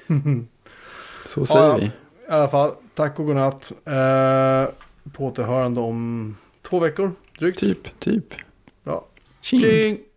Så 1.25 1.45
säger 1.45 1.63
Ja, 1.63 1.75
vi. 1.75 1.85
I 1.85 1.91
alla 2.29 2.47
fall, 2.47 2.71
tack 2.95 3.19
och 3.19 3.25
godnatt. 3.25 3.71
Eh, 3.85 4.73
på 5.13 5.25
återhörande 5.25 5.79
om 5.79 6.37
två 6.61 6.79
veckor 6.79 7.11
drygt. 7.39 7.59
Typ, 7.59 7.99
typ. 7.99 8.33
Ja. 8.83 9.05
Tjing. 9.41 9.61
Tjing! 9.61 9.97